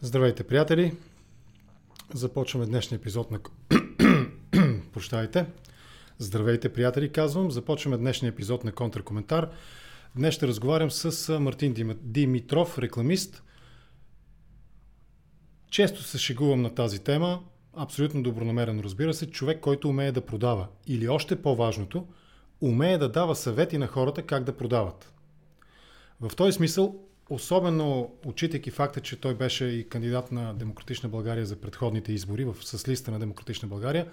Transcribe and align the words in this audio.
Здравейте, 0.00 0.44
приятели! 0.44 0.96
Започваме 2.14 2.66
днешния 2.66 2.98
епизод 2.98 3.30
на... 3.30 3.40
Прощайте. 4.92 5.46
Здравейте, 6.18 6.72
приятели, 6.72 7.12
казвам. 7.12 7.50
Започваме 7.50 7.96
днешния 7.96 8.28
епизод 8.28 8.64
на 8.64 8.72
Контракоментар. 8.72 9.50
Днес 10.16 10.34
ще 10.34 10.46
разговарям 10.46 10.90
с 10.90 11.38
Мартин 11.38 11.96
Димитров, 12.02 12.78
рекламист. 12.78 13.42
Често 15.70 16.02
се 16.02 16.18
шегувам 16.18 16.62
на 16.62 16.74
тази 16.74 16.98
тема. 16.98 17.40
Абсолютно 17.76 18.22
добронамерено, 18.22 18.82
разбира 18.82 19.14
се. 19.14 19.30
Човек, 19.30 19.60
който 19.60 19.88
умее 19.88 20.12
да 20.12 20.26
продава. 20.26 20.68
Или 20.86 21.08
още 21.08 21.42
по-важното, 21.42 22.06
умее 22.60 22.98
да 22.98 23.08
дава 23.08 23.36
съвети 23.36 23.78
на 23.78 23.86
хората 23.86 24.22
как 24.22 24.44
да 24.44 24.56
продават. 24.56 25.12
В 26.20 26.36
този 26.36 26.52
смисъл 26.52 27.07
Особено 27.30 28.10
отчитайки 28.26 28.70
факта, 28.70 29.00
че 29.00 29.20
той 29.20 29.34
беше 29.34 29.64
и 29.64 29.88
кандидат 29.88 30.32
на 30.32 30.54
Демократична 30.54 31.08
България 31.08 31.46
за 31.46 31.56
предходните 31.56 32.12
избори 32.12 32.44
в, 32.44 32.56
с 32.60 32.88
листа 32.88 33.10
на 33.10 33.18
Демократична 33.18 33.68
България, 33.68 34.10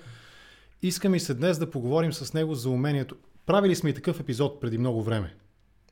искам 0.81 1.15
и 1.15 1.19
се 1.19 1.33
днес 1.33 1.57
да 1.59 1.71
поговорим 1.71 2.13
с 2.13 2.33
него 2.33 2.55
за 2.55 2.69
умението. 2.69 3.15
Правили 3.45 3.75
сме 3.75 3.89
и 3.89 3.93
такъв 3.93 4.19
епизод 4.19 4.61
преди 4.61 4.77
много 4.77 5.03
време. 5.03 5.35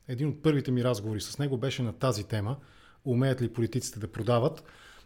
Един 0.08 0.28
от 0.28 0.42
първите 0.42 0.70
ми 0.70 0.84
разговори 0.84 1.20
с 1.20 1.38
него 1.38 1.58
беше 1.58 1.82
на 1.82 1.92
тази 1.92 2.24
тема. 2.24 2.56
Умеят 3.04 3.42
ли 3.42 3.52
политиците 3.52 4.00
да 4.00 4.12
продават? 4.12 4.64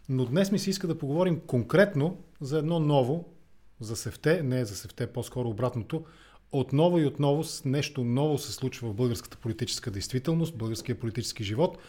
Но 0.09 0.25
днес 0.25 0.51
ми 0.51 0.59
се 0.59 0.69
иска 0.69 0.87
да 0.87 0.97
поговорим 0.97 1.39
конкретно 1.39 2.17
за 2.41 2.57
едно 2.57 2.79
ново, 2.79 3.33
за 3.79 3.95
севте, 3.95 4.43
не 4.43 4.65
за 4.65 4.75
севте, 4.75 5.07
по-скоро 5.07 5.49
обратното, 5.49 6.05
отново 6.51 6.99
и 6.99 7.05
отново 7.05 7.43
нещо 7.65 8.03
ново 8.03 8.37
се 8.37 8.51
случва 8.51 8.89
в 8.89 8.95
българската 8.95 9.37
политическа 9.37 9.91
действителност, 9.91 10.57
българския 10.57 10.99
политически 10.99 11.43
живот– 11.43 11.77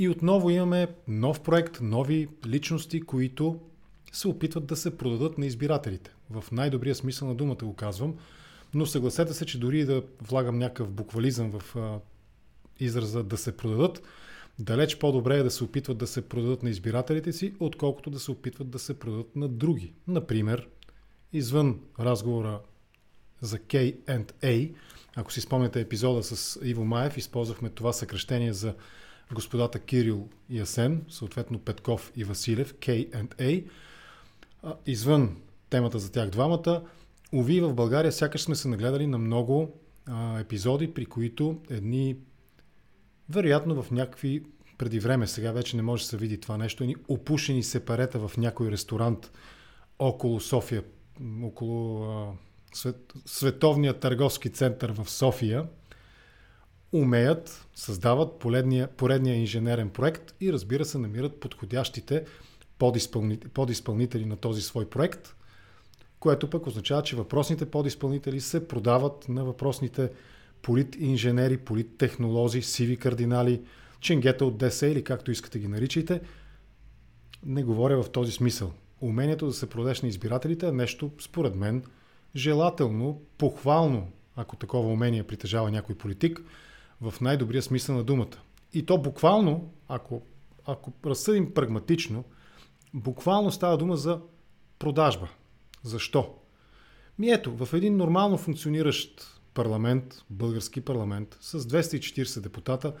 и 0.00 0.08
отново 0.08 0.50
имаме 0.50 0.88
нов 1.08 1.40
проект, 1.40 1.78
нови 1.82 2.28
личности, 2.46 3.00
които 3.00 3.60
се 4.12 4.28
опитват 4.28 4.66
да 4.66 4.76
се 4.76 4.96
продадат 4.96 5.38
на 5.38 5.46
избирателите. 5.46 6.14
В 6.30 6.44
най-добрия 6.52 6.94
смисъл 6.94 7.28
на 7.28 7.34
думата 7.34 7.56
го 7.62 7.74
казвам, 7.74 8.14
но 8.74 8.86
съгласете 8.86 9.34
се, 9.34 9.46
че 9.46 9.60
дори 9.60 9.84
да 9.84 10.02
влагам 10.22 10.58
някакъв 10.58 10.90
буквализъм 10.90 11.52
в 11.58 11.76
а, 11.76 11.98
израза 12.78 13.22
да 13.22 13.36
се 13.36 13.56
продадат, 13.56 14.02
далеч 14.58 14.98
по-добре 14.98 15.38
е 15.38 15.42
да 15.42 15.50
се 15.50 15.64
опитват 15.64 15.98
да 15.98 16.06
се 16.06 16.28
продадат 16.28 16.62
на 16.62 16.70
избирателите 16.70 17.32
си, 17.32 17.54
отколкото 17.60 18.10
да 18.10 18.18
се 18.18 18.30
опитват 18.30 18.70
да 18.70 18.78
се 18.78 18.98
продадат 18.98 19.36
на 19.36 19.48
други. 19.48 19.92
Например, 20.08 20.68
извън 21.32 21.80
разговора 21.98 22.60
за 23.40 23.58
K&A, 23.58 24.74
ако 25.16 25.32
си 25.32 25.40
спомняте 25.40 25.80
епизода 25.80 26.22
с 26.22 26.60
Иво 26.62 26.84
Маев, 26.84 27.16
използвахме 27.16 27.70
това 27.70 27.92
съкръщение 27.92 28.52
за 28.52 28.74
господата 29.34 29.78
Кирил 29.78 30.28
и 30.48 30.60
Асен, 30.60 31.04
съответно 31.08 31.58
Петков 31.58 32.12
и 32.16 32.24
Василев, 32.24 32.74
K&A. 32.74 33.64
Извън 34.86 35.36
темата 35.70 35.98
за 35.98 36.12
тях 36.12 36.30
двамата, 36.30 36.82
уви 37.32 37.60
в 37.60 37.74
България 37.74 38.12
сякаш 38.12 38.42
сме 38.42 38.54
се 38.54 38.68
нагледали 38.68 39.06
на 39.06 39.18
много 39.18 39.80
епизоди, 40.38 40.94
при 40.94 41.06
които 41.06 41.60
едни, 41.70 42.16
вероятно 43.28 43.82
в 43.82 43.90
някакви 43.90 44.42
преди 44.78 44.98
време, 44.98 45.26
сега 45.26 45.52
вече 45.52 45.76
не 45.76 45.82
може 45.82 46.02
да 46.02 46.08
се 46.08 46.16
види 46.16 46.40
това 46.40 46.56
нещо, 46.56 46.82
едни 46.82 46.96
опушени 47.08 47.62
сепарета 47.62 48.28
в 48.28 48.36
някой 48.36 48.70
ресторант 48.70 49.32
около 49.98 50.40
София, 50.40 50.84
около 51.42 52.04
а, 52.04 52.32
свет, 52.72 53.12
Световния 53.26 54.00
търговски 54.00 54.50
център 54.50 54.92
в 54.92 55.10
София, 55.10 55.66
умеят, 56.92 57.66
създават 57.74 58.38
поредния, 58.38 58.88
поредния 58.88 59.36
инженерен 59.36 59.90
проект 59.90 60.34
и 60.40 60.52
разбира 60.52 60.84
се 60.84 60.98
намират 60.98 61.40
подходящите 61.40 62.24
подизпълнители, 62.78 63.50
подизпълнители 63.50 64.26
на 64.26 64.36
този 64.36 64.62
свой 64.62 64.90
проект, 64.90 65.34
което 66.20 66.50
пък 66.50 66.66
означава, 66.66 67.02
че 67.02 67.16
въпросните 67.16 67.70
подизпълнители 67.70 68.40
се 68.40 68.68
продават 68.68 69.28
на 69.28 69.44
въпросните 69.44 70.10
политинженери, 70.62 71.56
политтехнолози, 71.56 72.62
сиви 72.62 72.96
кардинали, 72.96 73.62
ченгета 74.00 74.44
от 74.44 74.58
ДС 74.58 74.86
или 74.86 75.04
както 75.04 75.30
искате 75.30 75.58
ги 75.58 75.68
наричайте. 75.68 76.20
Не 77.46 77.62
говоря 77.62 78.02
в 78.02 78.10
този 78.10 78.32
смисъл. 78.32 78.72
Умението 79.00 79.46
да 79.46 79.52
се 79.52 79.70
продеш 79.70 80.02
на 80.02 80.08
избирателите 80.08 80.68
е 80.68 80.72
нещо, 80.72 81.10
според 81.20 81.54
мен, 81.54 81.84
желателно, 82.36 83.20
похвално, 83.38 84.08
ако 84.36 84.56
такова 84.56 84.88
умение 84.88 85.22
притежава 85.22 85.70
някой 85.70 85.94
политик– 85.94 86.42
в 87.00 87.14
най-добрия 87.20 87.62
смисъл 87.62 87.96
на 87.96 88.04
думата. 88.04 88.36
И 88.72 88.86
то 88.86 88.98
буквално, 88.98 89.72
ако, 89.88 90.22
ако 90.66 90.92
разсъдим 91.06 91.54
прагматично, 91.54 92.24
буквално 92.94 93.50
става 93.50 93.76
дума 93.76 93.96
за 93.96 94.20
продажба. 94.78 95.28
Защо? 95.82 96.34
Ми 97.18 97.30
ето, 97.30 97.56
в 97.56 97.74
един 97.74 97.96
нормално 97.96 98.38
функциониращ 98.38 99.40
парламент, 99.54 100.22
български 100.30 100.80
парламент, 100.80 101.38
с 101.40 101.60
240 101.60 102.40
депутата, 102.40 102.94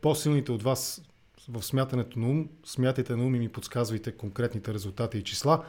по-силните 0.00 0.52
от 0.52 0.62
вас 0.62 1.02
в 1.48 1.62
смятането 1.62 2.18
на 2.18 2.28
ум, 2.28 2.48
смятайте 2.64 3.16
на 3.16 3.24
ум 3.26 3.34
и 3.34 3.38
ми 3.38 3.48
подсказвайте 3.48 4.12
конкретните 4.12 4.74
резултати 4.74 5.18
и 5.18 5.24
числа, 5.24 5.64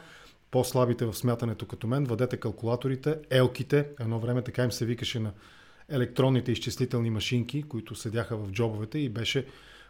по-слабите 0.50 1.06
в 1.06 1.14
смятането 1.14 1.66
като 1.66 1.86
мен, 1.86 2.04
въдете 2.04 2.36
калкулаторите, 2.36 3.18
елките, 3.30 3.88
едно 4.00 4.20
време 4.20 4.42
така 4.42 4.64
им 4.64 4.72
се 4.72 4.86
викаше 4.86 5.20
на 5.20 5.32
електронните 5.88 6.52
изчислителни 6.52 7.10
машинки, 7.10 7.62
които 7.62 7.94
седяха 7.94 8.36
в 8.36 8.50
джобовете 8.50 8.98
и 8.98 9.08
беше 9.08 9.46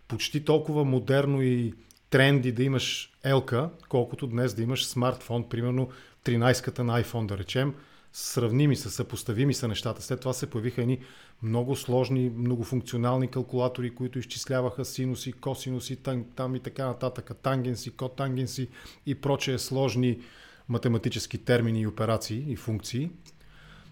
почти 0.08 0.44
толкова 0.44 0.84
модерно 0.84 1.42
и 1.42 1.74
тренди 2.10 2.52
да 2.52 2.62
имаш 2.62 3.12
елка, 3.24 3.70
колкото 3.88 4.26
днес 4.26 4.54
да 4.54 4.62
имаш 4.62 4.86
смартфон, 4.86 5.48
примерно 5.48 5.88
13-ката 6.24 6.78
на 6.78 7.02
iPhone 7.02 7.26
да 7.26 7.38
речем, 7.38 7.74
сравними 8.12 8.76
са, 8.76 8.90
съпоставими 8.90 9.54
са 9.54 9.68
нещата. 9.68 10.02
След 10.02 10.20
това 10.20 10.32
се 10.32 10.50
появиха 10.50 10.82
едни 10.82 10.98
много 11.42 11.76
сложни, 11.76 12.32
многофункционални 12.36 13.28
калкулатори, 13.28 13.94
които 13.94 14.18
изчисляваха 14.18 14.84
синуси, 14.84 15.32
косинуси, 15.32 15.96
там, 15.96 16.24
там 16.36 16.56
и 16.56 16.60
така 16.60 16.86
нататък, 16.86 17.30
тангенси, 17.42 17.90
котангенси 17.90 18.68
и 19.06 19.14
прочее 19.14 19.58
сложни 19.58 20.18
математически 20.68 21.38
термини 21.38 21.80
и 21.80 21.86
операции 21.86 22.44
и 22.48 22.56
функции. 22.56 23.10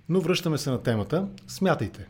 Но 0.09 0.21
връщаме 0.21 0.59
се 0.59 0.71
на 0.71 0.83
темата. 0.83 1.29
Смятайте. 1.47 2.07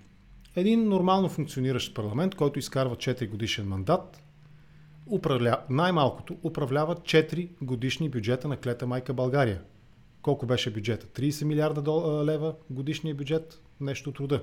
Един 0.57 0.89
нормално 0.89 1.29
функциониращ 1.29 1.95
парламент, 1.95 2.35
който 2.35 2.59
изкарва 2.59 2.97
4 2.97 3.29
годишен 3.29 3.69
мандат, 3.69 4.23
управля... 5.07 5.59
най-малкото 5.71 6.37
управлява 6.43 6.97
4 6.97 7.49
годишни 7.63 8.09
бюджета 8.09 8.49
на 8.49 8.57
клета 8.57 8.87
майка 8.87 9.15
България. 9.15 9.63
Колко 10.23 10.47
беше 10.47 10.73
бюджета? 10.73 11.07
30 11.07 11.45
милиарда 11.45 11.83
дол... 11.83 12.25
лева 12.25 12.55
годишния 12.71 13.15
бюджет? 13.15 13.61
Нещо 13.81 14.13
труда. 14.13 14.43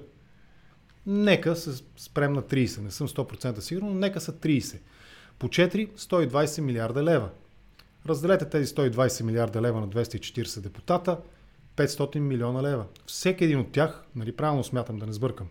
Нека 1.05 1.55
се 1.55 1.83
спрем 1.97 2.33
на 2.33 2.41
30, 2.41 2.81
не 2.81 2.91
съм 2.91 3.07
100% 3.07 3.59
сигурен, 3.59 3.87
но 3.87 3.93
нека 3.93 4.21
са 4.21 4.33
30. 4.33 4.79
По 5.39 5.47
4 5.47 5.97
120 5.97 6.61
милиарда 6.61 7.03
лева. 7.03 7.29
Разделете 8.07 8.49
тези 8.49 8.73
120 8.75 9.23
милиарда 9.23 9.61
лева 9.61 9.81
на 9.81 9.87
240 9.89 10.59
депутата– 10.59 11.17
500 11.75 12.19
милиона 12.19 12.63
лева. 12.63 12.85
Всеки 13.05 13.43
един 13.43 13.59
от 13.59 13.71
тях, 13.71 14.03
нали 14.15 14.35
правилно 14.35 14.63
смятам 14.63 14.97
да 14.97 15.05
не 15.07 15.13
сбъркам, 15.13 15.47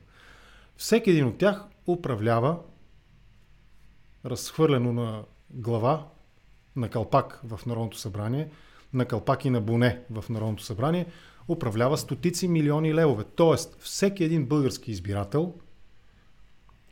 всеки 0.76 1.10
един 1.10 1.26
от 1.26 1.38
тях 1.38 1.64
управлява 1.86 2.58
разхвърлено 4.24 4.92
на 4.92 5.24
глава, 5.50 6.06
на 6.76 6.88
калпак 6.88 7.40
в 7.44 7.66
Народното 7.66 7.98
събрание, 7.98 8.50
на 8.92 9.04
калпак 9.04 9.44
и 9.44 9.50
на 9.50 9.60
боне 9.60 10.00
в 10.10 10.24
Народното 10.28 10.62
събрание, 10.62 11.06
управлява 11.48 11.98
стотици 11.98 12.48
милиони 12.48 12.94
левове. 12.94 13.24
Тоест, 13.24 13.76
всеки 13.80 14.24
един 14.24 14.46
български 14.46 14.90
избирател, 14.90 15.54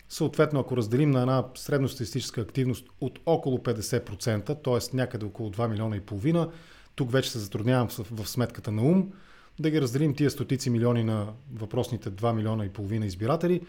съответно, 0.09 0.60
ако 0.60 0.77
разделим 0.77 1.10
на 1.10 1.21
една 1.21 1.45
средностатистическа 1.55 2.41
активност 2.41 2.87
от 3.00 3.19
около 3.27 3.59
50%, 3.59 4.65
т.е. 4.65 4.97
някъде 4.97 5.27
около 5.27 5.51
2 5.51 5.69
милиона 5.69 5.97
и 5.97 6.01
половина, 6.01 6.51
тук 6.98 7.12
вече 7.12 7.30
се 7.30 7.39
затруднявам 7.39 7.89
в, 7.89 8.06
в 8.10 8.28
сметката 8.28 8.72
на 8.72 8.83
ум, 8.83 9.12
да 9.60 9.71
ги 9.71 9.80
разделим 9.80 10.15
тия 10.15 10.30
стотици 10.30 10.71
милиони 10.71 11.04
на 11.04 11.33
въпросните 11.54 12.10
2 12.10 12.33
милиона 12.33 12.65
и 12.65 12.68
половина 12.68 13.06
избиратели, 13.06 13.60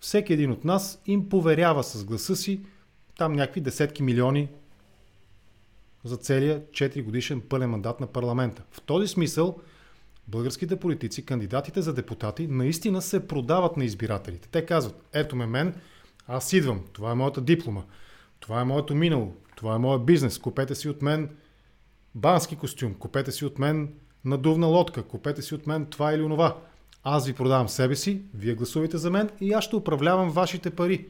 всеки 0.00 0.32
един 0.32 0.50
от 0.50 0.64
нас 0.64 1.02
им 1.06 1.28
поверява 1.28 1.84
с 1.84 2.04
гласа 2.04 2.36
си 2.36 2.60
там 3.18 3.32
някакви 3.32 3.60
десетки 3.60 4.02
милиони 4.02 4.48
за 6.04 6.16
целия 6.16 6.60
4 6.60 7.02
годишен 7.02 7.40
пълен 7.40 7.70
мандат 7.70 8.00
на 8.00 8.06
парламента. 8.06 8.62
В 8.70 8.80
този 8.80 9.08
смисъл 9.08 9.58
българските 10.28 10.76
политици, 10.76 11.26
кандидатите 11.26 11.82
за 11.82 11.94
депутати, 11.94 12.46
наистина 12.46 13.02
се 13.02 13.26
продават 13.26 13.76
на 13.76 13.84
избирателите. 13.84 14.48
Те 14.48 14.66
казват, 14.66 15.04
ето 15.12 15.36
ме 15.36 15.46
мен, 15.46 15.74
аз 16.26 16.52
идвам, 16.52 16.84
това 16.92 17.10
е 17.10 17.14
моята 17.14 17.40
диплома, 17.40 17.82
това 18.40 18.60
е 18.60 18.64
моето 18.64 18.94
минало, 18.94 19.34
това 19.56 19.74
е 19.74 19.78
моят 19.78 20.06
бизнес, 20.06 20.38
купете 20.38 20.74
си 20.74 20.88
от 20.88 21.02
мен 21.02 21.30
бански 22.18 22.56
костюм, 22.56 22.94
купете 22.94 23.32
си 23.32 23.44
от 23.44 23.58
мен 23.58 23.92
надувна 24.24 24.66
лодка, 24.66 25.02
купете 25.02 25.42
си 25.42 25.54
от 25.54 25.66
мен 25.66 25.86
това 25.86 26.12
или 26.12 26.22
онова. 26.22 26.56
Аз 27.04 27.26
ви 27.26 27.32
продавам 27.32 27.68
себе 27.68 27.96
си, 27.96 28.22
вие 28.34 28.54
гласувайте 28.54 28.98
за 28.98 29.10
мен 29.10 29.30
и 29.40 29.52
аз 29.52 29.64
ще 29.64 29.76
управлявам 29.76 30.30
вашите 30.30 30.70
пари. 30.70 31.08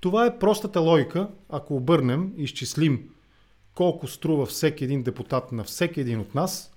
Това 0.00 0.26
е 0.26 0.38
простата 0.38 0.80
логика, 0.80 1.28
ако 1.48 1.76
обърнем 1.76 2.32
и 2.36 2.42
изчислим 2.42 3.08
колко 3.74 4.06
струва 4.08 4.46
всеки 4.46 4.84
един 4.84 5.02
депутат 5.02 5.52
на 5.52 5.64
всеки 5.64 6.00
един 6.00 6.20
от 6.20 6.34
нас 6.34 6.72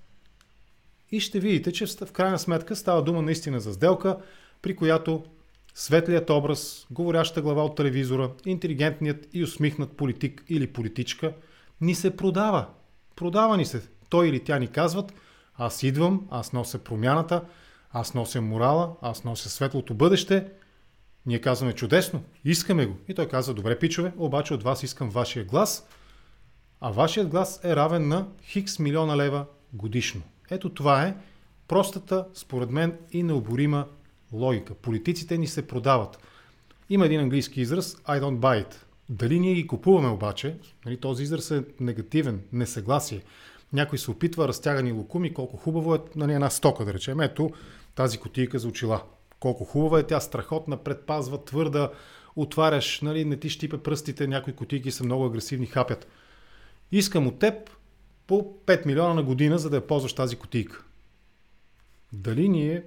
и 1.10 1.20
ще 1.20 1.40
видите, 1.40 1.72
че 1.72 1.86
в 1.86 2.12
крайна 2.12 2.38
сметка 2.38 2.76
става 2.76 3.02
дума 3.02 3.22
наистина 3.22 3.60
за 3.60 3.72
сделка, 3.72 4.16
при 4.62 4.76
която 4.76 5.24
светлият 5.74 6.30
образ, 6.30 6.86
говоряща 6.90 7.42
глава 7.42 7.64
от 7.64 7.76
телевизора, 7.76 8.30
интелигентният 8.46 9.28
и 9.32 9.42
усмихнат 9.42 9.96
политик 9.96 10.44
или 10.48 10.66
политичка 10.66 11.32
ни 11.80 11.94
се 11.94 12.16
продава. 12.16 12.66
Продава 13.16 13.56
ни 13.56 13.64
се. 13.64 13.82
Той 14.08 14.28
или 14.28 14.44
тя 14.44 14.58
ни 14.58 14.68
казват, 14.68 15.14
аз 15.54 15.82
идвам, 15.82 16.26
аз 16.30 16.52
нося 16.52 16.78
промяната, 16.78 17.44
аз 17.92 18.14
нося 18.14 18.40
морала, 18.40 18.96
аз 19.02 19.24
нося 19.24 19.50
светлото 19.50 19.94
бъдеще. 19.94 20.46
Ние 21.26 21.40
казваме 21.40 21.72
чудесно, 21.72 22.22
искаме 22.44 22.86
го. 22.86 22.96
И 23.08 23.14
той 23.14 23.28
казва, 23.28 23.54
добре 23.54 23.78
пичове, 23.78 24.12
обаче 24.16 24.54
от 24.54 24.62
вас 24.62 24.82
искам 24.82 25.10
вашия 25.10 25.44
глас, 25.44 25.88
а 26.80 26.90
вашият 26.90 27.28
глас 27.28 27.60
е 27.64 27.76
равен 27.76 28.08
на 28.08 28.26
хикс 28.42 28.78
милиона 28.78 29.16
лева 29.16 29.46
годишно. 29.72 30.22
Ето 30.50 30.74
това 30.74 31.02
е 31.02 31.16
простата, 31.68 32.26
според 32.34 32.70
мен, 32.70 32.98
и 33.12 33.22
необорима 33.22 33.86
логика. 34.32 34.74
Политиците 34.74 35.38
ни 35.38 35.46
се 35.46 35.66
продават. 35.66 36.18
Има 36.90 37.06
един 37.06 37.20
английски 37.20 37.60
израз 37.60 37.96
I 37.96 38.20
don't 38.20 38.38
buy 38.38 38.66
it. 38.66 38.74
Дали 39.08 39.40
ние 39.40 39.54
ги 39.54 39.66
купуваме 39.66 40.08
обаче, 40.08 40.56
нали, 40.86 40.96
този 40.96 41.22
израз 41.22 41.50
е 41.50 41.64
негативен, 41.80 42.40
несъгласие. 42.52 43.22
Някой 43.72 43.98
се 43.98 44.10
опитва 44.10 44.48
разтягани 44.48 44.92
лукуми, 44.92 45.34
колко 45.34 45.56
хубаво 45.56 45.94
е 45.94 45.98
нали, 46.16 46.32
една 46.32 46.50
стока, 46.50 46.84
да 46.84 46.94
речем. 46.94 47.20
Ето 47.20 47.50
тази 47.94 48.18
котийка 48.18 48.58
за 48.58 48.68
очила. 48.68 49.02
Колко 49.40 49.64
хубава 49.64 49.98
е 49.98 50.06
тя, 50.06 50.20
страхотна, 50.20 50.76
предпазва, 50.76 51.44
твърда, 51.44 51.90
отваряш, 52.36 53.00
нали, 53.00 53.24
не 53.24 53.36
ти 53.36 53.50
щипе 53.50 53.78
пръстите, 53.78 54.26
някои 54.26 54.52
котийки 54.52 54.90
са 54.90 55.04
много 55.04 55.24
агресивни, 55.24 55.66
хапят. 55.66 56.06
Искам 56.92 57.26
от 57.26 57.38
теб 57.38 57.70
по 58.26 58.54
5 58.66 58.86
милиона 58.86 59.14
на 59.14 59.22
година, 59.22 59.58
за 59.58 59.70
да 59.70 59.76
я 59.76 59.86
ползваш 59.86 60.12
тази 60.12 60.36
котийка. 60.36 60.84
Дали 62.12 62.48
ние 62.48 62.82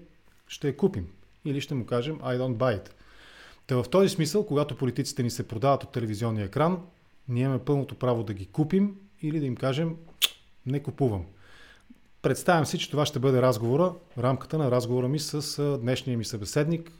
ще 0.48 0.68
я 0.68 0.78
купим? 0.78 1.08
Или 1.46 1.62
ще 1.62 1.75
му 1.75 1.86
кажем 1.86 2.19
I 2.19 2.38
don't 2.38 2.56
buy 2.56 2.84
it. 2.84 2.90
Та 3.68 3.84
в 3.84 3.90
този 3.90 4.10
смисъл, 4.10 4.46
когато 4.46 4.78
политиците 4.78 5.24
ни 5.24 5.30
се 5.30 5.48
продават 5.48 5.84
от 5.84 5.92
телевизионния 5.92 6.46
екран, 6.46 6.81
ние 7.30 7.44
имаме 7.44 7.60
пълното 7.60 7.96
право 7.96 8.24
да 8.24 8.34
ги 8.34 8.46
купим 8.46 8.96
или 9.22 9.40
да 9.40 9.46
им 9.46 9.56
кажем 9.56 9.96
не 10.66 10.84
купувам. 10.84 11.25
Представям 12.22 12.66
си, 12.66 12.80
че 12.80 12.92
това 12.92 13.06
ще 13.06 13.19
бъде 13.19 13.42
разговора, 13.42 13.94
рамката 14.18 14.58
на 14.58 14.72
разговора 14.72 15.08
ми 15.08 15.19
с 15.19 15.78
днешния 15.81 16.18
ми 16.18 16.25
събеседник 16.25 16.92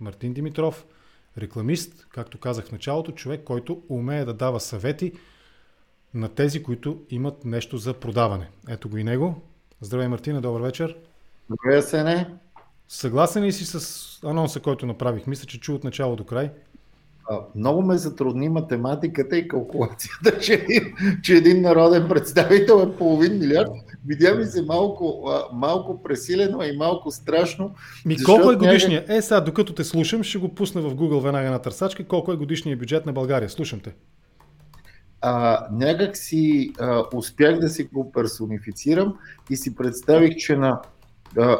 Мартин 0.00 0.32
Димитров, 0.32 0.86
рекламист, 1.38 2.06
както 2.10 2.38
казах 2.38 2.64
в 2.64 2.72
началото, 2.72 3.12
човек, 3.12 3.44
който 3.44 3.82
умее 3.88 4.24
да 4.24 4.34
дава 4.34 4.60
съвети 4.60 5.12
на 6.14 6.28
тези, 6.28 6.62
които 6.62 7.02
имат 7.10 7.44
нещо 7.44 7.76
за 7.76 7.94
продаване. 7.94 8.50
Ето 8.68 8.88
го 8.88 8.96
и 8.96 9.04
него. 9.04 9.42
Здравей, 9.80 10.08
Мартина, 10.08 10.40
добър 10.40 10.60
вечер. 10.60 10.96
Добре, 11.50 11.82
Сене. 11.82 12.34
Съгласен 12.94 13.44
ли 13.44 13.52
си 13.52 13.64
с 13.64 14.18
анонса, 14.24 14.60
който 14.60 14.86
направих? 14.86 15.26
Мисля, 15.26 15.46
че 15.46 15.60
чу 15.60 15.74
от 15.74 15.84
начало 15.84 16.16
до 16.16 16.24
край. 16.24 16.50
Много 17.54 17.82
ме 17.82 17.96
затрудни 17.96 18.48
математиката 18.48 19.36
и 19.36 19.48
калкулацията, 19.48 20.38
че, 20.42 20.66
че 21.22 21.34
един 21.34 21.60
народен 21.60 22.08
представител 22.08 22.74
е 22.74 22.96
половин 22.96 23.38
милиард. 23.38 23.70
Видя 24.06 24.34
ми 24.34 24.44
се 24.44 24.62
малко, 24.62 25.30
малко 25.52 26.02
пресилено 26.02 26.62
и 26.62 26.76
малко 26.76 27.10
страшно. 27.10 27.74
Ми 28.06 28.22
колко 28.24 28.52
е 28.52 28.56
годишния? 28.56 29.04
Е, 29.08 29.22
сега, 29.22 29.40
докато 29.40 29.74
те 29.74 29.84
слушам, 29.84 30.22
ще 30.22 30.38
го 30.38 30.54
пусна 30.54 30.82
в 30.82 30.94
Google 30.94 31.22
веднага 31.22 31.50
на 31.50 31.58
търсачка. 31.58 32.04
Колко 32.04 32.32
е 32.32 32.36
годишния 32.36 32.76
бюджет 32.76 33.06
на 33.06 33.12
България? 33.12 33.50
Слушам 33.50 33.80
те. 33.80 33.94
А, 35.20 35.66
някак 35.72 36.16
си 36.16 36.72
а, 36.80 37.04
успях 37.14 37.58
да 37.58 37.68
си 37.68 37.84
го 37.84 38.12
персонифицирам 38.12 39.14
и 39.50 39.56
си 39.56 39.74
представих, 39.74 40.36
че 40.36 40.56
на 40.56 40.80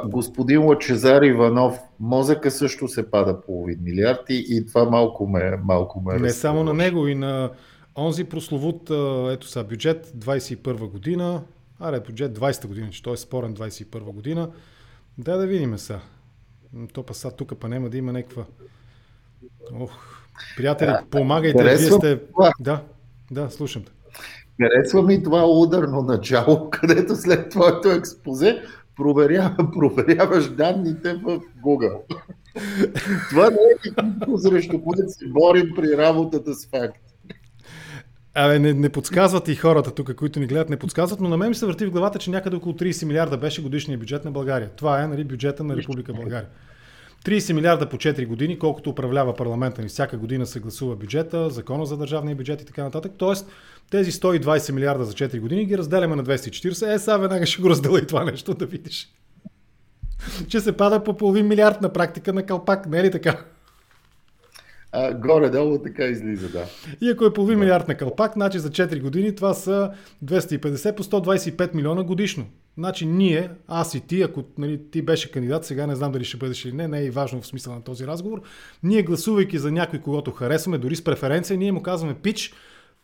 господин 0.07 0.63
Лачезар 0.63 1.23
Иванов, 1.23 1.79
мозъка 2.01 2.51
също 2.51 2.89
се 2.89 3.11
пада 3.11 3.41
половин 3.41 3.79
милиард 3.83 4.21
и, 4.29 4.47
и 4.49 4.67
това 4.67 4.85
малко 4.85 5.27
ме, 5.27 5.57
малко 5.65 6.01
ме 6.01 6.19
Не 6.19 6.31
само 6.31 6.65
на 6.65 6.75
него, 6.75 7.07
и 7.07 7.15
на 7.15 7.51
онзи 7.99 8.25
прословут, 8.25 8.91
ето 9.31 9.49
сега, 9.49 9.65
бюджет 9.65 10.07
21 10.07 10.91
година, 10.91 11.43
аре, 11.81 12.01
бюджет 12.01 12.39
20 12.39 12.67
година, 12.67 12.91
че 12.91 13.03
той 13.03 13.15
е 13.15 13.17
спорен 13.17 13.55
21 13.55 14.01
година. 14.01 14.51
Да, 15.19 15.37
да 15.37 15.47
видим 15.47 15.79
сега. 15.79 16.01
То 16.93 17.03
па 17.03 17.15
сега 17.15 17.31
тук 17.31 17.53
па 17.61 17.69
няма 17.69 17.89
да 17.89 17.99
има 17.99 18.13
някаква... 18.13 18.45
Ох, 19.81 19.93
приятели, 20.57 20.93
помагайте, 21.11 21.63
вие 21.63 21.79
сте... 21.79 22.21
Да, 22.61 22.83
да, 23.31 23.51
слушам 23.51 23.83
те. 23.85 23.93
Харесва 24.61 25.03
ми 25.03 25.23
това 25.23 25.47
ударно 25.47 26.03
начало, 26.03 26.71
където 26.71 27.17
след 27.17 27.49
твоето 27.49 27.89
експозе 27.89 28.63
проверява, 28.97 29.71
проверяваш 29.79 30.49
данните 30.49 31.15
в 31.15 31.41
Google. 31.65 32.01
Това 33.31 33.51
не 33.51 33.57
е 33.57 33.91
никакво 34.05 34.39
срещу 34.39 34.83
което 34.83 35.09
се 35.09 35.27
борим 35.27 35.73
при 35.77 35.97
работата 35.97 36.55
с 36.55 36.67
факти. 36.67 37.01
Абе, 38.35 38.59
не, 38.59 38.73
не 38.73 38.89
подсказват 38.89 39.49
и 39.49 39.55
хората 39.55 39.91
тук, 39.91 40.15
които 40.15 40.41
ни 40.41 40.47
гледат, 40.47 40.71
не 40.71 40.77
подсказват, 40.77 41.21
но 41.21 41.29
на 41.29 41.37
мен 41.37 41.49
ми 41.49 41.55
се 41.55 41.67
върти 41.67 41.87
в 41.87 41.91
главата, 41.91 42.19
че 42.19 42.31
някъде 42.31 42.57
около 42.57 42.75
30 42.75 43.07
милиарда 43.07 43.39
беше 43.39 43.63
годишния 43.63 43.99
бюджет 43.99 44.25
на 44.25 44.31
България. 44.31 44.71
Това 44.77 45.03
е 45.03 45.07
нали, 45.07 45.25
бюджета 45.25 45.65
на 45.65 45.77
Република 45.77 46.13
България. 46.13 46.49
30 47.25 47.53
милиарда 47.53 47.89
по 47.89 47.97
4 47.97 48.27
години, 48.27 48.59
колкото 48.59 48.91
управлява 48.91 49.35
парламента 49.35 49.83
ни. 49.83 49.89
Всяка 49.89 50.17
година 50.17 50.47
се 50.47 50.61
гласува 50.61 50.97
бюджета, 50.97 51.51
закона 51.51 51.87
за 51.87 51.97
държавния 51.97 52.37
бюджет 52.37 52.63
и 52.63 52.65
така 52.65 52.85
нататък. 52.85 53.13
Тоест, 53.19 53.51
тези 53.91 54.13
120 54.13 54.73
милиарда 54.73 55.05
за 55.05 55.13
4 55.13 55.41
години 55.41 55.65
ги 55.65 55.79
разделяме 55.79 56.17
на 56.17 56.25
240. 56.25 56.95
Е, 56.95 56.99
сега 56.99 57.17
веднага 57.17 57.47
ще 57.47 57.63
го 57.63 57.71
разделя 57.71 57.99
и 57.99 58.07
това 58.07 58.25
нещо 58.25 58.55
да 58.55 58.67
видиш. 58.67 59.09
че 60.49 60.61
се 60.61 60.77
пада 60.77 61.05
по 61.05 61.17
половин 61.17 61.47
милиард 61.47 61.81
на 61.83 61.93
практика 61.93 62.33
на 62.33 62.47
калпак, 62.47 62.87
не 62.87 63.01
е 63.01 63.05
ли 63.05 63.11
така? 63.11 63.45
А, 64.93 65.15
горе-долу 65.15 65.79
така 65.79 66.05
излиза, 66.05 66.49
да. 66.49 66.65
И 67.01 67.11
ако 67.11 67.25
е 67.25 67.33
половин 67.33 67.59
да. 67.59 67.65
милиард 67.65 67.89
на 67.89 67.95
калпак, 67.95 68.33
значи 68.33 68.59
за 68.59 68.71
4 68.71 69.01
години 69.01 69.35
това 69.35 69.55
са 69.55 69.93
250 70.25 70.95
по 70.95 71.03
125 71.03 71.75
милиона 71.75 72.03
годишно. 72.03 72.47
Значи 72.79 73.07
ние, 73.07 73.51
аз 73.69 73.95
и 73.95 74.01
ти, 74.01 74.23
ако 74.23 74.45
нали, 74.59 74.81
ти 74.91 75.03
беше 75.03 75.31
кандидат, 75.31 75.65
сега 75.65 75.87
не 75.87 75.97
знам 75.97 76.13
дали 76.13 76.25
ще 76.25 76.37
бъдеш 76.37 76.65
или 76.65 76.73
не, 76.73 76.89
не 76.89 77.01
е 77.01 77.05
и 77.05 77.11
важно 77.11 77.41
в 77.41 77.47
смисъл 77.47 77.75
на 77.75 77.83
този 77.83 78.07
разговор, 78.07 78.43
ние 78.83 79.03
гласувайки 79.03 79.59
за 79.59 79.73
някой, 79.73 79.99
когато 79.99 80.31
харесваме, 80.31 80.79
дори 80.79 80.97
с 80.97 81.05
преференция, 81.05 81.59
ние 81.59 81.73
му 81.73 81.83
казваме 81.83 82.15
пич, 82.15 82.53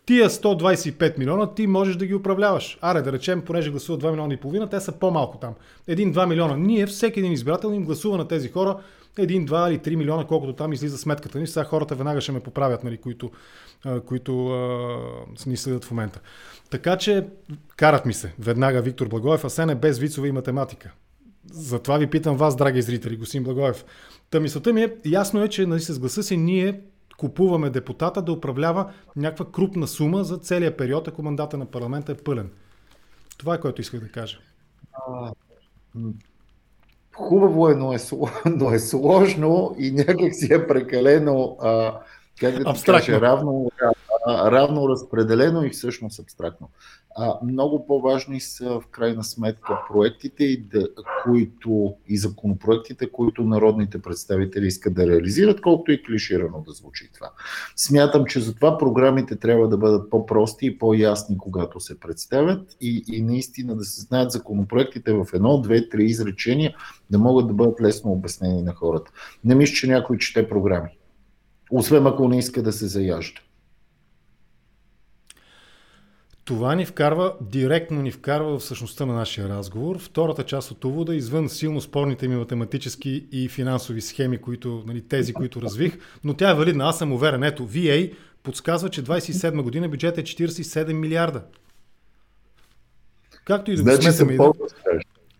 тия 0.07 0.31
125 0.31 1.19
милиона 1.19 1.55
ти 1.55 1.67
можеш 1.67 1.97
да 1.97 2.07
ги 2.07 2.15
управляваш. 2.15 2.79
Аре, 2.81 3.03
да 3.03 3.13
речем, 3.13 3.43
понеже 3.43 3.71
гласуват 3.71 4.03
2 4.03 4.11
милиона 4.11 4.35
и 4.35 4.37
половина, 4.37 4.69
те 4.69 4.81
са 4.81 4.93
по-малко 4.93 5.39
там. 5.39 5.55
1-2 5.89 6.29
милиона. 6.29 6.57
Ние, 6.57 6.87
всеки 6.87 7.21
един 7.21 7.33
избирател 7.33 7.69
им 7.69 7.85
гласува 7.85 8.19
на 8.19 8.29
тези 8.29 8.49
хора 8.49 8.79
1, 9.19 9.47
2 9.47 9.71
или 9.71 9.79
3 9.79 9.97
милиона, 9.97 10.27
колкото 10.27 10.53
там 10.53 10.73
излиза 10.73 10.99
сметката 10.99 11.39
ни. 11.41 11.47
Сега 11.47 11.65
хората 11.65 11.95
веднага 11.95 12.21
ще 12.21 12.33
ме 12.33 12.41
поправят, 12.41 12.85
нали, 12.85 12.97
които, 12.97 13.31
които 14.07 14.33
ни 15.47 15.57
следят 15.57 15.85
в 15.85 15.91
момента. 15.91 16.21
Така 16.71 16.97
че 16.97 17.27
карат 17.77 18.07
ми 18.07 18.15
се 18.15 18.35
веднага 18.39 18.83
Виктор 18.83 19.09
Благоев, 19.09 19.45
а 19.45 19.51
сене 19.51 19.75
без 19.75 19.99
вицове 19.99 20.29
и 20.29 20.33
математика. 20.33 20.93
Затова 21.51 21.99
ви 21.99 22.07
питам 22.07 22.37
вас, 22.37 22.57
драги 22.57 22.83
зрители, 22.83 23.17
господин 23.17 23.45
Благоев. 23.45 23.85
Та 24.31 24.41
мисълта 24.41 24.73
ми 24.73 24.83
е, 24.83 24.95
ясно 25.05 25.43
е, 25.43 25.49
че 25.49 25.67
нали, 25.67 25.81
с 25.81 25.99
гласа 25.99 26.23
си 26.23 26.37
ние 26.37 26.81
купуваме 27.17 27.71
депутата 27.71 28.23
да 28.23 28.33
управлява 28.33 28.93
някаква 29.17 29.47
крупна 29.53 29.87
сума 29.87 30.25
за 30.25 30.37
целия 30.37 30.77
период, 30.77 31.09
ако 31.09 31.23
мандата 31.23 31.59
на 31.59 31.67
парламента 31.67 32.13
е 32.13 32.15
пълен. 32.15 32.51
Това 33.39 33.55
е 33.55 33.61
което 33.61 33.81
исках 33.81 34.01
да 34.01 34.09
кажа. 34.09 34.39
Хубаво 37.19 37.69
е, 37.69 37.75
но 37.75 37.93
е, 37.93 37.97
но 38.47 38.73
е 38.73 38.79
сложно 38.79 39.75
и 39.79 39.93
някак 39.93 40.35
си 40.35 40.53
е 40.53 40.67
прекалено, 40.67 41.57
а, 41.61 42.01
как 42.41 42.55
да 42.55 42.75
кажа, 42.87 43.21
равно, 43.21 43.71
равно 44.29 44.89
разпределено 44.89 45.65
и 45.65 45.71
всъщност 45.71 46.21
абстрактно. 46.21 46.71
А, 47.17 47.35
много 47.45 47.87
по-важни 47.87 48.41
са 48.41 48.81
в 48.81 48.87
крайна 48.91 49.25
сметка 49.25 49.79
проектите, 49.93 50.45
и 50.45 50.63
да, 50.63 50.89
които, 51.25 51.95
и 52.09 52.19
законопроектите, 52.19 53.13
които 53.13 53.43
народните 53.43 54.03
представители 54.03 54.67
искат 54.67 54.95
да 54.95 55.07
реализират, 55.07 55.61
колкото 55.61 55.93
и 55.93 56.03
клиширано 56.03 56.63
да 56.67 56.73
звучи 56.73 57.11
това. 57.15 57.31
Смятам, 57.77 58.25
че 58.25 58.41
затова 58.41 58.79
програмите 58.79 59.37
трябва 59.37 59.69
да 59.69 59.77
бъдат 59.79 60.11
по-прости 60.11 60.67
и 60.67 60.79
по-ясни, 60.79 61.39
когато 61.39 61.81
се 61.81 62.01
представят 62.01 62.77
и, 62.81 63.05
и 63.13 63.23
наистина 63.23 63.77
да 63.77 63.85
се 63.85 64.01
знаят 64.01 64.31
законопроектите 64.31 65.13
в 65.13 65.27
едно, 65.35 65.61
две, 65.61 65.89
три 65.89 66.05
изречения, 66.05 66.77
да 67.11 67.19
могат 67.19 67.47
да 67.47 67.55
бъдат 67.55 67.81
лесно 67.81 68.13
обяснени 68.13 68.63
на 68.63 68.75
хората. 68.75 69.11
Не 69.45 69.55
мисля, 69.55 69.75
че 69.75 69.87
някой 69.87 70.19
чете 70.19 70.49
програми. 70.49 70.91
Освен 71.71 72.07
ако 72.07 72.29
не 72.29 72.39
иска 72.39 72.63
да 72.63 72.73
се 72.73 72.87
заяжда. 72.87 73.41
Това 76.49 76.75
ни 76.75 76.87
вкарва, 76.87 77.35
директно 77.41 78.03
ни 78.03 78.11
вкарва 78.11 78.59
в 78.59 78.65
същността 78.65 79.07
на 79.07 79.15
нашия 79.15 79.49
разговор. 79.49 79.99
Втората 79.99 80.45
част 80.45 80.71
от 80.71 80.85
увода, 80.85 81.15
извън 81.15 81.49
силно 81.49 81.81
спорните 81.81 82.29
ми 82.29 82.37
математически 82.37 83.29
и 83.33 83.49
финансови 83.49 84.01
схеми, 84.01 84.39
които, 84.39 84.83
нали, 84.87 85.03
тези, 85.03 85.33
които 85.33 85.63
развих, 85.63 85.99
но 86.25 86.35
тя 86.35 86.51
е 86.51 86.55
валидна. 86.55 86.89
Аз 86.89 86.99
съм 86.99 87.13
уверен. 87.13 87.43
Ето, 87.43 87.69
VA 87.69 88.15
подсказва, 88.43 88.89
че 88.89 89.05
27 89.05 89.63
година 89.63 89.89
бюджет 89.89 90.19
е 90.19 90.23
47 90.23 90.93
милиарда. 90.93 91.43
Както 93.45 93.71
и 93.71 93.77
да 93.77 93.83
значи 93.83 94.07
го 94.07 94.13
сметаме. 94.13 94.37
Са. 94.37 94.53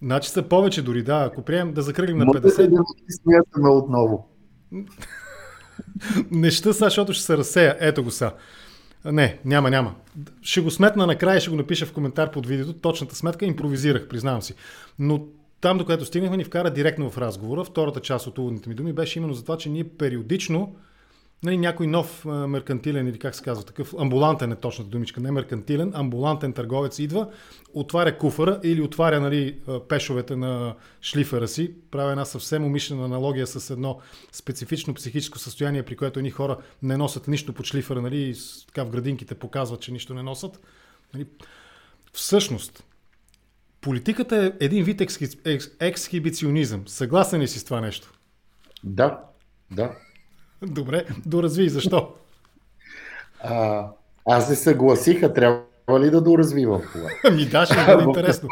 Значи 0.03 0.31
са 0.31 0.43
повече 0.43 0.83
дори, 0.83 1.03
да. 1.03 1.25
Ако 1.33 1.43
приемем 1.43 1.75
да 1.75 1.83
закрилим 1.83 2.19
на 2.19 2.27
50... 2.27 2.71
да 2.71 2.83
смятаме 3.23 3.69
отново. 3.69 4.29
Неща 6.31 6.73
са, 6.73 6.85
защото 6.85 7.13
ще 7.13 7.25
се 7.25 7.37
разсея. 7.37 7.77
Ето 7.81 8.05
го 8.05 8.11
са. 8.11 8.33
Не, 9.05 9.39
няма, 9.45 9.71
няма. 9.71 9.95
Ще 10.43 10.61
го 10.61 10.71
сметна 10.71 11.07
накрая, 11.07 11.41
ще 11.41 11.51
го 11.51 11.57
напиша 11.57 11.87
в 11.87 11.93
коментар 11.93 12.31
под 12.31 12.47
видеото. 12.47 12.73
Точната 12.73 13.15
сметка 13.15 13.47
импровизирах, 13.47 14.09
признавам 14.09 14.43
си. 14.43 14.55
Но 14.99 15.27
там, 15.61 15.79
до 15.79 15.85
което 15.85 16.05
стигнахме, 16.05 16.37
ни 16.37 16.45
вкара 16.45 16.71
директно 16.71 17.11
в 17.11 17.19
разговора. 17.19 17.65
Втората 17.65 18.01
част 18.01 18.27
от 18.27 18.39
уводните 18.39 18.69
ми 18.69 18.75
думи 18.75 18.93
беше 18.93 19.19
именно 19.19 19.35
за 19.35 19.43
това, 19.43 19.57
че 19.59 19.69
ние 19.69 19.85
периодично 19.85 20.77
нали, 21.43 21.57
някой 21.57 21.87
нов 21.87 22.27
а, 22.27 22.47
меркантилен 22.47 23.09
или 23.09 23.19
как 23.19 23.35
се 23.35 23.43
казва, 23.43 23.65
такъв 23.65 23.95
амбулантен 23.99 24.53
е 24.53 24.57
точната 24.57 24.91
думичка, 24.91 25.21
не 25.21 25.31
меркантилен, 25.31 25.93
амбулантен 25.95 26.53
търговец 26.53 26.99
идва, 26.99 27.31
отваря 27.75 28.19
куфара 28.19 28.61
или 28.63 28.83
отваря 28.83 29.21
нали, 29.21 29.59
пешовете 29.89 30.37
на 30.37 30.75
шлифера 31.03 31.49
си, 31.49 31.73
прави 31.91 32.11
една 32.11 32.25
съвсем 32.25 32.65
умишлена 32.65 33.05
аналогия 33.05 33.47
с 33.47 33.71
едно 33.71 34.01
специфично 34.33 34.95
психическо 34.95 35.39
състояние, 35.39 35.83
при 35.83 35.97
което 35.97 36.19
едни 36.19 36.31
хора 36.31 36.57
не 36.83 36.97
носят 36.97 37.29
нищо 37.29 37.53
под 37.53 37.67
шлифера, 37.67 38.03
нали, 38.03 38.21
и 38.21 38.35
така 38.67 38.85
в 38.85 38.91
градинките 38.91 39.35
показват, 39.35 39.81
че 39.81 39.93
нищо 39.93 40.15
не 40.15 40.23
носят. 40.23 40.61
Нали. 41.15 41.27
Всъщност, 42.13 42.85
политиката 43.81 44.37
е 44.61 44.65
един 44.65 44.85
вид 44.85 45.01
ексхибиционизъм. 45.81 46.89
Съгласен 46.89 47.41
ли 47.41 47.49
си 47.49 47.59
с 47.59 47.65
това 47.65 47.81
нещо? 47.81 48.13
Да, 48.85 49.21
да. 49.71 49.97
Добре, 50.63 51.07
доразви. 51.27 51.69
Защо? 51.69 52.09
А, 53.41 53.87
аз 54.27 54.49
се 54.49 54.57
съгласиха. 54.57 55.33
Трябва 55.33 56.01
ли 56.01 56.11
да 56.11 56.21
доразвивам 56.21 56.83
това? 56.93 57.09
Ами 57.25 57.47
да, 57.47 57.67
ще 57.67 57.87
бъде 57.87 58.05
интересно. 58.05 58.49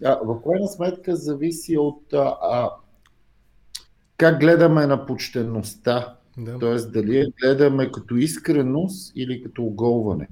В 0.00 0.40
крайна 0.44 0.68
сметка 0.68 1.16
зависи 1.16 1.78
от 1.78 2.12
а, 2.12 2.36
а, 2.42 2.70
как 4.16 4.40
гледаме 4.40 4.86
на 4.86 5.06
почтенността. 5.06 6.14
Да. 6.38 6.58
Тоест 6.58 6.92
дали 6.92 7.16
я 7.16 7.26
гледаме 7.40 7.92
като 7.92 8.16
искреност 8.16 9.12
или 9.16 9.42
като 9.42 9.62
оголване. 9.62 10.28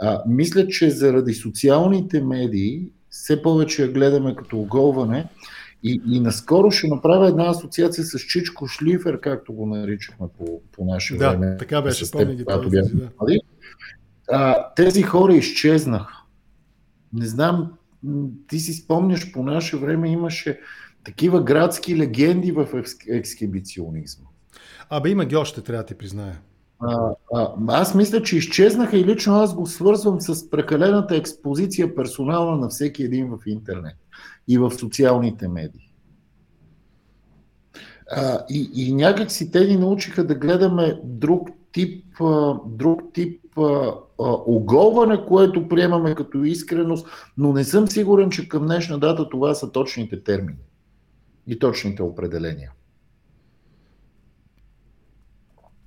А, 0.00 0.22
мисля, 0.26 0.66
че 0.66 0.90
заради 0.90 1.34
социалните 1.34 2.20
медии 2.20 2.88
все 3.10 3.42
повече 3.42 3.82
я 3.82 3.88
гледаме 3.88 4.36
като 4.36 4.58
оголване 4.58 5.28
и, 5.82 6.02
и 6.06 6.20
наскоро 6.20 6.70
ще 6.70 6.88
направя 6.88 7.28
една 7.28 7.48
асоциация 7.48 8.04
с 8.04 8.18
Чичко 8.18 8.66
Шлифер, 8.66 9.20
както 9.20 9.52
го 9.52 9.66
наричахме 9.66 10.26
по, 10.38 10.60
по 10.72 10.84
наше 10.84 11.16
да, 11.16 11.30
време. 11.30 11.56
така 11.56 11.82
беше, 11.82 12.10
помня 12.10 12.34
ги 12.34 12.44
това. 12.44 12.58
Да. 12.58 13.38
А, 14.30 14.72
тези 14.74 15.02
хора 15.02 15.34
изчезнаха. 15.34 16.22
Не 17.12 17.26
знам, 17.26 17.72
ти 18.48 18.58
си 18.58 18.72
спомняш, 18.72 19.32
по 19.32 19.42
наше 19.42 19.76
време 19.76 20.08
имаше 20.08 20.60
такива 21.04 21.42
градски 21.42 21.98
легенди 21.98 22.52
в 22.52 22.68
ексхибиционизма. 23.08 24.26
Абе 24.90 25.10
има 25.10 25.24
ги 25.24 25.36
още, 25.36 25.62
трябва 25.62 25.82
да 25.82 25.86
ти 25.86 25.94
призная. 25.94 26.40
А, 26.80 27.14
а, 27.34 27.52
аз 27.68 27.94
мисля, 27.94 28.22
че 28.22 28.36
изчезнаха 28.36 28.96
и 28.96 29.04
лично 29.04 29.34
аз 29.34 29.54
го 29.54 29.66
свързвам 29.66 30.20
с 30.20 30.50
прекалената 30.50 31.16
експозиция 31.16 31.94
персонална 31.94 32.56
на 32.56 32.68
всеки 32.68 33.02
един 33.02 33.28
в 33.28 33.38
интернет 33.46 33.96
и 34.48 34.58
в 34.58 34.70
социалните 34.70 35.48
медии. 35.48 35.92
А, 38.10 38.44
и, 38.50 38.70
и 38.74 38.94
някак 38.94 39.30
си 39.30 39.50
те 39.50 39.66
ни 39.66 39.76
научиха 39.76 40.26
да 40.26 40.34
гледаме 40.34 41.00
друг 41.04 41.48
тип, 41.72 42.04
друг 42.66 43.00
тип 43.14 43.40
оголване, 44.46 45.26
което 45.26 45.68
приемаме 45.68 46.14
като 46.14 46.44
искреност, 46.44 47.06
но 47.38 47.52
не 47.52 47.64
съм 47.64 47.88
сигурен, 47.88 48.30
че 48.30 48.48
към 48.48 48.64
днешна 48.64 48.98
дата 48.98 49.28
това 49.28 49.54
са 49.54 49.72
точните 49.72 50.22
термини 50.22 50.58
и 51.46 51.58
точните 51.58 52.02
определения. 52.02 52.72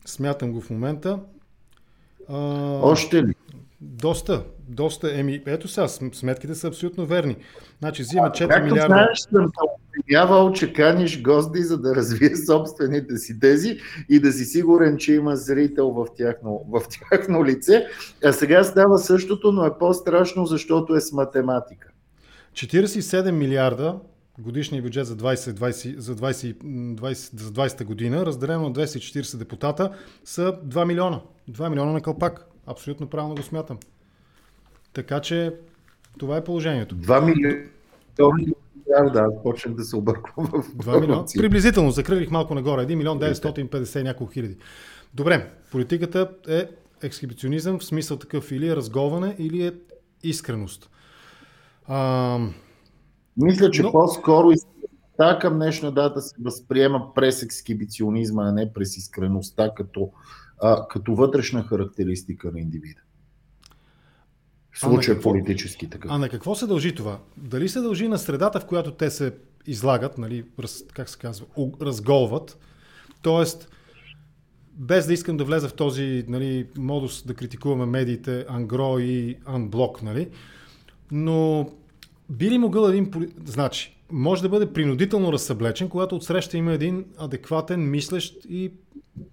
Смятам 0.06 0.52
го 0.52 0.62
в 0.62 0.70
момента. 0.70 1.20
А... 2.30 2.38
Още 2.84 3.24
ли? 3.24 3.36
Доста, 3.82 4.46
доста. 4.68 5.20
Еми, 5.20 5.42
ето 5.46 5.68
сега, 5.68 5.88
сметките 5.88 6.56
са 6.56 6.68
абсолютно 6.68 7.06
верни. 7.06 7.36
Значи, 7.80 8.02
взима 8.02 8.28
4 8.30 8.48
Както 8.48 8.64
милиарда. 8.64 8.88
знаеш, 8.88 9.20
съм 9.20 9.52
обвинявал, 9.98 10.52
че 10.52 10.74
каниш 10.74 11.22
гости, 11.22 11.64
за 11.64 11.78
да 11.78 11.96
развие 11.96 12.36
собствените 12.46 13.18
си 13.18 13.40
тези 13.40 13.80
и 14.10 14.20
да 14.20 14.32
си 14.32 14.46
сигурен, 14.46 14.98
че 14.98 15.14
има 15.14 15.36
зрител 15.36 15.90
в 15.90 16.06
тяхно, 16.18 16.66
в 16.70 16.82
тяхно 16.90 17.46
лице. 17.46 17.88
А 18.26 18.34
сега 18.34 18.64
става 18.64 18.98
същото, 18.98 19.52
но 19.52 19.66
е 19.66 19.78
по-страшно, 19.78 20.46
защото 20.46 20.96
е 20.96 21.02
с 21.02 21.12
математика. 21.12 21.90
47 22.54 23.32
милиарда 23.32 24.00
годишния 24.40 24.82
бюджет 24.82 25.08
за 25.08 25.16
20, 25.18 25.36
20, 25.52 25.98
за 25.98 26.16
20, 26.16 26.56
20, 26.56 27.40
за 27.40 27.52
20 27.52 27.84
година, 27.84 28.26
разделено 28.26 28.64
на 28.64 28.72
240 28.72 29.38
депутата, 29.38 29.92
са 30.24 30.54
2 30.66 30.86
милиона. 30.86 31.22
2 31.52 31.70
милиона 31.70 31.92
на 31.92 32.02
кълпак. 32.02 32.48
Абсолютно 32.68 33.08
правилно 33.08 33.36
го 33.36 33.44
смятам. 33.44 33.78
Така 34.96 35.20
че 35.20 35.54
това 36.18 36.38
е 36.38 36.44
положението. 36.44 36.96
2 36.96 37.26
милиона. 37.26 39.12
Да, 39.14 39.20
аз 39.20 39.44
почнах 39.44 39.76
да 39.76 39.84
се 39.84 39.96
обърквам 39.96 40.46
в 40.46 40.76
2 40.76 41.00
милиона. 41.02 41.24
Приблизително, 41.38 41.92
закрилих 41.92 42.32
малко 42.32 42.56
нагоре. 42.56 42.88
1 42.88 42.96
милион 42.96 43.20
950 43.20 44.04
няколко 44.04 44.34
хиляди. 44.34 44.58
Добре, 45.14 45.52
политиката 45.72 46.30
е 46.48 46.70
ексхибиционизъм 47.04 47.80
в 47.80 47.86
смисъл 47.86 48.18
такъв 48.18 48.52
или 48.52 48.70
е 48.70 48.76
разговане, 48.76 49.36
или 49.40 49.68
е 49.68 49.74
искреност. 50.24 50.90
А, 51.88 52.40
Мисля, 53.38 53.72
че 53.72 53.84
Но... 53.84 53.92
по-скоро 53.92 54.52
искреността 54.52 55.40
към 55.40 55.54
днешна 55.54 55.92
дата 55.92 56.22
се 56.22 56.36
възприема 56.42 57.14
през 57.16 57.44
ексхибиционизма, 57.44 58.44
а 58.44 58.52
не 58.52 58.74
през 58.74 58.98
искреността 58.98 59.72
като, 59.76 60.12
а, 60.62 60.88
като 60.88 61.16
вътрешна 61.16 61.64
характеристика 61.64 62.52
на 62.52 62.60
индивида. 62.60 63.05
В 64.76 64.80
случая 64.80 65.16
какво, 65.16 65.32
политически 65.32 65.90
така. 65.90 66.08
А 66.12 66.18
на 66.18 66.30
какво 66.30 66.56
се 66.56 66.68
дължи 66.68 66.96
това? 66.96 67.20
Дали 67.38 67.70
се 67.70 67.82
дължи 67.82 68.08
на 68.08 68.20
средата, 68.20 68.60
в 68.60 68.66
която 68.66 68.92
те 68.92 69.10
се 69.10 69.34
излагат, 69.68 70.18
нали, 70.18 70.44
раз, 70.60 70.84
как 70.94 71.10
се 71.10 71.18
казва, 71.18 71.46
разголват, 71.82 72.58
т.е. 73.24 73.44
без 74.74 75.08
да 75.08 75.14
искам 75.14 75.38
да 75.38 75.44
влеза 75.44 75.70
в 75.70 75.74
този 75.74 76.26
нали, 76.28 76.68
модус 76.78 77.26
да 77.26 77.34
критикуваме 77.34 77.86
медиите 77.86 78.46
ангро 78.50 79.00
и 79.00 79.38
анблок, 79.46 80.02
нали, 80.02 80.30
но 81.12 81.70
би 82.30 82.52
ли 82.52 82.58
могъл 82.58 82.88
един... 82.88 83.12
Значи, 83.46 83.98
може 84.12 84.42
да 84.42 84.50
бъде 84.50 84.74
принудително 84.74 85.34
разсъблечен, 85.34 85.90
когато 85.90 86.16
отсреща 86.16 86.58
има 86.58 86.74
един 86.74 87.06
адекватен, 87.18 87.90
мислещ 87.90 88.46
и 88.50 88.72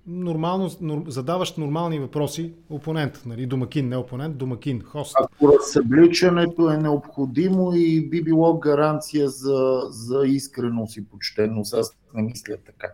нормално, 0.07 0.71
нор, 0.81 1.05
задаващ 1.07 1.59
нормални 1.59 1.99
въпроси 1.99 2.53
опонент, 2.71 3.23
нали, 3.27 3.47
домакин, 3.47 3.89
не 3.89 3.97
опонент, 3.97 4.37
домакин, 4.37 4.81
хост. 4.81 5.17
Ако 5.21 5.53
разсъбличането 5.53 6.71
е 6.71 6.77
необходимо 6.77 7.73
и 7.75 8.09
би 8.09 8.23
било 8.23 8.59
гаранция 8.59 9.29
за, 9.29 9.81
за 9.91 10.23
искреност 10.27 10.97
и 10.97 11.05
почтенност, 11.05 11.75
аз 11.75 11.97
не 12.15 12.23
мисля 12.23 12.57
така. 12.67 12.89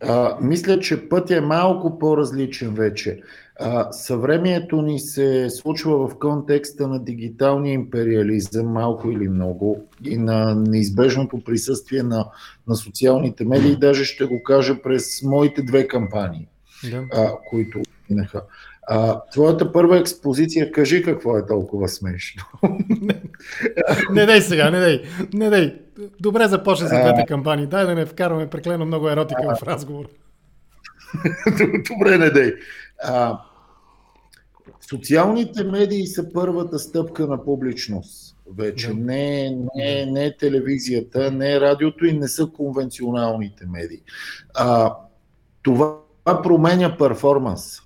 А, 0.00 0.38
мисля, 0.40 0.80
че 0.80 1.08
пътя 1.08 1.36
е 1.36 1.40
малко 1.40 1.98
по-различен 1.98 2.74
вече. 2.74 3.22
А, 3.60 3.92
съвремието 3.92 4.82
ни 4.82 5.00
се 5.00 5.50
случва 5.50 6.08
в 6.08 6.18
контекста 6.18 6.88
на 6.88 7.04
дигиталния 7.04 7.72
империализъм, 7.72 8.66
малко 8.66 9.10
или 9.10 9.28
много, 9.28 9.88
и 10.04 10.16
на 10.16 10.54
неизбежното 10.54 11.44
присъствие 11.44 12.02
на, 12.02 12.26
на 12.68 12.76
социалните 12.76 13.44
медии. 13.44 13.76
Даже 13.76 14.04
ще 14.04 14.24
го 14.24 14.42
кажа 14.42 14.82
през 14.82 15.22
моите 15.22 15.62
две 15.62 15.88
кампании, 15.88 16.48
да. 16.90 17.04
а, 17.12 17.30
които 17.50 17.82
минаха. 18.10 18.42
А, 18.88 19.20
твоята 19.32 19.72
първа 19.72 19.98
експозиция, 19.98 20.72
кажи 20.72 21.02
какво 21.02 21.38
е 21.38 21.46
толкова 21.46 21.88
смешно. 21.88 22.42
не 24.12 24.26
дай 24.26 24.40
сега, 24.40 24.70
не 24.70 24.80
дай. 24.80 25.02
Не 25.34 25.50
дай. 25.50 25.74
Добре 26.20 26.48
започна 26.48 26.88
за 26.88 27.02
двете 27.02 27.24
кампании. 27.28 27.66
Дай 27.66 27.86
да 27.86 27.94
не 27.94 28.06
вкарваме 28.06 28.50
преклено 28.50 28.86
много 28.86 29.08
еротика 29.08 29.42
а, 29.48 29.56
в 29.56 29.62
разговор. 29.62 30.04
Добре, 31.90 32.18
не 32.18 32.30
дай. 32.30 32.52
А, 33.02 33.40
социалните 34.88 35.64
медии 35.64 36.06
са 36.06 36.32
първата 36.32 36.78
стъпка 36.78 37.26
на 37.26 37.44
публичност. 37.44 38.36
Вече 38.56 38.88
да. 38.88 38.94
не, 38.94 39.58
не, 39.74 40.06
не 40.06 40.36
телевизията, 40.36 41.30
не 41.30 41.60
радиото 41.60 42.06
и 42.06 42.12
не 42.12 42.28
са 42.28 42.46
конвенционалните 42.46 43.66
медии. 43.66 44.00
А, 44.54 44.94
това 45.62 45.98
променя 46.42 46.96
перформанс. 46.96 47.80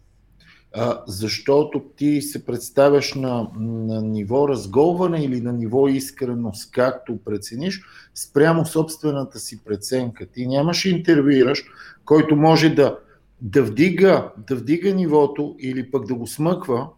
А, 0.74 1.02
защото 1.06 1.80
ти 1.96 2.22
се 2.22 2.46
представяш 2.46 3.14
на, 3.14 3.48
на 3.58 4.02
ниво 4.02 4.48
разголване 4.48 5.24
или 5.24 5.40
на 5.40 5.52
ниво 5.52 5.88
искреност, 5.88 6.72
както 6.72 7.18
прецениш, 7.24 7.82
спрямо 8.14 8.66
собствената 8.66 9.38
си 9.38 9.64
преценка. 9.64 10.26
Ти 10.26 10.46
нямаш 10.46 10.84
интервюираш, 10.84 11.64
който 12.04 12.36
може 12.36 12.68
да 12.68 12.98
да 13.40 13.62
вдига, 13.62 14.32
да 14.48 14.56
вдига 14.56 14.94
нивото 14.94 15.56
или 15.58 15.90
пък 15.90 16.06
да 16.06 16.14
го 16.14 16.26
смъква, 16.26 16.88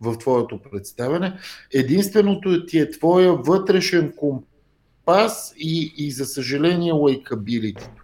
в 0.00 0.18
твоето 0.18 0.60
представяне. 0.70 1.38
Единственото 1.74 2.66
ти 2.66 2.78
е 2.78 2.90
твоя 2.90 3.32
вътрешен 3.32 4.12
компас 4.16 5.54
и, 5.58 5.94
и 5.96 6.10
за 6.10 6.26
съжаление 6.26 6.92
лайкабилитито. 6.92 8.02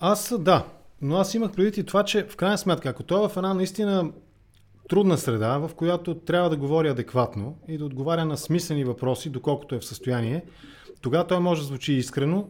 Аз 0.00 0.34
да, 0.38 0.66
но 1.02 1.16
аз 1.16 1.34
имах 1.34 1.52
предвид 1.52 1.76
и 1.76 1.84
това, 1.84 2.04
че 2.04 2.26
в 2.28 2.36
крайна 2.36 2.58
сметка, 2.58 2.88
ако 2.88 3.02
той 3.02 3.24
е 3.24 3.28
в 3.28 3.36
една 3.36 3.54
наистина 3.54 4.12
трудна 4.88 5.18
среда, 5.18 5.58
в 5.58 5.70
която 5.76 6.14
трябва 6.14 6.50
да 6.50 6.56
говори 6.56 6.88
адекватно 6.88 7.56
и 7.68 7.78
да 7.78 7.84
отговаря 7.84 8.24
на 8.24 8.36
смислени 8.36 8.84
въпроси, 8.84 9.30
доколкото 9.30 9.74
е 9.74 9.78
в 9.78 9.84
състояние, 9.84 10.44
тогава 11.00 11.26
той 11.26 11.40
може 11.40 11.60
да 11.60 11.66
звучи 11.66 11.92
искрено, 11.92 12.48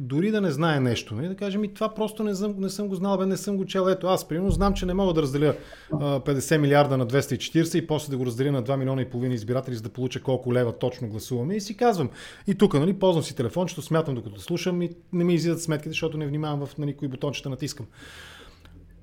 дори 0.00 0.30
да 0.30 0.40
не 0.40 0.50
знае 0.50 0.80
нещо. 0.80 1.14
Нали? 1.14 1.28
Да 1.28 1.36
кажем, 1.36 1.64
и 1.64 1.74
това 1.74 1.94
просто 1.94 2.22
не 2.22 2.34
съм, 2.34 2.54
не 2.58 2.70
съм 2.70 2.88
го 2.88 2.94
знал, 2.94 3.18
бе, 3.18 3.26
не 3.26 3.36
съм 3.36 3.56
го 3.56 3.64
чел. 3.64 3.88
Ето 3.88 4.06
аз, 4.06 4.28
примерно, 4.28 4.50
знам, 4.50 4.74
че 4.74 4.86
не 4.86 4.94
мога 4.94 5.12
да 5.12 5.22
разделя 5.22 5.54
а, 5.92 5.96
50 5.96 6.56
милиарда 6.56 6.96
на 6.96 7.06
240 7.06 7.78
и 7.78 7.86
после 7.86 8.10
да 8.10 8.16
го 8.16 8.26
разделя 8.26 8.52
на 8.52 8.62
2 8.62 8.76
милиона 8.76 9.02
и 9.02 9.10
половина 9.10 9.34
избиратели, 9.34 9.74
за 9.74 9.82
да 9.82 9.88
получа 9.88 10.22
колко 10.22 10.54
лева 10.54 10.78
точно 10.78 11.08
гласуваме. 11.08 11.56
И 11.56 11.60
си 11.60 11.76
казвам. 11.76 12.10
И 12.46 12.54
тук, 12.54 12.74
нали, 12.74 12.98
ползвам 12.98 13.24
си 13.24 13.36
телефончето, 13.36 13.82
смятам 13.82 14.14
докато 14.14 14.40
слушам 14.40 14.82
и 14.82 14.90
не 15.12 15.24
ми 15.24 15.34
излизат 15.34 15.62
сметките, 15.62 15.90
защото 15.90 16.18
не 16.18 16.26
внимавам 16.26 16.66
в 16.66 16.78
нали, 16.78 16.96
кои 16.96 17.08
бутончета 17.08 17.50
натискам. 17.50 17.86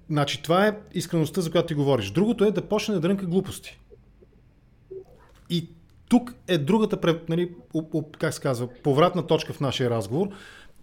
Значи, 0.09 0.41
това 0.43 0.67
е 0.67 0.77
искреността, 0.93 1.41
за 1.41 1.51
която 1.51 1.67
ти 1.67 1.73
говориш. 1.73 2.11
Другото 2.11 2.45
е 2.45 2.51
да 2.51 2.61
почне 2.61 2.93
да 2.93 2.99
дрънка 2.99 3.25
глупости. 3.25 3.79
И 5.49 5.69
тук 6.09 6.33
е 6.47 6.57
другата, 6.57 7.17
нали, 7.29 7.51
как 8.19 8.33
се 8.33 8.41
казва, 8.41 8.67
повратна 8.83 9.27
точка 9.27 9.53
в 9.53 9.59
нашия 9.59 9.89
разговор. 9.89 10.27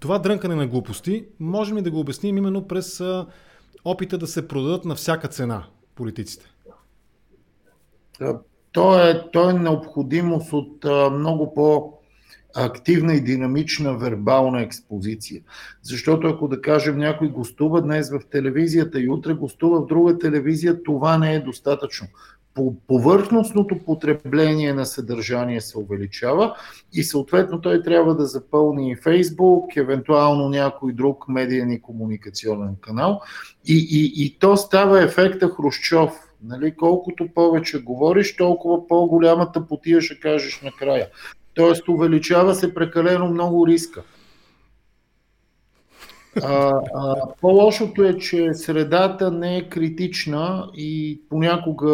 Това 0.00 0.18
дрънкане 0.18 0.54
на 0.54 0.66
глупости 0.66 1.24
можем 1.40 1.76
ли 1.76 1.82
да 1.82 1.90
го 1.90 2.00
обясним 2.00 2.38
именно 2.38 2.68
през 2.68 3.02
опита 3.84 4.18
да 4.18 4.26
се 4.26 4.48
продадат 4.48 4.84
на 4.84 4.94
всяка 4.94 5.28
цена 5.28 5.66
политиците? 5.94 6.46
То 8.72 9.08
е, 9.08 9.30
то 9.32 9.50
е 9.50 9.52
необходимост 9.52 10.52
от 10.52 10.84
много 11.12 11.54
по- 11.54 11.98
активна 12.56 13.14
и 13.14 13.20
динамична 13.20 13.98
вербална 13.98 14.62
експозиция. 14.62 15.42
Защото 15.82 16.26
ако 16.26 16.48
да 16.48 16.60
кажем 16.60 16.98
някой 16.98 17.28
гостува 17.28 17.82
днес 17.82 18.10
в 18.10 18.20
телевизията 18.30 19.00
и 19.00 19.08
утре 19.08 19.34
гостува 19.34 19.80
в 19.80 19.86
друга 19.86 20.18
телевизия, 20.18 20.82
това 20.82 21.18
не 21.18 21.34
е 21.34 21.40
достатъчно. 21.40 22.08
По 22.58 22.74
повърхностното 22.86 23.78
потребление 23.78 24.72
на 24.72 24.86
съдържание 24.86 25.60
се 25.60 25.78
увеличава 25.78 26.56
и 26.92 27.02
съответно 27.02 27.60
той 27.60 27.82
трябва 27.82 28.14
да 28.14 28.26
запълни 28.26 28.90
и 28.90 28.96
Фейсбук, 28.96 29.76
евентуално 29.76 30.48
някой 30.48 30.92
друг 30.92 31.28
медиен 31.28 31.70
и 31.70 31.82
комуникационен 31.82 32.76
канал. 32.80 33.20
И, 33.64 33.88
и, 33.90 34.24
и 34.24 34.38
то 34.38 34.56
става 34.56 35.02
ефекта 35.02 35.48
Хрущов. 35.48 36.12
Нали, 36.44 36.74
колкото 36.76 37.28
повече 37.34 37.82
говориш, 37.82 38.36
толкова 38.36 38.86
по-голямата 38.86 39.66
потия 39.66 40.00
ще 40.00 40.20
кажеш 40.20 40.60
накрая. 40.60 41.06
Тоест, 41.54 41.88
увеличава 41.88 42.54
се 42.54 42.74
прекалено 42.74 43.28
много 43.28 43.66
риска. 43.66 44.02
А, 46.44 46.80
а, 46.94 47.16
по-лошото 47.40 48.04
е, 48.04 48.18
че 48.18 48.54
средата 48.54 49.30
не 49.30 49.56
е 49.56 49.68
критична 49.68 50.70
и 50.74 51.20
понякога 51.28 51.92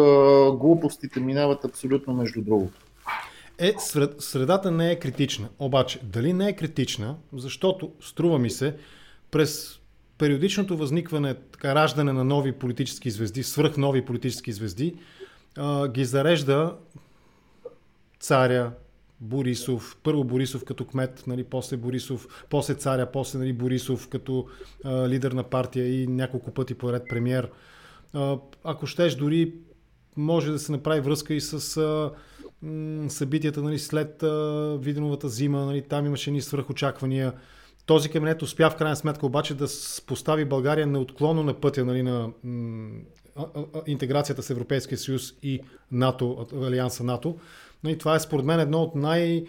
глупостите 0.51 1.19
минават 1.19 1.65
абсолютно 1.65 2.13
между 2.13 2.41
другото. 2.41 2.81
Е, 3.59 3.73
сред, 3.77 4.21
средата 4.21 4.71
не 4.71 4.91
е 4.91 4.99
критична. 4.99 5.47
Обаче, 5.59 5.99
дали 6.03 6.33
не 6.33 6.49
е 6.49 6.55
критична, 6.55 7.15
защото 7.33 7.91
струва 8.01 8.39
ми 8.39 8.49
се, 8.49 8.75
през 9.31 9.79
периодичното 10.17 10.77
възникване, 10.77 11.33
така, 11.33 11.75
раждане 11.75 12.13
на 12.13 12.23
нови 12.23 12.51
политически 12.51 13.11
звезди, 13.11 13.43
свръх 13.43 13.77
нови 13.77 14.05
политически 14.05 14.51
звезди, 14.51 14.95
а, 15.57 15.87
ги 15.87 16.05
зарежда 16.05 16.73
царя, 18.19 18.71
Борисов, 19.25 19.97
първо 20.03 20.23
Борисов 20.23 20.63
като 20.63 20.85
кмет, 20.85 21.23
нали, 21.27 21.43
после 21.43 21.77
Борисов, 21.77 22.45
после 22.49 22.73
царя, 22.73 23.11
после 23.11 23.39
нали, 23.39 23.53
Борисов 23.53 24.07
като 24.07 24.47
а, 24.83 25.09
лидер 25.09 25.31
на 25.31 25.43
партия 25.43 26.01
и 26.01 26.07
няколко 26.07 26.51
пъти 26.51 26.73
поред 26.73 27.03
премьер. 27.09 27.49
А, 28.13 28.37
ако 28.63 28.87
щеш, 28.87 29.15
дори 29.15 29.53
може 30.17 30.51
да 30.51 30.59
се 30.59 30.71
направи 30.71 31.01
връзка 31.01 31.33
и 31.33 31.41
с 31.41 31.77
а, 31.77 32.11
м, 32.61 33.09
събитията 33.09 33.61
нали, 33.61 33.79
след 33.79 34.23
а, 34.23 34.77
Виденовата 34.81 35.29
зима. 35.29 35.65
Нали, 35.65 35.81
там 35.81 36.05
имаше 36.05 36.31
ни 36.31 36.41
свръхочаквания. 36.41 37.33
Този 37.85 38.09
кабинет 38.09 38.41
успя 38.41 38.69
в 38.69 38.75
крайна 38.75 38.95
сметка 38.95 39.25
обаче 39.25 39.53
да 39.53 39.67
постави 40.07 40.45
България 40.45 40.87
неотклонно 40.87 41.43
на 41.43 41.53
пътя 41.53 41.85
нали, 41.85 42.03
на 42.03 42.29
м, 42.43 42.89
интеграцията 43.87 44.43
с 44.43 44.49
Европейския 44.49 44.97
съюз 44.97 45.33
и 45.43 45.61
НАТО, 45.91 46.47
Алианса 46.63 47.03
НАТО. 47.03 47.37
И 47.89 47.97
това 47.97 48.15
е 48.15 48.19
според 48.19 48.45
мен 48.45 48.59
едно 48.59 48.81
от 48.81 48.95
най- 48.95 49.45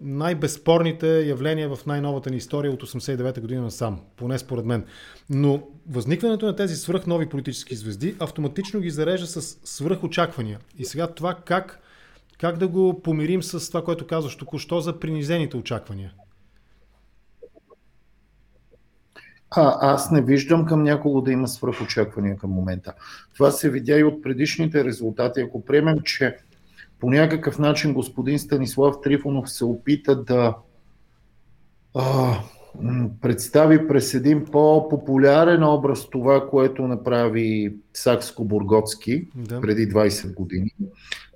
най-безспорните 0.00 1.26
явления 1.26 1.76
в 1.76 1.86
най-новата 1.86 2.30
ни 2.30 2.36
история 2.36 2.72
от 2.72 2.82
89-та 2.82 3.40
година 3.40 3.62
насам, 3.62 4.00
поне 4.16 4.38
според 4.38 4.64
мен. 4.64 4.84
Но 5.30 5.68
възникването 5.90 6.46
на 6.46 6.56
тези 6.56 6.76
свръхнови 6.76 7.28
политически 7.28 7.76
звезди 7.76 8.16
автоматично 8.20 8.80
ги 8.80 8.90
зарежда 8.90 9.26
с 9.26 9.40
свръхочаквания. 9.64 10.58
И 10.78 10.84
сега 10.84 11.06
това 11.06 11.34
как, 11.34 11.80
как 12.40 12.56
да 12.56 12.68
го 12.68 13.02
помирим 13.02 13.42
с 13.42 13.68
това, 13.68 13.84
което 13.84 14.06
казваш 14.06 14.36
току-що 14.36 14.80
за 14.80 15.00
принизените 15.00 15.56
очаквания? 15.56 16.12
А, 19.50 19.92
аз 19.92 20.10
не 20.10 20.22
виждам 20.22 20.66
към 20.66 20.82
някого 20.82 21.20
да 21.20 21.32
има 21.32 21.48
свръхочаквания 21.48 22.36
към 22.36 22.50
момента. 22.50 22.92
Това 23.34 23.50
се 23.50 23.70
видя 23.70 23.98
и 23.98 24.04
от 24.04 24.22
предишните 24.22 24.84
резултати. 24.84 25.40
Ако 25.40 25.64
приемем, 25.64 26.00
че 26.00 26.36
по 27.04 27.10
някакъв 27.10 27.58
начин 27.58 27.94
господин 27.94 28.38
Станислав 28.38 28.94
Трифонов 29.02 29.50
се 29.50 29.64
опита 29.64 30.24
да 30.24 30.56
а, 31.94 32.38
представи 33.20 33.88
през 33.88 34.14
един 34.14 34.44
по-популярен 34.44 35.64
образ 35.64 36.10
това, 36.10 36.48
което 36.48 36.88
направи 36.88 37.76
Сакско-Бургоцки 37.94 39.28
да. 39.36 39.60
преди 39.60 39.88
20 39.88 40.34
години. 40.34 40.70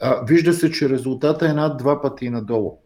А, 0.00 0.24
вижда 0.24 0.52
се, 0.52 0.70
че 0.70 0.88
резултата 0.88 1.48
е 1.48 1.52
над 1.52 1.78
два 1.78 2.02
пъти 2.02 2.30
надолу. 2.30 2.78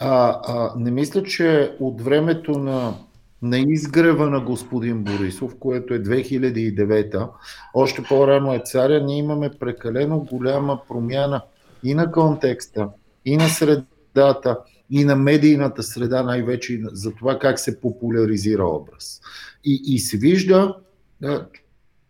А, 0.00 0.40
а, 0.46 0.72
не 0.76 0.90
мисля, 0.90 1.22
че 1.22 1.76
от 1.80 2.02
времето 2.02 2.58
на 2.58 2.94
на 3.42 3.58
изгрева 3.58 4.30
на 4.30 4.40
господин 4.40 5.04
Борисов, 5.04 5.56
което 5.58 5.94
е 5.94 6.02
2009, 6.02 7.28
още 7.74 8.02
по-рано 8.02 8.54
е 8.54 8.62
царя, 8.64 9.04
ние 9.04 9.18
имаме 9.18 9.50
прекалено 9.60 10.18
голяма 10.18 10.80
промяна 10.88 11.42
и 11.82 11.94
на 11.94 12.12
контекста, 12.12 12.88
и 13.24 13.36
на 13.36 13.48
средата, 13.48 14.58
и 14.90 15.04
на 15.04 15.16
медийната 15.16 15.82
среда, 15.82 16.22
най-вече 16.22 16.80
за 16.84 17.14
това 17.14 17.38
как 17.38 17.58
се 17.58 17.80
популяризира 17.80 18.64
образ. 18.64 19.20
И, 19.64 19.82
и 19.86 19.98
се 19.98 20.16
вижда, 20.16 20.76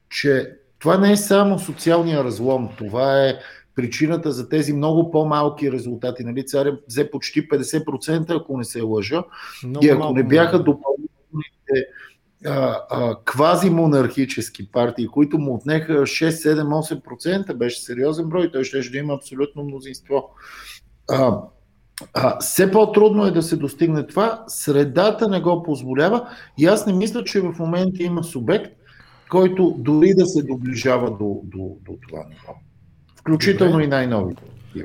че 0.08 0.56
това 0.78 0.98
не 0.98 1.12
е 1.12 1.16
само 1.16 1.58
социалния 1.58 2.24
разлом, 2.24 2.68
това 2.78 3.26
е 3.26 3.34
причината 3.74 4.32
за 4.32 4.48
тези 4.48 4.72
много 4.72 5.10
по-малки 5.10 5.72
резултати. 5.72 6.24
Нали, 6.24 6.46
царя 6.46 6.78
взе 6.88 7.10
почти 7.10 7.48
50%, 7.48 8.40
ако 8.40 8.58
не 8.58 8.64
се 8.64 8.80
лъжа. 8.80 9.24
Много 9.64 9.86
и 9.86 9.88
ако 9.88 10.12
не 10.12 10.22
бяха 10.22 10.64
другите 11.68 11.90
квазимонархически 13.24 14.70
партии, 14.70 15.06
които 15.06 15.38
му 15.38 15.54
отнеха 15.54 15.92
6, 15.92 16.28
7, 16.28 17.02
8%, 17.02 17.54
беше 17.54 17.82
сериозен 17.82 18.28
брой, 18.28 18.50
той 18.52 18.64
ще 18.64 18.90
да 18.90 18.98
има 18.98 19.14
абсолютно 19.14 19.64
мнозинство. 19.64 20.30
А, 21.10 21.40
а, 22.14 22.38
все 22.40 22.70
по-трудно 22.70 23.26
е 23.26 23.30
да 23.30 23.42
се 23.42 23.56
достигне 23.56 24.06
това, 24.06 24.44
средата 24.46 25.28
не 25.28 25.40
го 25.40 25.62
позволява 25.62 26.28
и 26.58 26.66
аз 26.66 26.86
не 26.86 26.92
мисля, 26.92 27.24
че 27.24 27.40
в 27.40 27.54
момента 27.58 28.02
има 28.02 28.24
субект, 28.24 28.72
който 29.30 29.74
дори 29.78 30.14
да 30.14 30.26
се 30.26 30.42
доближава 30.42 31.10
до, 31.10 31.40
до, 31.44 31.76
до 31.84 31.98
това 32.08 32.24
ниво. 32.28 32.54
Включително 33.16 33.72
Добре. 33.72 33.84
и 33.84 33.88
най-новите. 33.88 34.42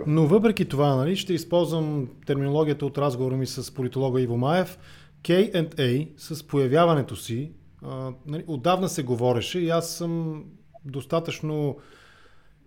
Но 0.08 0.28
въпреки 0.28 0.66
това, 0.66 0.96
нали, 0.96 1.16
ще 1.16 1.34
използвам 1.34 2.08
терминологията 2.26 2.86
от 2.86 2.98
разговора 2.98 3.38
ми 3.38 3.46
с 3.46 3.74
политолога 3.74 4.22
Иво 4.22 4.38
Маев, 4.38 4.78
K&A 5.24 6.10
с 6.18 6.48
появяването 6.48 7.16
си, 7.16 7.52
а, 7.86 8.12
нали, 8.26 8.44
отдавна 8.48 8.90
се 8.90 9.04
говореше 9.04 9.60
и 9.60 9.70
аз 9.70 9.96
съм 9.96 10.44
достатъчно 10.86 11.78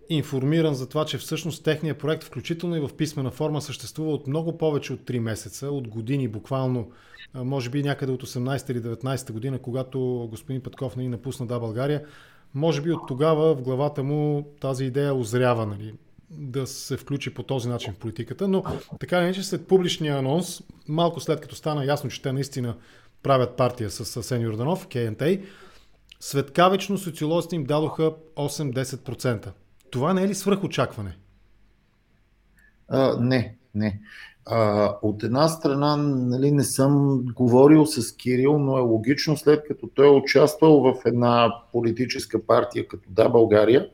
информиран 0.09 0.73
за 0.73 0.89
това, 0.89 1.05
че 1.05 1.17
всъщност 1.17 1.63
техният 1.63 1.97
проект, 1.97 2.23
включително 2.23 2.75
и 2.75 2.79
в 2.79 2.89
писмена 2.97 3.31
форма, 3.31 3.61
съществува 3.61 4.13
от 4.13 4.27
много 4.27 4.57
повече 4.57 4.93
от 4.93 4.99
3 4.99 5.19
месеца, 5.19 5.71
от 5.71 5.87
години 5.87 6.27
буквално, 6.27 6.91
може 7.33 7.69
би 7.69 7.83
някъде 7.83 8.11
от 8.11 8.23
18 8.23 8.71
или 8.71 8.81
19 8.81 9.31
година, 9.31 9.59
когато 9.59 10.27
господин 10.29 10.61
Петков 10.61 10.95
нали, 10.95 11.07
напусна 11.07 11.45
Да 11.45 11.59
България. 11.59 12.05
Може 12.53 12.81
би 12.81 12.91
от 12.91 13.07
тогава 13.07 13.55
в 13.55 13.61
главата 13.61 14.03
му 14.03 14.47
тази 14.61 14.85
идея 14.85 15.15
озрява. 15.15 15.65
Нали 15.65 15.93
да 16.29 16.67
се 16.67 16.97
включи 16.97 17.33
по 17.33 17.43
този 17.43 17.69
начин 17.69 17.93
в 17.93 17.97
политиката, 17.97 18.47
но 18.47 18.63
така 18.99 19.21
не 19.21 19.33
че 19.33 19.43
след 19.43 19.67
публичния 19.67 20.17
анонс, 20.17 20.61
малко 20.87 21.19
след 21.19 21.41
като 21.41 21.55
стана 21.55 21.85
ясно, 21.85 22.09
че 22.09 22.21
те 22.21 22.31
наистина 22.31 22.75
правят 23.23 23.57
партия 23.57 23.89
с 23.89 24.23
Сен 24.23 24.41
Юрданов, 24.41 24.87
КНТ, 24.87 25.23
светкавично 26.19 26.97
социолозите 26.97 27.55
им 27.55 27.63
дадоха 27.63 28.13
8-10%. 28.35 29.51
Това 29.91 30.13
не 30.13 30.23
е 30.23 30.27
ли 30.27 30.35
свръхочакване? 30.35 31.17
А, 32.87 33.17
не, 33.19 33.55
не. 33.75 33.99
А, 34.45 34.91
от 35.01 35.23
една 35.23 35.47
страна 35.47 35.95
нали, 35.97 36.51
не 36.51 36.63
съм 36.63 37.23
говорил 37.35 37.85
с 37.85 38.15
Кирил, 38.15 38.59
но 38.59 38.77
е 38.77 38.81
логично 38.81 39.37
след 39.37 39.63
като 39.67 39.87
той 39.87 40.07
е 40.07 40.09
участвал 40.09 40.81
в 40.81 40.95
една 41.05 41.55
политическа 41.71 42.45
партия 42.45 42.87
като 42.87 43.09
Да 43.09 43.29
България, 43.29 43.89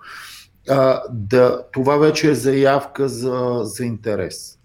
а, 0.69 1.02
да, 1.12 1.63
това 1.74 1.97
вече 1.97 2.32
е 2.32 2.36
заявка 2.36 3.10
за, 3.10 3.60
за 3.63 3.86
интерес. 3.86 4.60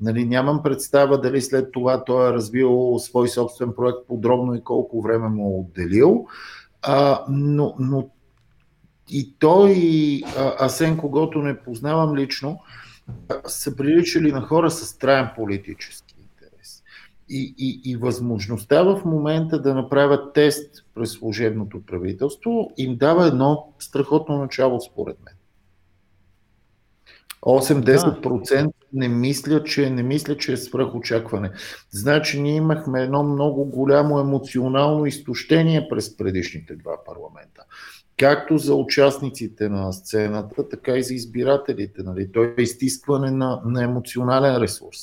Нали, 0.00 0.24
нямам 0.24 0.62
представа 0.62 1.20
дали 1.20 1.40
след 1.40 1.72
това 1.72 2.04
той 2.04 2.28
е 2.28 2.32
развил 2.32 2.98
свой 2.98 3.28
собствен 3.28 3.72
проект 3.76 3.98
подробно 4.08 4.54
и 4.54 4.64
колко 4.64 5.02
време 5.02 5.28
му 5.28 5.50
е 5.50 5.60
отделил, 5.60 6.26
а, 6.82 7.24
но, 7.28 7.74
но 7.78 8.08
и 9.10 9.34
той, 9.38 9.70
и 9.70 10.24
Асен, 10.58 10.96
когато 10.96 11.38
не 11.38 11.58
познавам 11.58 12.16
лично, 12.16 12.60
са 13.46 13.76
приличали 13.76 14.32
на 14.32 14.40
хора 14.40 14.70
с 14.70 14.98
траен 14.98 15.28
политически 15.36 16.14
интерес. 16.22 16.82
И, 17.28 17.54
и, 17.58 17.90
и 17.90 17.96
възможността 17.96 18.82
в 18.82 19.02
момента 19.04 19.62
да 19.62 19.74
направят 19.74 20.34
тест 20.34 20.84
през 20.94 21.10
служебното 21.10 21.82
правителство 21.86 22.70
им 22.76 22.96
дава 22.96 23.26
едно 23.26 23.72
страхотно 23.78 24.38
начало, 24.38 24.80
според 24.80 25.16
мен. 25.24 25.34
8-10% 27.42 28.62
да. 28.62 28.70
не 28.92 29.08
мисля, 29.08 29.64
че, 29.64 29.90
не 29.90 30.02
мисля, 30.02 30.36
че 30.36 30.52
е 30.52 30.56
свръхочакване. 30.56 31.50
Значи 31.90 32.40
ние 32.40 32.56
имахме 32.56 33.02
едно 33.02 33.22
много 33.22 33.64
голямо 33.64 34.20
емоционално 34.20 35.06
изтощение 35.06 35.88
през 35.88 36.16
предишните 36.16 36.76
два 36.76 37.04
парламента 37.06 37.62
както 38.20 38.58
за 38.58 38.74
участниците 38.74 39.68
на 39.68 39.92
сцената, 39.92 40.68
така 40.68 40.92
и 40.92 41.02
за 41.02 41.14
избирателите. 41.14 42.02
Нали? 42.02 42.32
Той 42.32 42.54
е 42.58 42.62
изтискване 42.62 43.30
на, 43.30 43.62
на 43.64 43.84
емоционален 43.84 44.56
ресурс. 44.56 44.98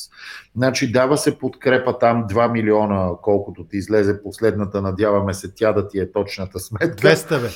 Значи 0.55 0.91
дава 0.91 1.17
се 1.17 1.37
подкрепа 1.37 1.99
там 1.99 2.27
2 2.27 2.51
милиона, 2.51 3.09
колкото 3.21 3.63
ти 3.63 3.77
излезе 3.77 4.23
последната, 4.23 4.81
надяваме 4.81 5.33
се 5.33 5.53
тя 5.55 5.73
да 5.73 5.87
ти 5.87 5.99
е 5.99 6.11
точната 6.11 6.59
сметка. 6.59 7.07
200 7.07 7.41
бе. 7.41 7.47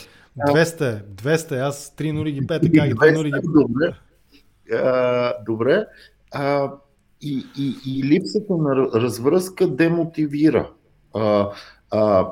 200, 0.51 1.03
200, 1.03 1.67
аз 1.67 1.95
3 1.97 2.11
нули 2.11 2.31
ги 2.31 2.41
5, 2.41 2.47
така 2.47 2.87
и 2.87 2.93
2 2.93 3.15
нули 3.15 3.31
ги 3.31 3.47
Добре. 3.47 3.93
Добре. 5.45 5.85
А, 6.31 6.71
и, 7.21 7.45
и, 7.57 7.75
и 7.85 8.03
липсата 8.03 8.57
на 8.57 8.75
развръзка 8.75 9.67
демотивира. 9.67 10.71
А, 11.13 11.51
а, 11.91 12.31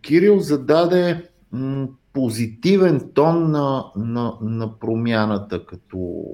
Кирил 0.00 0.38
зададе 0.38 1.30
м, 1.52 1.88
позитивен 2.12 3.10
тон 3.14 3.50
на, 3.50 3.84
на, 3.96 4.38
на 4.40 4.78
промяната 4.78 5.66
като, 5.66 6.24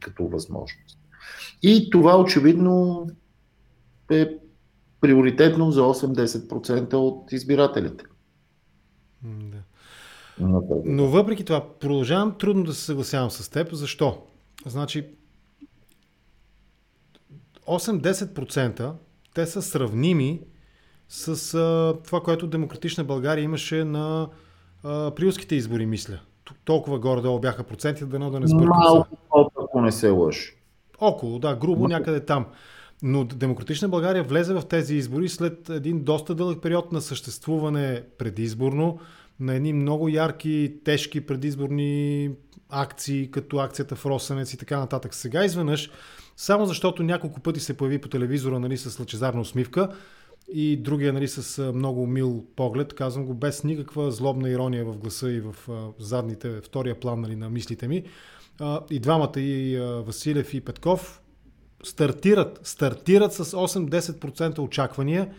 като 0.00 0.26
възможност. 0.26 0.98
И 1.62 1.90
това 1.90 2.20
очевидно 2.20 3.06
е 4.10 4.38
приоритетно 5.00 5.70
за 5.70 5.80
8-10% 5.80 6.94
от 6.94 7.32
избирателите. 7.32 8.04
Да. 9.22 9.59
Но 10.84 11.06
въпреки 11.06 11.44
това, 11.44 11.64
продължавам 11.80 12.38
трудно 12.38 12.64
да 12.64 12.74
се 12.74 12.84
съгласявам 12.84 13.30
с 13.30 13.48
теб. 13.48 13.72
Защо? 13.72 14.22
Значи, 14.66 15.06
8-10% 17.66 18.92
те 19.34 19.46
са 19.46 19.62
сравними 19.62 20.40
с 21.08 21.54
а, 21.54 21.94
това, 22.04 22.20
което 22.20 22.46
Демократична 22.46 23.04
България 23.04 23.42
имаше 23.42 23.84
на 23.84 24.28
а, 24.84 25.10
приюските 25.10 25.54
избори, 25.54 25.86
мисля. 25.86 26.20
Толкова 26.64 26.98
горе-долу 26.98 27.40
бяха 27.40 27.64
проценти, 27.64 28.04
да 28.04 28.18
да 28.18 28.40
не 28.40 28.46
сбъркам. 28.46 28.78
Малко, 28.78 29.52
ако 29.64 29.80
не 29.80 29.92
се 29.92 30.10
лъжи. 30.10 30.56
Около, 31.00 31.38
да, 31.38 31.56
грубо 31.56 31.88
някъде 31.88 32.20
там. 32.20 32.46
Но 33.02 33.24
Демократична 33.24 33.88
България 33.88 34.24
влезе 34.24 34.54
в 34.54 34.62
тези 34.68 34.94
избори 34.94 35.28
след 35.28 35.68
един 35.68 36.04
доста 36.04 36.34
дълъг 36.34 36.62
период 36.62 36.92
на 36.92 37.00
съществуване 37.00 38.02
предизборно, 38.18 38.98
на 39.40 39.54
едни 39.54 39.72
много 39.72 40.08
ярки, 40.08 40.74
тежки 40.84 41.20
предизборни 41.26 42.30
акции, 42.68 43.30
като 43.30 43.58
акцията 43.58 43.96
в 43.96 44.06
Росенец 44.06 44.52
и 44.52 44.56
така 44.56 44.78
нататък. 44.78 45.14
Сега 45.14 45.44
изведнъж, 45.44 45.90
само 46.36 46.66
защото 46.66 47.02
няколко 47.02 47.40
пъти 47.40 47.60
се 47.60 47.76
появи 47.76 47.98
по 47.98 48.08
телевизора 48.08 48.58
нали, 48.58 48.76
с 48.76 49.00
лъчезарна 49.00 49.40
усмивка, 49.40 49.88
и 50.52 50.76
другия 50.76 51.12
нали, 51.12 51.28
с 51.28 51.72
много 51.72 52.06
мил 52.06 52.44
поглед. 52.56 52.94
Казвам 52.94 53.24
го 53.24 53.34
без 53.34 53.64
никаква 53.64 54.10
злобна 54.10 54.50
ирония 54.50 54.84
в 54.84 54.98
гласа 54.98 55.30
и 55.30 55.40
в 55.40 55.54
задните, 55.98 56.60
втория 56.60 57.00
план 57.00 57.20
нали, 57.20 57.36
на 57.36 57.50
мислите 57.50 57.88
ми. 57.88 58.04
И 58.90 58.98
двамата, 58.98 59.40
и 59.40 59.78
Василев 60.06 60.54
и 60.54 60.60
Петков, 60.60 61.20
стартират, 61.82 62.60
стартират 62.62 63.32
с 63.32 63.44
8-10% 63.44 64.58
очаквания 64.58 65.34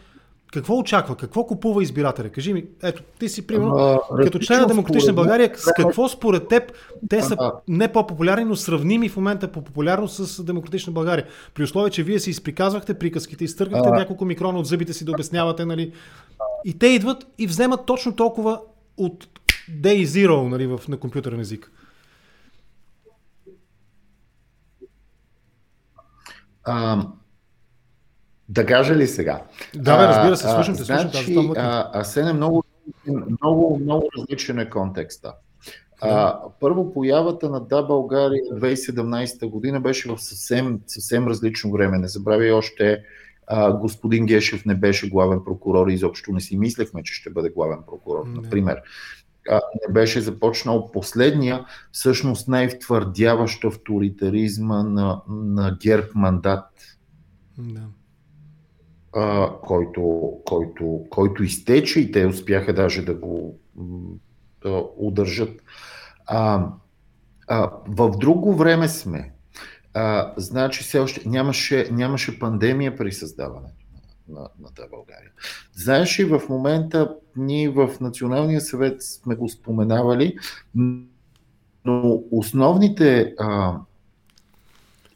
какво 0.52 0.78
очаква? 0.78 1.16
Какво 1.18 1.46
купува 1.46 1.84
избирателя? 1.84 2.30
Кажи 2.30 2.54
ми, 2.54 2.66
ето, 2.84 3.04
ти 3.20 3.30
си 3.30 3.48
примерно, 3.48 3.76
а, 3.76 4.00
като 4.24 4.40
член 4.40 4.62
на 4.62 4.68
Демократична 4.68 5.14
България, 5.14 5.52
с 5.56 5.72
какво 5.76 6.10
според 6.10 6.48
теб 6.48 6.72
те 7.10 7.22
са 7.22 7.38
не 7.68 7.92
по-популярни, 7.92 8.44
но 8.44 8.56
сравними 8.56 9.10
в 9.10 9.18
момента 9.18 9.52
по 9.52 9.64
популярност 9.64 10.16
с 10.16 10.44
Демократична 10.44 10.94
България? 10.94 11.28
При 11.54 11.64
условие, 11.64 11.92
че 11.92 12.04
вие 12.04 12.20
си 12.20 12.30
изприказвахте 12.30 12.94
приказките, 12.94 13.44
изтъргахте 13.44 13.90
а, 13.90 13.98
няколко 13.98 14.26
микрона 14.26 14.60
от 14.60 14.66
зъбите 14.66 14.94
си 14.94 15.06
да 15.06 15.12
обяснявате, 15.12 15.66
нали? 15.66 15.94
И 16.66 16.80
те 16.80 16.88
идват 16.88 17.28
и 17.38 17.48
вземат 17.48 17.86
точно 17.86 18.16
толкова 18.16 18.62
от 18.98 19.28
day 19.72 20.04
zero, 20.04 20.48
нали, 20.48 20.68
в, 20.68 20.80
на 20.88 20.98
компютърен 20.98 21.40
език. 21.40 21.72
А, 26.64 27.06
да 28.52 28.66
кажа 28.66 28.96
ли 28.96 29.08
сега? 29.08 29.42
Да, 29.76 29.98
бе, 29.98 30.04
разбира 30.04 30.38
се, 30.38 30.50
слушам 30.50 30.76
те, 30.76 30.84
слушам 30.84 31.10
значи, 31.10 31.38
а, 31.58 32.00
Асен 32.00 32.28
е 32.28 32.34
много, 32.34 32.64
много, 33.08 33.80
много 33.80 34.10
различен 34.18 34.60
е 34.60 34.70
контекста. 34.70 35.34
А, 36.02 36.40
първо, 36.60 36.94
появата 36.94 37.50
на 37.50 37.60
Да 37.60 37.84
България 37.84 38.44
2017 38.44 39.50
година 39.50 39.82
беше 39.82 40.10
в 40.10 40.18
съвсем, 40.18 40.80
съвсем 40.88 41.28
различно 41.28 41.72
време. 41.72 41.98
Не 41.98 42.08
забравяй 42.08 42.52
още, 42.52 43.04
а, 43.48 43.74
господин 43.74 44.26
Гешев 44.26 44.66
не 44.66 44.76
беше 44.76 45.10
главен 45.10 45.40
прокурор 45.46 45.88
и 45.88 45.94
изобщо 45.94 46.32
не 46.32 46.42
си 46.42 46.58
мислехме, 46.58 47.04
че 47.04 47.14
ще 47.14 47.30
бъде 47.30 47.50
главен 47.50 47.80
прокурор, 47.88 48.28
не. 48.28 48.42
например. 48.42 48.82
А, 49.50 49.62
не 49.88 49.94
беше 49.94 50.22
започнал 50.22 50.92
последния, 50.92 51.66
всъщност 51.92 52.48
най-втвърдяващ 52.48 53.64
авторитаризма 53.64 54.84
на, 54.84 55.22
на 55.30 55.78
ГЕРБ 55.82 56.08
мандат. 56.16 56.68
Да 57.58 57.82
а, 59.13 59.52
който, 59.62 60.34
който, 60.45 61.06
който 61.10 61.43
изтече 61.43 62.00
и 62.00 62.12
те 62.12 62.26
успяха 62.26 62.74
даже 62.74 63.06
да 63.06 63.13
го 63.13 63.60
да 64.63 64.86
удържат. 64.97 65.62
А, 66.26 66.67
а, 67.47 67.71
в 67.88 68.17
друго 68.17 68.56
време 68.56 68.89
сме. 68.89 69.34
А, 69.93 70.34
значи 70.38 70.84
все 70.84 71.00
още 71.00 71.30
нямаше, 71.30 71.89
нямаше 71.91 72.39
пандемия 72.39 72.97
при 72.97 73.12
създаването 73.12 73.86
на, 74.30 74.39
на, 74.39 74.50
на 74.60 74.88
България. 74.91 75.32
Знаеш 75.74 76.19
ли, 76.19 76.24
в 76.24 76.41
момента 76.50 77.15
ние 77.36 77.69
в 77.69 77.89
Националния 78.02 78.62
съвет 78.62 79.02
сме 79.02 79.36
го 79.36 79.50
споменавали, 79.50 80.38
но 81.86 82.24
основните 82.32 83.34
а, 83.39 83.78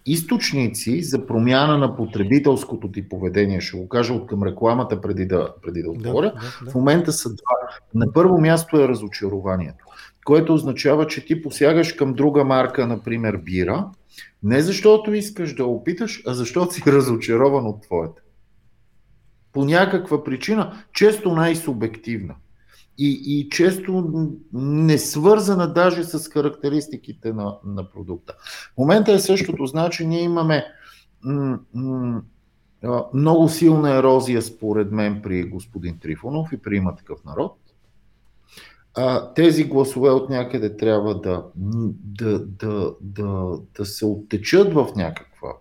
източници 0.05 1.03
за 1.03 1.25
промяна 1.25 1.77
на 1.77 1.95
потребителското 1.95 2.91
ти 2.91 3.09
поведение, 3.09 3.61
ще 3.61 3.77
го 3.77 3.89
кажа 3.89 4.13
от 4.13 4.27
към 4.27 4.43
рекламата 4.43 5.01
преди 5.01 5.25
да, 5.25 5.53
преди 5.61 5.81
да 5.81 5.89
отговоря, 5.91 6.33
да, 6.33 6.39
да, 6.39 6.65
да. 6.65 6.71
в 6.71 6.75
момента 6.75 7.11
са 7.11 7.29
два. 7.29 7.79
На 7.93 8.13
първо 8.13 8.41
място 8.41 8.81
е 8.81 8.87
разочарованието, 8.87 9.85
което 10.25 10.53
означава, 10.53 11.07
че 11.07 11.25
ти 11.25 11.41
посягаш 11.41 11.93
към 11.93 12.13
друга 12.13 12.43
марка, 12.43 12.87
например 12.87 13.37
бира, 13.37 13.89
не 14.43 14.61
защото 14.61 15.13
искаш 15.13 15.55
да 15.55 15.65
опиташ, 15.65 16.23
а 16.27 16.33
защото 16.33 16.73
си 16.73 16.83
разочарован 16.87 17.65
от 17.65 17.81
твоята. 17.81 18.21
По 19.53 19.65
някаква 19.65 20.23
причина, 20.23 20.83
често 20.93 21.35
най-субективна 21.35 22.35
и, 22.97 23.39
и 23.39 23.49
често 23.49 24.12
не 24.53 24.97
свързана 24.97 25.73
даже 25.73 26.03
с 26.03 26.29
характеристиките 26.29 27.34
на, 27.34 27.58
на 27.65 27.89
продукта. 27.89 28.34
В 28.73 28.77
момента 28.77 29.12
е 29.12 29.19
същото, 29.19 29.65
значи 29.65 30.08
ние 30.08 30.21
имаме 30.21 30.65
м- 31.23 31.60
м- 31.73 32.21
много 33.13 33.49
силна 33.49 33.95
ерозия 33.95 34.41
според 34.41 34.91
мен 34.91 35.21
при 35.21 35.43
господин 35.43 35.99
Трифонов 35.99 36.51
и 36.53 36.58
при 36.58 36.75
има 36.75 36.95
такъв 36.95 37.23
народ. 37.25 37.58
А, 38.97 39.34
тези 39.34 39.63
гласове 39.63 40.10
от 40.10 40.29
някъде 40.29 40.77
трябва 40.77 41.21
да, 41.21 41.43
да, 41.55 42.39
да, 42.39 42.95
да, 43.01 43.60
да 43.77 43.86
се 43.86 44.05
оттечат 44.05 44.73
в 44.73 44.88
някаква. 44.95 45.53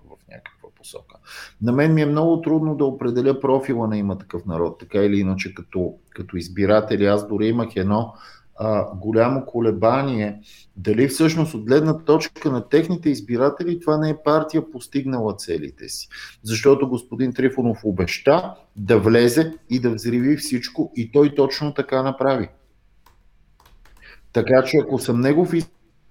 На 1.62 1.72
мен 1.72 1.94
ми 1.94 2.02
е 2.02 2.06
много 2.06 2.40
трудно 2.40 2.74
да 2.74 2.84
определя 2.84 3.40
профила 3.40 3.88
на 3.88 3.98
има 3.98 4.18
такъв 4.18 4.46
народ, 4.46 4.78
така 4.78 4.98
или 4.98 5.20
иначе 5.20 5.54
като, 5.54 5.94
като 6.10 6.36
избиратели. 6.36 7.06
Аз 7.06 7.28
дори 7.28 7.46
имах 7.46 7.76
едно 7.76 8.14
а, 8.56 8.96
голямо 8.96 9.46
колебание 9.46 10.40
дали 10.76 11.08
всъщност 11.08 11.54
от 11.54 11.64
гледна 11.64 11.98
точка 11.98 12.50
на 12.50 12.68
техните 12.68 13.10
избиратели 13.10 13.80
това 13.80 13.98
не 13.98 14.10
е 14.10 14.22
партия 14.24 14.70
постигнала 14.70 15.36
целите 15.36 15.88
си. 15.88 16.08
Защото 16.42 16.88
господин 16.88 17.32
Трифонов 17.32 17.78
обеща 17.84 18.54
да 18.76 18.98
влезе 18.98 19.52
и 19.70 19.80
да 19.80 19.90
взриви 19.90 20.36
всичко 20.36 20.92
и 20.96 21.12
той 21.12 21.34
точно 21.34 21.74
така 21.74 22.02
направи. 22.02 22.48
Така 24.32 24.64
че 24.66 24.76
ако 24.76 24.98
съм 24.98 25.20
негов 25.20 25.52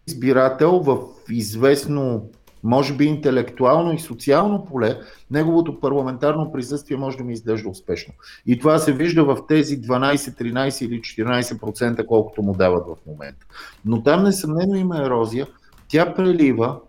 избирател 0.07 0.79
в 0.79 0.97
известно 1.29 2.29
може 2.63 2.93
би 2.93 3.05
интелектуално 3.05 3.93
и 3.93 3.99
социално 3.99 4.65
поле, 4.65 4.99
неговото 5.31 5.79
парламентарно 5.79 6.51
присъствие 6.51 6.97
може 6.97 7.17
да 7.17 7.23
ми 7.23 7.33
изглежда 7.33 7.69
успешно. 7.69 8.13
И 8.45 8.59
това 8.59 8.79
се 8.79 8.93
вижда 8.93 9.23
в 9.25 9.37
тези 9.47 9.81
12, 9.81 10.15
13 10.15 10.85
или 10.85 11.01
14%, 11.01 12.05
колкото 12.05 12.41
му 12.41 12.53
дават 12.53 12.85
в 12.87 12.95
момента. 13.07 13.45
Но 13.85 14.03
там 14.03 14.23
несъмнено 14.23 14.75
има 14.75 15.05
ерозия, 15.05 15.47
тя 15.87 16.13
прелива 16.13 16.79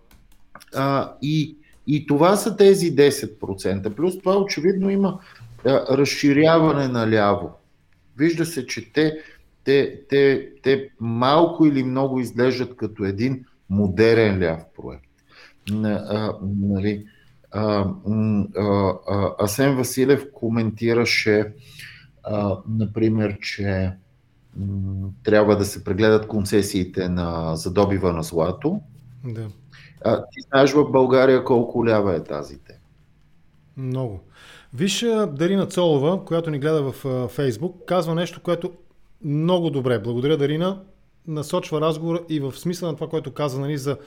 а, 0.75 1.13
и, 1.21 1.57
и 1.87 2.07
това 2.07 2.35
са 2.35 2.57
тези 2.57 2.95
10%. 2.95 3.89
Плюс 3.95 4.19
това 4.19 4.37
очевидно 4.37 4.89
има 4.89 5.19
а, 5.65 5.97
разширяване 5.97 6.87
наляво. 6.87 7.51
Вижда 8.17 8.45
се, 8.45 8.67
че 8.67 8.93
те, 8.93 9.17
те, 9.63 10.01
те, 10.09 10.49
те 10.63 10.89
малко 10.99 11.65
или 11.65 11.83
много 11.83 12.19
изглеждат 12.19 12.75
като 12.75 13.05
един 13.05 13.45
модерен 13.69 14.43
ляв 14.43 14.59
проект 14.75 15.05
нали, 15.71 17.05
а, 17.51 17.85
а, 18.57 18.95
Асен 19.39 19.75
Василев 19.75 20.25
коментираше, 20.33 21.53
а, 22.23 22.57
например, 22.69 23.37
че 23.41 23.91
м, 24.57 25.09
трябва 25.23 25.57
да 25.57 25.65
се 25.65 25.83
прегледат 25.83 26.27
концесиите 26.27 27.09
на 27.09 27.55
задобива 27.55 28.13
на 28.13 28.23
злато. 28.23 28.81
Да. 29.23 29.47
А, 30.03 30.23
ти 30.31 30.41
знаеш 30.41 30.73
в 30.73 30.91
България 30.91 31.43
колко 31.43 31.85
лява 31.85 32.15
е 32.15 32.23
тази 32.23 32.59
тема? 32.59 32.79
Много. 33.77 34.19
Виж 34.73 35.05
Дарина 35.31 35.65
Цолова, 35.65 36.25
която 36.25 36.49
ни 36.49 36.59
гледа 36.59 36.91
в 36.91 37.27
Фейсбук, 37.29 37.85
казва 37.87 38.15
нещо, 38.15 38.41
което 38.41 38.71
много 39.23 39.69
добре. 39.69 39.99
Благодаря, 39.99 40.37
Дарина. 40.37 40.81
Насочва 41.27 41.81
разговора 41.81 42.21
и 42.29 42.39
в 42.39 42.51
смисъл 42.51 42.89
на 42.89 42.95
това, 42.95 43.09
което 43.09 43.33
каза 43.33 43.59
нали, 43.59 43.77
за 43.77 43.97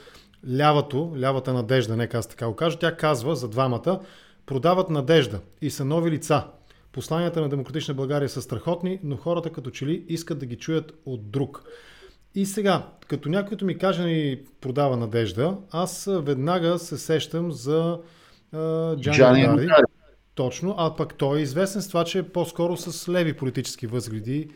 лявато, 0.57 1.15
лявата 1.19 1.53
надежда, 1.53 1.97
нека 1.97 2.19
аз 2.19 2.27
така 2.27 2.49
го 2.49 2.57
кажа, 2.57 2.79
тя 2.79 2.97
казва 2.97 3.37
за 3.37 3.49
двамата, 3.49 4.01
продават 4.47 4.91
надежда 4.91 5.41
и 5.63 5.71
са 5.71 5.85
нови 5.85 6.11
лица. 6.11 6.45
Посланията 6.93 7.41
на 7.41 7.49
Демократична 7.49 7.95
България 7.95 8.29
са 8.29 8.43
страхотни, 8.43 9.01
но 9.03 9.17
хората 9.17 9.51
като 9.51 9.71
че 9.71 9.87
ли 9.87 10.05
искат 10.09 10.39
да 10.39 10.47
ги 10.47 10.57
чуят 10.57 10.93
от 11.07 11.31
друг. 11.31 11.63
И 12.35 12.47
сега, 12.47 12.87
като 13.07 13.29
някой 13.29 13.59
ми 13.63 13.79
каже 13.79 14.05
ни 14.05 14.41
продава 14.61 14.97
надежда, 14.97 15.57
аз 15.71 16.09
веднага 16.11 16.79
се 16.79 16.99
сещам 16.99 17.53
за 17.53 17.99
Джани 19.01 19.47
Дарди. 19.47 19.69
Точно, 20.35 20.75
а 20.79 20.97
пък 20.97 21.15
той 21.15 21.39
е 21.39 21.43
известен 21.43 21.83
с 21.83 21.89
това, 21.89 22.05
че 22.05 22.19
е 22.19 22.23
по-скоро 22.23 22.77
с 22.77 23.09
леви 23.09 23.33
политически 23.33 23.87
възгледи. 23.87 24.51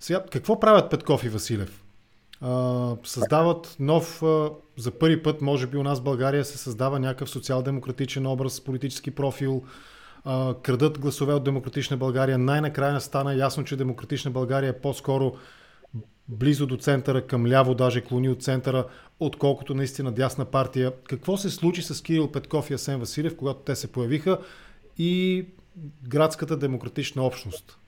Сега, 0.00 0.24
какво 0.32 0.60
правят 0.60 0.90
Петков 0.90 1.24
и 1.24 1.28
Василев? 1.28 1.82
Създават 3.04 3.76
нов, 3.80 4.22
за 4.76 4.90
първи 4.98 5.22
път, 5.22 5.40
може 5.40 5.66
би 5.66 5.76
у 5.76 5.82
нас 5.82 6.00
в 6.00 6.04
България 6.04 6.44
се 6.44 6.58
създава 6.58 6.98
някакъв 6.98 7.30
социал-демократичен 7.30 8.26
образ, 8.26 8.60
политически 8.60 9.10
профил, 9.10 9.62
крадат 10.62 10.98
гласове 10.98 11.34
от 11.34 11.44
Демократична 11.44 11.96
България. 11.96 12.38
Най-накрая 12.38 13.00
стана 13.00 13.34
ясно, 13.34 13.64
че 13.64 13.76
Демократична 13.76 14.30
България 14.30 14.70
е 14.70 14.80
по-скоро 14.80 15.32
близо 16.28 16.66
до 16.66 16.76
центъра, 16.76 17.26
към 17.26 17.46
ляво 17.46 17.74
даже 17.74 18.00
клони 18.00 18.28
от 18.28 18.42
центъра, 18.42 18.84
отколкото 19.20 19.74
наистина 19.74 20.12
дясна 20.12 20.44
партия. 20.44 20.92
Какво 21.08 21.36
се 21.36 21.50
случи 21.50 21.82
с 21.82 22.02
Кирил 22.02 22.32
Петков 22.32 22.70
и 22.70 22.74
Асен 22.74 23.00
Василев, 23.00 23.36
когато 23.36 23.60
те 23.60 23.76
се 23.76 23.92
появиха 23.92 24.38
и 24.98 25.46
градската 26.02 26.56
демократична 26.56 27.22
общност? 27.22 27.79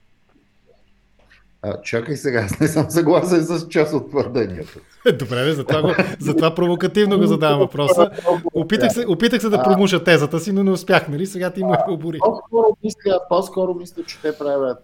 А, 1.65 1.81
чакай 1.81 2.15
сега, 2.15 2.39
аз 2.39 2.59
не 2.59 2.67
съм 2.67 2.89
съгласен 2.89 3.43
с 3.43 3.67
част 3.67 3.93
от 3.93 4.09
твърденията. 4.09 4.79
Добре, 5.19 5.53
затова, 5.53 5.81
го, 5.81 5.89
затова 6.19 6.55
провокативно 6.55 7.17
го 7.17 7.27
задавам 7.27 7.59
въпроса. 7.59 8.09
Опитах 8.53 8.93
се, 8.93 9.05
опитах 9.07 9.41
се 9.41 9.49
да 9.49 9.63
промуша 9.63 10.03
тезата 10.03 10.39
си, 10.39 10.51
но 10.51 10.63
не 10.63 10.71
успях, 10.71 11.07
нали? 11.07 11.25
Сега 11.25 11.49
ти 11.49 11.63
му 11.63 11.75
обори. 11.89 12.17
По-скоро 12.19 12.77
мисля, 12.83 13.19
по-скоро 13.29 13.73
мисля, 13.73 14.03
че 14.03 14.21
те 14.21 14.37
правят 14.37 14.83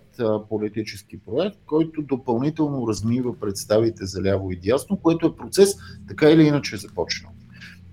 политически 0.49 1.19
проект, 1.25 1.57
който 1.65 2.01
допълнително 2.01 2.87
размива 2.87 3.39
представите 3.39 4.05
за 4.05 4.21
ляво 4.21 4.51
и 4.51 4.55
дясно, 4.55 4.97
което 4.97 5.27
е 5.27 5.35
процес 5.35 5.75
така 6.07 6.29
или 6.29 6.43
иначе 6.43 6.75
е 6.75 6.79
започнал. 6.79 7.31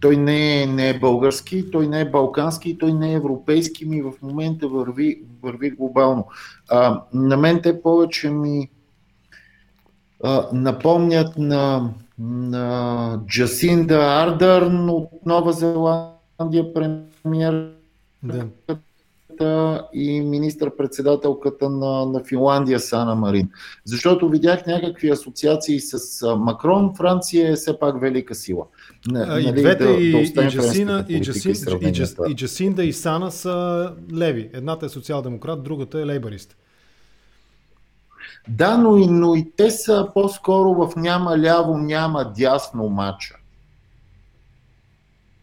Той 0.01 0.17
не 0.17 0.63
е, 0.63 0.67
не 0.67 0.89
е 0.89 0.99
български, 0.99 1.71
той 1.71 1.87
не 1.87 2.01
е 2.01 2.11
балкански, 2.11 2.79
той 2.79 2.93
не 2.93 3.13
е 3.13 3.17
европейски, 3.17 3.85
ми 3.85 4.03
в 4.03 4.13
момента 4.23 4.69
върви, 4.69 5.23
върви 5.43 5.71
глобално. 5.71 6.27
А, 6.69 7.03
на 7.13 7.37
мен 7.37 7.63
те 7.63 7.83
повече 7.83 8.31
ми 8.31 8.71
напомнят 10.53 11.39
на, 11.39 11.91
на 12.19 13.21
Джасинда 13.27 13.95
Ардърн 13.97 14.91
от 14.91 15.09
Нова 15.27 15.53
Зеландия, 15.53 16.75
премьер 16.75 17.71
да. 19.41 19.89
и 19.93 20.21
министър-председателката 20.21 21.71
на, 21.71 22.07
на 22.07 22.25
Финландия 22.25 22.81
Сана 22.81 23.15
Марин. 23.15 23.49
Защото 23.85 24.29
видях 24.29 24.67
някакви 24.67 25.11
асоциации 25.11 25.81
с 25.81 26.23
Макрон, 26.37 26.95
Франция 26.97 27.53
е 27.53 27.55
все 27.55 27.79
пак 27.79 28.01
велика 28.01 28.35
сила. 28.35 28.65
А, 29.15 29.41
и 29.41 29.45
нали, 29.45 29.61
двете, 29.61 29.85
да, 29.85 29.91
и, 29.91 30.13
да 30.13 30.45
и, 30.45 30.49
Джасина, 30.49 31.05
и, 31.09 31.21
Джасин, 31.21 31.53
и, 31.81 31.93
Джас, 31.93 32.17
и 32.29 32.35
Джасинда 32.35 32.85
и 32.85 32.93
Сана 32.93 33.31
са 33.31 33.93
леви. 34.15 34.51
Едната 34.53 34.87
е 34.87 34.89
социал-демократ, 34.89 35.63
другата 35.63 36.01
е 36.01 36.07
лейбарист. 36.07 36.57
Да, 38.49 38.79
но 38.79 38.97
и, 38.97 39.07
но 39.07 39.35
и 39.35 39.53
те 39.57 39.71
са 39.71 40.09
по-скоро 40.15 40.75
в 40.75 40.97
няма 40.97 41.39
ляво, 41.39 41.79
няма 41.79 42.33
дясно 42.37 42.89
мача. 42.89 43.37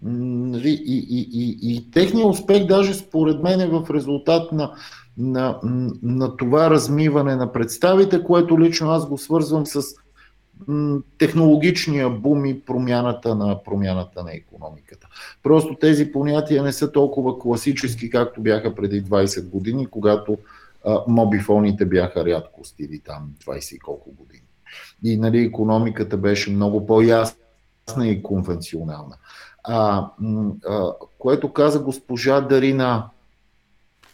Нали, 0.03 0.69
и, 0.85 1.07
и, 1.09 1.29
и, 1.33 1.75
и 1.75 1.91
техният 1.91 2.29
успех 2.29 2.65
даже 2.65 2.93
според 2.93 3.43
мен 3.43 3.61
е 3.61 3.67
в 3.67 3.87
резултат 3.93 4.51
на, 4.51 4.71
на, 5.17 5.59
на 6.03 6.37
това 6.37 6.69
размиване 6.69 7.35
на 7.35 7.51
представите, 7.51 8.23
което 8.23 8.59
лично 8.59 8.89
аз 8.89 9.09
го 9.09 9.17
свързвам 9.17 9.65
с 9.65 9.83
технологичния 11.17 12.09
бум 12.09 12.45
и 12.45 12.61
промяната 12.61 13.35
на, 13.35 13.63
промяната 13.63 14.23
на 14.23 14.33
економиката. 14.33 15.07
Просто 15.43 15.75
тези 15.75 16.11
понятия 16.11 16.63
не 16.63 16.71
са 16.71 16.91
толкова 16.91 17.39
класически, 17.39 18.09
както 18.09 18.41
бяха 18.41 18.75
преди 18.75 19.03
20 19.03 19.49
години, 19.49 19.87
когато 19.87 20.37
мобифоните 21.07 21.85
бяха 21.85 22.25
рядкост 22.25 22.79
или 22.79 22.99
там 22.99 23.31
20 23.45 23.75
и 23.75 23.79
колко 23.79 24.11
години. 24.11 24.43
И 25.03 25.17
нали, 25.17 25.39
економиката 25.39 26.17
беше 26.17 26.51
много 26.51 26.85
по-ясна 26.85 28.07
и 28.07 28.23
конвенционална. 28.23 29.17
А, 29.63 30.07
а, 30.67 30.93
което 31.19 31.53
каза 31.53 31.79
госпожа 31.79 32.41
Дарина 32.41 33.09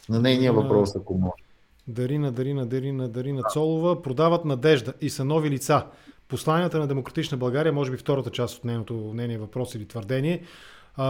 на 0.10 0.20
нейния 0.20 0.54
въпрос, 0.54 0.96
ако 0.96 1.14
може. 1.14 1.44
Дарина, 1.88 2.32
Дарина, 2.32 2.66
Дарина, 2.66 3.10
Дарина 3.10 3.44
Цолова 3.54 4.02
продават 4.02 4.46
надежда 4.46 4.94
и 5.02 5.10
са 5.10 5.26
нови 5.26 5.50
лица. 5.50 5.86
Посланията 6.28 6.80
на 6.80 6.88
Демократична 6.88 7.38
България, 7.38 7.74
може 7.74 7.92
би 7.92 7.98
втората 7.98 8.30
част 8.30 8.58
от 8.58 8.66
нейното, 8.66 9.12
нейния 9.14 9.40
въпрос 9.40 9.76
или 9.76 9.88
твърдение, 9.88 10.44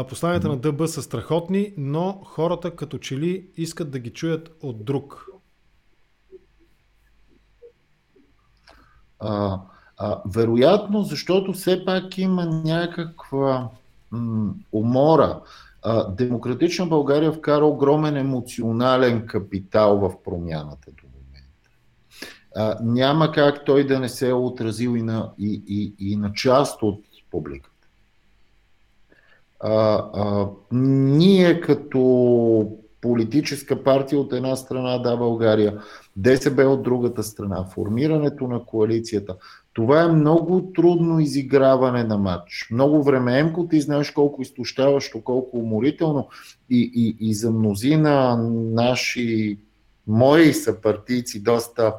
посланията 0.09 0.47
mm-hmm. 0.47 0.65
на 0.65 0.71
ДБ 0.71 0.87
са 0.87 1.01
страхотни, 1.01 1.73
но 1.77 2.21
хората 2.23 2.75
като 2.75 2.97
че 2.97 3.17
ли 3.17 3.47
искат 3.57 3.91
да 3.91 3.99
ги 3.99 4.09
чуят 4.09 4.51
от 4.61 4.85
друг. 4.85 5.28
А, 9.19 9.59
а, 9.97 10.21
вероятно, 10.25 11.03
защото 11.03 11.53
все 11.53 11.85
пак 11.85 12.17
има 12.17 12.45
някаква 12.45 13.69
м, 14.11 14.53
умора. 14.71 15.39
А, 15.83 16.09
Демократична 16.09 16.85
България 16.85 17.31
вкара 17.31 17.65
огромен 17.65 18.17
емоционален 18.17 19.25
капитал 19.25 19.97
в 19.97 20.23
промяната 20.23 20.91
до 20.91 21.07
момента. 21.07 21.69
А, 22.55 22.77
няма 22.83 23.31
как 23.31 23.65
той 23.65 23.87
да 23.87 23.99
не 23.99 24.09
се 24.09 24.29
е 24.29 24.33
отразил 24.33 24.97
и 24.97 25.01
на, 25.01 25.31
и, 25.39 25.63
и, 25.67 26.11
и 26.11 26.15
на 26.15 26.33
част 26.33 26.83
от 26.83 27.03
публиката. 27.31 27.69
А, 29.59 29.71
а, 30.13 30.47
ние 30.71 31.61
като 31.61 32.79
политическа 33.01 33.83
партия 33.83 34.19
от 34.19 34.33
една 34.33 34.55
страна, 34.55 34.97
да, 34.97 35.17
България, 35.17 35.81
ДСБ 36.21 36.67
от 36.67 36.83
другата 36.83 37.23
страна, 37.23 37.65
формирането 37.73 38.47
на 38.47 38.65
коалицията. 38.65 39.35
Това 39.73 40.01
е 40.01 40.07
много 40.07 40.71
трудно 40.75 41.19
изиграване 41.19 42.03
на 42.03 42.17
матч. 42.17 42.67
Много 42.71 43.03
времеемко 43.03 43.67
ти 43.67 43.81
знаеш 43.81 44.11
колко 44.11 44.41
изтощаващо, 44.41 45.21
колко 45.21 45.57
уморително 45.57 46.27
и, 46.69 46.91
и, 46.95 47.29
и 47.29 47.33
за 47.33 47.51
мнозина 47.51 48.37
наши, 48.73 49.57
мои 50.07 50.53
съпартийци, 50.53 51.43
доста 51.43 51.93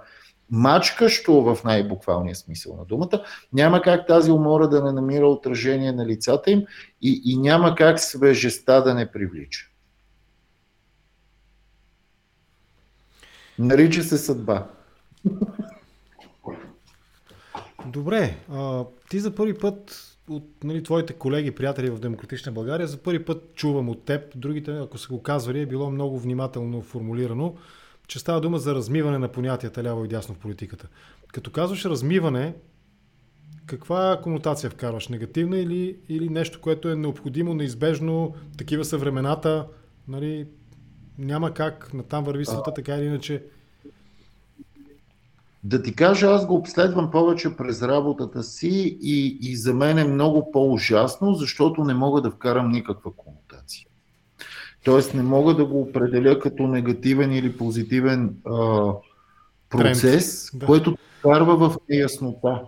мачкащо 0.51 1.43
в 1.43 1.59
най-буквалния 1.65 2.37
смисъл 2.37 2.77
на 2.77 2.85
думата. 2.85 3.25
Няма 3.53 3.83
как 3.83 4.07
тази 4.07 4.31
умора 4.31 4.67
да 4.67 4.85
не 4.85 4.93
намира 4.93 5.27
отражение 5.27 5.93
на 5.93 6.07
лицата 6.07 6.51
им 6.51 6.65
и, 7.03 7.23
и 7.25 7.37
няма 7.37 7.75
как 7.75 8.01
свежеста 8.01 8.83
да 8.83 8.95
не 8.95 9.11
привлича. 9.11 9.70
Нарича 13.61 14.03
се 14.03 14.19
съдба. 14.19 14.67
Добре, 17.87 18.37
а, 18.53 18.85
ти 19.11 19.21
за 19.21 19.35
първи 19.35 19.55
път 19.59 20.07
от 20.31 20.65
нали, 20.65 20.83
твоите 20.83 21.13
колеги, 21.13 21.51
приятели 21.51 21.91
в 21.91 21.99
Демократична 21.99 22.53
България, 22.53 22.87
за 22.87 22.97
първи 22.97 23.25
път 23.25 23.55
чувам 23.55 23.89
от 23.89 24.05
теб, 24.05 24.23
другите, 24.37 24.79
ако 24.79 24.99
са 24.99 25.09
го 25.09 25.23
казвали, 25.23 25.61
е 25.61 25.67
било 25.67 25.91
много 25.91 26.19
внимателно 26.19 26.83
формулирано, 26.83 27.55
че 28.07 28.19
става 28.19 28.41
дума 28.41 28.59
за 28.59 28.75
размиване 28.75 29.19
на 29.19 29.29
понятията 29.29 29.83
ляво 29.83 30.05
и 30.05 30.09
дясно 30.09 30.35
в 30.35 30.39
политиката. 30.39 30.89
Като 31.33 31.51
казваш 31.51 31.85
размиване, 31.85 32.55
каква 33.67 34.21
конотация 34.23 34.71
вкарваш? 34.71 35.09
Негативна 35.09 35.59
или, 35.59 35.97
или 36.09 36.29
нещо, 36.29 36.61
което 36.61 36.89
е 36.89 36.97
необходимо, 36.97 37.55
неизбежно, 37.55 38.35
такива 38.59 38.85
са 38.85 38.99
времената, 38.99 39.67
нали, 40.09 40.47
няма 41.21 41.55
как, 41.55 41.95
натам 41.95 42.25
върви 42.25 42.47
света, 42.47 42.75
така 42.75 42.97
или 42.97 43.05
иначе. 43.05 43.43
Да 45.65 45.83
ти 45.83 45.95
кажа, 45.95 46.27
аз 46.27 46.47
го 46.47 46.55
обследвам 46.55 47.11
повече 47.11 47.57
през 47.57 47.83
работата 47.83 48.43
си 48.43 48.99
и, 49.03 49.39
и 49.43 49.57
за 49.57 49.75
мен 49.75 49.99
е 49.99 50.05
много 50.05 50.53
по-ужасно, 50.53 51.35
защото 51.35 51.85
не 51.85 51.95
мога 51.95 52.21
да 52.21 52.31
вкарам 52.31 52.71
никаква 52.71 53.13
конотация. 53.13 53.87
Тоест 54.85 55.15
не 55.15 55.23
мога 55.23 55.55
да 55.55 55.65
го 55.65 55.81
определя 55.81 56.39
като 56.39 56.63
негативен 56.63 57.33
или 57.33 57.57
позитивен 57.57 58.37
а, 58.47 58.93
процес, 59.71 60.51
да. 60.55 60.67
който 60.67 60.93
те 60.93 61.03
вкарва 61.19 61.69
в 61.69 61.77
неяснота. 61.89 62.63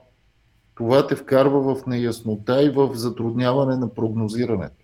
Това 0.75 1.07
те 1.07 1.17
вкарва 1.17 1.75
в 1.75 1.87
неяснота 1.87 2.63
и 2.63 2.71
в 2.71 2.91
затрудняване 2.95 3.77
на 3.77 3.95
прогнозирането. 3.95 4.82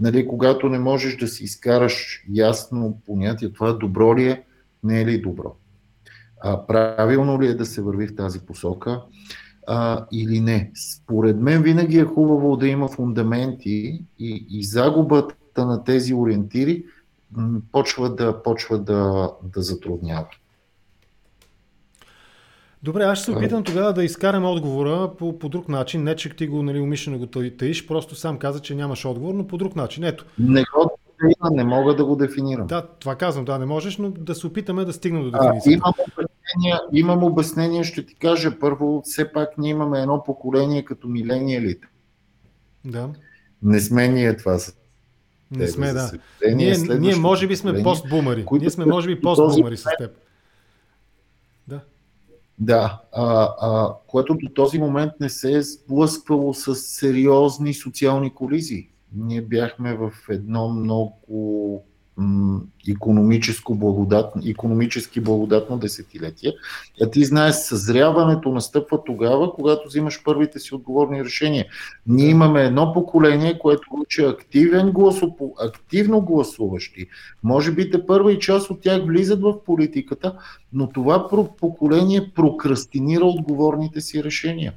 Нали, 0.00 0.26
когато 0.26 0.68
не 0.68 0.78
можеш 0.78 1.16
да 1.16 1.28
си 1.28 1.44
изкараш 1.44 2.24
ясно 2.32 3.00
понятие, 3.06 3.52
това 3.52 3.72
добро 3.72 4.16
ли 4.16 4.28
е, 4.28 4.44
не 4.84 5.00
е 5.00 5.06
ли 5.06 5.20
добро. 5.20 5.56
А, 6.40 6.66
правилно 6.66 7.42
ли 7.42 7.46
е 7.46 7.54
да 7.54 7.66
се 7.66 7.82
върви 7.82 8.06
в 8.06 8.16
тази 8.16 8.40
посока 8.40 9.02
а, 9.66 10.06
или 10.12 10.40
не. 10.40 10.70
Според 10.74 11.40
мен 11.40 11.62
винаги 11.62 11.98
е 11.98 12.04
хубаво 12.04 12.56
да 12.56 12.68
има 12.68 12.88
фундаменти 12.88 14.04
и, 14.18 14.46
и 14.50 14.64
загубата 14.64 15.66
на 15.66 15.84
тези 15.84 16.14
ориентири 16.14 16.84
почва 17.72 18.14
да, 18.14 18.42
почва 18.42 18.78
да, 18.78 19.30
да 19.54 19.62
затруднява. 19.62 20.26
Добре, 22.82 23.02
аз 23.02 23.18
ще 23.18 23.24
се 23.24 23.30
опитам 23.30 23.64
тогава 23.64 23.92
да 23.92 24.04
изкарам 24.04 24.44
отговора 24.44 25.10
по, 25.18 25.38
по 25.38 25.48
друг 25.48 25.68
начин. 25.68 26.02
Не, 26.02 26.16
че 26.16 26.36
ти 26.36 26.46
го 26.46 26.62
нали, 26.62 26.80
умишлено 26.80 27.18
го 27.18 27.26
таиш, 27.26 27.86
просто 27.86 28.14
сам 28.14 28.38
каза, 28.38 28.60
че 28.60 28.74
нямаш 28.74 29.04
отговор, 29.04 29.34
но 29.34 29.46
по 29.46 29.56
друг 29.56 29.76
начин. 29.76 30.04
Ето. 30.04 30.24
Не 30.38 30.62
го 30.62 30.98
не 31.50 31.64
мога 31.64 31.94
да 31.94 32.04
го 32.04 32.16
дефинирам. 32.16 32.66
Да, 32.66 32.86
това 33.00 33.14
казвам, 33.14 33.44
да, 33.44 33.58
не 33.58 33.66
можеш, 33.66 33.98
но 33.98 34.10
да 34.10 34.34
се 34.34 34.46
опитаме 34.46 34.84
да 34.84 34.92
стигнем 34.92 35.22
до 35.22 35.30
дефиницията. 35.30 35.72
имам, 35.72 35.92
обяснение, 36.00 36.80
имам 36.92 37.24
обяснение, 37.24 37.84
ще 37.84 38.06
ти 38.06 38.14
кажа. 38.14 38.58
Първо, 38.58 39.02
все 39.04 39.32
пак 39.32 39.58
ние 39.58 39.70
имаме 39.70 40.00
едно 40.00 40.22
поколение 40.24 40.84
като 40.84 41.08
милениалите. 41.08 41.88
Да. 42.84 43.08
Не 43.62 43.80
сме 43.80 44.08
ние 44.08 44.36
това. 44.36 44.58
Не 45.50 45.68
сме, 45.68 45.92
да. 45.92 46.10
Ние, 46.54 46.76
ние 46.98 47.16
може 47.16 47.46
би 47.46 47.56
сме 47.56 47.82
постбумари. 47.82 48.44
Ние 48.52 48.70
сме 48.70 48.84
може 48.86 49.08
би 49.08 49.20
постбумари 49.20 49.76
с 49.76 49.88
теб. 49.98 50.10
Да, 52.58 53.02
а, 53.12 53.54
а, 53.60 53.94
което 54.06 54.34
до 54.34 54.48
този 54.48 54.78
момент 54.78 55.12
не 55.20 55.28
се 55.28 55.52
е 55.52 55.62
сблъсквало 55.62 56.54
с 56.54 56.74
сериозни 56.74 57.74
социални 57.74 58.34
колизии. 58.34 58.90
Ние 59.14 59.42
бяхме 59.42 59.94
в 59.94 60.12
едно 60.28 60.68
много 60.68 61.85
економическо 62.88 63.74
благодатно, 63.74 64.42
економически 64.46 65.20
благодатно 65.20 65.78
десетилетие. 65.78 66.52
А 67.02 67.10
ти 67.10 67.24
знаеш, 67.24 67.54
съзряването 67.54 68.52
настъпва 68.52 69.04
тогава, 69.04 69.54
когато 69.54 69.88
взимаш 69.88 70.22
първите 70.24 70.58
си 70.58 70.74
отговорни 70.74 71.24
решения. 71.24 71.66
Ние 72.06 72.28
имаме 72.28 72.64
едно 72.64 72.92
поколение, 72.92 73.58
което 73.58 73.88
учи 73.92 74.22
активен 74.22 74.90
гласо, 74.92 75.34
активно 75.60 76.20
гласуващи. 76.20 77.06
Може 77.42 77.72
би 77.72 77.90
те 77.90 78.06
първа 78.06 78.32
и 78.32 78.38
част 78.38 78.70
от 78.70 78.80
тях 78.80 79.06
влизат 79.06 79.40
в 79.40 79.64
политиката, 79.64 80.38
но 80.72 80.88
това 80.88 81.28
поколение 81.60 82.30
прокрастинира 82.34 83.24
отговорните 83.24 84.00
си 84.00 84.24
решения. 84.24 84.72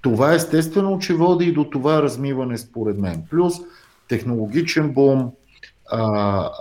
Това 0.00 0.34
естествено, 0.34 0.98
че 0.98 1.14
води 1.14 1.44
и 1.44 1.52
до 1.52 1.64
това 1.64 2.02
размиване 2.02 2.58
според 2.58 2.98
мен. 2.98 3.22
Плюс 3.30 3.54
технологичен 4.08 4.90
бум, 4.92 5.30
а, 5.90 6.02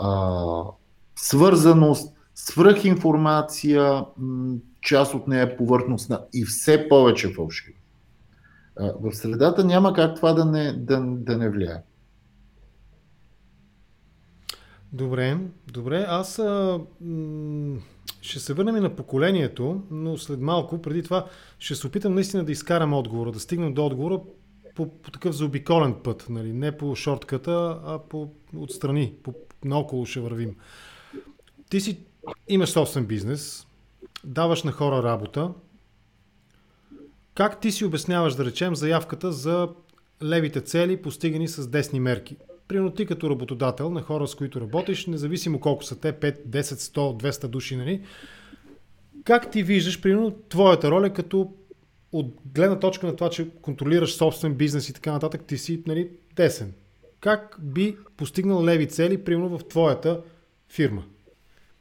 а, 0.02 0.64
свързаност, 1.16 2.14
свръхинформация, 2.36 4.06
част 4.82 5.14
от 5.14 5.28
нея 5.28 5.44
е 5.44 5.58
повърхностна 5.58 6.26
и 6.34 6.46
все 6.46 6.90
повече 6.90 7.34
фалшива. 7.34 7.78
В 8.80 9.14
средата 9.14 9.64
няма 9.66 9.94
как 9.94 10.16
това 10.16 10.34
да 10.34 10.46
не, 10.46 10.74
да, 10.74 11.02
да 11.06 11.38
не 11.38 11.50
влияе. 11.50 11.84
Добре, 14.94 15.38
добре. 15.74 16.06
Аз 16.08 16.40
а, 16.40 16.80
ще 18.22 18.40
се 18.40 18.54
върнем 18.54 18.78
и 18.78 18.80
на 18.80 18.96
поколението, 18.96 19.82
но 19.92 20.18
след 20.18 20.40
малко, 20.40 20.82
преди 20.82 21.04
това, 21.04 21.26
ще 21.60 21.76
се 21.76 21.88
опитам 21.88 22.14
наистина 22.14 22.44
да 22.44 22.52
изкарам 22.52 22.94
отговора, 22.94 23.32
да 23.32 23.40
стигнем 23.40 23.74
до 23.74 23.86
отговора 23.86 24.20
по, 24.78 24.90
по 25.02 25.12
такъв 25.12 25.36
заобиколен 25.36 25.96
път, 26.04 26.26
нали? 26.30 26.54
не 26.54 26.78
по 26.78 26.96
шортката, 26.96 27.80
а 27.86 28.00
по 28.00 28.30
отстрани, 28.58 29.14
по, 29.24 29.34
наоколо 29.66 30.06
ще 30.06 30.20
вървим. 30.20 30.56
Ти 31.70 31.82
си 31.82 32.00
имаш 32.48 32.70
собствен 32.70 33.06
бизнес, 33.06 33.68
даваш 34.24 34.64
на 34.64 34.72
хора 34.72 35.04
работа. 35.04 35.52
Как 37.36 37.62
ти 37.62 37.72
си 37.72 37.86
обясняваш, 37.86 38.36
да 38.36 38.46
речем, 38.46 38.76
заявката 38.76 39.32
за 39.32 39.70
левите 40.24 40.62
цели, 40.62 41.02
постигани 41.02 41.48
с 41.48 41.68
десни 41.68 42.00
мерки? 42.00 42.38
Примерно 42.68 42.92
ти 42.92 43.06
като 43.06 43.30
работодател 43.30 43.90
на 43.90 44.02
хора, 44.02 44.28
с 44.28 44.36
които 44.36 44.62
работиш, 44.62 45.06
независимо 45.06 45.60
колко 45.60 45.84
са 45.84 46.00
те, 46.00 46.14
5, 46.14 46.48
10, 46.48 46.62
100, 46.62 47.30
200 47.30 47.48
души, 47.48 47.76
нали? 47.76 48.02
Как 49.24 49.52
ти 49.52 49.64
виждаш, 49.64 50.02
примерно, 50.02 50.32
твоята 50.50 50.92
роля 50.92 51.14
като 51.14 51.54
от 52.12 52.34
гледна 52.54 52.80
точка 52.80 53.08
на 53.08 53.16
това, 53.16 53.30
че 53.30 53.50
контролираш 53.62 54.16
собствен 54.16 54.54
бизнес 54.54 54.90
и 54.90 54.94
така 54.94 55.12
нататък, 55.12 55.42
ти 55.48 55.58
си 55.58 55.84
нали, 55.88 56.10
тесен. 56.36 56.74
Как 57.20 57.58
би 57.60 57.98
постигнал 58.18 58.66
леви 58.66 58.88
цели, 58.88 59.24
примерно 59.24 59.58
в 59.58 59.68
твоята 59.68 60.22
фирма? 60.70 61.04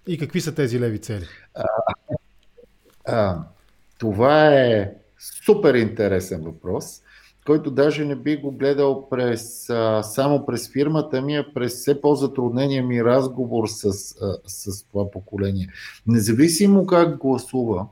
И 0.06 0.18
какви 0.18 0.40
са 0.40 0.54
тези 0.54 0.80
леви 0.80 0.98
цели? 0.98 1.26
А, 1.54 1.64
а, 3.04 3.38
това 3.98 4.54
е 4.54 4.94
супер 5.44 5.74
интересен 5.74 6.42
въпрос, 6.42 7.02
който 7.46 7.70
даже 7.70 8.04
не 8.04 8.16
би 8.16 8.36
го 8.36 8.52
гледал 8.52 9.08
през, 9.08 9.70
а, 9.70 10.02
само 10.02 10.46
през 10.46 10.72
фирмата 10.72 11.22
ми, 11.22 11.36
а 11.36 11.52
през 11.54 11.74
все 11.74 12.00
по-затруднения 12.00 12.84
ми 12.84 13.04
разговор 13.04 13.68
с, 13.68 13.84
а, 13.84 13.90
с 14.46 14.84
това 14.84 15.10
поколение. 15.10 15.68
Независимо 16.06 16.86
как 16.86 17.16
гласува, 17.18 17.86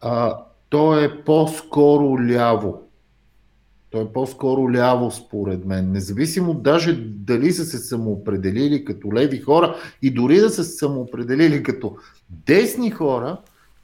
а, 0.00 0.44
то 0.68 0.98
е 0.98 1.24
по-скоро 1.24 2.18
ляво. 2.28 2.82
То 3.90 4.00
е 4.00 4.12
по-скоро 4.12 4.72
ляво, 4.72 5.10
според 5.10 5.64
мен. 5.64 5.92
Независимо 5.92 6.54
даже 6.54 6.92
дали 7.02 7.52
са 7.52 7.64
се 7.64 7.78
самоопределили 7.78 8.84
като 8.84 9.12
леви 9.12 9.40
хора 9.40 9.76
и 10.02 10.10
дори 10.10 10.40
да 10.40 10.50
са 10.50 10.64
се 10.64 10.76
самоопределили 10.76 11.62
като 11.62 11.96
десни 12.28 12.90
хора, 12.90 13.36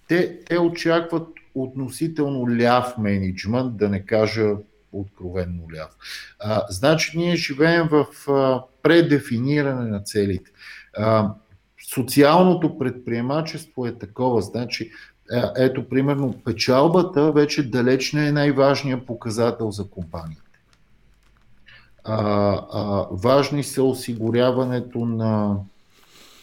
те, 0.09 0.41
те 0.45 0.59
очакват 0.59 1.29
относително 1.55 2.57
ляв 2.57 2.99
менеджмент, 2.99 3.77
да 3.77 3.89
не 3.89 4.07
кажа 4.07 4.57
откровенно 4.93 5.63
ляв. 5.75 5.91
А, 6.39 6.67
значи 6.69 7.19
ние 7.19 7.37
живеем 7.37 7.89
в 7.89 8.07
а, 8.29 8.63
предефиниране 8.83 9.91
на 9.91 10.03
целите. 10.03 10.51
А, 10.97 11.35
социалното 11.95 12.79
предприемачество 12.79 13.87
е 13.87 13.99
такова. 13.99 14.43
Значи 14.43 14.93
ето, 15.57 15.89
примерно, 15.89 16.35
печалбата 16.45 17.33
вече 17.33 17.71
далеч 17.71 18.13
не 18.13 18.29
е 18.29 18.33
най-важният 18.33 19.07
показател 19.07 19.71
за 19.71 19.85
компаниите. 19.85 20.43
А, 22.05 22.17
а, 22.73 23.07
важни 23.11 23.65
са 23.65 23.83
осигуряването 23.83 24.99
на, 24.99 25.57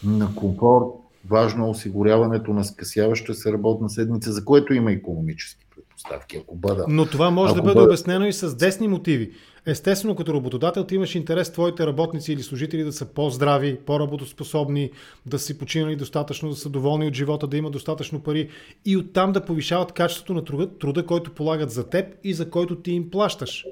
на 0.04 0.34
комфорт, 0.34 0.84
важно 1.28 1.66
е 1.66 1.70
осигуряването 1.70 2.52
на 2.52 2.64
скъсяваща 2.64 3.34
се 3.34 3.52
работна 3.52 3.90
седмица, 3.90 4.32
за 4.32 4.44
което 4.44 4.74
има 4.74 4.92
економически 4.92 5.66
предпоставки. 5.76 6.36
Ако 6.36 6.56
бъда, 6.56 6.84
Но 6.88 7.06
това 7.06 7.30
може 7.30 7.54
да 7.54 7.62
бъде 7.62 7.74
бъда... 7.74 7.86
обяснено 7.86 8.26
и 8.26 8.32
с 8.32 8.56
десни 8.56 8.88
мотиви. 8.88 9.32
Естествено, 9.70 10.16
като 10.16 10.34
работодател 10.34 10.84
ти 10.84 10.94
имаш 10.94 11.14
интерес 11.14 11.52
твоите 11.52 11.86
работници 11.86 12.32
или 12.32 12.42
служители 12.42 12.84
да 12.84 12.92
са 12.92 13.06
по-здрави, 13.06 13.78
по-работоспособни, 13.86 14.90
да 15.26 15.38
си 15.38 15.58
починали 15.58 15.96
достатъчно, 15.96 16.50
да 16.50 16.56
са 16.56 16.68
доволни 16.68 17.06
от 17.06 17.14
живота, 17.14 17.46
да 17.46 17.56
имат 17.56 17.72
достатъчно 17.72 18.20
пари 18.20 18.48
и 18.84 18.96
оттам 18.96 19.32
да 19.32 19.44
повишават 19.44 19.92
качеството 19.92 20.34
на 20.34 20.44
труда, 20.44 20.78
труда 20.78 21.06
който 21.06 21.34
полагат 21.34 21.70
за 21.70 21.90
теб 21.90 22.14
и 22.24 22.34
за 22.34 22.50
който 22.50 22.76
ти 22.76 22.92
им 22.92 23.10
плащаш. 23.10 23.66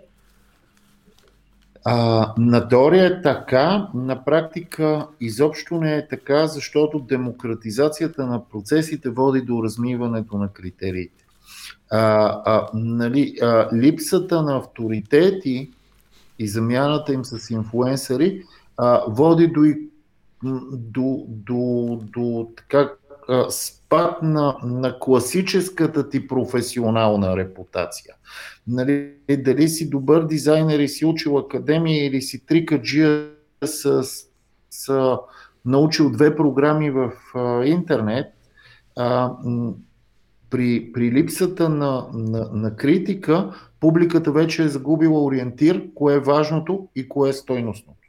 А, 1.84 2.32
на 2.38 2.68
теория 2.68 3.06
е 3.06 3.22
така, 3.22 3.88
на 3.94 4.24
практика 4.24 5.06
изобщо 5.20 5.74
не 5.74 5.96
е 5.96 6.08
така, 6.08 6.46
защото 6.46 6.98
демократизацията 6.98 8.26
на 8.26 8.48
процесите 8.48 9.10
води 9.10 9.40
до 9.40 9.62
размиването 9.62 10.36
на 10.36 10.48
критериите. 10.48 11.24
А, 11.90 11.98
а, 12.44 12.68
нали, 12.74 13.34
а, 13.42 13.68
липсата 13.76 14.42
на 14.42 14.56
авторитети 14.56 15.70
и 16.38 16.48
замяната 16.48 17.12
им 17.12 17.24
с 17.24 17.50
инфуенсъри 17.50 18.42
а, 18.76 19.02
води 19.08 19.46
до, 19.46 19.62
до, 20.72 21.24
до, 21.28 22.00
до 22.12 22.50
така, 22.56 22.92
а, 23.28 23.50
спад 23.50 24.22
на, 24.22 24.56
на 24.62 24.98
класическата 24.98 26.08
ти 26.08 26.28
професионална 26.28 27.36
репутация. 27.36 28.14
Нали, 28.66 29.12
дали 29.38 29.68
си 29.68 29.90
добър 29.90 30.26
дизайнер 30.26 30.78
и 30.78 30.88
си 30.88 31.04
учил 31.04 31.38
академия 31.38 32.06
или 32.06 32.22
си 32.22 32.46
трикаджия 32.46 33.28
с, 33.64 34.04
с 34.70 35.16
научил 35.64 36.10
две 36.10 36.36
програми 36.36 36.90
в 36.90 37.12
а, 37.34 37.64
интернет, 37.64 38.26
а, 38.96 39.32
при, 40.50 40.92
при 40.92 41.12
липсата 41.12 41.68
на, 41.68 42.06
на, 42.12 42.48
на 42.52 42.76
критика, 42.76 43.54
публиката 43.86 44.32
вече 44.32 44.62
е 44.62 44.68
загубила 44.68 45.24
ориентир, 45.24 45.82
кое 45.94 46.14
е 46.14 46.20
важното 46.20 46.88
и 46.96 47.08
кое 47.08 47.30
е 47.30 47.32
стойностното. 47.32 48.08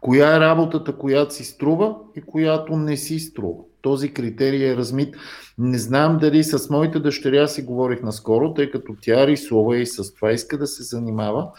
Коя 0.00 0.36
е 0.36 0.40
работата, 0.40 0.96
която 0.96 1.34
си 1.34 1.44
струва 1.44 1.96
и 2.16 2.20
която 2.20 2.76
не 2.76 2.96
си 2.96 3.18
струва. 3.18 3.62
Този 3.82 4.14
критерий 4.14 4.72
е 4.72 4.76
размит. 4.76 5.14
Не 5.58 5.78
знам 5.78 6.18
дали 6.20 6.44
с 6.44 6.70
моята 6.70 7.00
дъщеря 7.00 7.48
си 7.48 7.62
говорих 7.62 8.02
наскоро, 8.02 8.54
тъй 8.54 8.70
като 8.70 8.96
тя 9.00 9.26
рисува 9.26 9.78
и 9.78 9.86
с 9.86 10.14
това 10.14 10.32
иска 10.32 10.58
да 10.58 10.66
се 10.66 10.82
занимава. 10.82 11.50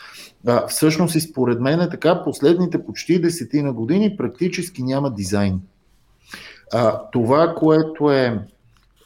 А, 0.47 0.67
всъщност 0.67 1.15
и 1.15 1.21
според 1.21 1.59
мен 1.59 1.81
е 1.81 1.89
така, 1.89 2.23
последните 2.23 2.85
почти 2.85 3.21
десетина 3.21 3.73
години 3.73 4.17
практически 4.17 4.83
няма 4.83 5.13
дизайн. 5.13 5.61
А, 6.73 7.01
това, 7.11 7.55
което 7.55 8.11
е 8.11 8.47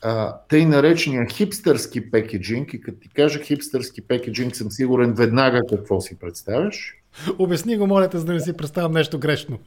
а, 0.02 0.38
тъй 0.50 0.66
наречения 0.66 1.28
хипстърски 1.30 2.12
пекеджинг, 2.12 2.74
и 2.74 2.82
като 2.82 3.00
ти 3.00 3.10
кажа 3.10 3.40
хипстърски 3.40 4.02
пекеджинг, 4.02 4.56
съм 4.56 4.72
сигурен 4.72 5.14
веднага 5.14 5.62
какво 5.70 6.02
си 6.02 6.20
представяш. 6.20 6.94
Обясни 7.40 7.78
го, 7.78 7.88
моля 7.88 8.10
за 8.14 8.26
да 8.26 8.34
не 8.34 8.40
си 8.40 8.54
представям 8.54 8.92
нещо 8.92 9.20
грешно. 9.20 9.60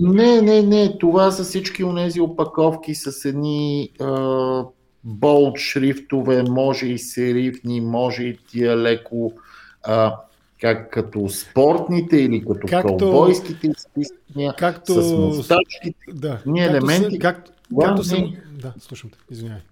Не, 0.00 0.42
не, 0.42 0.62
не. 0.62 0.98
Това 0.98 1.30
са 1.30 1.44
всички 1.44 1.84
онези 1.84 2.20
опаковки 2.20 2.94
с 2.94 3.24
едни 3.24 3.90
а, 4.00 4.64
болт 5.04 5.58
шрифтове, 5.58 6.42
може 6.42 6.86
и 6.86 6.98
серифни, 6.98 7.80
може 7.80 8.22
и 8.22 8.38
тия 8.50 8.76
леко 8.76 9.32
а, 9.82 10.16
как 10.60 10.90
като 10.90 11.28
спортните 11.28 12.16
или 12.16 12.44
като 12.44 12.66
както, 12.68 12.96
кълбойските 12.96 13.66
изписания, 13.66 14.54
както, 14.58 15.02
с 15.02 15.12
мустачките, 15.12 16.12
да, 16.12 16.42
ни 16.46 16.64
елементи. 16.64 17.10
Се, 17.10 17.18
как, 17.18 17.44
това 17.70 17.86
както 17.86 18.04
съм... 18.04 18.20
Не, 18.20 18.42
да, 18.52 18.74
слушам 18.78 19.10
те, 19.10 19.18
извинявай. 19.30 19.62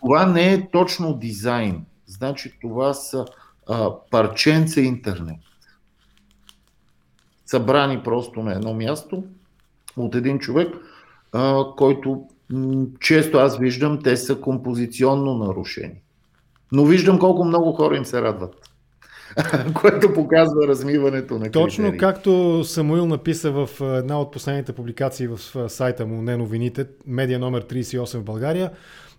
Това 0.00 0.26
не 0.26 0.52
е 0.52 0.70
точно 0.70 1.14
дизайн. 1.14 1.84
Значи 2.06 2.58
това 2.60 2.94
са 2.94 3.24
а, 3.68 3.90
парченца 4.10 4.80
интернет. 4.80 5.40
Събрани 7.46 8.02
просто 8.02 8.42
на 8.42 8.52
едно 8.52 8.74
място 8.74 9.24
от 9.96 10.14
един 10.14 10.38
човек, 10.38 10.74
а, 11.32 11.64
който 11.76 12.28
м- 12.50 12.86
често 13.00 13.38
аз 13.38 13.58
виждам, 13.58 14.02
те 14.02 14.16
са 14.16 14.40
композиционно 14.40 15.34
нарушени. 15.34 16.00
Но 16.72 16.84
виждам 16.84 17.18
колко 17.18 17.44
много 17.44 17.72
хора 17.72 17.96
им 17.96 18.04
се 18.04 18.22
радват. 18.22 18.73
което 19.74 20.12
показва 20.12 20.68
размиването 20.68 21.38
на 21.38 21.50
Точно 21.50 21.84
критерии. 21.84 21.98
както 21.98 22.64
Самуил 22.64 23.06
написа 23.06 23.50
в 23.50 23.68
една 23.80 24.20
от 24.20 24.32
последните 24.32 24.72
публикации 24.72 25.28
в 25.28 25.38
сайта 25.68 26.06
му 26.06 26.22
Не 26.22 26.36
новините, 26.36 26.86
медиа 27.06 27.38
номер 27.38 27.64
38 27.64 28.18
в 28.18 28.24
България, 28.24 28.70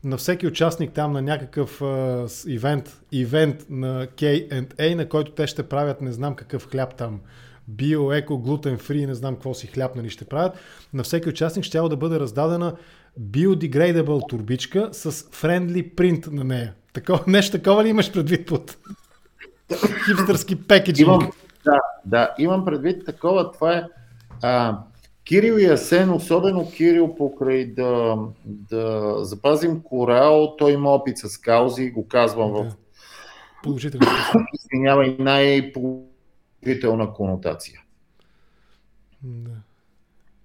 на 0.03 0.17
всеки 0.17 0.47
участник 0.47 0.91
там 0.91 1.13
на 1.13 1.21
някакъв 1.21 1.79
uh, 1.79 2.49
ивент, 2.49 3.01
ивент 3.11 3.65
на 3.69 4.07
K&A, 4.07 4.95
на 4.95 5.09
който 5.09 5.31
те 5.31 5.47
ще 5.47 5.63
правят 5.63 6.01
не 6.01 6.11
знам 6.11 6.35
какъв 6.35 6.67
хляб 6.67 6.95
там, 6.95 7.19
био, 7.67 8.11
еко, 8.11 8.37
глутен 8.37 8.77
фри, 8.77 9.05
не 9.05 9.15
знам 9.15 9.33
какво 9.33 9.53
си 9.53 9.67
хляб 9.67 9.95
нали 9.95 10.09
ще 10.09 10.25
правят, 10.25 10.53
на 10.93 11.03
всеки 11.03 11.29
участник 11.29 11.65
ще 11.65 11.77
да 11.77 11.97
бъде 11.97 12.19
раздадена 12.19 12.75
biodegradable 13.21 14.29
турбичка 14.29 14.89
с 14.91 15.11
friendly 15.11 15.95
print 15.95 16.27
на 16.27 16.43
нея. 16.43 16.73
Такова, 16.93 17.23
нещо 17.27 17.57
такова 17.57 17.83
ли 17.83 17.89
имаш 17.89 18.11
предвид 18.11 18.47
под? 18.47 18.77
Хипстърски 20.05 20.67
пекеджинг. 20.67 21.07
Имам, 21.07 21.31
да, 21.65 21.79
да, 22.05 22.35
имам 22.37 22.65
предвид 22.65 23.05
такова. 23.05 23.51
Това 23.51 23.73
е 23.73 23.83
а, 24.41 24.79
Кирил 25.23 25.53
и 25.53 25.65
Асен, 25.65 26.11
особено 26.11 26.71
Кирил 26.71 27.15
покрай 27.15 27.65
да, 27.65 28.17
да 28.45 29.15
запазим 29.19 29.81
корал, 29.83 30.55
той 30.57 30.71
има 30.71 30.89
опит 30.89 31.17
с 31.17 31.37
каузи, 31.37 31.91
го 31.91 32.07
казвам 32.07 32.53
да. 32.53 32.63
в 32.63 32.75
положителна. 33.63 34.07
Извинявай, 34.53 35.15
най-положителна 35.19 37.13
конотация. 37.13 37.81
Да. 39.23 39.51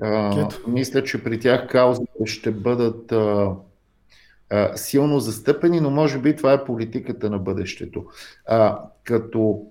А, 0.03 0.49
мисля, 0.67 1.05
че 1.05 1.25
при 1.25 1.41
тях 1.41 1.69
каузите 1.69 2.27
ще 2.27 2.51
бъдат 2.51 3.13
а, 3.13 3.55
силно 4.75 5.21
застъпени, 5.21 5.81
но 5.81 5.91
може 5.91 6.19
би 6.19 6.37
това 6.37 6.53
е 6.53 6.65
политиката 6.65 7.31
на 7.31 7.39
бъдещето. 7.39 8.05
А, 8.47 8.79
като 9.05 9.67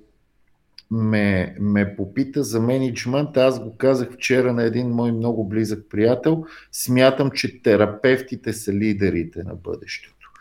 ме, 0.91 1.55
ме 1.59 1.95
попита 1.95 2.43
за 2.43 2.61
менеджмент, 2.61 3.37
аз 3.37 3.63
го 3.63 3.77
казах 3.77 4.11
вчера 4.11 4.53
на 4.53 4.63
един 4.63 4.89
мой 4.89 5.11
много 5.11 5.47
близък 5.47 5.85
приятел, 5.89 6.45
смятам, 6.71 7.31
че 7.31 7.61
терапевтите 7.61 8.53
са 8.53 8.73
лидерите 8.73 9.43
на 9.43 9.55
бъдещето. 9.55 10.31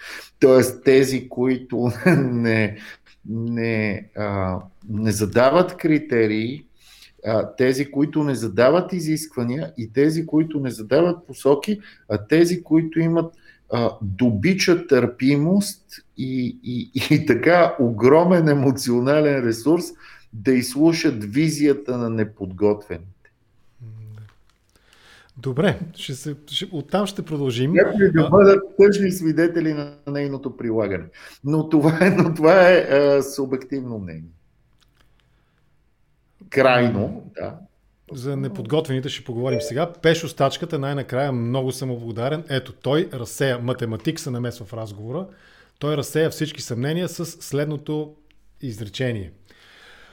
Тоест 0.40 0.84
тези, 0.84 1.28
които 1.28 1.90
не, 2.16 2.76
не, 3.28 4.08
а, 4.16 4.58
не 4.88 5.10
задават 5.12 5.76
критерии, 5.76 6.64
тези, 7.56 7.90
които 7.90 8.24
не 8.24 8.34
задават 8.34 8.92
изисквания 8.92 9.72
и 9.78 9.92
тези, 9.92 10.26
които 10.26 10.60
не 10.60 10.70
задават 10.70 11.26
посоки, 11.26 11.80
а 12.08 12.26
тези, 12.26 12.62
които 12.62 13.00
имат 13.00 13.34
добича 14.02 14.86
търпимост 14.86 15.84
и, 16.16 16.58
и, 16.64 16.90
и 17.10 17.26
така 17.26 17.76
огромен 17.80 18.48
емоционален 18.48 19.44
ресурс 19.44 19.84
да 20.32 20.52
изслушат 20.52 21.24
визията 21.24 21.98
на 21.98 22.10
неподготвените. 22.10 23.08
Добре, 25.36 25.78
ще 25.94 26.14
се, 26.14 26.36
ще, 26.46 26.68
оттам 26.72 27.06
ще 27.06 27.22
продължим. 27.22 27.72
Някои 27.72 28.12
да 28.12 28.28
бъдат 28.28 28.76
тъжни 28.76 29.10
свидетели 29.10 29.72
на 29.74 29.94
нейното 30.06 30.56
прилагане. 30.56 31.04
Но 31.44 31.68
това 31.68 31.98
е, 32.00 32.10
но 32.10 32.34
това 32.34 32.68
е 32.68 32.76
а, 32.76 33.22
субективно 33.22 33.98
мнение. 33.98 34.30
Крайно, 36.50 37.30
да. 37.34 37.58
За 38.12 38.36
неподготвените 38.36 39.08
ще 39.08 39.24
поговорим 39.24 39.60
сега. 39.60 39.92
Пешо 40.02 40.28
стачката 40.28 40.78
най-накрая 40.78 41.32
много 41.32 41.72
съм 41.72 41.88
благодарен. 41.88 42.44
Ето, 42.48 42.72
той 42.72 43.08
разсея, 43.12 43.58
математик 43.58 44.20
се 44.20 44.30
намесва 44.30 44.64
в 44.64 44.72
разговора, 44.72 45.26
той 45.78 45.96
разсея 45.96 46.30
всички 46.30 46.62
съмнения 46.62 47.08
с 47.08 47.26
следното 47.26 48.14
изречение. 48.62 49.32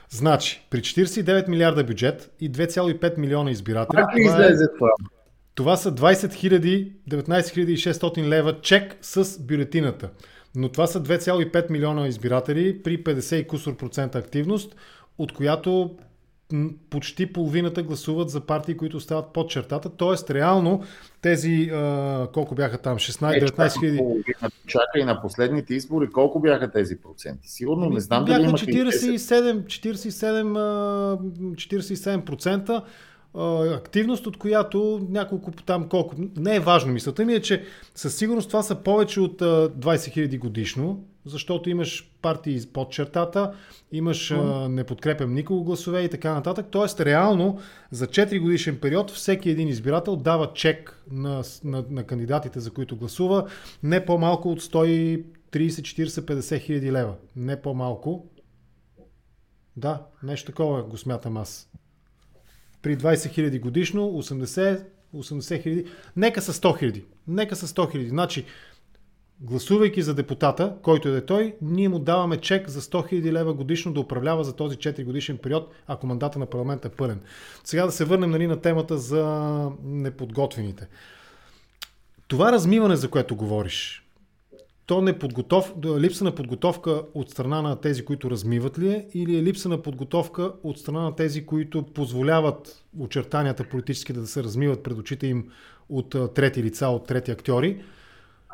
Значи, 0.10 0.68
при 0.70 0.80
49 0.80 1.48
милиарда 1.48 1.84
бюджет 1.84 2.32
и 2.40 2.52
2,5 2.52 3.18
милиона 3.18 3.52
избиратели, 3.52 4.02
това, 4.02 4.22
излезе 4.22 4.64
е, 4.64 4.78
това? 4.78 4.90
това 5.56 5.78
са 5.78 5.92
20 5.92 6.14
000, 6.14 6.92
19 7.10 7.92
600 7.92 8.28
лева 8.28 8.62
чек 8.62 8.98
с 9.02 9.40
бюлетината. 9.40 10.10
Но 10.56 10.70
това 10.70 10.88
са 10.88 11.04
2,5 11.04 11.70
милиона 11.70 12.08
избиратели 12.08 12.84
при 12.84 13.04
50 13.04 13.36
и 13.36 13.48
кусор 13.48 13.78
процента 13.78 14.18
активност, 14.18 14.76
от 15.18 15.32
която 15.32 15.96
почти 16.90 17.34
половината 17.34 17.84
гласуват 17.84 18.30
за 18.30 18.42
партии, 18.42 18.78
които 18.78 19.00
стават 19.00 19.34
под 19.34 19.50
чертата. 19.50 19.90
Тоест, 19.90 20.32
реално 20.32 20.84
тези, 21.22 21.70
а, 21.74 22.28
колко 22.34 22.56
бяха 22.56 22.78
там, 22.78 22.98
16-19 22.98 23.80
хиляди. 23.80 24.02
Чакай 24.68 25.06
на 25.06 25.22
последните 25.22 25.74
избори, 25.74 26.10
колко 26.10 26.40
бяха 26.40 26.72
тези 26.72 26.98
проценти? 26.98 27.50
Сигурно 27.50 27.90
не 27.90 28.00
знам 28.00 28.26
бяха 28.26 28.42
дали 28.42 28.52
47, 28.52 29.64
47, 29.66 31.18
47%. 31.56 32.84
Активност, 33.76 34.28
от 34.28 34.38
която 34.38 35.08
няколко 35.10 35.52
там 35.52 35.90
колко. 35.90 36.16
Не 36.38 36.56
е 36.56 36.60
важно. 36.60 36.94
Мисълта 36.94 37.26
ми 37.26 37.34
е, 37.34 37.42
че 37.42 37.64
със 37.96 38.16
сигурност 38.16 38.48
това 38.48 38.64
са 38.64 38.76
повече 38.76 39.20
от 39.20 39.42
20 39.42 39.74
000 39.80 40.40
годишно, 40.40 41.04
защото 41.26 41.70
имаш 41.70 42.12
партии 42.22 42.62
под 42.74 42.92
чертата, 42.92 43.54
имаш 43.92 44.30
mm. 44.30 44.68
не 44.68 44.84
подкрепям 44.84 45.34
никого 45.34 45.64
гласове 45.64 46.02
и 46.02 46.10
така 46.10 46.34
нататък. 46.34 46.66
Тоест, 46.72 47.02
реално 47.02 47.60
за 47.92 48.08
4 48.08 48.40
годишен 48.40 48.80
период 48.80 49.12
всеки 49.12 49.50
един 49.50 49.68
избирател 49.68 50.16
дава 50.16 50.54
чек 50.54 51.04
на, 51.12 51.44
на, 51.64 51.86
на 51.90 52.04
кандидатите, 52.04 52.60
за 52.60 52.72
които 52.72 52.98
гласува, 52.98 53.48
не 53.84 54.06
по-малко 54.06 54.52
от 54.52 54.62
130, 54.62 55.24
40, 55.54 56.06
50 56.06 56.60
хиляди 56.60 56.92
лева. 56.92 57.16
Не 57.36 57.62
по-малко. 57.62 58.26
Да, 59.78 60.06
нещо 60.24 60.52
такова 60.52 60.84
го 60.84 60.98
смятам 60.98 61.38
аз. 61.38 61.70
При 62.82 62.98
20 62.98 63.30
хиляди 63.30 63.60
годишно, 63.60 64.02
80, 64.02 64.86
80 65.16 65.62
хиляди, 65.62 65.86
нека 66.16 66.42
са 66.42 66.54
100 66.54 66.80
хиляди. 66.80 67.06
Нека 67.28 67.56
са 67.56 67.68
100 67.68 67.92
хиляди. 67.92 68.10
Значи, 68.10 68.46
гласувайки 69.42 70.02
за 70.02 70.14
депутата, 70.14 70.76
който 70.82 71.08
е 71.08 71.12
да 71.12 71.26
той, 71.26 71.56
ние 71.62 71.90
му 71.90 72.00
даваме 72.00 72.38
чек 72.38 72.70
за 72.70 72.82
100 72.82 73.14
000 73.14 73.32
лева 73.32 73.54
годишно 73.54 73.94
да 73.94 74.00
управлява 74.00 74.44
за 74.44 74.56
този 74.56 74.78
4 74.78 75.06
годишен 75.06 75.38
период, 75.38 75.72
ако 75.88 76.08
мандата 76.08 76.40
на 76.40 76.46
парламент 76.46 76.86
е 76.86 76.90
пълен. 76.90 77.20
Сега 77.64 77.86
да 77.86 77.92
се 77.92 78.06
върнем 78.06 78.32
нали, 78.32 78.48
на 78.48 78.62
темата 78.62 78.98
за 78.98 79.70
неподготвените. 79.84 80.88
Това 82.28 82.52
размиване, 82.52 82.96
за 82.96 83.10
което 83.10 83.36
говориш, 83.36 84.06
то 84.86 85.02
не 85.02 85.20
подготов... 85.20 85.74
липса 85.98 86.24
на 86.24 86.36
подготовка 86.36 87.02
от 87.14 87.30
страна 87.30 87.62
на 87.62 87.82
тези, 87.82 88.06
които 88.06 88.32
размиват 88.32 88.80
ли 88.80 88.90
е, 88.90 89.08
или 89.14 89.38
е 89.38 89.44
липса 89.44 89.70
на 89.70 89.82
подготовка 89.82 90.52
от 90.64 90.80
страна 90.80 91.02
на 91.02 91.16
тези, 91.16 91.46
които 91.46 91.84
позволяват 91.84 92.84
очертанията 93.00 93.70
политически 93.70 94.14
да 94.14 94.28
се 94.28 94.44
размиват 94.44 94.84
пред 94.84 94.98
очите 94.98 95.28
им 95.28 95.50
от 95.90 96.34
трети 96.36 96.64
лица, 96.64 96.88
от 96.88 97.08
трети 97.08 97.32
актьори, 97.32 97.82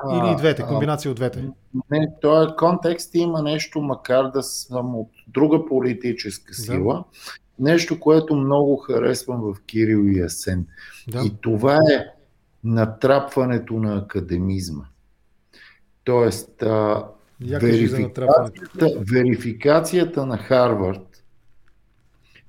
или 0.09 0.31
и 0.31 0.35
двете, 0.35 0.63
комбинация 0.63 1.11
от 1.11 1.15
двете? 1.15 1.49
Не, 1.91 2.07
този 2.21 2.53
контекст 2.57 3.15
има 3.15 3.41
нещо, 3.41 3.81
макар 3.81 4.31
да 4.31 4.43
съм 4.43 4.95
от 4.95 5.09
друга 5.27 5.65
политическа 5.65 6.53
сила, 6.53 6.93
да. 6.93 7.03
нещо, 7.59 7.99
което 7.99 8.35
много 8.35 8.77
харесвам 8.77 9.41
в 9.41 9.55
Кирил 9.65 10.03
и 10.05 10.21
Асен. 10.21 10.67
Да. 11.07 11.23
И 11.25 11.31
това 11.41 11.75
е 11.75 12.05
натрапването 12.63 13.73
на 13.73 13.97
академизма. 13.97 14.83
Тоест, 16.03 16.63
а, 16.63 17.05
верификацията, 17.41 18.87
верификацията 19.11 20.25
на 20.25 20.37
Харвард 20.37 21.23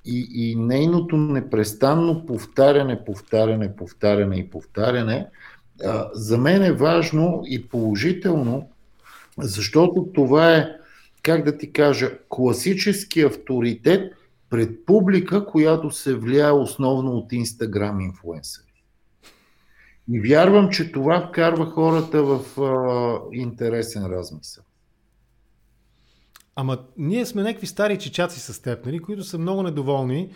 и, 0.05 0.28
и 0.34 0.57
нейното 0.57 1.16
непрестанно 1.16 2.26
повтаряне, 2.26 3.05
повтаряне, 3.05 3.76
повтаряне 3.76 4.36
и 4.36 4.50
повтаряне– 4.50 5.26
за 6.12 6.39
мен 6.39 6.62
е 6.62 6.72
важно 6.72 7.43
и 7.47 7.68
положително, 7.68 8.68
защото 9.39 10.09
това 10.14 10.57
е, 10.57 10.68
как 11.22 11.45
да 11.45 11.59
ти 11.59 11.72
кажа, 11.72 12.11
класически 12.28 13.20
авторитет 13.20 14.12
пред 14.51 14.87
публика, 14.87 15.47
която 15.47 15.91
се 15.91 16.14
влияе 16.14 16.53
основно 16.53 17.11
от 17.11 17.33
Инстаграм 17.33 18.01
инфлуенсъри. 18.01 18.72
И 20.12 20.20
вярвам, 20.20 20.70
че 20.70 20.93
това 20.93 21.28
вкарва 21.28 21.66
хората 21.66 22.22
в 22.22 22.61
а, 22.61 23.37
интересен 23.37 24.07
размисъл. 24.07 24.64
Ама 26.57 26.78
ние 26.99 27.26
сме 27.26 27.43
някакви 27.43 27.66
стари 27.66 27.99
чичаци 27.99 28.41
с 28.41 28.62
теб, 28.62 28.87
нали, 28.87 28.99
които 28.99 29.24
са 29.24 29.39
много 29.39 29.62
недоволни 29.62 30.30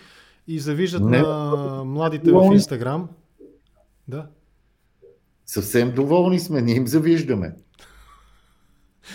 и 0.48 0.58
завиждат 0.58 1.02
Не, 1.02 1.22
на 1.22 1.82
младите 1.84 2.32
в 2.32 2.50
Инстаграм. 2.52 3.08
Да. 4.08 4.26
Съвсем 5.46 5.94
доволни 5.94 6.40
сме, 6.40 6.62
ние 6.62 6.74
им 6.74 6.86
завиждаме. 6.86 7.54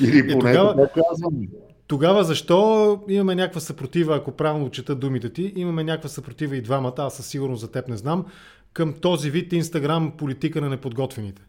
Или 0.01 0.19
е, 0.19 0.27
поне 0.27 0.53
тогава, 0.53 0.71
това 0.71 1.03
казваме. 1.09 1.47
Тогава 1.87 2.23
защо 2.23 3.03
имаме 3.07 3.35
някаква 3.35 3.61
съпротива, 3.61 4.15
ако 4.15 4.31
правилно 4.31 4.71
чета 4.71 4.95
думите 4.95 5.33
ти, 5.33 5.53
имаме 5.55 5.83
някаква 5.83 6.09
съпротива 6.09 6.57
и 6.57 6.61
двамата, 6.61 6.93
аз 6.97 7.15
със 7.15 7.27
сигурност 7.27 7.61
за 7.61 7.71
теб 7.71 7.87
не 7.87 7.97
знам, 7.97 8.25
към 8.73 8.93
този 8.93 9.31
вид 9.31 9.53
Инстаграм 9.53 10.17
политика 10.17 10.61
на 10.61 10.69
неподготвените? 10.69 11.41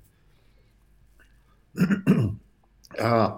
А, 3.01 3.37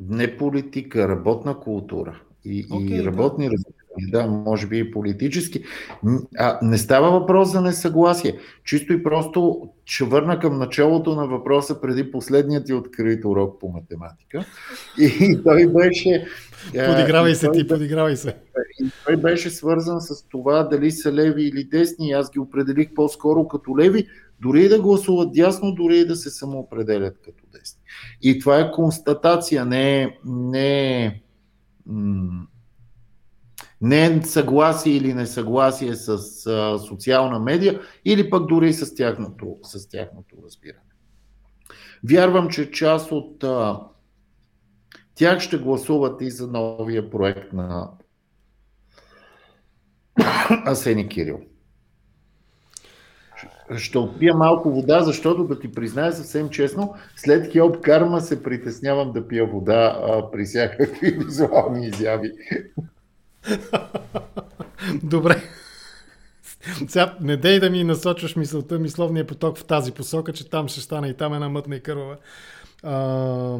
не 0.00 0.36
политика, 0.36 1.08
работна 1.08 1.60
култура 1.60 2.20
и, 2.44 2.68
okay, 2.68 3.02
и 3.02 3.04
работни 3.04 3.48
да 3.48 3.56
да, 3.98 4.26
може 4.26 4.66
би 4.66 4.78
и 4.78 4.90
политически. 4.90 5.64
А, 6.38 6.58
не 6.62 6.78
става 6.78 7.20
въпрос 7.20 7.52
за 7.52 7.60
несъгласие. 7.60 8.38
Чисто 8.64 8.92
и 8.92 9.02
просто 9.02 9.70
ще 9.84 10.04
върна 10.04 10.38
към 10.38 10.58
началото 10.58 11.14
на 11.14 11.26
въпроса 11.26 11.80
преди 11.80 12.10
последният 12.10 12.66
ти 12.66 12.72
открит 12.72 13.24
урок 13.24 13.60
по 13.60 13.68
математика. 13.68 14.44
И 14.98 15.38
той 15.44 15.66
беше... 15.66 16.26
Подигравай 16.66 17.34
се 17.34 17.50
ти, 17.50 17.66
подигравай 17.66 18.16
се. 18.16 18.36
И 18.80 18.90
той 19.06 19.16
беше 19.16 19.50
свързан 19.50 20.00
с 20.00 20.28
това 20.28 20.62
дали 20.62 20.90
са 20.90 21.12
леви 21.12 21.42
или 21.42 21.64
десни. 21.64 22.12
Аз 22.12 22.30
ги 22.30 22.38
определих 22.38 22.94
по-скоро 22.94 23.48
като 23.48 23.78
леви, 23.78 24.06
дори 24.40 24.64
и 24.64 24.68
да 24.68 24.80
гласуват 24.80 25.32
дясно, 25.32 25.74
дори 25.74 25.98
и 25.98 26.06
да 26.06 26.16
се 26.16 26.30
самоопределят 26.30 27.18
като 27.24 27.44
десни. 27.52 27.80
И 28.22 28.38
това 28.38 28.60
е 28.60 28.70
констатация, 28.70 29.64
не, 29.64 30.18
не 30.24 31.22
м- 31.86 32.46
не 33.80 34.22
съгласие 34.22 34.92
или 34.92 35.14
несъгласие 35.14 35.94
с 35.94 36.08
а, 36.46 36.78
социална 36.78 37.38
медия 37.38 37.80
или 38.04 38.30
пък 38.30 38.46
дори 38.46 38.72
с 38.72 38.94
тяхното, 38.94 39.56
с 39.62 39.88
тяхното 39.88 40.36
разбиране. 40.44 40.80
Вярвам, 42.08 42.48
че 42.48 42.70
част 42.70 43.12
от 43.12 43.44
а, 43.44 43.80
тях 45.14 45.40
ще 45.40 45.58
гласуват 45.58 46.20
и 46.20 46.30
за 46.30 46.46
новия 46.46 47.10
проект 47.10 47.52
на 47.52 47.90
Асени 50.66 51.08
Кирил. 51.08 51.40
Ще 53.76 53.98
отпия 53.98 54.34
малко 54.34 54.70
вода, 54.70 55.00
защото 55.00 55.44
да 55.44 55.60
ти 55.60 55.72
призная 55.72 56.12
съвсем 56.12 56.50
честно, 56.50 56.94
след 57.16 57.52
Хелп 57.52 57.80
Карма 57.80 58.20
се 58.20 58.42
притеснявам 58.42 59.12
да 59.12 59.28
пия 59.28 59.46
вода 59.46 60.02
а, 60.02 60.30
при 60.30 60.44
всякакви 60.44 61.10
визуални 61.10 61.86
изяви. 61.86 62.32
Добре. 65.02 65.42
Сега 66.88 67.16
не 67.20 67.36
дей 67.36 67.60
да 67.60 67.70
ми 67.70 67.84
насочваш 67.84 68.36
мисълта, 68.36 68.78
мисловния 68.78 69.26
поток 69.26 69.58
в 69.58 69.64
тази 69.64 69.92
посока, 69.92 70.32
че 70.32 70.50
там 70.50 70.68
ще 70.68 70.80
стане 70.80 71.08
и 71.08 71.14
там 71.14 71.34
една 71.34 71.48
мътна 71.48 71.76
и 71.76 71.82
кървава. 71.82 72.16
А, 72.82 73.58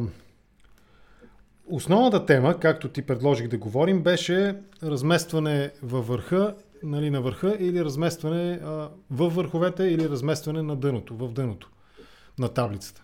основната 1.67 2.25
тема, 2.25 2.59
както 2.59 2.89
ти 2.89 3.01
предложих 3.01 3.47
да 3.47 3.57
говорим, 3.57 4.03
беше 4.03 4.55
разместване 4.83 5.71
във 5.83 6.07
върха, 6.07 6.55
нали, 6.83 7.09
на 7.09 7.21
върха 7.21 7.57
или 7.59 7.85
разместване 7.85 8.59
а, 8.63 8.89
във 9.11 9.35
върховете 9.35 9.83
или 9.83 10.09
разместване 10.09 10.61
на 10.61 10.75
дъното, 10.75 11.15
в 11.15 11.31
дъното 11.31 11.69
на 12.39 12.49
таблицата. 12.49 13.03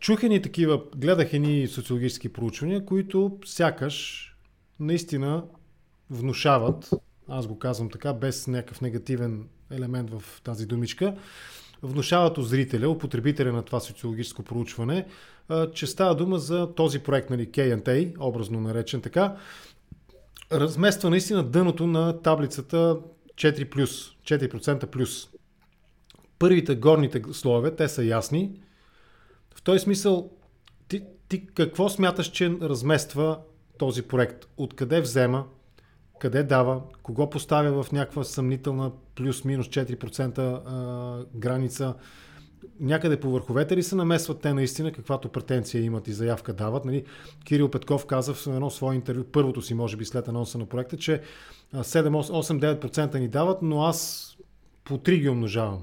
Чух 0.00 0.22
ни 0.22 0.42
такива, 0.42 0.80
гледах 0.96 1.32
ни 1.32 1.68
социологически 1.68 2.32
проучвания, 2.32 2.84
които 2.84 3.38
сякаш 3.44 4.30
наистина 4.80 5.42
внушават, 6.10 6.90
аз 7.28 7.46
го 7.46 7.58
казвам 7.58 7.90
така, 7.90 8.12
без 8.12 8.46
някакъв 8.46 8.80
негативен 8.80 9.48
елемент 9.70 10.10
в 10.10 10.42
тази 10.42 10.66
думичка, 10.66 11.16
внушават 11.82 12.38
у 12.38 12.42
зрителя, 12.42 12.88
у 12.88 12.98
потребителя 12.98 13.52
на 13.52 13.62
това 13.62 13.80
социологическо 13.80 14.42
проучване, 14.42 15.06
че 15.74 15.86
става 15.86 16.14
дума 16.14 16.38
за 16.38 16.74
този 16.74 16.98
проект, 16.98 17.30
нали, 17.30 17.48
K&A, 17.48 18.16
образно 18.20 18.60
наречен 18.60 19.00
така, 19.00 19.36
размества 20.52 21.10
наистина 21.10 21.42
дъното 21.42 21.86
на 21.86 22.22
таблицата 22.22 22.98
4+, 23.34 23.74
4% 23.74 24.86
плюс. 24.86 25.28
Първите 26.38 26.76
горните 26.76 27.22
слоеве, 27.32 27.76
те 27.76 27.88
са 27.88 28.04
ясни. 28.04 28.60
В 29.54 29.62
този 29.62 29.78
смисъл, 29.78 30.30
ти, 30.88 31.02
ти 31.28 31.46
какво 31.46 31.88
смяташ, 31.88 32.26
че 32.30 32.50
размества 32.50 33.38
този 33.78 34.02
проект? 34.02 34.46
Откъде 34.56 35.00
взема? 35.00 35.44
Къде 36.18 36.42
дава, 36.42 36.82
кого 37.02 37.30
поставя 37.30 37.82
в 37.82 37.92
някаква 37.92 38.24
съмнителна 38.24 38.92
плюс-минус 39.14 39.66
4% 39.66 40.38
а, 40.38 41.26
граница, 41.34 41.94
някъде 42.80 43.20
по 43.20 43.30
върховете 43.30 43.76
ли 43.76 43.82
се 43.82 43.96
намесват 43.96 44.40
те 44.40 44.54
наистина, 44.54 44.92
каквато 44.92 45.28
претенция 45.28 45.82
имат 45.82 46.08
и 46.08 46.12
заявка 46.12 46.52
дават? 46.52 46.84
Нали? 46.84 47.04
Кирил 47.44 47.70
Петков 47.70 48.06
каза 48.06 48.34
в 48.34 48.46
едно 48.46 48.70
свое 48.70 48.94
интервю, 48.94 49.24
първото 49.32 49.62
си 49.62 49.74
може 49.74 49.96
би 49.96 50.04
след 50.04 50.28
анонса 50.28 50.58
на 50.58 50.66
проекта, 50.66 50.96
че 50.96 51.22
7-8-9% 51.74 53.18
ни 53.18 53.28
дават, 53.28 53.62
но 53.62 53.82
аз 53.82 54.30
по 54.84 54.98
3 54.98 55.20
ги 55.20 55.28
умножавам. 55.28 55.82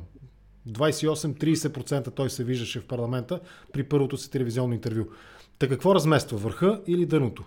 28-30% 0.70 2.16
той 2.16 2.30
се 2.30 2.44
виждаше 2.44 2.80
в 2.80 2.88
парламента 2.88 3.40
при 3.74 3.84
първото 3.84 4.18
си 4.18 4.32
телевизионно 4.32 4.74
интервю. 4.74 5.06
Та 5.60 5.68
какво 5.68 5.96
размества, 5.96 6.38
върха 6.38 6.82
или 6.88 7.06
дъното? 7.06 7.44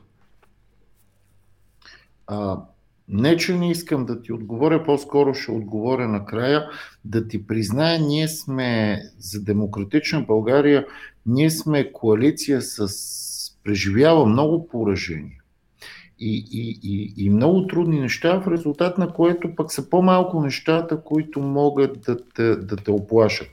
А, 2.26 2.61
не, 3.09 3.37
че 3.37 3.57
не 3.57 3.71
искам 3.71 4.07
да 4.07 4.23
ти 4.23 4.33
отговоря, 4.33 4.85
по-скоро 4.85 5.35
ще 5.35 5.53
отговоря 5.53 6.09
накрая, 6.09 6.71
да 7.05 7.29
ти 7.29 7.47
призная, 7.47 8.01
ние 8.01 8.29
сме 8.29 9.03
за 9.19 9.45
демократична 9.45 10.23
България, 10.23 10.87
ние 11.27 11.51
сме 11.51 11.93
коалиция 11.93 12.63
с 12.63 12.89
преживява 13.65 14.27
много 14.27 14.69
поражения 14.69 15.39
и, 16.19 16.47
и, 16.53 16.81
и, 16.83 17.15
и 17.27 17.31
много 17.31 17.67
трудни 17.67 18.01
неща, 18.01 18.41
в 18.41 18.49
резултат 18.49 18.99
на 18.99 19.13
което 19.13 19.55
пък 19.55 19.73
са 19.73 19.91
по-малко 19.91 20.43
нещата, 20.43 21.01
които 21.05 21.41
могат 21.41 22.01
да 22.01 22.29
те, 22.35 22.57
да 22.57 22.77
те 22.77 22.91
оплашат. 22.91 23.49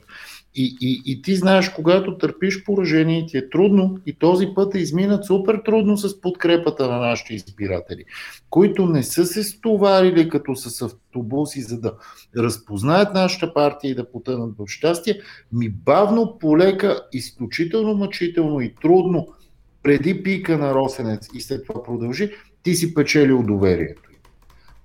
И, 0.54 0.76
и, 0.80 1.02
и 1.06 1.22
ти 1.22 1.36
знаеш, 1.36 1.68
когато 1.68 2.18
търпиш 2.18 2.64
поражение, 2.64 3.26
ти 3.26 3.38
е 3.38 3.50
трудно 3.50 3.98
и 4.06 4.12
този 4.12 4.48
път 4.54 4.74
е 4.74 4.78
изминат 4.78 5.24
супер 5.24 5.60
трудно 5.64 5.96
с 5.96 6.20
подкрепата 6.20 6.88
на 6.88 6.98
нашите 6.98 7.34
избиратели, 7.34 8.04
които 8.50 8.86
не 8.86 9.02
са 9.02 9.26
се 9.26 9.42
стоварили 9.42 10.28
като 10.28 10.56
с 10.56 10.82
автобуси, 10.82 11.60
за 11.60 11.80
да 11.80 11.94
разпознаят 12.36 13.14
нашата 13.14 13.54
партия 13.54 13.90
и 13.90 13.94
да 13.94 14.10
потънат 14.10 14.54
в 14.58 14.66
щастие, 14.66 15.20
ми 15.52 15.68
бавно, 15.68 16.38
полека, 16.38 17.00
изключително 17.12 17.94
мъчително 17.94 18.60
и 18.60 18.74
трудно 18.82 19.28
преди 19.82 20.22
пика 20.22 20.58
на 20.58 20.74
Росенец 20.74 21.28
и 21.34 21.40
след 21.40 21.66
това 21.66 21.82
продължи, 21.82 22.30
ти 22.62 22.74
си 22.74 22.94
печелил 22.94 23.42
доверието 23.42 24.11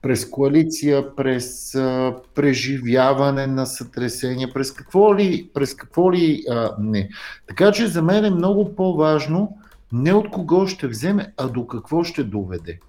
през 0.07 0.29
коалиция, 0.29 1.15
през 1.15 1.75
а, 1.75 2.15
преживяване 2.35 3.47
на 3.47 3.65
сътресения, 3.65 4.53
през 4.53 4.71
какво 4.71 5.15
ли, 5.15 5.49
през 5.53 5.75
какво 5.75 6.13
ли 6.13 6.43
а, 6.49 6.75
не. 6.79 7.09
Така 7.47 7.71
че 7.71 7.87
за 7.87 8.01
мен 8.01 8.25
е 8.25 8.29
много 8.29 8.75
по-важно 8.75 9.57
не 9.91 10.13
от 10.13 10.29
кого 10.31 10.67
ще 10.67 10.87
вземе, 10.87 11.33
а 11.37 11.47
до 11.47 11.67
какво 11.67 12.03
ще 12.03 12.23
доведе. 12.23 12.79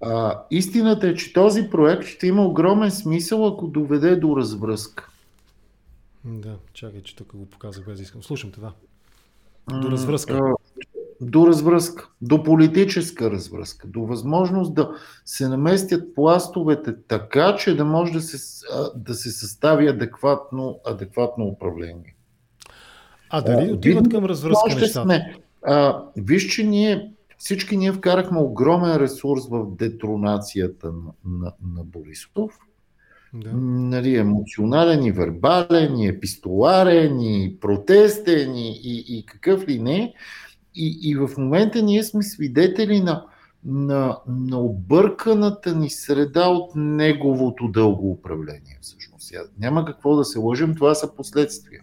А, 0.00 0.42
истината 0.50 1.08
е, 1.08 1.14
че 1.14 1.32
този 1.32 1.70
проект 1.70 2.06
ще 2.06 2.26
има 2.26 2.46
огромен 2.46 2.90
смисъл, 2.90 3.46
ако 3.46 3.66
доведе 3.66 4.16
до 4.16 4.36
развръзка. 4.36 5.08
Да, 6.24 6.56
чакай, 6.72 7.02
че 7.02 7.16
тук 7.16 7.36
го 7.36 7.46
показах 7.46 7.84
без 7.84 8.00
искам. 8.00 8.22
Слушам 8.22 8.50
те, 8.50 8.60
да. 8.60 8.72
До 9.80 9.90
развръзка 9.90 10.54
до 11.20 11.46
развръзка, 11.46 12.08
до 12.22 12.42
политическа 12.42 13.30
развръзка, 13.30 13.88
до 13.88 14.00
възможност 14.00 14.74
да 14.74 14.90
се 15.24 15.48
наместят 15.48 16.14
пластовете 16.14 16.94
така, 17.08 17.56
че 17.56 17.76
да 17.76 17.84
може 17.84 18.12
да 18.12 18.20
се, 18.20 18.66
да 18.96 19.14
се 19.14 19.30
състави 19.30 19.88
адекватно, 19.88 20.80
адекватно 20.86 21.44
управление. 21.44 22.14
А 23.30 23.40
дали 23.40 23.72
отиват 23.72 24.08
към 24.08 24.24
развръзка 24.24 24.74
нещата? 24.74 25.02
Сме, 25.02 25.36
а, 25.62 26.02
виж, 26.16 26.46
че 26.46 26.64
ние 26.64 27.12
всички 27.38 27.76
ние 27.76 27.92
вкарахме 27.92 28.38
огромен 28.38 28.96
ресурс 28.96 29.48
в 29.50 29.66
детронацията 29.76 30.92
на, 30.92 31.12
на, 31.24 31.52
на 31.76 31.84
Борисов. 31.84 32.58
Да. 33.34 33.50
Нали, 33.54 34.16
емоционален 34.16 35.04
и 35.04 35.12
вербален, 35.12 35.98
и 35.98 36.08
епистоларен, 36.08 37.20
и 37.20 37.56
протестен, 37.60 38.56
и, 38.56 38.80
и, 38.84 39.18
и 39.18 39.26
какъв 39.26 39.68
ли 39.68 39.78
не. 39.78 40.14
И, 40.78 40.98
и 41.02 41.14
в 41.16 41.30
момента 41.38 41.82
ние 41.82 42.02
сме 42.02 42.22
свидетели 42.22 43.00
на, 43.00 43.24
на, 43.64 44.18
на 44.28 44.60
обърканата 44.60 45.74
ни 45.74 45.90
среда 45.90 46.48
от 46.48 46.70
неговото 46.74 47.68
дълго 47.68 48.10
управление. 48.10 48.78
Всъщност. 48.80 49.32
Няма 49.58 49.84
какво 49.84 50.16
да 50.16 50.24
се 50.24 50.38
лъжим, 50.38 50.74
това 50.74 50.94
са 50.94 51.14
последствия. 51.14 51.82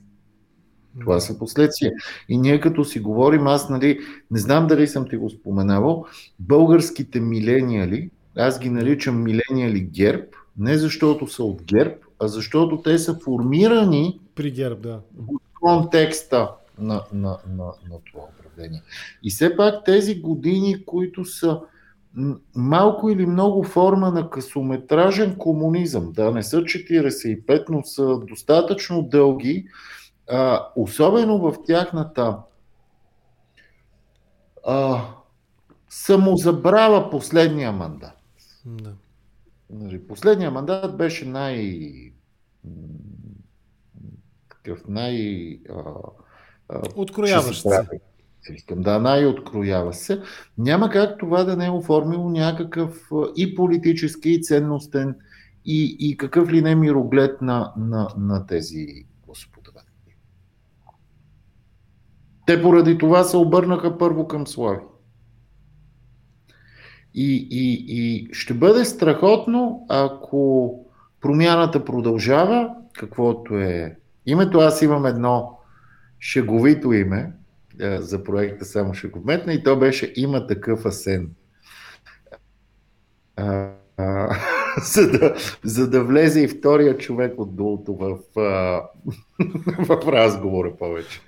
Това 1.02 1.20
са 1.20 1.40
последствия. 1.40 1.92
И 2.30 2.38
ние 2.38 2.60
като 2.60 2.86
си 2.86 3.00
говорим, 3.00 3.48
аз 3.48 3.70
нали, 3.70 4.00
не 4.32 4.40
знам 4.40 4.68
дали 4.68 4.88
съм 4.88 5.10
ти 5.10 5.18
го 5.18 5.30
споменавал, 5.30 6.06
българските 6.40 7.20
милениали, 7.20 8.10
аз 8.38 8.60
ги 8.60 8.70
наричам 8.70 9.24
милениали 9.24 9.82
ГЕРБ, 9.82 10.26
не 10.58 10.78
защото 10.78 11.28
са 11.28 11.44
от 11.44 11.64
ГЕРБ, 11.64 11.96
а 12.20 12.28
защото 12.28 12.82
те 12.82 12.98
са 12.98 13.20
формирани 13.24 14.20
при 14.36 14.52
ГЕРБ, 14.52 14.82
да. 14.82 15.02
в 15.18 15.40
контекста 15.62 16.52
на, 16.80 17.04
на, 17.14 17.38
на, 17.58 17.66
на 17.66 18.00
това 18.12 18.24
управление. 18.56 18.82
И 19.24 19.30
все 19.30 19.58
пак 19.58 19.86
тези 19.86 20.22
години, 20.22 20.86
които 20.86 21.26
са 21.26 21.62
малко 22.56 23.10
или 23.10 23.26
много 23.26 23.64
форма 23.64 24.12
на 24.12 24.30
късометражен 24.30 25.36
комунизъм, 25.38 26.12
да 26.12 26.32
не 26.32 26.44
са 26.44 26.62
45, 26.62 27.70
но 27.70 27.84
са 27.84 28.20
достатъчно 28.20 29.02
дълги, 29.02 29.68
а, 30.30 30.68
особено 30.76 31.40
в 31.40 31.56
тяхната 31.66 32.38
а, 34.68 35.02
самозабрава 35.90 37.10
последния 37.10 37.72
мандат. 37.72 38.18
Да. 38.66 38.94
Нали, 39.70 40.08
последния 40.08 40.52
мандат 40.52 40.98
беше 40.98 41.26
най... 41.26 41.82
такъв 44.50 44.88
най... 44.88 45.60
А, 45.70 46.80
Открояващ 46.96 47.62
се. 47.62 47.88
Искам 48.54 48.82
да, 48.82 49.00
най-откроява 49.00 49.94
се. 49.94 50.22
Няма 50.58 50.90
как 50.90 51.20
това 51.20 51.44
да 51.44 51.58
не 51.58 51.66
е 51.66 51.70
оформило 51.70 52.30
някакъв 52.30 53.10
и 53.36 53.56
политически, 53.56 54.30
и 54.30 54.44
ценностен, 54.44 55.16
и, 55.66 55.98
и 56.00 56.18
какъв 56.18 56.50
ли 56.50 56.62
не 56.62 56.76
мироглед 56.76 57.42
на, 57.42 57.74
на, 57.78 58.08
на 58.18 58.46
тези 58.48 58.88
господаватели. 59.28 60.16
Те 62.46 62.62
поради 62.62 62.98
това 62.98 63.24
се 63.24 63.38
обърнаха 63.38 63.98
първо 63.98 64.28
към 64.28 64.48
Слави. 64.48 64.82
И, 67.14 67.48
и, 67.52 67.86
и 67.88 68.30
ще 68.32 68.54
бъде 68.54 68.86
страхотно, 68.86 69.86
ако 69.90 70.86
промяната 71.22 71.86
продължава, 71.86 72.76
каквото 72.94 73.56
е 73.56 73.98
името. 74.26 74.58
Аз 74.58 74.82
имам 74.82 75.06
едно 75.06 75.60
шеговито 76.20 76.94
име 76.94 77.34
за 77.80 78.24
проекта, 78.24 78.66
само 78.66 78.94
ще 78.94 79.08
го 79.08 79.20
вметна, 79.20 79.54
и 79.54 79.64
то 79.64 79.80
беше 79.80 80.14
Има 80.16 80.48
такъв 80.48 80.86
асен. 80.86 81.30
А, 83.36 83.72
а, 83.98 84.36
за, 84.94 85.12
да, 85.12 85.36
за 85.64 85.90
да 85.90 86.04
влезе 86.04 86.42
и 86.42 86.48
втория 86.48 86.98
човек 86.98 87.40
от 87.40 87.56
дулото 87.56 87.96
в, 87.96 88.40
а, 88.40 88.82
в 89.86 90.12
разговора 90.12 90.76
повече. 90.80 91.22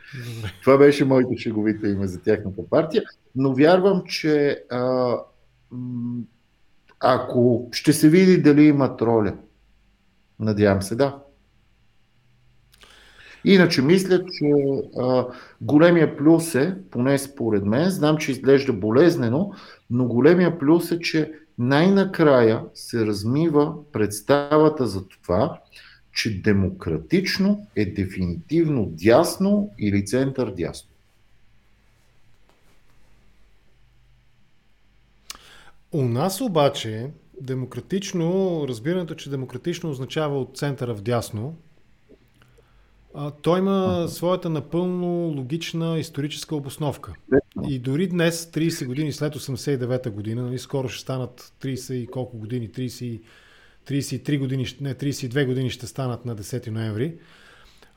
Това 0.62 0.78
беше 0.78 1.06
моето 1.06 1.38
шеговито 1.38 1.88
име 1.88 2.08
за 2.08 2.22
тяхната 2.22 2.70
партия, 2.70 3.04
но 3.36 3.54
вярвам, 3.54 4.04
че 4.06 4.64
а, 4.70 5.16
ако 7.00 7.70
ще 7.72 7.94
се 7.94 8.10
види 8.10 8.42
дали 8.42 8.64
имат 8.64 9.02
роля, 9.02 9.34
надявам 10.40 10.82
се 10.82 10.96
да, 10.96 11.20
Иначе 13.46 13.82
мисля, 13.82 14.26
че 14.26 14.46
а, 14.98 15.26
големия 15.62 16.18
плюс 16.18 16.56
е, 16.56 16.76
поне 16.92 17.18
според 17.18 17.66
мен, 17.66 17.90
знам, 17.90 18.18
че 18.18 18.32
изглежда 18.32 18.74
болезнено, 18.74 19.52
но 19.90 20.06
големия 20.06 20.60
плюс 20.60 20.92
е, 20.92 21.00
че 21.00 21.32
най-накрая 21.58 22.62
се 22.74 23.06
размива 23.06 23.92
представата 23.92 24.88
за 24.88 25.08
това, 25.08 25.60
че 26.14 26.42
демократично 26.42 27.68
е 27.76 27.86
дефинитивно 27.86 28.86
дясно 28.86 29.72
или 29.80 30.06
център 30.06 30.52
дясно. 30.52 30.90
У 35.92 36.04
нас 36.04 36.42
обаче 36.42 37.10
демократично, 37.42 38.66
разбирането, 38.68 39.16
че 39.16 39.30
демократично 39.30 39.90
означава 39.90 40.40
от 40.40 40.58
центъра 40.58 40.94
в 40.94 41.02
дясно, 41.02 41.56
а, 43.16 43.32
той 43.32 43.60
има 43.60 44.06
своята 44.10 44.50
напълно 44.50 45.08
логична 45.38 46.00
историческа 46.00 46.56
обосновка. 46.56 47.14
И 47.70 47.80
дори 47.80 48.08
днес, 48.08 48.52
30 48.52 48.86
години 48.86 49.12
след 49.12 49.36
89-та 49.36 50.10
година, 50.10 50.44
нали, 50.44 50.60
скоро 50.60 50.90
ще 50.90 51.02
станат 51.02 51.54
30 51.62 51.94
и 51.94 52.08
колко 52.08 52.38
години, 52.38 52.70
30, 52.70 53.22
33 53.88 54.40
години, 54.40 54.66
не, 54.82 54.96
32 54.96 55.46
години 55.46 55.70
ще 55.70 55.88
станат 55.88 56.26
на 56.26 56.36
10 56.36 56.70
ноември. 56.70 57.18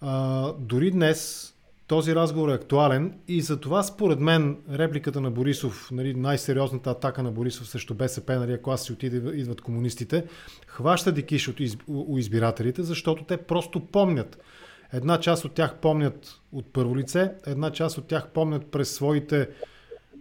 А, 0.01 0.53
дори 0.59 0.91
днес 0.91 1.53
този 1.87 2.15
разговор 2.15 2.49
е 2.49 2.55
актуален 2.55 3.15
и 3.29 3.41
за 3.41 3.61
това 3.61 3.83
според 3.83 4.21
мен 4.21 4.57
репликата 4.73 5.21
на 5.21 5.31
Борисов, 5.31 5.89
нали, 5.93 6.15
най-сериозната 6.15 6.91
атака 6.91 7.23
на 7.23 7.31
Борисов 7.31 7.69
срещу 7.69 7.95
БСП, 7.95 8.39
нали, 8.39 8.53
ако 8.53 8.71
аз 8.71 8.85
си 8.85 8.93
отиде, 8.93 9.17
идват 9.17 9.61
комунистите, 9.61 10.25
хваща 10.67 11.13
дикиш 11.13 11.49
от 11.49 11.61
изб... 11.61 11.83
у 11.89 12.19
избирателите, 12.19 12.83
защото 12.83 13.25
те 13.25 13.37
просто 13.37 13.81
помнят 13.81 14.39
Една 14.93 15.21
част 15.21 15.45
от 15.45 15.53
тях 15.53 15.75
помнят 15.75 16.41
от 16.53 16.73
първо 16.73 16.97
лице, 16.97 17.33
една 17.47 17.71
част 17.71 17.99
от 17.99 18.07
тях 18.07 18.29
помнят 18.29 18.67
през 18.67 18.91
своите 18.91 19.49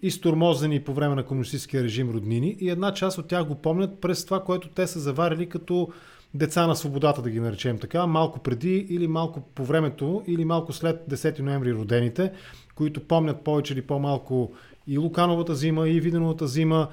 изтормозени 0.01 0.79
по 0.79 0.93
време 0.93 1.15
на 1.15 1.23
комунистическия 1.23 1.83
режим 1.83 2.09
роднини 2.09 2.57
и 2.59 2.69
една 2.69 2.93
част 2.93 3.17
от 3.17 3.27
тях 3.27 3.45
го 3.45 3.55
помнят 3.55 4.01
през 4.01 4.25
това, 4.25 4.43
което 4.43 4.69
те 4.69 4.87
са 4.87 4.99
заварили 4.99 5.49
като 5.49 5.89
деца 6.33 6.67
на 6.67 6.75
свободата, 6.75 7.21
да 7.21 7.29
ги 7.29 7.39
наречем 7.39 7.77
така, 7.77 8.07
малко 8.07 8.39
преди 8.39 8.87
или 8.89 9.07
малко 9.07 9.41
по 9.41 9.65
времето 9.65 10.23
или 10.27 10.45
малко 10.45 10.73
след 10.73 11.01
10 11.09 11.39
ноември 11.39 11.73
родените, 11.73 12.31
които 12.75 13.07
помнят 13.07 13.43
повече 13.43 13.73
или 13.73 13.81
по-малко 13.81 14.51
и 14.87 14.97
Лукановата 14.97 15.55
зима, 15.55 15.89
и 15.89 15.99
Виденовата 15.99 16.47
зима. 16.47 16.87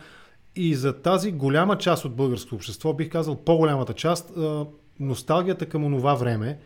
И 0.57 0.75
за 0.75 0.93
тази 1.03 1.33
голяма 1.33 1.79
част 1.79 2.05
от 2.05 2.15
българското 2.15 2.55
общество, 2.55 2.95
бих 2.95 3.09
казал 3.09 3.37
по-голямата 3.37 3.95
част, 3.95 4.33
носталгията 5.01 5.67
към 5.67 5.85
онова 5.85 6.15
време 6.15 6.59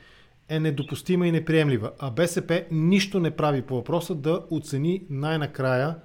е 0.50 0.60
недопустима 0.60 1.26
и 1.26 1.32
неприемлива. 1.32 1.90
А 1.98 2.10
БСП 2.10 2.64
нищо 2.70 3.20
не 3.20 3.30
прави 3.30 3.62
по 3.62 3.74
въпроса 3.74 4.14
да 4.14 4.40
оцени 4.50 5.02
най-накрая 5.10 5.96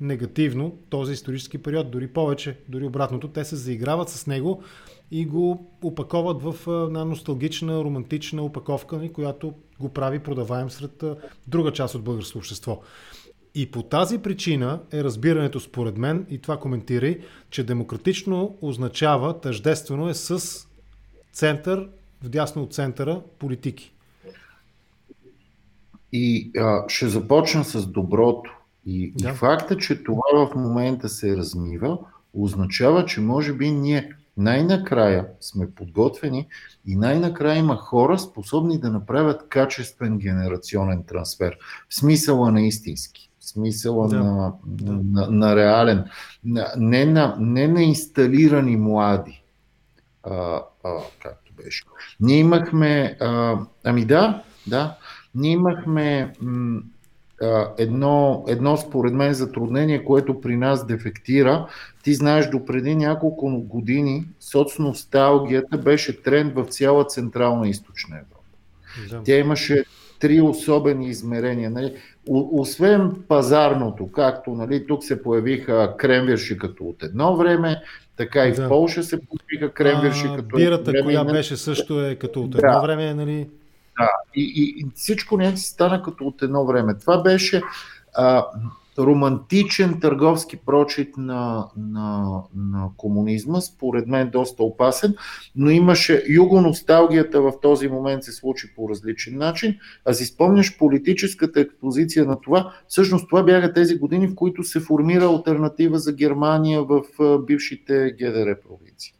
негативно 0.00 0.78
този 0.90 1.12
исторически 1.12 1.58
период, 1.58 1.90
дори 1.90 2.08
повече, 2.08 2.58
дори 2.68 2.84
обратното. 2.84 3.28
Те 3.28 3.44
се 3.44 3.56
заиграват 3.56 4.08
с 4.08 4.26
него 4.26 4.62
и 5.10 5.26
го 5.26 5.70
опаковат 5.82 6.42
в 6.42 6.84
една 6.86 7.04
носталгична, 7.04 7.84
романтична 7.84 8.42
опаковка, 8.42 9.12
която 9.12 9.54
го 9.80 9.88
прави 9.88 10.18
продаваем 10.18 10.70
сред 10.70 11.04
друга 11.48 11.72
част 11.72 11.94
от 11.94 12.02
българското 12.02 12.38
общество. 12.38 12.80
И 13.54 13.70
по 13.70 13.82
тази 13.82 14.18
причина 14.18 14.80
е 14.92 15.04
разбирането 15.04 15.60
според 15.60 15.98
мен, 15.98 16.26
и 16.30 16.38
това 16.38 16.56
коментирай, 16.56 17.18
че 17.50 17.64
демократично 17.64 18.58
означава, 18.60 19.40
тъждествено 19.40 20.08
е 20.08 20.14
с 20.14 20.66
център, 21.32 21.88
вдясно 22.22 22.62
от 22.62 22.74
центъра, 22.74 23.22
политики. 23.38 23.92
И 26.12 26.50
а, 26.58 26.84
ще 26.88 27.08
започна 27.08 27.64
с 27.64 27.86
доброто. 27.86 28.56
И, 28.86 29.12
да. 29.12 29.30
и 29.30 29.32
факта, 29.32 29.76
че 29.76 30.04
това 30.04 30.22
в 30.34 30.54
момента 30.54 31.08
се 31.08 31.36
размива, 31.36 31.98
означава, 32.34 33.06
че 33.06 33.20
може 33.20 33.52
би 33.52 33.70
ние 33.70 34.14
най-накрая 34.36 35.26
сме 35.40 35.70
подготвени 35.70 36.48
и 36.86 36.96
най-накрая 36.96 37.58
има 37.58 37.76
хора 37.76 38.18
способни 38.18 38.80
да 38.80 38.90
направят 38.90 39.48
качествен 39.48 40.18
генерационен 40.18 41.02
трансфер. 41.02 41.58
В 41.88 41.94
смисъла 41.94 42.52
на 42.52 42.62
истински, 42.62 43.30
в 43.38 43.48
смисъла 43.48 44.08
да. 44.08 44.24
на, 44.24 44.52
на, 45.02 45.26
на 45.30 45.56
реален, 45.56 46.04
не 46.76 47.04
на, 47.04 47.36
не 47.40 47.68
на 47.68 47.82
инсталирани 47.82 48.76
млади, 48.76 49.42
а, 50.22 50.62
а, 50.84 50.96
както 51.22 51.49
беше. 51.64 51.84
Ние 52.20 52.38
имахме, 52.38 53.16
а, 53.20 53.58
ами 53.84 54.04
да, 54.04 54.42
да, 54.66 54.96
ние 55.34 55.50
имахме 55.50 56.32
м- 56.40 56.80
едно, 57.78 58.44
едно 58.48 58.76
според 58.76 59.12
мен 59.12 59.34
затруднение, 59.34 60.04
което 60.04 60.40
при 60.40 60.56
нас 60.56 60.86
дефектира. 60.86 61.66
Ти 62.02 62.14
знаеш, 62.14 62.48
до 62.48 62.64
преди 62.64 62.94
няколко 62.94 63.60
години 63.60 64.24
соцносталгията 64.40 65.78
беше 65.78 66.22
тренд 66.22 66.54
в 66.54 66.64
цяла 66.64 67.04
Централна 67.04 67.66
и 67.66 67.70
Източна 67.70 68.16
Европа. 68.16 68.48
Да. 69.10 69.22
Тя 69.24 69.36
имаше 69.36 69.84
три 70.20 70.40
особени 70.40 71.08
измерения. 71.08 71.70
Нали? 71.70 71.94
Освен 72.30 73.12
пазарното, 73.28 74.12
както 74.12 74.50
нали, 74.50 74.86
тук 74.86 75.04
се 75.04 75.22
появиха 75.22 75.94
кремвирши 75.98 76.58
като 76.58 76.84
от 76.84 77.02
едно 77.02 77.36
време, 77.36 77.82
така 78.20 78.46
и 78.46 78.52
да. 78.52 78.66
в 78.66 78.68
Полша 78.68 79.02
се 79.02 79.18
появиха 79.26 79.74
кремвирши 79.74 80.22
като 80.36 80.56
бирата, 80.56 80.90
време. 80.90 81.02
коя 81.02 81.24
беше 81.24 81.56
също 81.56 82.06
е 82.06 82.14
като 82.14 82.42
от 82.42 82.54
едно 82.54 82.72
да. 82.72 82.80
време, 82.80 83.14
нали? 83.14 83.48
Да, 83.98 84.10
и, 84.34 84.42
и, 84.42 84.80
и 84.80 84.86
всичко 84.94 85.36
някакси 85.36 85.64
стана 85.64 86.02
като 86.02 86.24
от 86.24 86.42
едно 86.42 86.66
време. 86.66 86.98
Това 86.98 87.22
беше 87.22 87.62
а, 88.14 88.46
романтичен 89.00 90.00
търговски 90.00 90.56
прочит 90.56 91.16
на, 91.16 91.66
на, 91.76 92.26
на 92.54 92.88
комунизма, 92.96 93.60
според 93.60 94.06
мен 94.06 94.30
доста 94.30 94.62
опасен, 94.62 95.14
но 95.56 95.70
имаше 95.70 96.24
югоносталгията 96.28 97.42
в 97.42 97.52
този 97.62 97.88
момент 97.88 98.24
се 98.24 98.32
случи 98.32 98.74
по 98.74 98.88
различен 98.88 99.38
начин. 99.38 99.76
А 100.04 100.12
си 100.12 100.24
спомняш 100.24 100.78
политическата 100.78 101.60
експозиция 101.60 102.24
на 102.24 102.40
това, 102.40 102.72
всъщност 102.88 103.28
това 103.28 103.42
бяха 103.42 103.72
тези 103.72 103.98
години, 103.98 104.28
в 104.28 104.34
които 104.34 104.62
се 104.62 104.80
формира 104.80 105.24
альтернатива 105.24 105.98
за 105.98 106.12
Германия 106.12 106.82
в 106.82 107.02
бившите 107.46 108.14
ГДР 108.20 108.60
провинции. 108.60 109.14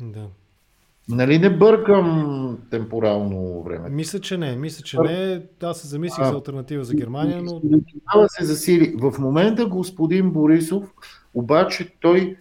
Да. 0.00 0.28
Нали 1.08 1.38
не 1.38 1.56
бъркам 1.56 2.58
темпорално 2.70 3.62
време? 3.62 3.88
Мисля, 3.88 4.20
че 4.20 4.38
не. 4.38 4.56
Мисля, 4.56 4.84
че 4.84 4.98
не. 5.00 5.42
Аз 5.62 5.80
се 5.80 5.88
замислих 5.88 6.26
за 6.26 6.32
альтернатива 6.32 6.84
за 6.84 6.94
Германия, 6.94 7.42
но... 7.42 7.60
Това 8.12 8.28
се 8.28 8.44
засили. 8.44 8.94
В 9.00 9.18
момента 9.18 9.66
господин 9.66 10.30
Борисов, 10.30 10.84
обаче 11.34 11.96
той, 12.00 12.36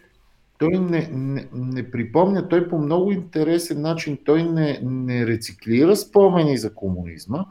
той 0.57 0.70
не, 0.70 1.09
не, 1.12 1.47
не 1.53 1.91
припомня, 1.91 2.47
той 2.47 2.70
по 2.70 2.78
много 2.78 3.12
интересен 3.12 3.82
начин, 3.82 4.18
той 4.26 4.43
не, 4.43 4.80
не 4.84 5.28
рециклира 5.28 5.95
спомени 5.95 6.57
за 6.57 6.74
комунизма, 6.74 7.45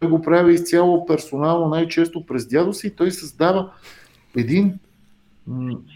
той 0.00 0.10
го 0.10 0.22
прави 0.22 0.54
изцяло 0.54 1.06
персонално, 1.06 1.68
най-често 1.68 2.26
през 2.26 2.48
дядо 2.48 2.72
си 2.72 2.86
и 2.86 2.90
той 2.90 3.10
създава 3.10 3.72
един 4.36 4.78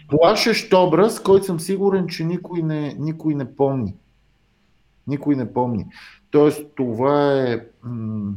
плашещ 0.09 0.73
образ, 0.73 1.23
който 1.23 1.45
съм 1.45 1.59
сигурен, 1.59 2.07
че 2.07 2.23
никой 2.23 2.61
не, 2.61 2.95
никой 2.99 3.35
не 3.35 3.55
помни. 3.55 3.95
Никой 5.07 5.35
не 5.35 5.53
помни. 5.53 5.85
Тоест, 6.31 6.65
това 6.75 7.41
е 7.41 7.65
м- 7.83 8.33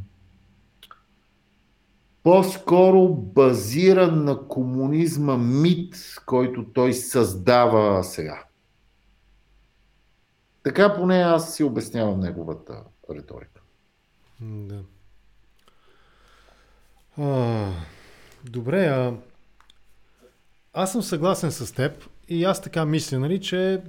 по-скоро 2.23 3.09
базиран 3.09 4.25
на 4.25 4.49
комунизма 4.49 5.37
мит, 5.37 5.97
който 6.27 6.65
той 6.73 6.93
създава 6.93 8.05
сега. 8.05 8.45
Така 10.63 10.95
поне 10.95 11.17
аз 11.17 11.57
си 11.57 11.65
обяснявам 11.65 12.21
неговата 12.21 12.85
риторика. 13.11 13.61
Да. 14.41 14.83
А, 17.19 17.71
добре, 18.45 18.87
а 18.87 19.15
аз 20.73 20.93
съм 20.93 21.03
съгласен 21.03 21.53
с 21.53 21.75
теб 21.75 22.05
и 22.29 22.45
аз 22.45 22.63
така 22.63 22.85
мисля, 22.85 23.19
нали, 23.19 23.41
че 23.41 23.81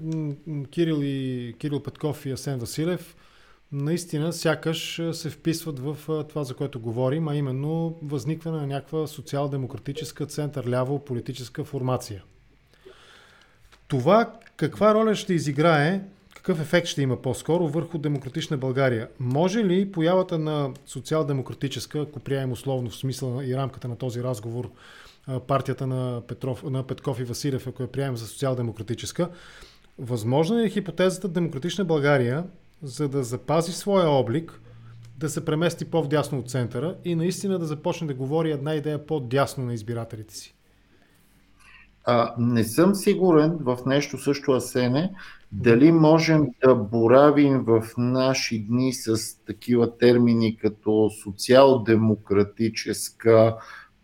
Кирил, 0.71 0.99
и, 1.01 1.55
Кирил 1.59 1.83
Петков 1.83 2.25
и 2.25 2.31
Асен 2.31 2.59
Василев 2.59 3.15
наистина 3.71 4.33
сякаш 4.33 5.01
се 5.13 5.29
вписват 5.29 5.79
в 5.79 5.97
това, 6.29 6.43
за 6.43 6.53
което 6.53 6.79
говорим, 6.79 7.27
а 7.27 7.35
именно 7.35 7.97
възникване 8.03 8.57
на 8.57 8.67
някаква 8.67 9.07
социал-демократическа 9.07 10.25
център-ляво 10.25 11.05
политическа 11.05 11.63
формация. 11.63 12.23
Това 13.87 14.33
каква 14.57 14.93
роля 14.93 15.15
ще 15.15 15.33
изиграе, 15.33 16.01
какъв 16.35 16.61
ефект 16.61 16.87
ще 16.87 17.01
има 17.01 17.21
по-скоро 17.21 17.67
върху 17.67 17.97
демократична 17.97 18.57
България? 18.57 19.09
Може 19.19 19.65
ли 19.65 19.91
появата 19.91 20.39
на 20.39 20.73
социал-демократическа, 20.85 21.99
ако 21.99 22.19
приемем 22.19 22.51
условно 22.51 22.89
в 22.89 22.95
смисъл 22.95 23.41
и 23.43 23.55
рамката 23.55 23.87
на 23.87 23.95
този 23.95 24.23
разговор, 24.23 24.71
партията 25.47 25.87
на, 25.87 26.21
Петров, 26.27 26.63
на 26.63 26.83
Петков 26.83 27.19
и 27.19 27.23
Василев, 27.23 27.67
ако 27.67 27.83
я 27.83 27.91
приемем 27.91 28.17
за 28.17 28.27
социал-демократическа, 28.27 29.29
възможно 29.99 30.59
е 30.59 30.69
хипотезата 30.69 31.27
Демократична 31.27 31.85
България, 31.85 32.43
за 32.83 33.09
да 33.09 33.23
запази 33.23 33.71
своя 33.71 34.09
облик, 34.09 34.61
да 35.17 35.29
се 35.29 35.45
премести 35.45 35.85
по-вдясно 35.85 36.39
от 36.39 36.49
центъра 36.49 36.95
и 37.05 37.15
наистина 37.15 37.59
да 37.59 37.65
започне 37.65 38.07
да 38.07 38.13
говори 38.13 38.51
една 38.51 38.75
идея 38.75 39.05
по-дясно 39.05 39.65
на 39.65 39.73
избирателите 39.73 40.35
си? 40.35 40.55
А, 42.05 42.33
не 42.37 42.63
съм 42.63 42.95
сигурен 42.95 43.57
в 43.61 43.77
нещо 43.85 44.17
също, 44.17 44.51
Асене, 44.51 45.11
дали 45.51 45.91
можем 45.91 46.47
да 46.65 46.75
боравим 46.75 47.63
в 47.63 47.83
наши 47.97 48.59
дни 48.59 48.93
с 48.93 49.17
такива 49.45 49.97
термини 49.97 50.57
като 50.57 51.09
социал-демократическа, 51.23 53.57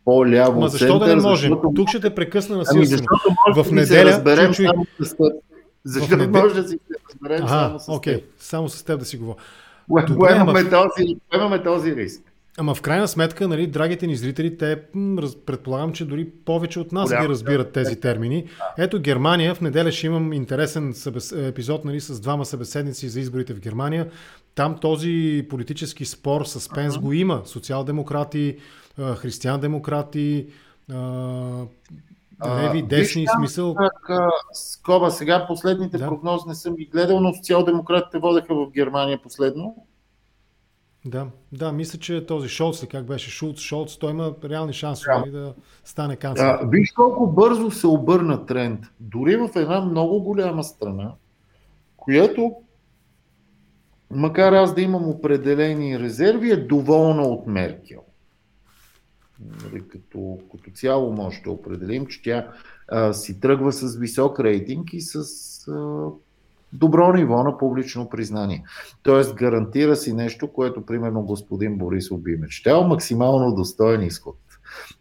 по-ляво 0.08 0.60
Ма 0.60 0.70
защо 0.70 0.88
център, 0.88 1.08
да 1.08 1.16
не 1.16 1.22
можем? 1.22 1.50
Защото... 1.50 1.74
Тук 1.76 1.90
ще 1.90 2.00
те 2.00 2.16
прекъсна 2.16 2.58
насилствено. 2.58 3.08
Ами 3.48 3.64
в 3.64 3.72
неделя... 3.72 4.10
разберем 4.10 4.54
чуй, 4.54 4.66
само 4.66 4.86
с 5.04 5.10
теб. 5.10 5.34
Защо 5.84 6.18
не 6.18 6.28
може 6.28 6.56
да 6.56 6.68
си 6.68 6.80
разберем 7.10 7.46
ага, 7.46 7.50
само 7.50 7.80
с 7.80 7.90
окей, 7.90 8.14
теб? 8.14 8.24
само 8.40 8.70
с 8.70 8.84
теб 8.84 9.00
да 9.00 9.06
си 9.06 9.18
говоря. 9.18 9.38
Поемаме, 10.18 10.60
ама... 10.60 10.70
този, 10.70 11.18
поемаме 11.32 11.64
този 11.64 11.96
риск. 11.96 12.22
Ама 12.58 12.76
в 12.76 12.82
крайна 12.82 13.08
сметка, 13.08 13.48
нали, 13.48 13.68
драгите 13.68 14.08
ни 14.08 14.16
зрители, 14.16 14.58
те 14.58 14.82
предполагам, 15.46 15.94
че 15.94 16.06
дори 16.06 16.30
повече 16.46 16.80
от 16.80 16.92
нас 16.92 17.10
Голям, 17.10 17.22
ги 17.22 17.30
разбират 17.30 17.72
тези 17.72 18.00
термини. 18.00 18.46
Ето 18.78 19.00
Германия, 19.00 19.56
в 19.56 19.62
неделя 19.62 19.92
ще 19.92 20.08
имам 20.08 20.34
интересен 20.34 20.94
събес... 20.94 21.32
епизод 21.32 21.86
нали, 21.86 22.00
с 22.00 22.20
двама 22.20 22.46
събеседници 22.46 23.10
за 23.10 23.20
изборите 23.20 23.54
в 23.54 23.60
Германия. 23.60 24.08
Там 24.56 24.78
този 24.82 25.46
политически 25.50 26.06
спор, 26.06 26.46
съспенс 26.46 26.96
uh-huh. 26.96 27.02
го 27.02 27.14
има. 27.14 27.42
Социал-демократи, 27.46 28.58
християн-демократи, 29.00 30.48
леви, 32.46 32.82
десни, 32.82 33.22
Виж, 33.22 33.30
смисъл. 33.38 33.76
Как, 33.76 34.20
скоба, 34.54 35.12
сега 35.12 35.48
последните 35.48 35.98
да. 35.98 36.08
прогнози 36.08 36.44
не 36.48 36.56
съм 36.56 36.76
ги 36.76 36.86
гледал, 36.86 37.20
но 37.20 37.34
социал-демократите 37.34 38.20
водеха 38.20 38.56
в 38.56 38.72
Германия 38.72 39.22
последно. 39.24 39.76
Да, 41.06 41.28
да, 41.52 41.72
мисля, 41.72 42.00
че 42.00 42.26
този 42.26 42.50
Шолц, 42.50 42.86
как 42.88 43.06
беше 43.06 43.30
Шулц, 43.30 43.60
Шолц, 43.60 43.98
той 43.98 44.12
има 44.12 44.34
реални 44.44 44.74
шансове 44.74 45.32
да, 45.32 45.40
да 45.40 45.54
стане 45.84 46.16
канцлер. 46.16 46.60
Виж 46.68 46.92
колко 46.92 47.28
бързо 47.28 47.72
се 47.72 47.88
обърна 47.88 48.46
тренд. 48.46 48.86
Дори 49.00 49.36
в 49.36 49.50
една 49.56 49.82
много 49.82 50.24
голяма 50.24 50.64
страна, 50.64 51.12
която, 51.98 52.56
макар 54.12 54.54
аз 54.54 54.76
да 54.76 54.82
имам 54.82 55.10
определени 55.10 56.00
резерви, 56.00 56.52
е 56.52 56.58
доволна 56.58 57.22
от 57.22 57.48
Меркел. 57.48 58.02
Нали, 59.64 59.88
като, 59.88 60.40
като 60.52 60.72
цяло 60.72 61.14
може 61.14 61.42
да 61.42 61.52
определим, 61.52 62.06
че 62.06 62.22
тя 62.22 62.48
а, 62.88 63.14
си 63.14 63.40
тръгва 63.40 63.72
с 63.72 63.98
висок 63.98 64.40
рейтинг 64.40 64.94
и 64.94 65.02
с 65.02 65.18
а, 65.68 66.08
добро 66.74 67.14
ниво 67.14 67.44
на 67.44 67.58
публично 67.58 68.10
признание. 68.10 68.64
Тоест 69.04 69.36
гарантира 69.36 69.96
си 69.96 70.14
нещо, 70.14 70.54
което 70.54 70.86
примерно 70.86 71.22
господин 71.22 71.78
Борисов 71.78 72.22
би 72.22 72.38
мечтал, 72.38 72.88
максимално 72.88 73.56
достоен 73.56 74.02
изход 74.02 74.38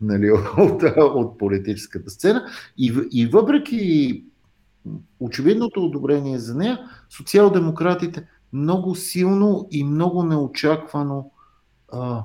нали, 0.00 0.30
от, 0.58 0.82
от 0.96 1.38
политическата 1.38 2.10
сцена. 2.10 2.44
И, 2.78 2.94
и 3.12 3.26
въпреки 3.26 4.24
очевидното 5.20 5.84
одобрение 5.84 6.38
за 6.38 6.54
нея, 6.54 6.78
социал-демократите 7.10 8.26
много 8.52 8.94
силно 8.94 9.68
и 9.70 9.84
много 9.84 10.22
неочаквано 10.22 11.30
а, 11.92 12.22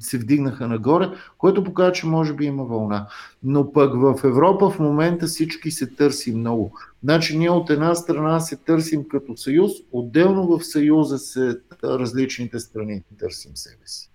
се 0.00 0.18
вдигнаха 0.18 0.68
нагоре, 0.68 1.10
което 1.38 1.64
показва, 1.64 1.92
че 1.92 2.06
може 2.06 2.34
би 2.34 2.44
има 2.44 2.64
вълна. 2.64 3.08
Но 3.42 3.72
пък 3.72 3.94
в 3.94 4.24
Европа 4.24 4.70
в 4.70 4.78
момента 4.78 5.26
всички 5.26 5.70
се 5.70 5.86
търси 5.86 6.34
много. 6.34 6.72
Значи 7.02 7.38
ние 7.38 7.50
от 7.50 7.70
една 7.70 7.94
страна 7.94 8.40
се 8.40 8.56
търсим 8.56 9.08
като 9.08 9.36
съюз, 9.36 9.72
отделно 9.92 10.46
в 10.46 10.64
съюза 10.64 11.18
се 11.18 11.60
различните 11.84 12.58
страни 12.58 13.02
търсим 13.18 13.52
себе 13.54 13.86
си. 13.86 14.10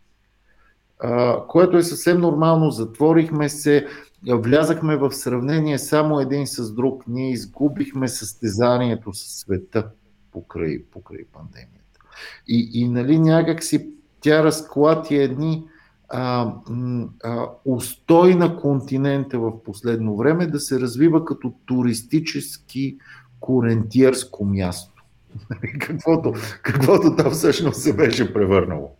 Което 1.48 1.78
е 1.78 1.84
съвсем 1.84 2.22
нормално. 2.22 2.72
Затворихме 2.72 3.50
се, 3.50 3.88
влязахме 4.28 4.98
в 4.98 5.12
сравнение 5.12 5.80
само 5.80 6.20
един 6.20 6.48
с 6.48 6.74
друг. 6.74 7.04
Ние 7.08 7.32
изгубихме 7.32 8.08
състезанието 8.08 9.14
с 9.14 9.40
света 9.40 9.90
покрай, 10.32 10.84
покрай 10.92 11.26
пандемията. 11.34 12.00
И, 12.48 12.70
и 12.74 12.88
нали, 12.88 13.20
някак 13.20 13.64
си 13.64 13.90
тя 14.24 14.44
разклати 14.44 15.16
едни 15.16 15.64
а, 16.10 16.54
а, 17.24 17.48
устой 17.66 18.36
на 18.36 18.58
континента 18.58 19.40
в 19.40 19.64
последно 19.64 20.18
време 20.18 20.48
да 20.48 20.60
се 20.60 20.80
развива 20.80 21.26
като 21.26 21.54
туристически 21.66 22.98
корентиерско 23.40 24.46
място. 24.46 25.04
каквото, 25.80 26.34
каквото 26.62 27.16
то 27.16 27.30
всъщност 27.30 27.82
се 27.82 27.96
беше 27.96 28.34
превърнало. 28.34 28.92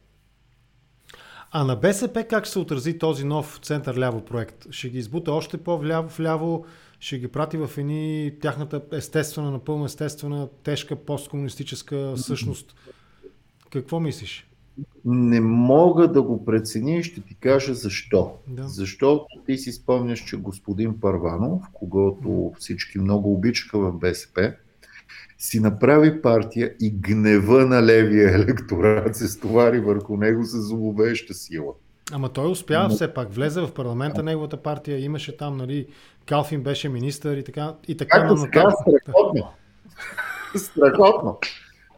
А 1.52 1.64
на 1.64 1.76
БСП 1.76 2.24
как 2.30 2.48
се 2.48 2.60
отрази 2.60 2.98
този 2.98 3.26
нов 3.26 3.60
център-ляво 3.64 4.26
проект? 4.26 4.66
Ще 4.72 4.90
ги 4.90 4.98
избута 4.98 5.32
още 5.32 5.58
по-вляво-вляво, 5.58 6.66
ще 7.00 7.20
ги 7.20 7.28
прати 7.28 7.58
в 7.58 7.70
едни 7.78 8.34
тяхната 8.42 8.82
естествена, 8.92 9.52
напълно 9.52 9.86
естествена, 9.86 10.48
тежка 10.64 10.96
посткомунистическа 10.96 12.14
същност. 12.18 12.76
Какво 13.70 14.00
мислиш? 14.00 14.48
Не 15.06 15.42
мога 15.42 16.08
да 16.08 16.22
го 16.22 16.46
преценя 16.46 16.92
и 16.92 17.04
ще 17.04 17.22
ти 17.22 17.36
кажа 17.36 17.74
защо. 17.74 18.32
Да. 18.48 18.68
Защото 18.68 19.26
ти 19.46 19.58
си 19.58 19.72
спомняш, 19.72 20.20
че 20.20 20.38
господин 20.38 21.00
Парванов, 21.00 21.62
когото 21.74 22.54
всички 22.60 23.00
много 23.00 23.34
обичаха 23.34 23.80
в 23.80 23.92
БСП, 23.92 24.54
си 25.38 25.60
направи 25.60 26.22
партия 26.22 26.74
и 26.82 26.92
гнева 26.92 27.66
на 27.66 27.84
левия 27.84 28.36
електорат 28.36 29.16
се 29.16 29.28
стовари 29.28 29.80
върху 29.80 30.18
него 30.18 30.44
с 30.44 30.62
зловеща 30.62 31.34
сила. 31.34 31.74
Ама 32.12 32.30
той 32.30 32.52
успя 32.52 32.84
Но... 32.84 32.90
все 32.90 33.14
пак, 33.14 33.34
влезе 33.34 33.62
в 33.62 33.74
парламента, 33.74 34.24
неговата 34.24 34.58
партия 34.58 35.00
имаше 35.00 35.38
там, 35.38 35.58
нали, 35.58 35.88
Калфин 36.26 36.64
беше 36.64 36.90
министър 36.90 37.38
и 37.38 37.44
така. 37.44 37.76
И 37.88 37.98
така 37.98 38.20
Както 38.20 38.38
сега, 38.38 38.72
страхотно. 38.72 39.48
страхотно. 40.56 41.40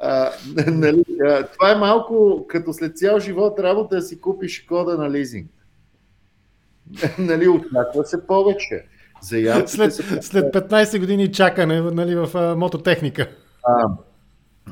А, 0.08 0.32
нали, 0.72 1.03
а, 1.22 1.43
това 1.43 1.72
е 1.72 1.76
малко 1.76 2.45
като 2.49 2.74
след 2.74 2.97
цял 2.97 3.20
живот 3.20 3.60
работа 3.60 3.95
да 3.95 4.01
си 4.01 4.22
купиш 4.22 4.66
кода 4.66 4.97
на 4.97 5.12
лизинг. 5.12 5.51
нали, 7.20 7.47
очаква 7.47 8.06
се 8.06 8.28
повече. 8.28 8.86
след, 9.68 9.93
се... 9.93 10.22
след 10.22 10.53
15 10.53 10.99
години 10.99 11.32
чакане 11.32 11.82
нали, 11.82 12.16
в 12.16 12.30
а, 12.34 12.56
мототехника. 12.56 13.30
А, 13.64 13.88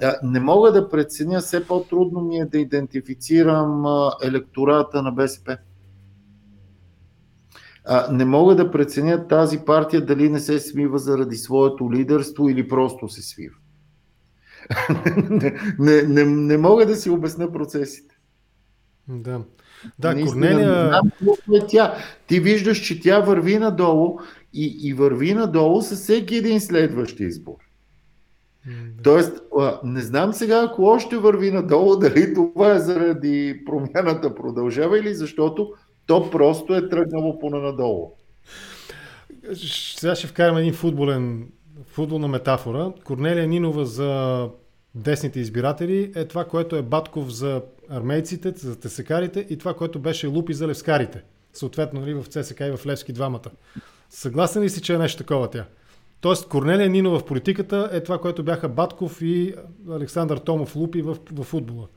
а, 0.01 0.15
не 0.23 0.39
мога 0.39 0.71
да 0.71 0.89
преценя, 0.89 1.39
все 1.39 1.67
по-трудно 1.67 2.21
ми 2.21 2.37
е 2.37 2.45
да 2.45 2.57
идентифицирам 2.57 3.85
а, 3.85 4.11
електората 4.23 5.01
на 5.01 5.11
БСП. 5.11 5.57
А, 7.85 8.11
не 8.11 8.25
мога 8.25 8.55
да 8.55 8.71
преценя 8.71 9.27
тази 9.27 9.59
партия 9.59 10.05
дали 10.05 10.29
не 10.29 10.39
се 10.39 10.59
свива 10.59 10.97
заради 10.97 11.35
своето 11.35 11.91
лидерство 11.91 12.49
или 12.49 12.67
просто 12.67 13.09
се 13.09 13.21
свива 13.21 13.55
не, 15.29 15.55
не, 15.79 16.01
не, 16.01 16.25
не 16.25 16.57
мога 16.57 16.85
да 16.85 16.95
си 16.95 17.09
обясня 17.09 17.51
процесите. 17.51 18.15
Да. 19.07 19.41
Да, 19.99 20.13
Наистина, 20.13 20.33
Корнелия... 20.33 21.01
Не 21.47 21.57
е 21.57 21.67
тя. 21.67 21.97
Ти 22.27 22.39
виждаш, 22.39 22.77
че 22.77 22.99
тя 22.99 23.19
върви 23.19 23.59
надолу 23.59 24.19
и, 24.53 24.77
и 24.81 24.93
върви 24.93 25.33
надолу 25.33 25.81
с 25.81 25.95
всеки 25.95 26.35
един 26.35 26.61
следващ 26.61 27.19
избор. 27.19 27.55
Да. 28.65 29.03
Тоест, 29.03 29.41
не 29.83 30.01
знам 30.01 30.33
сега, 30.33 30.63
ако 30.63 30.83
още 30.83 31.17
върви 31.17 31.51
надолу, 31.51 31.95
дали 31.99 32.33
това 32.33 32.73
е 32.73 32.79
заради 32.79 33.63
промяната 33.65 34.35
продължава 34.35 34.99
или 34.99 35.15
защото 35.15 35.73
то 36.05 36.29
просто 36.29 36.75
е 36.75 36.89
тръгнало 36.89 37.39
по-надолу. 37.39 38.11
Сега 39.97 40.15
ще 40.15 40.27
вкарам 40.27 40.57
един 40.57 40.73
футболен 40.73 41.47
футболна 41.93 42.27
метафора. 42.27 42.91
Корнелия 43.03 43.47
Нинова 43.47 43.85
за 43.85 44.49
десните 44.95 45.39
избиратели 45.39 46.11
е 46.15 46.25
това, 46.25 46.45
което 46.45 46.75
е 46.75 46.81
Батков 46.81 47.33
за 47.33 47.61
армейците, 47.89 48.51
за 48.55 48.79
тесекарите 48.79 49.47
и 49.49 49.57
това, 49.57 49.73
което 49.73 49.99
беше 49.99 50.27
Лупи 50.27 50.53
за 50.53 50.67
левскарите. 50.67 51.23
Съответно, 51.53 51.99
нали, 51.99 52.13
в 52.13 52.25
ЦСК 52.25 52.59
и 52.59 52.77
в 52.77 52.85
Левски 52.85 53.13
двамата. 53.13 53.51
Съгласен 54.09 54.63
ли 54.63 54.69
си, 54.69 54.81
че 54.81 54.93
е 54.93 54.97
нещо 54.97 55.17
такова 55.17 55.49
тя? 55.49 55.65
Тоест, 56.21 56.47
Корнелия 56.47 56.89
Нинова 56.89 57.19
в 57.19 57.25
политиката 57.25 57.89
е 57.91 58.03
това, 58.03 58.17
което 58.17 58.43
бяха 58.43 58.69
Батков 58.69 59.21
и 59.21 59.53
Александър 59.91 60.37
Томов 60.37 60.75
Лупи 60.75 61.01
в, 61.01 61.17
в 61.31 61.43
футбола. 61.43 61.87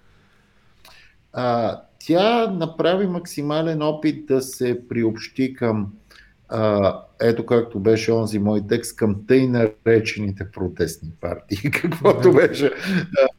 А, 1.33 1.81
тя 1.99 2.51
направи 2.51 3.07
максимален 3.07 3.83
опит 3.83 4.27
да 4.27 4.43
се 4.43 4.89
приобщи 4.89 5.55
към 5.55 5.93
ето 7.21 7.47
както 7.47 7.81
беше 7.81 8.13
онзи 8.13 8.39
мой 8.39 8.63
текст, 8.69 8.97
към 8.97 9.27
тъй 9.27 9.47
наречените 9.47 10.51
протестни 10.51 11.11
партии, 11.21 11.71
каквото 11.83 12.33
беше, 12.33 12.73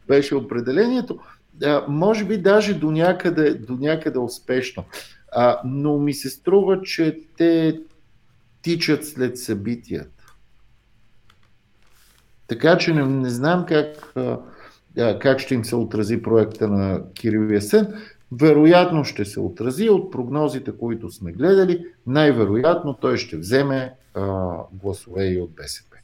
беше 0.08 0.36
определението. 0.36 1.20
А, 1.64 1.86
може 1.88 2.26
би 2.26 2.38
даже 2.38 2.74
до 2.74 2.92
някъде, 2.92 3.54
до 3.54 3.74
някъде 3.74 4.20
успешно. 4.20 4.84
А, 5.32 5.62
но 5.66 6.00
ми 6.00 6.14
се 6.14 6.30
струва, 6.30 6.82
че 6.82 7.20
те 7.38 7.80
тичат 8.62 9.08
след 9.08 9.38
събитията. 9.38 10.36
Така 12.48 12.78
че 12.78 12.94
не, 12.94 13.06
не 13.06 13.30
знам 13.30 13.66
как, 13.66 14.14
как 15.20 15.40
ще 15.40 15.54
им 15.54 15.66
се 15.66 15.76
отрази 15.76 16.22
проекта 16.22 16.68
на 16.68 17.02
Кирил 17.14 17.54
Ясен 17.54 17.94
вероятно 18.32 19.04
ще 19.04 19.26
се 19.26 19.40
отрази 19.40 19.90
от 19.90 20.12
прогнозите, 20.12 20.72
които 20.72 21.12
сме 21.12 21.32
гледали. 21.32 21.86
Най-вероятно 22.08 22.94
той 22.94 23.18
ще 23.18 23.38
вземе 23.38 23.94
а, 24.14 24.54
гласове 24.74 25.26
и 25.28 25.42
от 25.42 25.52
БСП. 25.52 25.98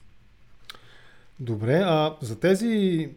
Добре, 1.40 1.82
а 1.86 2.16
за 2.22 2.40
тези, 2.40 3.10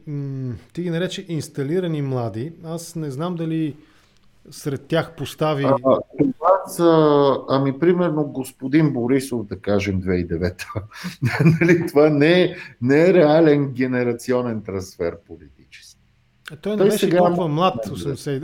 ти 0.72 0.82
ги 0.82 0.90
нарече 0.90 1.26
инсталирани 1.28 2.02
млади, 2.02 2.52
аз 2.64 2.96
не 2.96 3.10
знам 3.10 3.36
дали 3.36 3.76
сред 4.50 4.86
тях 4.86 5.16
постави... 5.16 5.64
А, 5.64 5.76
това 6.18 6.66
са, 6.66 7.38
ами 7.48 7.78
примерно 7.78 8.24
господин 8.24 8.92
Борисов, 8.92 9.46
да 9.46 9.58
кажем 9.58 10.02
2009. 10.02 10.64
нали, 11.60 11.86
това 11.86 12.10
не 12.10 12.42
е, 12.42 12.56
не 12.82 13.10
е 13.10 13.14
реален 13.14 13.72
генерационен 13.72 14.62
трансфер 14.62 15.16
политически. 15.26 15.55
Той, 16.48 16.56
той 16.58 16.76
не 16.76 16.84
беше 16.84 16.98
сега... 16.98 17.18
толкова 17.18 17.48
млад, 17.48 17.86
80, 17.86 18.40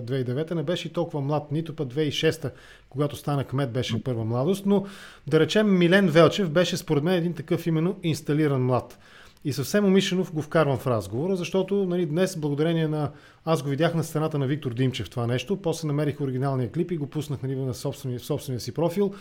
2009 0.00 0.54
не 0.54 0.62
беше 0.62 0.92
толкова 0.92 1.20
млад, 1.20 1.52
нито 1.52 1.76
път 1.76 1.94
2006 1.94 2.50
когато 2.90 3.16
стана 3.16 3.44
кмет 3.44 3.72
беше 3.72 4.02
първа 4.02 4.24
младост, 4.24 4.66
но 4.66 4.84
да 5.26 5.40
речем 5.40 5.78
Милен 5.78 6.08
Велчев 6.08 6.50
беше 6.50 6.76
според 6.76 7.04
мен 7.04 7.14
един 7.14 7.34
такъв 7.34 7.66
именно 7.66 7.96
инсталиран 8.02 8.64
млад. 8.64 8.98
И 9.44 9.52
съвсем 9.52 9.84
умишлено 9.84 10.26
го 10.32 10.42
вкарвам 10.42 10.78
в 10.78 10.86
разговора, 10.86 11.36
защото 11.36 11.74
нали, 11.74 12.06
днес, 12.06 12.36
благодарение 12.36 12.88
на... 12.88 13.10
Аз 13.44 13.62
го 13.62 13.68
видях 13.68 13.94
на 13.94 14.04
стената 14.04 14.38
на 14.38 14.46
Виктор 14.46 14.74
Димчев 14.74 15.10
това 15.10 15.26
нещо, 15.26 15.56
после 15.56 15.86
намерих 15.86 16.20
оригиналния 16.20 16.72
клип 16.72 16.90
и 16.90 16.96
го 16.96 17.06
пуснах 17.06 17.42
нали, 17.42 17.56
на 17.56 17.74
собствения, 17.74 18.20
собствения 18.20 18.60
си 18.60 18.74
профил. 18.74 19.14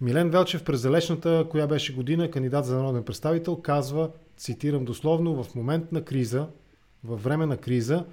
Милен 0.00 0.30
Велчев 0.30 0.64
през 0.64 0.82
далечната, 0.82 1.46
коя 1.50 1.66
беше 1.66 1.94
година, 1.94 2.30
кандидат 2.30 2.64
за 2.64 2.76
народен 2.76 3.02
представител, 3.02 3.56
казва, 3.56 4.10
цитирам 4.36 4.84
дословно, 4.84 5.42
в 5.42 5.54
момент 5.54 5.92
на 5.92 6.04
криза, 6.04 6.46
във 7.04 7.22
време 7.22 7.46
на 7.46 7.56
криза, 7.56 8.04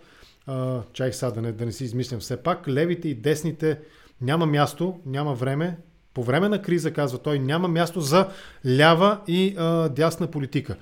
а, 0.48 0.82
чай 0.94 1.14
сега 1.14 1.32
да 1.32 1.42
не, 1.42 1.52
да 1.52 1.66
не 1.66 1.72
си 1.72 1.84
измислям 1.84 2.20
все 2.20 2.38
пак, 2.38 2.68
левите 2.68 3.10
и 3.10 3.16
десните 3.16 3.80
няма 4.22 4.46
място, 4.46 5.00
няма 5.06 5.34
време, 5.34 5.78
по 6.14 6.24
време 6.24 6.50
на 6.50 6.62
криза, 6.62 6.94
казва 6.94 7.20
той, 7.20 7.40
няма 7.40 7.68
място 7.68 8.02
за 8.02 8.28
лява 8.78 9.20
и 9.28 9.56
а, 9.58 9.90
дясна 9.90 10.28
политика. 10.28 10.76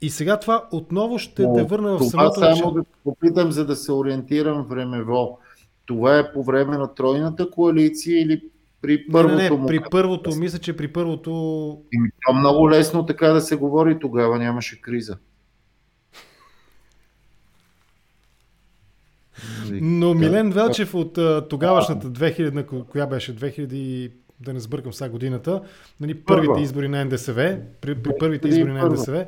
И 0.00 0.10
сега 0.10 0.40
това 0.40 0.64
отново 0.72 1.18
ще 1.18 1.34
те 1.54 1.62
върна 1.62 1.96
в 1.96 2.04
самото 2.04 2.34
Това 2.34 2.56
само 2.56 2.70
да 2.72 2.84
попитам, 3.04 3.52
за 3.52 3.66
да 3.66 3.76
се 3.76 3.92
ориентирам 3.92 4.62
времево. 4.62 5.38
Това 5.86 6.18
е 6.18 6.32
по 6.32 6.42
време 6.42 6.78
на 6.78 6.94
тройната 6.94 7.50
коалиция 7.50 8.22
или 8.22 8.42
при 8.82 9.06
първото 9.12 9.36
не, 9.36 9.50
не, 9.50 9.56
не, 9.56 9.66
при 9.66 9.80
първото, 9.90 10.36
мисля, 10.36 10.58
че 10.58 10.76
при 10.76 10.88
първото... 10.88 11.32
И 11.92 11.98
то 12.26 12.34
много 12.34 12.70
лесно 12.70 13.06
така 13.06 13.28
да 13.28 13.40
се 13.40 13.56
говори, 13.56 13.98
тогава 13.98 14.38
нямаше 14.38 14.80
криза. 14.80 15.16
Но 19.70 20.14
Милен 20.14 20.50
Велчев 20.50 20.94
от 20.94 21.18
тогавашната 21.48 22.10
2000, 22.10 22.84
коя 22.86 23.06
беше? 23.06 23.36
2000, 23.36 24.10
да 24.40 24.52
не 24.52 24.60
сбъркам 24.60 24.92
сега 24.92 25.10
годината, 25.10 25.62
нали, 26.00 26.14
първите 26.14 26.60
избори 26.60 26.88
на 26.88 27.04
НДСВ, 27.04 27.58
при, 27.80 28.02
при 28.02 28.12
първите 28.18 28.48
избори 28.48 28.72
на 28.72 28.88
НДСВ, 28.88 29.26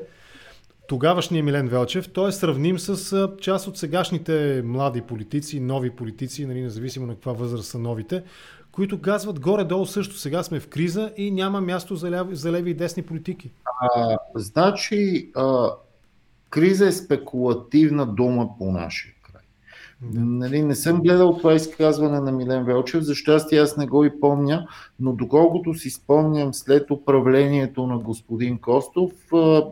тогавашният 0.88 1.44
Милен 1.44 1.68
Велчев, 1.68 2.12
той 2.12 2.28
е 2.28 2.32
сравним 2.32 2.78
с 2.78 3.28
част 3.40 3.66
от 3.68 3.78
сегашните 3.78 4.62
млади 4.64 5.00
политици, 5.00 5.61
нови 5.61 5.90
политици, 5.90 6.46
нали, 6.46 6.62
независимо 6.62 7.06
на 7.06 7.14
каква 7.14 7.32
възраст 7.32 7.68
са 7.68 7.78
новите, 7.78 8.22
които 8.72 9.00
казват 9.00 9.40
горе-долу 9.40 9.86
също. 9.86 10.18
Сега 10.18 10.42
сме 10.42 10.61
в 10.61 10.68
криза 10.68 11.12
и 11.16 11.30
няма 11.30 11.61
място 11.61 11.96
за 11.96 12.11
леви, 12.11 12.36
за 12.36 12.52
леви 12.52 12.70
и 12.70 12.74
десни 12.74 13.02
политики. 13.02 13.50
А, 13.94 14.16
значи, 14.34 15.30
а, 15.36 15.70
криза 16.50 16.86
е 16.86 16.92
спекулативна 16.92 18.06
дума 18.06 18.48
по 18.59 18.72
Нали, 20.03 20.62
не 20.62 20.74
съм 20.74 21.03
гледал 21.03 21.36
това 21.36 21.55
изказване 21.55 22.20
на 22.20 22.32
Милен 22.32 22.64
Велчев, 22.64 23.03
за 23.03 23.14
щастие 23.14 23.61
аз 23.61 23.76
не 23.76 23.86
го 23.86 24.05
и 24.05 24.20
помня, 24.20 24.68
но 25.01 25.12
доколкото 25.12 25.74
си 25.74 25.90
спомням 25.90 26.55
след 26.55 26.90
управлението 26.90 27.86
на 27.86 27.99
господин 27.99 28.59
Костов, 28.59 29.12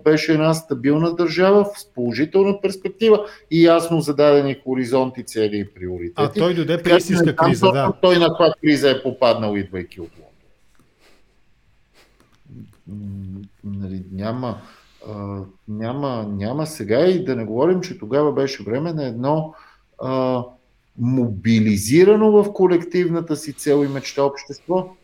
беше 0.04 0.32
една 0.32 0.54
стабилна 0.54 1.14
държава 1.14 1.66
с 1.76 1.92
положителна 1.94 2.60
перспектива 2.60 3.26
и 3.50 3.64
ясно 3.64 4.00
зададени 4.00 4.56
хоризонти, 4.64 5.24
цели 5.24 5.58
и 5.58 5.74
приоритети. 5.74 6.14
А 6.16 6.32
той 6.32 6.54
дойде 6.54 6.82
при 6.82 6.96
истинска 6.96 7.36
криза, 7.36 7.72
да. 7.72 7.92
Той 8.02 8.18
на 8.18 8.26
каква 8.26 8.54
криза 8.60 8.90
е 8.90 9.02
попаднал, 9.02 9.56
идвайки 9.56 10.00
от 10.00 10.10
Нали, 13.64 14.04
няма, 14.12 14.58
а, 15.08 15.40
няма, 15.68 16.26
няма 16.32 16.66
сега 16.66 17.06
и 17.06 17.24
да 17.24 17.36
не 17.36 17.44
говорим, 17.44 17.80
че 17.80 17.98
тогава 17.98 18.32
беше 18.32 18.62
време 18.62 18.92
на 18.92 19.06
едно 19.06 19.54
а, 19.98 20.44
мобилизирано 20.98 22.30
в 22.32 22.52
колективната 22.52 23.36
си 23.36 23.52
цел 23.52 23.84
и 23.84 23.88
мечта 23.88 24.24
общество. 24.24 24.96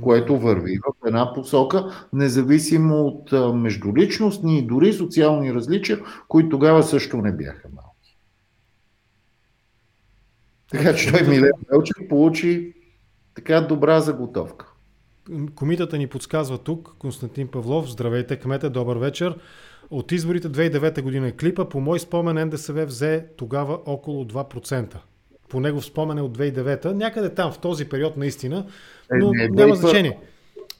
което 0.00 0.38
върви 0.38 0.78
в 0.78 1.06
една 1.06 1.34
посока, 1.34 2.06
независимо 2.12 2.94
от 2.94 3.54
междуличностни 3.54 4.58
и 4.58 4.62
дори 4.62 4.92
социални 4.92 5.54
различия, 5.54 6.00
които 6.28 6.48
тогава 6.48 6.82
също 6.82 7.16
не 7.16 7.32
бяха 7.32 7.68
малки. 7.74 8.16
Така 10.70 10.96
че 10.96 11.12
той 11.12 11.28
Милен 11.28 11.52
Велчев 11.70 12.08
получи 12.08 12.74
така 13.34 13.60
добра 13.60 14.00
заготовка. 14.00 14.72
Комитата 15.54 15.98
ни 15.98 16.06
подсказва 16.06 16.58
тук, 16.58 16.94
Константин 16.98 17.48
Павлов, 17.48 17.90
здравейте, 17.90 18.36
кмете, 18.36 18.68
добър 18.68 18.96
вечер. 18.96 19.38
От 19.92 20.12
изборите 20.12 20.48
2009 20.48 21.02
година 21.02 21.28
е 21.28 21.32
клипа. 21.32 21.68
По 21.68 21.80
мой 21.80 22.00
спомен 22.00 22.46
НДСВ 22.46 22.86
взе 22.86 23.26
тогава 23.36 23.78
около 23.86 24.24
2%. 24.24 24.96
По 25.48 25.60
негов 25.60 25.84
спомен 25.84 26.18
е 26.18 26.22
от 26.22 26.38
2009. 26.38 26.84
Някъде 26.92 27.34
там, 27.34 27.52
в 27.52 27.58
този 27.58 27.88
период 27.88 28.16
наистина. 28.16 28.66
Е, 29.12 29.18
но 29.18 29.32
е, 29.34 29.48
няма 29.48 29.74
значение. 29.74 30.18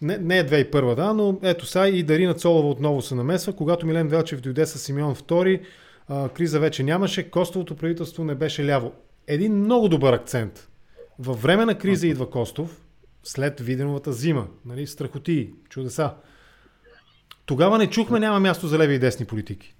Не, 0.03 0.19
не 0.19 0.39
е 0.39 0.47
2001, 0.47 0.95
да, 0.95 1.15
но 1.15 1.39
ето 1.43 1.67
сега 1.67 1.89
и 1.89 2.03
Дарина 2.03 2.35
Цолова 2.35 2.69
отново 2.69 3.03
се 3.03 3.15
намесва. 3.15 3.53
Когато 3.53 3.87
Милен 3.87 4.09
Велчев 4.09 4.41
дойде 4.41 4.67
с 4.67 4.79
Симеон 4.79 5.15
II, 5.15 5.61
а, 6.09 6.29
криза 6.29 6.61
вече 6.61 6.83
нямаше, 6.83 7.31
Костовото 7.31 7.77
правителство 7.77 8.25
не 8.25 8.35
беше 8.35 8.67
ляво. 8.67 8.93
Един 9.27 9.57
много 9.57 9.89
добър 9.89 10.13
акцент. 10.13 10.69
Във 11.19 11.43
време 11.43 11.65
на 11.65 11.79
криза 11.79 12.07
идва 12.07 12.31
Костов, 12.31 12.83
след 13.23 13.61
Виденовата 13.61 14.13
зима, 14.13 14.47
нали, 14.67 14.87
страхоти, 14.87 15.51
чудеса. 15.69 16.15
Тогава 17.47 17.79
не 17.79 17.91
чухме 17.91 18.21
няма 18.21 18.41
място 18.41 18.67
за 18.67 18.79
леви 18.79 18.95
и 18.95 18.99
десни 18.99 19.27
политики. 19.27 19.75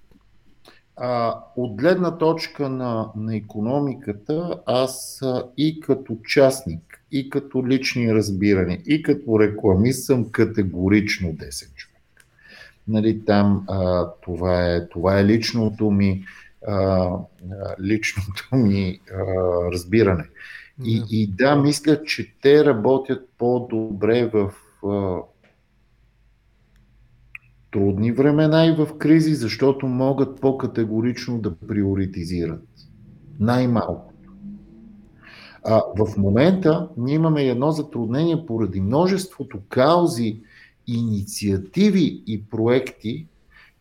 А, 0.97 1.41
от 1.57 1.77
гледна 1.77 2.19
точка 2.19 2.69
на, 2.69 3.11
на 3.17 3.37
економиката, 3.37 4.61
аз 4.67 5.23
а, 5.23 5.45
и 5.57 5.81
като 5.81 6.17
частник, 6.25 7.05
и 7.13 7.31
като 7.31 7.67
лични 7.67 8.15
разбиране, 8.15 8.83
и 8.87 9.03
като 9.03 9.41
рекламист 9.41 10.05
съм 10.05 10.31
категорично 10.31 11.33
десен 11.33 11.69
човек. 11.77 12.27
Нали, 12.89 13.25
там 13.25 13.65
а, 13.69 14.09
това, 14.23 14.75
е, 14.75 14.89
това 14.89 15.21
е 15.21 15.25
личното 15.25 15.91
ми, 15.91 16.25
а, 16.69 17.11
личното 17.83 18.49
ми 18.53 19.01
а, 19.13 19.17
разбиране. 19.73 20.25
И, 20.85 21.03
и 21.11 21.27
да, 21.27 21.57
мисля, 21.57 22.05
че 22.05 22.35
те 22.43 22.65
работят 22.65 23.29
по-добре 23.39 24.31
в 24.35 24.53
трудни 27.73 28.13
времена 28.13 28.67
и 28.67 28.73
в 28.73 28.99
кризи, 28.99 29.35
защото 29.35 29.87
могат 29.87 30.41
по-категорично 30.41 31.39
да 31.39 31.57
приоритизират. 31.57 32.69
Най-малкото. 33.41 34.33
А, 35.65 35.83
в 35.99 36.17
момента 36.17 36.89
ние 36.97 37.15
имаме 37.15 37.45
едно 37.45 37.71
затруднение 37.71 38.47
поради 38.47 38.81
множеството 38.81 39.59
каузи, 39.69 40.41
инициативи 40.87 42.23
и 42.27 42.45
проекти. 42.45 43.27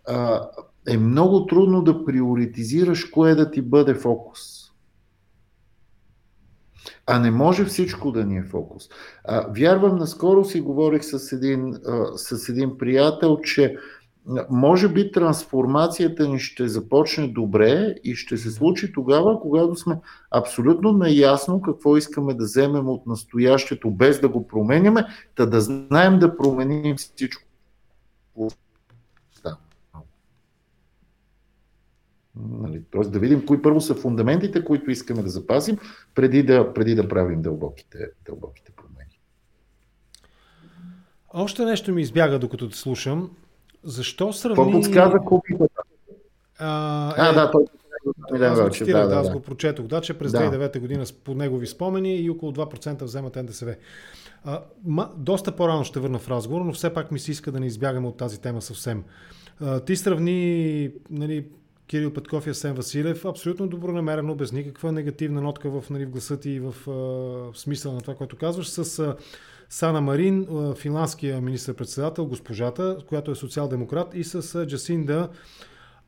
А, 0.08 0.48
е 0.88 0.98
много 0.98 1.46
трудно 1.46 1.82
да 1.82 2.06
приоритизираш 2.06 3.06
кое 3.06 3.36
да 3.36 3.52
ти 3.52 3.62
бъде 3.62 3.94
фокус. 3.94 4.61
А 7.14 7.20
не 7.20 7.32
може 7.32 7.66
всичко 7.66 8.12
да 8.12 8.26
ни 8.26 8.38
е 8.38 8.44
фокус. 8.44 8.90
А, 9.24 9.48
вярвам, 9.58 9.96
наскоро 9.96 10.46
си 10.46 10.62
говорих 10.62 11.04
с 11.04 11.32
един, 11.32 11.76
а, 11.76 12.18
с 12.18 12.50
един 12.50 12.78
приятел, 12.78 13.38
че 13.44 13.78
може 14.50 14.90
би 14.90 15.12
трансформацията 15.12 16.28
ни 16.28 16.40
ще 16.40 16.68
започне 16.68 17.28
добре 17.28 17.96
и 18.04 18.16
ще 18.16 18.38
се 18.38 18.52
случи 18.52 18.94
тогава, 18.94 19.40
когато 19.40 19.76
сме 19.76 20.00
абсолютно 20.32 20.92
наясно 20.92 21.62
какво 21.62 21.98
искаме 21.98 22.34
да 22.34 22.44
вземем 22.44 22.90
от 22.90 23.08
настоящето, 23.08 23.92
без 23.92 24.20
да 24.20 24.30
го 24.30 24.48
променяме, 24.48 25.06
та 25.36 25.46
да 25.46 25.62
знаем 25.62 26.20
да 26.20 26.38
променим 26.38 26.96
всичко. 26.96 27.44
Нали, 32.36 32.82
тоест 32.92 33.12
да 33.12 33.20
видим 33.20 33.46
кои 33.46 33.62
първо 33.62 33.82
са 33.82 33.96
фундаментите, 33.96 34.66
които 34.66 34.92
искаме 34.92 35.22
да 35.22 35.30
запазим, 35.30 35.78
преди 36.16 36.44
да, 36.44 36.74
преди 36.74 36.96
да 36.96 37.08
правим 37.08 37.42
дълбоките, 37.42 38.10
дълбоките 38.26 38.72
промени. 38.72 39.20
Още 41.34 41.66
нещо 41.66 41.92
ми 41.92 42.02
избяга, 42.02 42.40
докато 42.40 42.70
те 42.70 42.78
слушам. 42.78 43.32
Защо 43.84 44.34
сравни... 44.34 44.56
Какво 44.56 44.72
подсказа 44.72 45.18
купитата? 45.18 45.82
А, 46.60 47.10
е... 47.10 47.30
а, 47.30 47.34
да, 47.34 47.52
той 47.52 47.66
аз 48.42 48.62
го 48.62 48.70
цитирах, 48.70 49.02
да, 49.02 49.08
да, 49.08 49.16
аз 49.16 49.32
го 49.32 49.42
прочетох, 49.42 49.88
да, 49.88 50.02
че 50.02 50.18
през 50.18 50.32
да. 50.32 50.38
2009 50.38 50.80
година 50.80 51.06
по 51.24 51.34
негови 51.34 51.68
спомени 51.68 52.16
и 52.16 52.30
около 52.30 52.52
2% 52.52 53.04
вземат 53.04 53.36
НДСВ. 53.36 53.76
А, 54.44 54.62
ма, 54.86 55.10
доста 55.18 55.56
по-рано 55.56 55.84
ще 55.84 56.00
върна 56.00 56.20
в 56.20 56.30
разговор, 56.30 56.62
но 56.62 56.74
все 56.74 56.94
пак 56.94 57.12
ми 57.12 57.20
се 57.20 57.32
иска 57.32 57.52
да 57.52 57.60
не 57.60 57.66
избягаме 57.66 58.08
от 58.08 58.18
тази 58.18 58.42
тема 58.42 58.62
съвсем. 58.62 59.04
А, 59.62 59.80
ти 59.80 59.96
сравни 59.96 60.92
нали, 61.10 61.46
Кирил 61.92 62.14
Петков 62.14 62.48
и 62.48 62.50
Асен 62.50 62.74
Василев, 62.74 63.26
абсолютно 63.26 63.68
добронамерено, 63.68 64.36
без 64.36 64.52
никаква 64.52 64.92
негативна 64.92 65.42
нотка 65.42 65.70
в, 65.70 65.90
нали, 65.90 66.06
в 66.06 66.10
гласа 66.10 66.40
ти 66.40 66.50
и 66.50 66.60
в, 66.60 66.76
в 66.86 67.54
смисъл 67.56 67.94
на 67.94 68.02
това, 68.02 68.16
което 68.16 68.38
казваш, 68.38 68.70
с 68.70 69.00
а, 69.00 69.16
Сана 69.70 70.02
Марин, 70.02 70.48
а, 70.52 70.76
финландския 70.76 71.42
министр-председател, 71.42 72.26
госпожата, 72.26 72.98
която 73.08 73.32
е 73.32 73.36
социал-демократ, 73.36 74.08
и 74.14 74.24
с 74.24 74.56
а, 74.56 74.68
Джасинда 74.68 75.30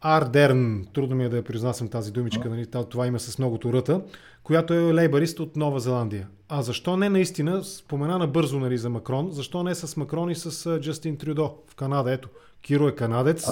Ардерн, 0.02 0.88
трудно 0.94 1.16
ми 1.16 1.26
е 1.26 1.30
да 1.30 1.38
я 1.38 1.44
признасям 1.44 1.88
тази 1.88 2.12
думичка, 2.12 2.50
нали, 2.50 2.66
това 2.90 3.08
има 3.08 3.20
с 3.20 3.40
многото 3.40 3.74
ръта, 3.74 4.02
която 4.44 4.74
е 4.74 4.94
лейбарист 4.94 5.40
от 5.40 5.56
Нова 5.56 5.80
Зеландия. 5.80 6.28
А 6.50 6.62
защо 6.62 6.98
не 6.98 7.10
наистина, 7.10 7.64
спомена 7.64 8.18
на 8.18 8.28
бързо 8.28 8.60
нали, 8.60 8.78
за 8.78 8.90
Макрон, 8.90 9.32
защо 9.32 9.64
не 9.64 9.76
с 9.76 9.98
Макрон 9.98 10.30
и 10.30 10.36
с 10.36 10.80
Джастин 10.80 11.18
Трюдо 11.18 11.56
в 11.68 11.76
Канада? 11.76 12.14
Ето, 12.14 12.30
Киро 12.62 12.88
е 12.88 12.96
канадец, 12.96 13.48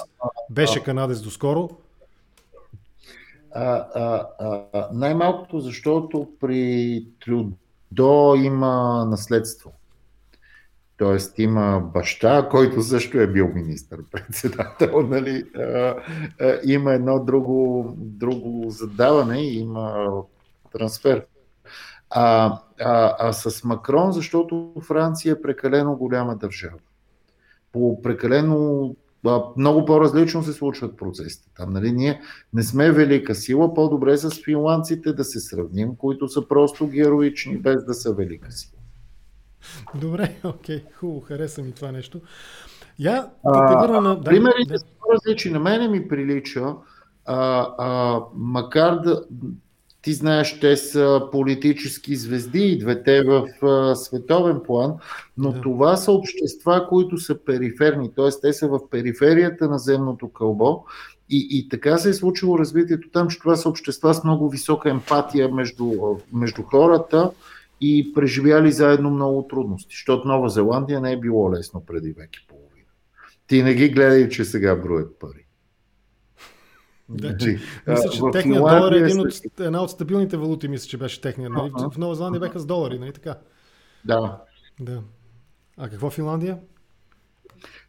беше 0.50 0.84
канадец 0.84 1.22
доскоро, 1.22 1.70
а, 3.54 3.86
а, 3.96 4.28
а, 4.74 4.90
най-малкото, 4.94 5.60
защото 5.60 6.28
при 6.40 7.06
Трюдо 7.26 8.36
има 8.36 9.06
наследство. 9.10 9.72
Тоест 10.98 11.40
има 11.40 11.80
баща, 11.94 12.50
който 12.50 12.82
също 12.82 13.20
е 13.20 13.28
бил 13.28 13.48
министър-председател. 13.48 15.02
Нали? 15.10 15.44
А, 15.56 15.62
а, 15.62 16.60
има 16.64 16.94
едно 16.94 17.26
друго, 17.26 17.94
друго 17.98 18.70
задаване, 18.70 19.42
има 19.42 20.12
трансфер. 20.72 21.26
А, 22.10 22.60
а, 22.80 23.16
а 23.20 23.34
с 23.34 23.64
Макрон, 23.64 24.12
защото 24.12 24.74
Франция 24.82 25.32
е 25.32 25.42
прекалено 25.42 25.96
голяма 25.96 26.36
държава. 26.36 26.78
По 27.72 28.02
прекалено 28.02 28.96
много 29.58 29.86
по-различно 29.86 30.44
се 30.44 30.54
случват 30.54 30.98
процесите. 30.98 31.50
Там, 31.58 31.74
нали, 31.74 31.92
ние 31.92 32.22
не 32.54 32.64
сме 32.64 32.92
велика 32.92 33.36
сила, 33.36 33.74
по-добре 33.74 34.18
с 34.18 34.44
финландците 34.46 35.14
да 35.14 35.24
се 35.24 35.40
сравним, 35.40 35.96
които 35.96 36.28
са 36.28 36.48
просто 36.48 36.88
героични, 36.88 37.58
без 37.58 37.86
да 37.86 37.94
са 37.94 38.14
велика 38.14 38.52
сила. 38.52 38.82
Добре, 39.96 40.36
окей, 40.44 40.84
хубаво, 40.96 41.22
хареса 41.22 41.62
ми 41.62 41.72
това 41.72 41.92
нещо. 41.92 42.22
Я, 43.00 43.30
а, 43.46 44.02
на... 44.02 44.22
Примерите 44.22 44.74
да. 44.74 44.80
са 44.80 44.86
различни. 45.14 45.52
На 45.52 45.60
мене 45.60 45.88
ми 45.88 46.08
прилича, 46.08 46.76
а, 47.26 47.68
а, 47.78 48.20
макар 48.36 49.00
да, 49.00 49.24
ти 50.02 50.14
знаеш, 50.14 50.60
те 50.60 50.78
са 50.78 51.28
политически 51.32 52.16
звезди 52.16 52.64
и 52.64 52.78
двете 52.78 53.24
в 53.24 53.66
а, 53.66 53.96
световен 53.96 54.60
план, 54.66 54.94
но 55.38 55.52
да. 55.52 55.62
това 55.62 55.98
са 55.98 56.12
общества, 56.12 56.88
които 56.90 57.18
са 57.18 57.46
периферни, 57.46 58.12
т.е. 58.16 58.30
те 58.42 58.54
са 58.54 58.68
в 58.68 58.90
периферията 58.90 59.70
на 59.70 59.80
земното 59.80 60.30
кълбо 60.30 60.84
и, 61.30 61.48
и 61.52 61.70
така 61.70 61.98
се 61.98 62.10
е 62.10 62.14
случило 62.14 62.60
развитието 62.60 63.10
там, 63.10 63.28
че 63.28 63.40
това 63.40 63.56
са 63.56 63.70
общества 63.70 64.14
с 64.14 64.24
много 64.24 64.50
висока 64.50 64.90
емпатия 64.90 65.50
между, 65.50 65.94
между 66.34 66.64
хората 66.64 67.32
и 67.82 68.14
преживяли 68.14 68.72
заедно 68.72 69.10
много 69.10 69.48
трудности, 69.48 69.96
защото 69.96 70.28
Нова 70.28 70.50
Зеландия 70.50 71.02
не 71.02 71.12
е 71.12 71.20
било 71.20 71.52
лесно 71.52 71.84
преди 71.88 72.12
век 72.12 72.30
и 72.36 72.48
половина. 72.48 72.90
Ти 73.48 73.64
не 73.64 73.74
ги 73.74 73.90
гледай, 73.90 74.30
че 74.30 74.46
сега 74.46 74.76
броят 74.76 75.20
пари. 75.20 75.41
Да, 77.14 77.38
че, 77.38 77.60
мисля, 77.88 78.10
че 78.10 78.22
техният 78.32 78.64
долар 78.64 78.92
е 78.92 78.98
един 78.98 79.20
от, 79.20 79.60
една 79.60 79.84
от 79.84 79.92
стабилните 79.92 80.38
валути, 80.38 80.68
мисля, 80.68 80.88
че 80.88 80.98
беше 80.98 81.22
техния. 81.22 81.50
Нали? 81.50 81.72
В 81.94 81.98
Нова 81.98 82.16
Зеландия 82.16 82.40
бяха 82.40 82.60
с 82.60 82.66
долари, 82.66 83.00
нали 83.00 83.14
така? 83.14 83.36
Да. 84.06 84.38
да. 84.80 85.02
А 85.78 85.90
какво 85.90 86.10
Финландия? 86.10 86.58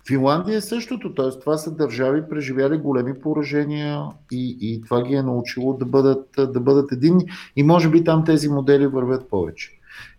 Финландия 0.06 0.56
е 0.56 0.60
същото, 0.60 1.14
т.е. 1.14 1.40
това 1.40 1.58
са 1.58 1.74
държави, 1.74 2.28
преживяли 2.30 2.78
големи 2.78 3.20
поражения 3.20 4.02
и, 4.32 4.56
и 4.60 4.82
това 4.82 5.02
ги 5.02 5.14
е 5.14 5.22
научило 5.22 5.74
да 5.74 5.84
бъдат, 5.84 6.28
да 6.36 6.60
бъдат 6.60 6.92
единни 6.92 7.24
и 7.56 7.62
може 7.62 7.90
би 7.90 8.04
там 8.04 8.24
тези 8.24 8.48
модели 8.48 8.86
вървят 8.86 9.30
повече. 9.30 9.70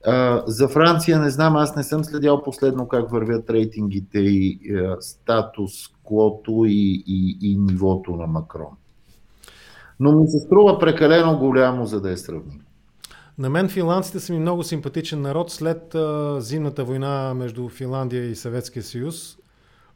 А, 0.05 0.43
за 0.47 0.67
Франция 0.67 1.19
не 1.19 1.29
знам, 1.29 1.55
аз 1.55 1.75
не 1.75 1.83
съм 1.83 2.03
следял 2.03 2.43
последно 2.43 2.87
как 2.87 3.11
вървят 3.11 3.49
рейтингите 3.49 4.19
и 4.19 4.59
статус, 4.99 5.71
клото 6.03 6.65
и, 6.65 7.03
и, 7.07 7.37
и 7.41 7.57
нивото 7.57 8.11
на 8.11 8.27
Макрон 8.27 8.77
но 10.03 10.11
ми 10.19 10.27
се 10.27 10.39
струва 10.39 10.79
прекалено 10.79 11.37
голямо, 11.37 11.85
за 11.85 12.01
да 12.01 12.11
е 12.11 12.17
сравним. 12.17 12.61
На 13.37 13.49
мен 13.49 13.69
финландците 13.69 14.19
са 14.19 14.33
ми 14.33 14.39
много 14.39 14.63
симпатичен 14.63 15.21
народ 15.21 15.51
след 15.51 15.95
а, 15.95 16.37
зимната 16.41 16.83
война 16.83 17.33
между 17.33 17.69
Финландия 17.69 18.25
и 18.25 18.35
Съветския 18.35 18.83
съюз. 18.83 19.37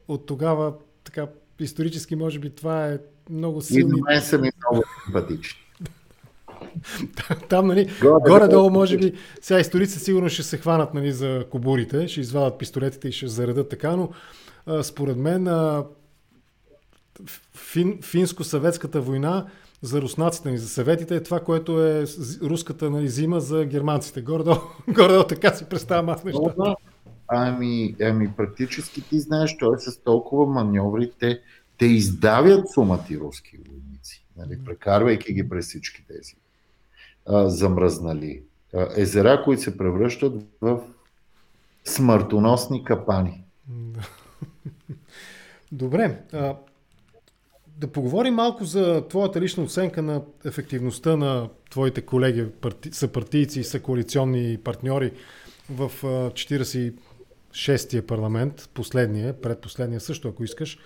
От 0.08 0.26
тогава, 0.26 0.74
така, 1.04 1.28
исторически, 1.60 2.16
може 2.16 2.40
би 2.40 2.50
това 2.50 2.88
е 2.88 2.98
много 3.30 3.62
силно. 3.62 3.96
И 3.96 4.00
на 4.00 4.12
мен 4.12 4.22
са 4.22 4.38
ми 4.38 4.52
много 4.72 4.84
симпатични. 5.06 5.60
Там, 7.50 7.68
нали, 7.68 7.90
горе, 8.02 8.30
горе-долу, 8.30 8.70
може 8.70 8.98
би, 8.98 9.14
сега 9.42 9.60
историците 9.60 10.00
сигурно 10.00 10.30
ще 10.30 10.44
се 10.44 10.58
хванат 10.58 10.94
нали, 10.94 11.12
за 11.12 11.46
кобурите, 11.52 12.08
ще 12.08 12.20
извадат 12.20 12.58
пистолетите 12.58 13.08
и 13.08 13.12
ще 13.12 13.28
заредат 13.28 13.70
така, 13.70 13.96
но 13.96 14.10
а, 14.66 14.84
според 14.84 15.18
мен 15.18 15.48
а, 15.48 15.84
фин, 17.56 18.00
финско-съветската 18.02 19.00
война 19.00 19.46
за 19.82 20.02
руснаците 20.02 20.52
ни, 20.52 20.58
за 20.58 20.70
съветите 20.70 21.16
е 21.16 21.24
това, 21.24 21.40
което 21.40 21.84
е 21.84 22.06
руската 22.42 22.90
нали, 22.90 23.10
зима 23.10 23.40
за 23.40 23.66
германците. 23.66 24.22
Гордо, 24.22 24.62
гордо 24.88 25.24
така 25.24 25.54
си 25.54 25.66
представям 25.66 26.10
аз 26.10 26.24
неща. 26.24 26.76
Ами, 27.28 27.96
ами 28.02 28.34
практически 28.38 29.10
ти 29.10 29.20
знаеш, 29.20 29.58
той 29.58 29.76
е 29.76 29.80
с 29.80 30.04
толкова 30.04 30.46
маньоври, 30.46 31.12
те, 31.20 31.42
те 31.78 31.86
издавят 31.86 32.72
сумати 32.72 33.20
руски 33.20 33.58
войници, 33.58 34.26
нали, 34.38 34.60
прекарвайки 34.66 35.34
ги 35.34 35.50
през 35.50 35.68
всички 35.68 36.06
тези 36.08 36.36
а, 37.26 37.50
замръзнали 37.50 38.44
а, 38.74 38.88
езера, 38.96 39.44
които 39.44 39.62
се 39.62 39.78
превръщат 39.78 40.34
в 40.62 40.82
смъртоносни 41.86 42.84
капани. 42.84 43.44
Добре. 45.72 46.22
А, 46.34 46.56
да 47.78 47.88
поговорим 47.88 48.34
малко 48.34 48.66
за 48.66 49.08
твоята 49.08 49.42
лична 49.42 49.64
оценка 49.64 50.02
на 50.02 50.22
ефективността 50.46 51.18
на 51.18 51.50
твоите 51.70 52.02
колеги, 52.02 52.46
съпартийци 52.92 53.60
и 53.60 53.64
съкоалиционни 53.64 54.58
партньори 54.64 55.12
в 55.70 55.92
46-я 56.04 58.08
парламент, 58.08 58.70
последния, 58.74 59.42
предпоследния 59.42 60.00
също, 60.00 60.28
ако 60.28 60.44
искаш. 60.44 60.80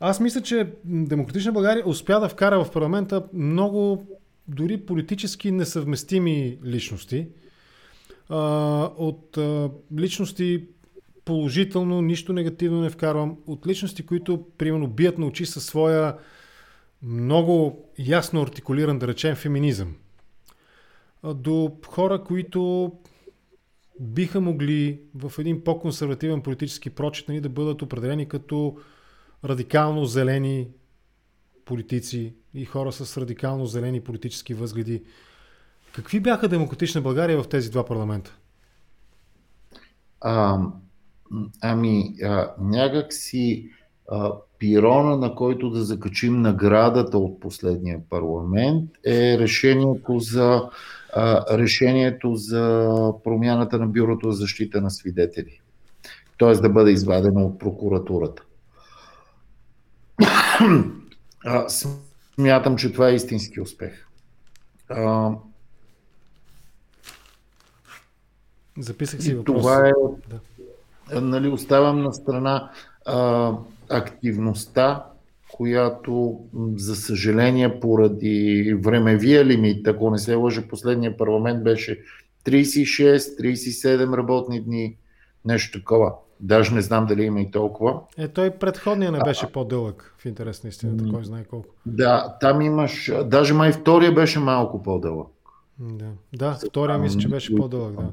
Аз 0.00 0.20
мисля, 0.20 0.40
че 0.40 0.72
Демократична 0.84 1.52
България 1.52 1.88
успя 1.88 2.20
да 2.20 2.28
вкара 2.28 2.64
в 2.64 2.72
парламента 2.72 3.22
много 3.32 4.06
дори 4.48 4.76
политически 4.76 5.50
несъвместими 5.50 6.58
личности. 6.64 7.26
От 8.98 9.38
личности 9.98 10.64
положително, 11.24 12.02
нищо 12.02 12.32
негативно 12.32 12.80
не 12.80 12.90
вкарвам. 12.90 13.36
От 13.46 13.66
личности, 13.66 14.06
които, 14.06 14.46
примерно, 14.58 14.86
бият 14.86 15.18
на 15.18 15.26
очи 15.26 15.46
със 15.46 15.64
своя 15.64 16.16
много 17.02 17.84
ясно 17.98 18.42
артикулиран, 18.42 18.98
да 18.98 19.08
речем, 19.08 19.36
феминизъм. 19.36 19.94
До 21.34 21.76
хора, 21.86 22.24
които 22.24 22.92
биха 24.00 24.40
могли 24.40 25.00
в 25.14 25.32
един 25.38 25.64
по-консервативен 25.64 26.42
политически 26.42 26.90
прочит 26.90 27.28
нали, 27.28 27.40
да 27.40 27.48
бъдат 27.48 27.82
определени 27.82 28.28
като 28.28 28.76
радикално 29.44 30.04
зелени 30.04 30.68
политици 31.64 32.34
и 32.54 32.64
хора 32.64 32.92
с 32.92 33.16
радикално 33.16 33.66
зелени 33.66 34.00
политически 34.00 34.54
възгледи. 34.54 35.02
Какви 35.92 36.20
бяха 36.20 36.48
демократична 36.48 37.00
България 37.00 37.42
в 37.42 37.48
тези 37.48 37.70
два 37.70 37.84
парламента? 37.84 38.36
А, 40.20 40.58
Ами, 41.60 42.14
а, 42.22 42.54
някак 42.60 43.12
си 43.12 43.70
а, 44.08 44.32
пирона, 44.58 45.16
на 45.16 45.34
който 45.34 45.70
да 45.70 45.84
закачим 45.84 46.42
наградата 46.42 47.18
от 47.18 47.40
последния 47.40 48.00
парламент, 48.10 48.90
е 49.06 49.38
решението 49.38 50.18
за, 50.18 50.70
а, 51.14 51.58
решението 51.58 52.34
за 52.34 52.94
промяната 53.24 53.78
на 53.78 53.86
Бюрото 53.86 54.32
за 54.32 54.40
защита 54.40 54.80
на 54.80 54.90
свидетели. 54.90 55.60
Т.е. 56.38 56.52
да 56.52 56.68
бъде 56.68 56.90
извадено 56.90 57.46
от 57.46 57.58
прокуратурата. 57.58 58.42
А, 61.44 61.66
смятам, 62.38 62.76
че 62.76 62.92
това 62.92 63.08
е 63.08 63.14
истински 63.14 63.60
успех. 63.60 64.06
А, 64.88 65.30
Записах 68.78 69.22
си 69.22 69.34
въпрос. 69.34 69.56
Това 69.56 69.88
е, 69.88 69.92
да 70.28 70.40
нали, 71.12 71.48
оставам 71.48 72.02
на 72.02 72.12
страна 72.12 72.70
а, 73.06 73.52
активността, 73.90 75.04
която, 75.52 76.40
за 76.76 76.96
съжаление, 76.96 77.80
поради 77.80 78.74
времевия 78.84 79.44
лимит, 79.44 79.88
ако 79.88 80.10
не 80.10 80.18
се 80.18 80.34
лъжа, 80.34 80.68
последния 80.68 81.16
парламент 81.16 81.64
беше 81.64 82.00
36-37 82.46 84.16
работни 84.16 84.60
дни, 84.60 84.96
нещо 85.44 85.78
такова. 85.78 86.12
Даже 86.40 86.74
не 86.74 86.80
знам 86.80 87.06
дали 87.06 87.22
има 87.22 87.40
и 87.40 87.50
толкова. 87.50 88.00
Е, 88.18 88.28
той 88.28 88.50
предходния 88.50 89.12
не 89.12 89.18
беше 89.24 89.46
а, 89.46 89.52
по-дълъг, 89.52 90.14
в 90.18 90.26
интерес 90.26 90.64
на 90.64 90.68
истината, 90.68 91.04
кой 91.12 91.24
знае 91.24 91.44
колко. 91.44 91.74
Да, 91.86 92.36
там 92.40 92.60
имаш, 92.60 93.12
даже 93.24 93.54
май 93.54 93.72
втория 93.72 94.14
беше 94.14 94.38
малко 94.38 94.82
по-дълъг. 94.82 95.28
Да, 95.78 96.10
да 96.36 96.58
втория 96.68 96.98
мисля, 96.98 97.20
че 97.20 97.28
беше 97.28 97.56
по-дълъг, 97.56 97.94
да. 97.94 98.12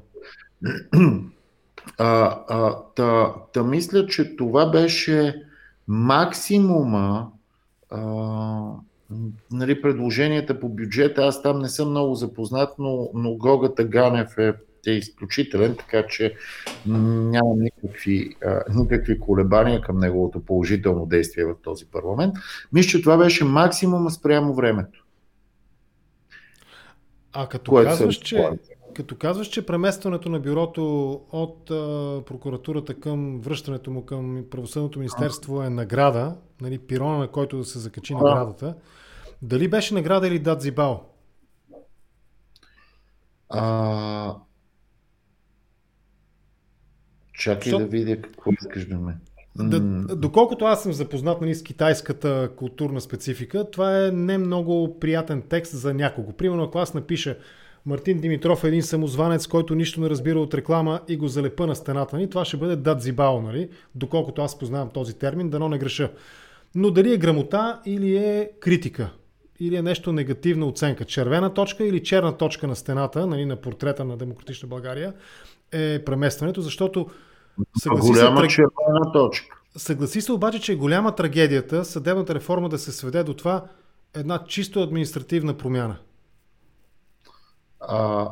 А, 1.98 2.40
а, 2.48 2.76
та, 2.96 3.34
та 3.54 3.64
мисля, 3.64 4.08
че 4.08 4.36
това 4.36 4.66
беше 4.66 5.44
максимума 5.88 7.32
а, 7.90 8.02
нали, 9.52 9.82
предложенията 9.82 10.60
по 10.60 10.70
бюджета. 10.70 11.22
Аз 11.22 11.42
там 11.42 11.60
не 11.60 11.70
съм 11.70 11.90
много 11.90 12.16
запознат, 12.16 12.70
но, 12.80 13.10
но 13.14 13.36
Гогата 13.36 13.84
Ганев 13.84 14.38
е, 14.38 14.54
е 14.88 14.92
изключителен, 14.92 15.76
така 15.76 16.08
че 16.08 16.36
нямам 16.86 17.60
никакви, 17.60 18.36
а, 18.46 18.64
никакви 18.70 19.20
колебания 19.20 19.82
към 19.82 20.00
неговото 20.00 20.46
положително 20.46 21.06
действие 21.06 21.46
в 21.46 21.56
този 21.64 21.86
парламент. 21.86 22.36
Мисля, 22.74 22.90
че 22.90 23.02
това 23.02 23.18
беше 23.18 23.46
максимума 23.46 24.12
спрямо 24.12 24.54
времето. 24.54 25.06
А 27.34 27.48
като 27.48 27.72
казваш, 27.72 28.16
че, 28.16 28.50
като 28.98 29.16
казваш, 29.16 29.48
че 29.48 29.66
преместването 29.66 30.30
на 30.30 30.40
бюрото 30.40 31.12
от 31.32 31.72
а, 31.72 32.22
прокуратурата 32.26 33.00
към 33.00 33.42
връщането 33.42 33.92
му 33.92 34.06
към 34.06 34.46
правосъдното 34.52 35.00
министерство 35.00 35.64
е 35.64 35.70
награда, 35.70 36.38
нали, 36.62 36.78
пирона 36.78 37.18
на 37.18 37.28
който 37.28 37.58
да 37.58 37.66
се 37.66 37.80
закачи 37.80 38.14
да. 38.14 38.20
наградата, 38.20 38.76
дали 39.42 39.68
беше 39.68 39.94
награда 39.94 40.28
или 40.28 40.40
Дадзибао? 40.40 40.96
А... 43.50 44.36
Чакай 47.34 47.72
Що... 47.72 47.80
да 47.80 47.86
видя 47.86 48.22
какво 48.22 48.52
искаш 48.52 48.88
да 48.88 48.98
ме. 48.98 49.18
Да, 49.56 49.80
доколкото 50.16 50.66
аз 50.66 50.84
съм 50.84 50.94
запознат 50.94 51.42
нали, 51.42 51.56
с 51.56 51.64
китайската 51.64 52.52
културна 52.58 53.02
специфика, 53.02 53.72
това 53.72 54.06
е 54.06 54.12
не 54.12 54.38
много 54.38 55.00
приятен 55.00 55.42
текст 55.50 55.74
за 55.74 55.94
някого. 55.94 56.34
Примерно, 56.34 56.64
ако 56.64 56.80
аз 56.80 56.94
напиша 56.94 57.38
Мартин 57.88 58.20
Димитров 58.20 58.64
е 58.64 58.68
един 58.68 58.84
самозванец, 58.84 59.48
който 59.48 59.76
нищо 59.76 60.02
не 60.02 60.10
разбира 60.10 60.40
от 60.40 60.54
реклама 60.54 61.00
и 61.08 61.18
го 61.18 61.28
залепа 61.28 61.68
на 61.68 61.76
стената 61.76 62.18
ни, 62.18 62.30
това 62.30 62.46
ще 62.46 62.58
бъде 62.58 62.76
дадзибао, 62.76 63.42
нали? 63.42 63.70
доколкото 63.96 64.42
аз 64.42 64.60
познавам 64.60 64.90
този 64.90 65.14
термин, 65.14 65.50
дано 65.50 65.70
не 65.70 65.78
греша. 65.78 66.12
Но 66.76 66.92
дали 66.92 67.14
е 67.14 67.18
грамота 67.18 67.80
или 67.86 68.18
е 68.18 68.52
критика, 68.60 69.10
или 69.60 69.76
е 69.76 69.82
нещо 69.82 70.14
негативна 70.14 70.66
оценка, 70.66 71.06
червена 71.06 71.54
точка 71.54 71.86
или 71.86 72.04
черна 72.04 72.38
точка 72.38 72.68
на 72.68 72.76
стената, 72.76 73.28
нали, 73.28 73.46
на 73.46 73.56
портрета 73.56 74.06
на 74.06 74.18
Демократична 74.18 74.68
България, 74.68 75.14
е 75.72 76.04
преместването, 76.06 76.62
защото 76.62 77.08
съгласи 77.78 78.08
голяма 78.08 78.42
се, 78.42 78.48
червена 78.48 79.12
точка. 79.14 79.58
Съгласи 79.78 80.22
се 80.22 80.32
обаче, 80.32 80.62
че 80.62 80.72
е 80.72 80.76
голяма 80.76 81.16
трагедията 81.16 81.86
съдебната 81.86 82.36
реформа 82.36 82.70
да 82.70 82.78
се 82.78 82.92
сведе 82.92 83.24
до 83.24 83.34
това 83.34 83.66
една 84.14 84.44
чисто 84.48 84.84
административна 84.84 85.54
промяна. 85.54 85.98
А, 87.80 88.30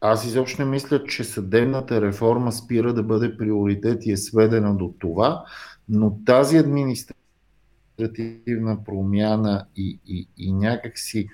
аз 0.00 0.26
изобщо 0.26 0.62
не 0.62 0.70
мисля, 0.70 1.04
че 1.04 1.24
съдебната 1.24 2.00
реформа 2.00 2.52
спира 2.52 2.94
да 2.94 3.02
бъде 3.02 3.36
приоритет 3.36 4.06
и 4.06 4.12
е 4.12 4.16
сведена 4.16 4.76
до 4.76 4.94
това, 4.98 5.44
но 5.88 6.18
тази 6.26 6.56
административна 6.56 8.84
промяна 8.84 9.66
и, 9.76 10.00
и, 10.06 10.28
и 10.38 10.52
някакси 10.52 11.28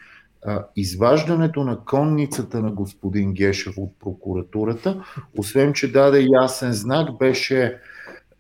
а, 0.44 0.66
изваждането 0.76 1.64
на 1.64 1.84
конницата 1.84 2.62
на 2.62 2.72
господин 2.72 3.32
Гешев 3.32 3.78
от 3.78 3.98
прокуратурата, 4.00 5.04
освен 5.38 5.72
че 5.72 5.92
даде 5.92 6.26
ясен 6.42 6.72
знак, 6.72 7.18
беше 7.18 7.80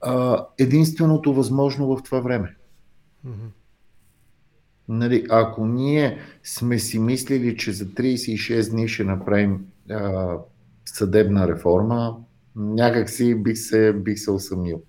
а, 0.00 0.46
единственото 0.58 1.34
възможно 1.34 1.96
в 1.96 2.02
това 2.02 2.20
време. 2.20 2.56
Mm-hmm. 3.26 3.61
Нали, 4.88 5.26
ако 5.30 5.66
ние 5.66 6.18
сме 6.42 6.78
си 6.78 6.98
мислили, 6.98 7.56
че 7.56 7.72
за 7.72 7.84
36 7.84 8.70
дни 8.70 8.88
ще 8.88 9.04
направим 9.04 9.66
а, 9.90 10.36
съдебна 10.84 11.48
реформа, 11.48 12.16
някак 12.56 13.10
си 13.10 13.34
бих 13.34 13.58
се, 13.58 13.92
бих 13.92 14.18
се 14.18 14.30
усъмнил. 14.30 14.82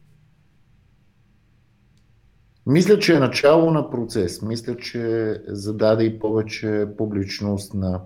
Мисля, 2.66 3.00
че 3.00 3.16
е 3.16 3.20
начало 3.20 3.72
на 3.72 3.90
процес. 3.90 4.42
Мисля, 4.42 4.78
че 4.78 5.34
зададе 5.48 6.04
и 6.04 6.20
повече 6.20 6.88
публичност 6.98 7.74
на. 7.74 8.02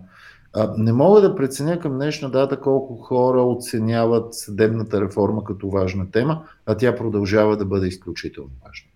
А, 0.53 0.73
не 0.77 0.93
мога 0.93 1.22
да 1.22 1.35
преценя 1.35 1.80
към 1.80 1.93
днешна 1.93 2.31
дата 2.31 2.59
колко 2.59 2.95
хора 2.95 3.41
оценяват 3.41 4.34
съдебната 4.34 5.01
реформа 5.01 5.43
като 5.43 5.69
важна 5.69 6.11
тема, 6.11 6.45
а 6.65 6.77
тя 6.77 6.95
продължава 6.95 7.57
да 7.57 7.65
бъде 7.65 7.88
изключително 7.88 8.51
важна 8.65 8.88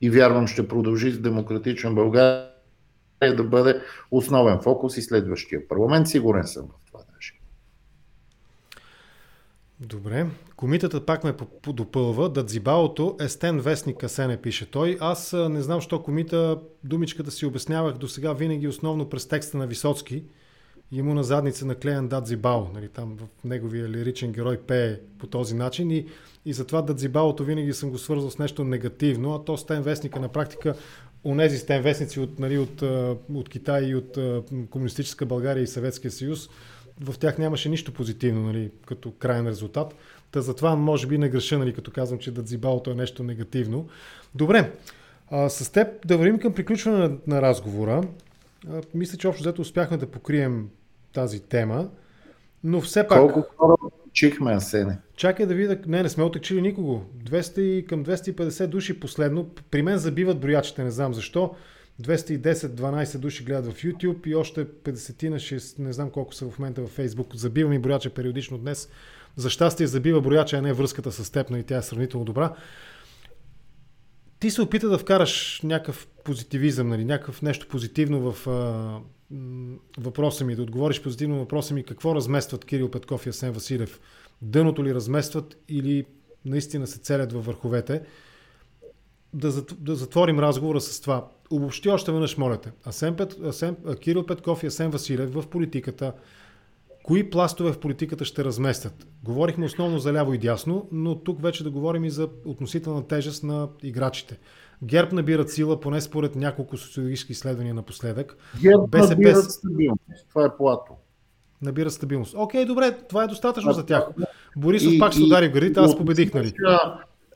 и 0.00 0.10
вярвам 0.10 0.46
ще 0.46 0.68
продължи 0.68 1.10
с 1.10 1.20
демократична 1.20 1.90
България 1.90 2.50
да 3.22 3.44
бъде 3.44 3.82
основен 4.10 4.60
фокус 4.62 4.96
и 4.96 5.02
следващия 5.02 5.68
парламент. 5.68 6.08
Сигурен 6.08 6.44
съм 6.46 6.66
в 6.66 6.86
това 6.86 7.00
даже. 7.14 7.32
Добре. 9.80 10.26
Комитета 10.56 11.06
пак 11.06 11.24
ме 11.24 11.34
допълва. 11.66 12.28
Дадзибаото 12.28 13.16
е 13.20 13.28
стен 13.28 13.60
вестник 13.60 13.96
Касене, 13.96 14.36
пише 14.36 14.70
той. 14.70 14.96
Аз 15.00 15.32
не 15.32 15.62
знам, 15.62 15.80
що 15.80 16.02
комита 16.02 16.60
думичката 16.84 17.30
си 17.30 17.46
обяснявах 17.46 17.96
до 17.96 18.08
сега 18.08 18.32
винаги 18.32 18.68
основно 18.68 19.08
през 19.08 19.28
текста 19.28 19.56
на 19.58 19.66
Висоцки 19.66 20.24
и 20.92 21.02
му 21.02 21.14
на 21.14 21.24
задница 21.24 21.66
наклеен 21.66 22.08
Дадзибао. 22.08 22.64
Нали, 22.74 22.88
там 22.88 23.16
в 23.16 23.44
неговия 23.44 23.88
лиричен 23.88 24.32
герой 24.32 24.56
пее 24.56 25.00
по 25.18 25.26
този 25.26 25.54
начин 25.54 25.90
и 25.90 26.06
и 26.46 26.52
затова 26.52 26.82
Дадзибалото 26.82 27.44
винаги 27.44 27.72
съм 27.72 27.90
го 27.90 27.98
свързал 27.98 28.30
с 28.30 28.38
нещо 28.38 28.64
негативно, 28.64 29.34
а 29.34 29.44
то 29.44 29.56
Стен 29.56 29.82
Вестника 29.82 30.20
на 30.20 30.28
практика 30.28 30.74
онези 31.24 31.58
Стен 31.58 31.82
Вестници 31.82 32.20
от, 32.20 32.38
нали, 32.38 32.58
от, 32.58 32.82
от 33.34 33.48
Китай 33.48 33.84
и 33.84 33.94
от 33.94 34.18
комунистическа 34.70 35.26
България 35.26 35.62
и 35.62 35.66
Съветския 35.66 36.10
съюз, 36.10 36.48
в 37.00 37.18
тях 37.18 37.38
нямаше 37.38 37.68
нищо 37.68 37.92
позитивно 37.92 38.42
нали, 38.42 38.70
като 38.86 39.12
крайен 39.12 39.46
резултат. 39.46 39.94
Та 40.30 40.40
затова 40.40 40.76
може 40.76 41.06
би 41.06 41.18
не 41.18 41.28
греша, 41.28 41.58
нали, 41.58 41.74
като 41.74 41.90
казвам, 41.90 42.18
че 42.18 42.30
Дадзибалото 42.30 42.90
е 42.90 42.94
нещо 42.94 43.22
негативно. 43.22 43.88
Добре, 44.34 44.72
а, 45.30 45.48
с 45.48 45.72
теб 45.72 46.06
да 46.06 46.18
вървим 46.18 46.38
към 46.38 46.52
приключване 46.52 46.98
на, 46.98 47.16
на 47.26 47.42
разговора. 47.42 48.02
А, 48.68 48.82
мисля, 48.94 49.18
че 49.18 49.28
общо 49.28 49.42
взето 49.42 49.62
успяхме 49.62 49.96
да 49.96 50.10
покрием 50.10 50.68
тази 51.12 51.40
тема, 51.40 51.90
но 52.64 52.80
все 52.80 53.08
пак... 53.08 53.18
Колко 53.18 53.44
хора 53.56 53.74
чихме, 54.12 54.52
Асене? 54.52 54.98
Чакай 55.16 55.46
да 55.46 55.54
видя. 55.54 55.78
Не, 55.86 56.02
не 56.02 56.08
сме 56.08 56.24
отекчили 56.24 56.62
никого. 56.62 57.04
200 57.24 57.86
към 57.86 58.04
250 58.04 58.66
души 58.66 59.00
последно. 59.00 59.50
При 59.70 59.82
мен 59.82 59.98
забиват 59.98 60.40
броячите, 60.40 60.84
не 60.84 60.90
знам 60.90 61.14
защо. 61.14 61.54
210-12 62.02 63.18
души 63.18 63.44
гледат 63.44 63.72
в 63.72 63.82
YouTube 63.82 64.26
и 64.26 64.34
още 64.34 64.66
50 64.66 65.28
на 65.28 65.36
6, 65.36 65.78
не 65.78 65.92
знам 65.92 66.10
колко 66.10 66.34
са 66.34 66.50
в 66.50 66.58
момента 66.58 66.86
в 66.86 66.96
Facebook. 66.96 67.36
Забива 67.36 67.70
ми 67.70 67.78
брояча 67.78 68.10
периодично 68.10 68.58
днес. 68.58 68.88
За 69.36 69.50
щастие 69.50 69.86
забива 69.86 70.20
брояча, 70.20 70.56
а 70.56 70.62
не 70.62 70.72
връзката 70.72 71.12
с 71.12 71.30
теб, 71.30 71.50
и 71.50 71.62
тя 71.62 71.76
е 71.76 71.82
сравнително 71.82 72.24
добра. 72.24 72.54
Ти 74.40 74.50
се 74.50 74.62
опита 74.62 74.88
да 74.88 74.98
вкараш 74.98 75.60
някакъв 75.64 76.08
позитивизъм, 76.26 76.88
нали, 76.88 77.04
някакъв 77.04 77.42
нещо 77.42 77.68
позитивно 77.68 78.32
в 78.32 78.46
а, 78.46 79.00
въпроса 79.98 80.44
ми, 80.44 80.56
да 80.56 80.62
отговориш 80.62 81.02
позитивно 81.02 81.34
на 81.34 81.40
въпроса 81.40 81.74
ми 81.74 81.84
какво 81.84 82.14
разместват 82.14 82.64
Кирил 82.64 82.90
Петков 82.90 83.26
и 83.26 83.28
Асен 83.28 83.52
Василев 83.52 84.00
дъното 84.42 84.84
ли 84.84 84.94
разместват 84.94 85.56
или 85.68 86.04
наистина 86.44 86.86
се 86.86 86.98
целят 86.98 87.32
във 87.32 87.46
върховете. 87.46 88.02
Да, 89.34 89.52
да 89.78 89.94
затворим 89.94 90.40
разговора 90.40 90.80
с 90.80 91.00
това. 91.00 91.28
Обобщи 91.50 91.88
още 91.88 92.12
веднъж, 92.12 92.36
моля 92.36 92.60
те. 92.60 92.72
Асен 92.84 93.16
Пет, 93.16 93.36
Асен, 93.44 93.76
Кирил 94.00 94.26
Петков 94.26 94.62
и 94.62 94.66
Асен 94.66 94.90
Василев 94.90 95.34
в 95.34 95.46
политиката, 95.46 96.12
кои 97.02 97.30
пластове 97.30 97.72
в 97.72 97.78
политиката 97.78 98.24
ще 98.24 98.44
разместят? 98.44 99.06
Говорихме 99.24 99.66
основно 99.66 99.98
за 99.98 100.12
ляво 100.12 100.34
и 100.34 100.38
дясно, 100.38 100.88
но 100.92 101.14
тук 101.14 101.42
вече 101.42 101.64
да 101.64 101.70
говорим 101.70 102.04
и 102.04 102.10
за 102.10 102.28
относителна 102.44 103.06
тежест 103.06 103.42
на 103.42 103.68
играчите. 103.82 104.38
ГЕРБ 104.82 105.12
набират 105.12 105.50
сила, 105.50 105.80
поне 105.80 106.00
според 106.00 106.36
няколко 106.36 106.76
социологически 106.76 107.32
изследвания 107.32 107.74
напоследък. 107.74 108.36
ГЕРБ 108.62 108.86
БСП... 108.86 109.10
набират 109.10 109.50
стабилност. 109.50 110.02
Това 110.28 110.44
е 110.44 110.56
плато 110.56 110.96
набира 111.62 111.90
стабилност. 111.90 112.34
Окей, 112.38 112.64
добре, 112.64 112.96
това 113.08 113.24
е 113.24 113.26
достатъчно 113.26 113.70
а, 113.70 113.74
за 113.74 113.86
тях. 113.86 114.04
Борисов 114.56 114.92
и, 114.92 114.98
пак 114.98 115.12
ще 115.12 115.22
удари 115.22 115.48
в 115.48 115.52
градите, 115.52 115.80
аз 115.80 115.98
победих, 115.98 116.34
нали? 116.34 116.52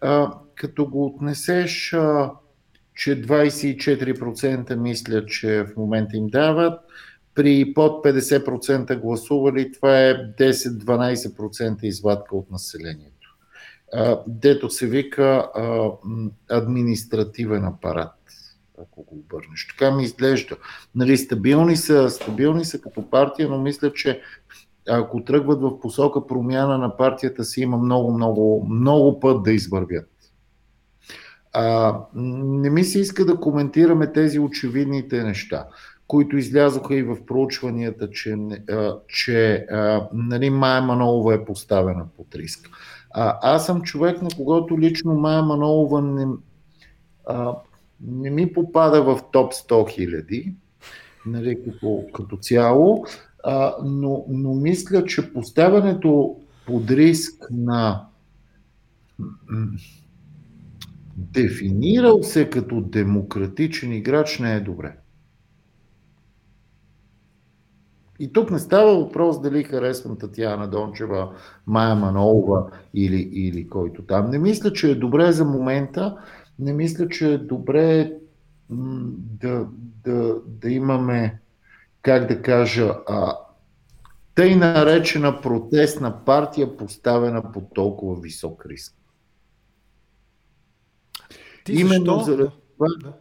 А, 0.00 0.32
като 0.54 0.86
го 0.86 1.06
отнесеш, 1.06 1.92
а, 1.92 2.30
че 2.94 3.22
24% 3.22 4.76
мислят, 4.76 5.28
че 5.28 5.64
в 5.64 5.76
момента 5.76 6.16
им 6.16 6.26
дават, 6.26 6.80
при 7.34 7.74
под 7.74 8.04
50% 8.04 9.00
гласували, 9.00 9.72
това 9.72 10.00
е 10.00 10.14
10-12% 10.14 11.82
извадка 11.82 12.36
от 12.36 12.50
населението. 12.50 13.09
Дето 14.26 14.70
се 14.70 14.86
вика 14.86 15.48
административен 16.48 17.64
апарат 17.64 18.10
ако 18.82 19.02
го 19.02 19.14
обърнеш. 19.14 19.66
Така 19.66 19.90
ми 19.90 20.02
изглежда. 20.02 20.56
Нали, 20.94 21.16
стабилни, 21.16 21.76
са, 21.76 22.10
стабилни 22.10 22.64
са 22.64 22.80
като 22.80 23.10
партия, 23.10 23.48
но 23.48 23.58
мисля, 23.62 23.92
че 23.92 24.20
ако 24.88 25.24
тръгват 25.24 25.60
в 25.60 25.80
посока 25.80 26.26
промяна 26.26 26.78
на 26.78 26.96
партията 26.96 27.44
си, 27.44 27.60
има 27.60 27.76
много, 27.76 28.12
много, 28.12 28.66
много 28.70 29.20
път 29.20 29.42
да 29.42 29.52
извървят. 29.52 30.10
А, 31.52 31.96
не 32.14 32.70
ми 32.70 32.84
се 32.84 33.00
иска 33.00 33.24
да 33.24 33.36
коментираме 33.36 34.12
тези 34.12 34.38
очевидните 34.38 35.22
неща, 35.22 35.66
които 36.06 36.36
излязоха 36.36 36.94
и 36.94 37.02
в 37.02 37.26
проучванията, 37.26 38.10
че, 38.10 38.36
а, 38.70 38.96
че 39.08 39.66
а, 39.70 40.08
нали, 40.12 40.50
Майя 40.50 40.82
Манолова 40.82 41.34
е 41.34 41.44
поставена 41.44 42.06
под 42.16 42.34
риск. 42.34 42.70
А, 43.10 43.38
аз 43.54 43.66
съм 43.66 43.82
човек, 43.82 44.22
на 44.22 44.28
когото 44.36 44.78
лично 44.78 45.14
Майя 45.14 45.42
Манолова 45.42 46.02
не, 46.02 46.26
а, 47.26 47.54
не 48.00 48.30
ми 48.30 48.52
попада 48.52 49.02
в 49.02 49.20
топ 49.32 49.52
100 49.52 49.90
хиляди, 49.90 50.54
нали, 51.26 51.64
като, 51.64 52.04
като 52.14 52.36
цяло, 52.36 53.04
а, 53.44 53.74
но, 53.84 54.24
но 54.28 54.54
мисля, 54.54 55.04
че 55.04 55.32
поставянето 55.32 56.36
под 56.66 56.90
риск 56.90 57.46
на 57.50 58.06
дефинирал 61.16 62.22
се 62.22 62.50
като 62.50 62.80
демократичен 62.80 63.92
играч 63.92 64.38
не 64.38 64.54
е 64.54 64.60
добре. 64.60 64.96
И 68.20 68.32
тук 68.32 68.50
не 68.50 68.58
става 68.58 68.98
въпрос 68.98 69.40
дали 69.40 69.64
харесвам 69.64 70.18
Татьяна 70.18 70.68
Дончева, 70.68 71.34
Майя 71.66 71.94
Манолова 71.94 72.70
или, 72.94 73.30
или 73.32 73.68
който 73.68 74.02
там. 74.02 74.30
Не 74.30 74.38
мисля, 74.38 74.72
че 74.72 74.90
е 74.90 74.94
добре 74.94 75.32
за 75.32 75.44
момента, 75.44 76.16
не 76.58 76.72
мисля, 76.72 77.08
че 77.08 77.32
е 77.32 77.38
добре 77.38 78.12
да, 78.70 79.66
да, 80.04 80.36
да 80.46 80.70
имаме, 80.70 81.40
как 82.02 82.28
да 82.28 82.42
кажа, 82.42 82.94
а, 83.08 83.36
тъй 84.34 84.56
наречена 84.56 85.40
протестна 85.40 86.24
партия, 86.24 86.76
поставена 86.76 87.52
под 87.52 87.74
толкова 87.74 88.20
висок 88.20 88.66
риск. 88.66 88.94
Ти 91.64 91.72
Именно 91.72 92.18
защо? 92.18 92.24
заради 92.24 92.50
това. 92.76 92.86
Да. 93.02 93.12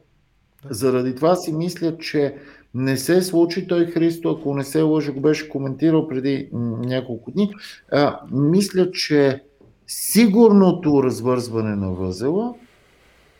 заради 0.69 1.15
това 1.15 1.35
си 1.35 1.53
мисля, 1.53 1.97
че 1.97 2.37
не 2.73 2.97
се 2.97 3.21
случи 3.21 3.67
той 3.67 3.85
Христо, 3.85 4.29
ако 4.29 4.55
не 4.55 4.63
се 4.63 4.81
лъжа, 4.81 5.11
го 5.11 5.21
беше 5.21 5.49
коментирал 5.49 6.07
преди 6.07 6.49
няколко 6.53 7.31
дни. 7.31 7.53
А, 7.91 8.19
мисля, 8.31 8.91
че 8.91 9.43
сигурното 9.87 11.03
развързване 11.03 11.75
на 11.75 11.91
възела 11.91 12.55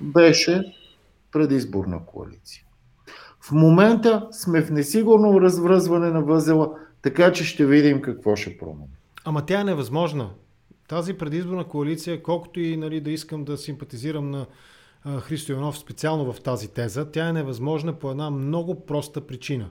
беше 0.02 0.64
предизборна 1.32 2.06
коалиция. 2.06 2.64
В 3.42 3.52
момента 3.52 4.28
сме 4.32 4.62
в 4.62 4.72
несигурно 4.72 5.42
развързване 5.42 6.10
на 6.10 6.22
възела, 6.22 6.70
така 7.02 7.32
че 7.32 7.44
ще 7.44 7.66
видим 7.66 8.02
какво 8.02 8.36
ще 8.36 8.58
промени. 8.58 8.98
Ама 9.26 9.46
тя 9.46 9.60
е 9.62 9.64
невъзможна. 9.64 10.30
Тази 10.88 11.14
предизборна 11.14 11.64
коалиция, 11.64 12.24
колкото 12.24 12.60
и 12.60 12.78
нали, 12.78 13.02
да 13.02 13.12
искам 13.12 13.44
да 13.44 13.58
симпатизирам 13.58 14.32
на 14.32 14.46
Христо 15.20 15.52
Иванов 15.52 15.78
специално 15.78 16.34
в 16.34 16.42
тази 16.42 16.68
теза, 16.68 17.12
тя 17.12 17.28
е 17.28 17.34
невъзможна 17.34 17.94
по 17.94 18.12
една 18.12 18.30
много 18.30 18.86
проста 18.86 19.28
причина. 19.28 19.70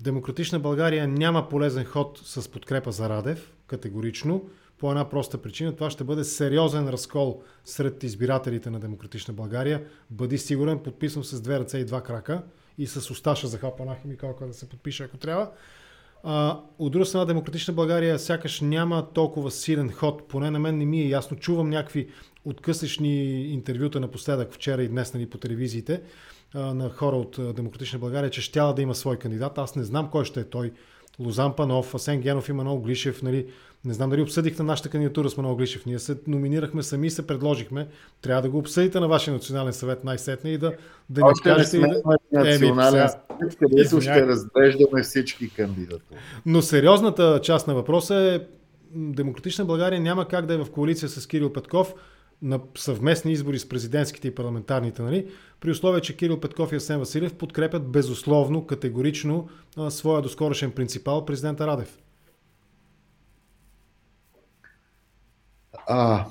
Демократична 0.00 0.58
България 0.60 1.08
няма 1.08 1.48
полезен 1.48 1.84
ход 1.84 2.20
с 2.24 2.48
подкрепа 2.48 2.92
за 2.92 3.08
Радев, 3.08 3.52
категорично, 3.66 4.44
по 4.78 4.90
една 4.90 5.08
проста 5.08 5.38
причина. 5.38 5.76
Това 5.76 5.90
ще 5.90 6.04
бъде 6.04 6.24
сериозен 6.24 6.88
разкол 6.88 7.42
сред 7.64 8.02
избирателите 8.02 8.70
на 8.70 8.80
Демократична 8.80 9.34
България. 9.34 9.84
Бъди 10.10 10.38
сигурен, 10.38 10.78
подписвам 10.78 11.24
с 11.24 11.40
две 11.40 11.60
ръце 11.60 11.78
и 11.78 11.84
два 11.84 12.02
крака 12.02 12.42
и 12.78 12.86
с 12.86 13.10
усташа 13.10 13.46
захапа 13.46 13.84
на 13.84 13.96
химикалка 14.02 14.46
да 14.46 14.54
се 14.54 14.68
подпише, 14.68 15.04
ако 15.04 15.16
трябва. 15.16 15.50
А, 16.24 16.60
от 16.78 16.92
друга 16.92 17.06
страна, 17.06 17.24
Демократична 17.24 17.74
България 17.74 18.18
сякаш 18.18 18.60
няма 18.60 19.08
толкова 19.12 19.50
силен 19.50 19.92
ход. 19.92 20.28
Поне 20.28 20.50
на 20.50 20.58
мен 20.58 20.78
не 20.78 20.84
ми 20.84 21.00
е 21.00 21.08
ясно. 21.08 21.36
Чувам 21.36 21.70
някакви 21.70 22.08
откъслични 22.44 23.44
интервюта 23.52 24.00
напоследък, 24.00 24.52
вчера 24.52 24.82
и 24.82 24.88
днес 24.88 25.14
нали, 25.14 25.26
по 25.26 25.38
телевизиите, 25.38 26.02
на 26.54 26.90
хора 26.90 27.16
от 27.16 27.54
Демократична 27.56 27.98
България, 27.98 28.30
че 28.30 28.40
щяла 28.40 28.74
да 28.74 28.82
има 28.82 28.94
свой 28.94 29.16
кандидат. 29.16 29.58
Аз 29.58 29.76
не 29.76 29.84
знам 29.84 30.08
кой 30.10 30.24
ще 30.24 30.40
е 30.40 30.44
той. 30.44 30.72
Лозан 31.20 31.56
Панов, 31.56 31.94
Асен 31.94 32.20
Генов 32.20 32.48
и 32.48 32.52
Манол 32.52 32.80
Глишев, 32.80 33.22
нали, 33.22 33.46
не 33.84 33.94
знам 33.94 34.10
дали 34.10 34.22
обсъдихте 34.22 34.62
нашата 34.62 34.88
кандидатура 34.88 35.30
с 35.30 35.36
Манол 35.36 35.56
Глишев. 35.56 35.86
Ние 35.86 35.98
се 35.98 36.16
номинирахме 36.26 36.82
сами, 36.82 37.10
се 37.10 37.26
предложихме. 37.26 37.88
Трябва 38.22 38.42
да 38.42 38.50
го 38.50 38.58
обсъдите 38.58 39.00
на 39.00 39.08
вашия 39.08 39.34
национален 39.34 39.72
съвет 39.72 40.04
най-сетне 40.04 40.50
и 40.50 40.58
да, 40.58 40.72
да 41.10 41.20
ни 41.20 41.32
кажете. 41.42 41.78
Не 41.78 41.88
да... 41.88 42.44
национален 42.44 43.08
съвет, 43.08 43.56
където 43.58 44.00
ще 44.00 44.26
разглеждаме 44.26 45.02
всички 45.02 45.50
кандидатури. 45.50 46.18
Но 46.46 46.62
сериозната 46.62 47.40
част 47.42 47.66
на 47.66 47.74
въпроса 47.74 48.14
е 48.14 48.40
Демократична 48.94 49.64
България 49.64 50.00
няма 50.00 50.28
как 50.28 50.46
да 50.46 50.54
е 50.54 50.56
в 50.56 50.70
коалиция 50.70 51.08
с 51.08 51.26
Кирил 51.26 51.52
Петков 51.52 51.94
на 52.42 52.60
съвместни 52.76 53.32
избори 53.32 53.58
с 53.58 53.68
президентските 53.68 54.28
и 54.28 54.34
парламентарните, 54.34 55.02
нали, 55.02 55.28
при 55.60 55.70
условие, 55.70 56.00
че 56.00 56.16
Кирил 56.16 56.40
Петков 56.40 56.72
и 56.72 56.76
Асен 56.76 56.98
Василев 56.98 57.34
подкрепят 57.34 57.88
безусловно, 57.88 58.66
категорично 58.66 59.48
а, 59.76 59.90
своя 59.90 60.22
доскорошен 60.22 60.72
принципал, 60.72 61.24
президента 61.24 61.66
Радев. 61.66 61.98
А, 65.86 66.26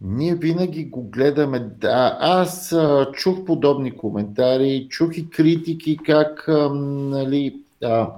ние 0.00 0.34
винаги 0.34 0.84
го 0.84 1.02
гледаме. 1.02 1.58
Да, 1.58 2.18
аз 2.20 2.72
а, 2.72 3.10
чух 3.12 3.44
подобни 3.44 3.96
коментари, 3.96 4.86
чух 4.90 5.16
и 5.16 5.30
критики 5.30 5.96
как 6.06 6.48
а, 6.48 6.68
нали, 6.74 7.60
а, 7.84 8.10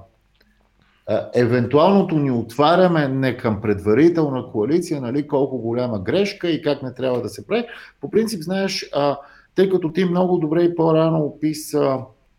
евентуалното 1.35 2.19
ни 2.19 2.31
отваряме 2.31 3.09
не 3.09 3.37
към 3.37 3.61
предварителна 3.61 4.51
коалиция, 4.53 5.01
нали, 5.01 5.27
колко 5.27 5.59
голяма 5.59 5.99
грешка 5.99 6.51
и 6.51 6.63
как 6.63 6.83
не 6.83 6.95
трябва 6.95 7.23
да 7.23 7.29
се 7.29 7.47
прави. 7.47 7.65
По 8.01 8.11
принцип, 8.11 8.43
знаеш, 8.43 8.91
а, 8.95 9.19
тъй 9.55 9.71
като 9.71 9.93
ти 9.93 10.05
много 10.05 10.39
добре 10.39 10.63
и 10.63 10.75
по-рано 10.75 11.19
описа 11.19 11.99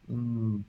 м- 0.10 0.60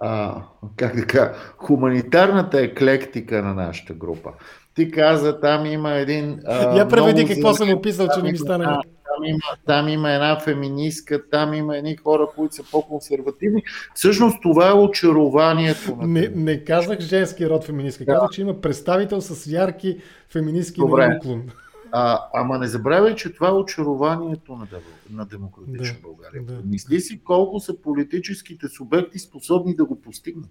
а, 0.00 0.42
как 0.76 0.96
да 0.96 1.06
кажа, 1.06 1.32
хуманитарната 1.56 2.60
еклектика 2.60 3.42
на 3.42 3.54
нашата 3.54 3.94
група. 3.94 4.32
Ти 4.74 4.90
каза, 4.90 5.40
там 5.40 5.66
има 5.66 5.92
един... 5.92 6.40
А, 6.46 6.76
Я 6.78 6.88
преведи 6.88 7.26
какво 7.26 7.54
съм 7.54 7.74
описал, 7.74 8.08
че 8.14 8.22
не 8.22 8.30
ми 8.30 8.38
стане. 8.38 8.66
Там, 9.16 9.24
има, 9.24 9.40
там 9.66 9.88
има 9.88 10.10
една 10.10 10.40
феминистка, 10.40 11.28
там 11.30 11.54
има 11.54 11.76
едни 11.76 11.96
хора, 11.96 12.28
които 12.36 12.54
са 12.54 12.62
по-консервативни. 12.70 13.62
Всъщност 13.94 14.42
това 14.42 14.68
е 14.68 14.72
очарованието. 14.72 15.96
Не, 15.96 16.28
не 16.28 16.64
казах 16.64 17.00
женски 17.00 17.48
род 17.48 17.64
феминистка, 17.64 18.04
да. 18.04 18.12
казах, 18.12 18.30
че 18.30 18.40
има 18.40 18.60
представител 18.60 19.20
с 19.20 19.46
ярки 19.46 19.98
феминистки 20.28 20.82
уклон. 20.82 21.50
А, 21.96 22.20
ама 22.34 22.58
не 22.58 22.66
забравяй, 22.66 23.14
че 23.14 23.32
това 23.32 23.48
е 23.48 23.52
очарованието 23.52 24.56
на, 24.56 24.66
на 25.10 25.26
демократична 25.26 25.96
да, 25.96 26.02
България. 26.02 26.42
Да. 26.42 26.60
Мисли 26.64 27.00
си 27.00 27.20
колко 27.24 27.60
са 27.60 27.80
политическите 27.80 28.68
субекти 28.68 29.18
способни 29.18 29.76
да 29.76 29.84
го 29.84 30.00
постигнат. 30.00 30.50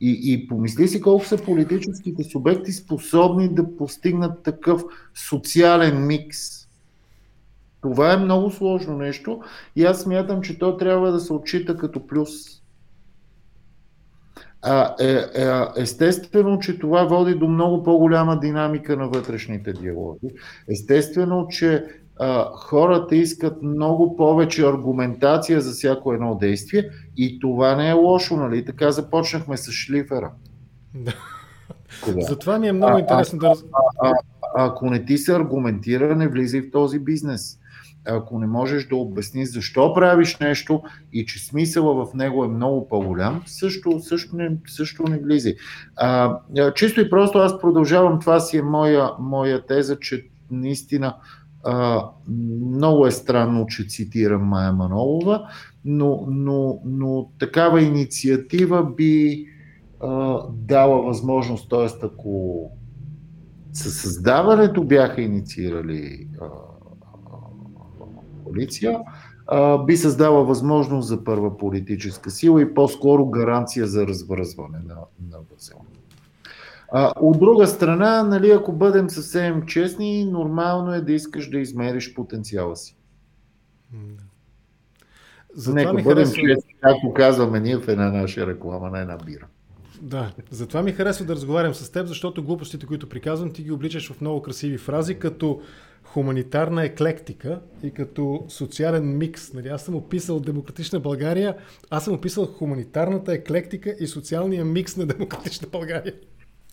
И, 0.00 0.20
и 0.24 0.48
помисли 0.48 0.88
си 0.88 1.00
колко 1.00 1.24
са 1.24 1.44
политическите 1.44 2.24
субекти 2.24 2.72
способни 2.72 3.54
да 3.54 3.76
постигнат 3.76 4.42
такъв 4.42 4.82
социален 5.28 6.06
микс. 6.06 6.59
Това 7.80 8.12
е 8.12 8.16
много 8.16 8.50
сложно 8.50 8.96
нещо 8.96 9.40
и 9.76 9.84
аз 9.84 10.00
смятам, 10.00 10.42
че 10.42 10.58
то 10.58 10.76
трябва 10.76 11.12
да 11.12 11.20
се 11.20 11.32
отчита 11.32 11.76
като 11.76 12.06
плюс. 12.06 12.30
А, 14.62 14.94
е, 15.00 15.12
е, 15.34 15.66
естествено, 15.76 16.58
че 16.58 16.78
това 16.78 17.04
води 17.04 17.34
до 17.34 17.48
много 17.48 17.82
по-голяма 17.82 18.40
динамика 18.40 18.96
на 18.96 19.08
вътрешните 19.08 19.72
диалоги. 19.72 20.28
Естествено, 20.68 21.46
че 21.48 21.84
а, 22.18 22.44
хората 22.54 23.16
искат 23.16 23.62
много 23.62 24.16
повече 24.16 24.66
аргументация 24.66 25.60
за 25.60 25.70
всяко 25.70 26.12
едно 26.12 26.34
действие 26.34 26.90
и 27.16 27.40
това 27.40 27.76
не 27.76 27.88
е 27.88 27.92
лошо, 27.92 28.36
нали? 28.36 28.64
Така 28.64 28.90
започнахме 28.90 29.56
с 29.56 29.72
шлифера. 29.72 30.30
Да. 30.94 31.12
Затова 32.18 32.58
ми 32.58 32.68
е 32.68 32.72
много 32.72 32.96
а, 32.96 33.00
интересно 33.00 33.38
а, 33.42 33.48
да... 33.48 33.54
А, 33.72 34.08
а, 34.08 34.12
а, 34.56 34.66
ако 34.66 34.90
не 34.90 35.04
ти 35.04 35.18
се 35.18 35.34
аргументира, 35.34 36.16
не 36.16 36.28
влизай 36.28 36.60
в 36.60 36.70
този 36.70 36.98
бизнес. 36.98 37.59
Ако 38.06 38.38
не 38.38 38.46
можеш 38.46 38.88
да 38.88 38.96
обясниш 38.96 39.48
защо 39.48 39.94
правиш 39.94 40.38
нещо 40.38 40.82
и 41.12 41.26
че 41.26 41.46
смисъла 41.46 42.06
в 42.06 42.14
него 42.14 42.44
е 42.44 42.48
много 42.48 42.88
по-голям, 42.88 43.42
също, 43.46 44.00
също, 44.00 44.36
не, 44.36 44.56
също 44.66 45.02
не 45.02 45.18
влизай. 45.18 45.54
А, 45.96 46.38
чисто 46.74 47.00
и 47.00 47.10
просто 47.10 47.38
аз 47.38 47.60
продължавам, 47.60 48.20
това 48.20 48.40
си 48.40 48.56
е 48.56 48.62
моя, 48.62 49.10
моя 49.18 49.66
теза, 49.66 49.98
че 50.00 50.26
наистина 50.50 51.16
а, 51.64 52.04
много 52.70 53.06
е 53.06 53.10
странно, 53.10 53.66
че 53.66 53.88
цитирам 53.88 54.42
Майя 54.42 54.72
Манолова, 54.72 55.48
но, 55.84 56.26
но, 56.30 56.80
но 56.84 57.30
такава 57.38 57.82
инициатива 57.82 58.90
би 58.94 59.46
а, 60.00 60.38
дала 60.52 61.02
възможност, 61.02 61.70
т.е. 61.70 62.06
ако 62.06 62.70
със 63.72 64.00
създаването 64.00 64.84
бяха 64.84 65.22
инициирали 65.22 66.28
а, 66.40 66.46
коалиция, 68.50 68.98
би 69.86 69.96
създала 69.96 70.44
възможност 70.44 71.08
за 71.08 71.24
първа 71.24 71.58
политическа 71.58 72.30
сила 72.30 72.62
и 72.62 72.74
по-скоро 72.74 73.26
гаранция 73.26 73.86
за 73.86 74.06
развързване 74.06 74.78
на, 74.78 74.94
на 75.30 75.38
възела. 75.52 75.80
А, 76.92 77.12
от 77.20 77.38
друга 77.38 77.66
страна, 77.66 78.22
нали, 78.22 78.50
ако 78.50 78.72
бъдем 78.72 79.10
съвсем 79.10 79.66
честни, 79.66 80.24
нормално 80.24 80.94
е 80.94 81.00
да 81.00 81.12
искаш 81.12 81.50
да 81.50 81.58
измериш 81.58 82.14
потенциала 82.14 82.76
си. 82.76 82.96
За 85.54 85.74
Нека 85.74 85.92
бъдем 85.92 86.04
харесва... 86.04 86.34
честни, 86.34 86.74
както 86.80 87.14
казваме 87.14 87.60
ние 87.60 87.76
в 87.76 87.88
една 87.88 88.10
наша 88.10 88.46
реклама 88.46 88.90
на 88.90 89.00
една 89.00 89.16
бира. 89.16 89.46
Да, 90.02 90.32
затова 90.50 90.82
ми 90.82 90.92
харесва 90.92 91.26
да 91.26 91.34
разговарям 91.34 91.74
с 91.74 91.90
теб, 91.90 92.06
защото 92.06 92.44
глупостите, 92.44 92.86
които 92.86 93.08
приказвам, 93.08 93.52
ти 93.52 93.62
ги 93.62 93.72
обличаш 93.72 94.12
в 94.12 94.20
много 94.20 94.42
красиви 94.42 94.78
фрази, 94.78 95.18
като 95.18 95.60
хуманитарна 96.12 96.84
еклектика 96.84 97.60
и 97.82 97.90
като 97.90 98.44
социален 98.48 99.18
микс. 99.18 99.52
Нали, 99.52 99.68
аз 99.68 99.82
съм 99.82 99.94
описал 99.94 100.40
демократична 100.40 101.00
България, 101.00 101.54
аз 101.90 102.04
съм 102.04 102.14
описал 102.14 102.46
хуманитарната 102.46 103.32
еклектика 103.32 103.94
и 104.00 104.06
социалния 104.06 104.64
микс 104.64 104.96
на 104.96 105.06
демократична 105.06 105.68
България. 105.72 106.14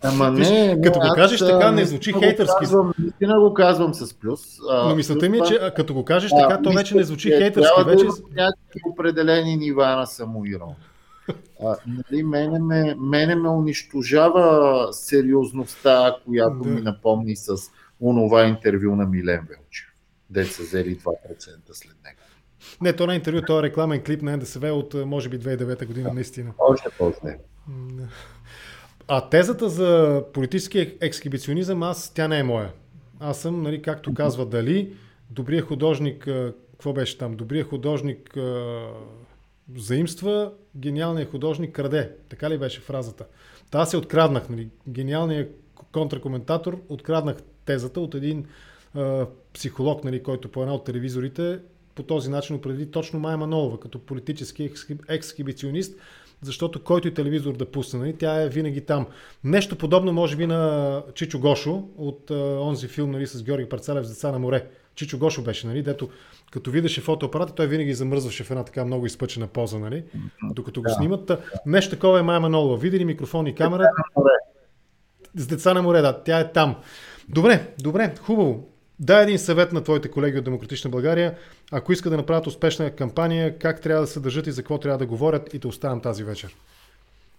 Ама 0.02 0.32
не, 0.32 0.50
не, 0.50 0.82
като 0.82 1.00
го 1.00 1.08
кажеш 1.16 1.40
така, 1.40 1.72
не 1.72 1.86
звучи 1.86 2.14
не 2.14 2.20
хейтърски. 2.20 2.66
Наистина 3.00 3.40
го 3.40 3.54
казвам 3.54 3.94
с 3.94 4.14
плюс. 4.14 4.42
Но 4.86 4.96
мисълта 4.96 5.30
ми 5.30 5.38
е, 5.38 5.42
че 5.42 5.60
като 5.76 5.94
го 5.94 6.06
кажеш 6.06 6.32
така, 6.32 6.62
то 6.62 6.72
вече 6.72 6.96
не 6.96 7.04
звучи 7.04 7.30
хейтърски. 7.30 7.84
Вече... 7.86 8.06
някакви 8.36 8.82
определени 8.92 9.56
нива 9.56 9.96
на 9.96 10.06
самоирон. 10.06 10.74
А, 11.64 11.76
нали, 11.88 12.24
мене, 12.24 12.60
ме, 12.60 12.96
мене 13.00 13.36
ме 13.36 13.50
унищожава 13.50 14.88
сериозността, 14.94 16.16
която 16.26 16.60
да. 16.64 16.70
ми 16.70 16.82
напомни 16.82 17.36
с 17.36 17.56
онова 18.02 18.46
интервю 18.46 18.96
на 18.96 19.06
Милен 19.06 19.48
Велчев. 19.50 19.94
Деца 20.30 20.52
са 20.52 20.64
взели 20.64 20.98
2% 20.98 21.14
след 21.72 21.96
него. 22.06 22.20
Не, 22.82 22.94
то 22.94 23.08
на 23.08 23.16
интервю, 23.16 23.42
то 23.48 23.60
е 23.60 23.64
рекламен 23.64 24.04
клип 24.04 24.22
на 24.22 24.38
НДСВ 24.38 24.74
от 24.74 24.94
може 24.94 25.30
би 25.30 25.40
2009 25.40 25.86
година, 25.86 26.14
наистина. 26.14 26.54
Още 26.58 26.90
по-зле. 26.98 27.38
А 29.08 29.30
тезата 29.30 29.70
за 29.70 30.24
политически 30.34 30.98
ексхибиционизъм, 31.02 31.84
аз, 31.84 32.14
тя 32.14 32.28
не 32.28 32.40
е 32.40 32.44
моя. 32.44 32.72
Аз 33.20 33.42
съм, 33.42 33.62
нали, 33.62 33.82
както 33.82 34.14
казва 34.14 34.46
Дали, 34.46 34.94
добрият 35.30 35.68
художник, 35.68 36.28
какво 36.72 36.94
беше 36.94 37.18
там? 37.18 37.36
Добрият 37.36 37.70
художник 37.70 38.38
заимства, 39.76 40.52
гениалният 40.78 41.32
художник 41.32 41.76
краде. 41.76 42.12
Така 42.30 42.50
ли 42.50 42.58
беше 42.58 42.82
фразата? 42.82 43.26
Та 43.72 43.80
аз 43.80 43.90
се 43.90 43.98
откраднах. 43.98 44.50
Нали? 44.50 44.70
Гениалният 44.90 45.56
контракоментатор 45.92 46.82
откраднах 46.90 47.38
тезата 47.68 48.00
от 48.00 48.16
един 48.16 48.46
а, 48.96 49.26
психолог, 49.54 50.04
нали, 50.04 50.24
който 50.24 50.52
по 50.52 50.62
една 50.62 50.74
от 50.74 50.86
телевизорите 50.86 51.60
по 51.96 52.04
този 52.04 52.30
начин 52.30 52.56
определи 52.56 52.92
точно 52.92 53.20
Майя 53.20 53.38
Манолова 53.38 53.80
като 53.80 54.00
политически 54.00 54.72
ексхибиционист, 55.10 56.00
защото 56.42 56.84
който 56.84 57.08
и 57.08 57.14
телевизор 57.14 57.54
да 57.58 57.72
пусне, 57.72 58.00
нали, 58.00 58.16
тя 58.18 58.42
е 58.42 58.50
винаги 58.50 58.82
там. 58.82 59.08
Нещо 59.44 59.76
подобно 59.76 60.14
може 60.14 60.36
би 60.36 60.48
на 60.48 61.04
Чичо 61.14 61.40
Гошо 61.40 61.84
от 61.98 62.32
а, 62.32 62.36
онзи 62.62 62.88
филм 62.88 63.12
нали, 63.12 63.28
с 63.28 63.44
Георги 63.44 63.70
Парцалев 63.70 64.06
с 64.06 64.10
деца 64.10 64.32
на 64.32 64.40
море. 64.40 64.68
Чичо 64.96 65.18
Гошо 65.18 65.44
беше, 65.44 65.68
нали, 65.68 65.84
дето 65.84 66.10
като 66.52 66.72
видеше 66.72 67.02
фотоапарата, 67.02 67.54
той 67.54 67.68
винаги 67.68 67.94
замръзваше 67.94 68.44
в 68.44 68.52
една 68.52 68.64
така 68.64 68.86
много 68.86 69.06
изпъчена 69.06 69.48
поза, 69.48 69.80
нали? 69.80 70.04
Докато 70.52 70.82
го 70.82 70.90
снимат. 70.90 71.32
Нещо 71.66 71.92
такова 71.92 72.20
е 72.20 72.22
Майя 72.22 72.40
Манолова. 72.40 72.78
Види 72.78 73.00
ли 73.00 73.06
микрофон 73.06 73.48
и 73.48 73.56
камера? 73.56 73.90
С 75.36 75.48
деца 75.48 75.74
на 75.74 75.82
море, 75.82 76.02
да. 76.02 76.24
Тя 76.24 76.40
е 76.40 76.52
там. 76.52 76.76
Добре, 77.30 77.74
добре, 77.80 78.16
хубаво. 78.22 78.68
Дай 79.00 79.24
един 79.24 79.40
съвет 79.40 79.72
на 79.74 79.84
твоите 79.84 80.12
колеги 80.12 80.38
от 80.38 80.46
Демократична 80.46 80.90
България. 80.90 81.38
Ако 81.72 81.92
искат 81.92 82.12
да 82.12 82.18
направят 82.18 82.48
успешна 82.48 82.92
кампания, 82.92 83.60
как 83.60 83.82
трябва 83.82 84.02
да 84.02 84.08
се 84.08 84.20
държат 84.20 84.48
и 84.48 84.52
за 84.52 84.62
какво 84.62 84.78
трябва 84.78 84.98
да 84.98 85.06
говорят 85.06 85.54
и 85.54 85.60
те 85.60 85.68
оставям 85.68 86.02
тази 86.02 86.24
вечер. 86.24 86.56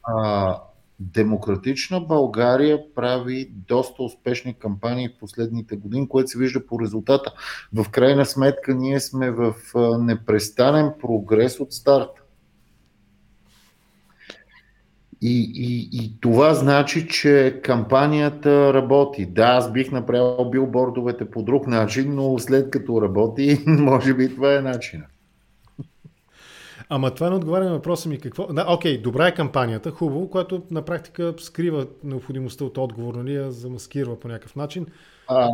А, 0.02 0.60
Демократична 1.01 2.01
България 2.01 2.94
прави 2.94 3.51
доста 3.69 4.02
успешни 4.02 4.55
кампании 4.55 5.09
в 5.09 5.19
последните 5.20 5.77
години, 5.77 6.09
което 6.09 6.31
се 6.31 6.39
вижда 6.39 6.66
по 6.66 6.81
резултата. 6.81 7.32
В 7.74 7.90
крайна 7.90 8.27
сметка 8.27 8.74
ние 8.74 9.01
сме 9.01 9.31
в 9.31 9.55
непрестанен 9.98 10.93
прогрес 11.01 11.60
от 11.60 11.73
старта. 11.73 12.23
И, 15.23 15.53
и, 15.55 15.89
и 15.93 16.20
това 16.20 16.55
значи, 16.55 17.09
че 17.09 17.61
кампанията 17.65 18.74
работи. 18.74 19.27
Да, 19.27 19.43
аз 19.43 19.73
бих 19.73 19.93
направил 19.93 20.51
билбордовете 20.51 21.31
по 21.31 21.43
друг 21.43 21.66
начин, 21.66 22.15
но 22.15 22.39
след 22.39 22.70
като 22.70 23.03
работи, 23.03 23.62
може 23.66 24.15
би 24.15 24.35
това 24.35 24.55
е 24.55 24.61
начина. 24.61 25.05
Ама 26.89 27.11
това 27.11 27.31
не 27.31 27.36
отговаря 27.36 27.65
на 27.65 27.73
въпроса 27.73 28.09
ми 28.09 28.19
какво. 28.19 28.47
Да, 28.47 28.66
окей, 28.69 28.99
добра 28.99 29.27
е 29.27 29.35
кампанията, 29.35 29.90
хубаво, 29.90 30.31
което 30.31 30.62
на 30.70 30.82
практика 30.82 31.35
скрива 31.39 31.86
необходимостта 32.05 32.65
от 32.65 32.78
отговор, 32.78 33.15
нали, 33.15 33.35
я 33.35 33.51
замаскирва 33.51 34.20
по 34.20 34.28
някакъв 34.28 34.57
начин. 34.57 34.86
А, 35.28 35.49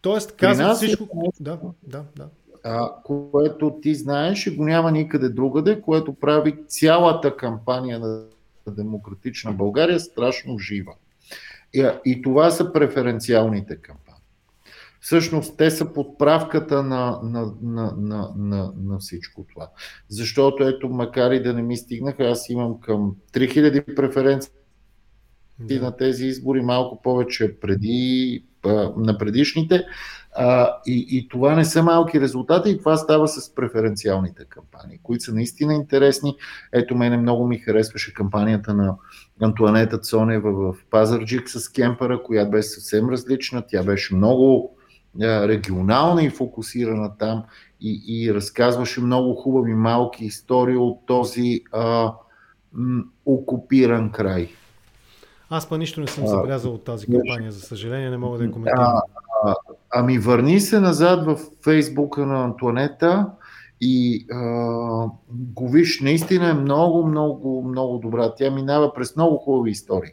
Тоест, 0.00 0.32
казва 0.32 0.70
е 0.70 0.74
всичко. 0.74 1.04
Е... 1.24 1.42
Да, 1.42 1.58
да, 1.82 2.04
да. 2.16 2.28
А, 2.64 2.90
което 3.04 3.78
ти 3.82 3.94
знаеш 3.94 4.46
и 4.46 4.56
го 4.56 4.64
няма 4.64 4.92
никъде 4.92 5.28
другаде, 5.28 5.80
което 5.80 6.14
прави 6.14 6.56
цялата 6.68 7.36
кампания 7.36 7.98
на 7.98 8.22
демократична 8.70 9.52
България 9.52 10.00
страшно 10.00 10.58
жива. 10.58 10.94
И, 11.74 11.90
и 12.04 12.22
това 12.22 12.50
са 12.50 12.72
преференциалните 12.72 13.76
кампании. 13.76 14.04
Всъщност 15.00 15.56
те 15.56 15.70
са 15.70 15.92
подправката 15.92 16.82
на, 16.82 17.20
на, 17.22 17.52
на, 17.62 17.94
на, 17.96 18.32
на, 18.36 18.72
на 18.76 18.98
всичко 18.98 19.46
това. 19.52 19.70
Защото 20.08 20.64
ето, 20.64 20.88
макар 20.88 21.30
и 21.30 21.42
да 21.42 21.54
не 21.54 21.62
ми 21.62 21.76
стигнаха, 21.76 22.24
аз 22.24 22.48
имам 22.48 22.80
към 22.80 23.16
3000 23.32 23.94
преференции 23.94 24.52
да. 25.58 25.80
на 25.80 25.96
тези 25.96 26.26
избори, 26.26 26.60
малко 26.60 27.02
повече 27.02 27.60
преди, 27.60 28.44
на 28.96 29.18
предишните. 29.18 29.86
А, 30.36 30.76
и, 30.86 31.06
и 31.10 31.28
това 31.28 31.54
не 31.54 31.64
са 31.64 31.82
малки 31.82 32.20
резултати 32.20 32.70
и 32.70 32.78
това 32.78 32.96
става 32.96 33.28
с 33.28 33.54
преференциалните 33.54 34.44
кампании, 34.44 34.98
които 35.02 35.24
са 35.24 35.34
наистина 35.34 35.74
интересни. 35.74 36.36
Ето 36.72 36.94
мене 36.94 37.16
много 37.16 37.46
ми 37.46 37.58
харесваше 37.58 38.14
кампанията 38.14 38.74
на 38.74 38.94
Антуанета 39.42 39.98
Цонева 39.98 40.52
в 40.52 40.76
Пазарджик 40.90 41.50
с 41.50 41.72
Кемпера, 41.72 42.22
която 42.22 42.50
беше 42.50 42.68
съвсем 42.68 43.08
различна. 43.08 43.62
Тя 43.68 43.82
беше 43.82 44.14
много 44.14 44.76
регионална 45.20 46.24
и 46.24 46.30
фокусирана 46.30 47.18
там 47.18 47.44
и, 47.80 48.02
и 48.06 48.34
разказваше 48.34 49.00
много 49.00 49.34
хубави 49.34 49.74
малки 49.74 50.24
истории 50.24 50.76
от 50.76 51.06
този 51.06 51.60
а, 51.72 52.12
м, 52.72 53.04
окупиран 53.26 54.10
край. 54.10 54.48
Аз 55.50 55.68
па 55.68 55.78
нищо 55.78 56.00
не 56.00 56.06
съм 56.06 56.26
забелязал 56.26 56.74
от 56.74 56.84
тази 56.84 57.06
кампания, 57.06 57.52
за 57.52 57.60
съжаление 57.60 58.10
не 58.10 58.16
мога 58.16 58.38
да 58.38 58.44
я 58.44 58.50
коментирам. 58.50 58.84
А, 58.84 59.02
а, 59.44 59.54
ами 59.94 60.18
върни 60.18 60.60
се 60.60 60.80
назад 60.80 61.26
в 61.26 61.38
фейсбука 61.64 62.26
на 62.26 62.44
Антуанета 62.44 63.26
и 63.80 64.26
а, 64.32 64.38
го 65.30 65.68
виж, 65.68 66.00
наистина 66.00 66.48
е 66.48 66.54
много, 66.54 67.06
много, 67.06 67.68
много 67.68 67.98
добра. 67.98 68.34
Тя 68.34 68.50
минава 68.50 68.94
през 68.94 69.16
много 69.16 69.36
хубави 69.36 69.70
истории 69.70 70.12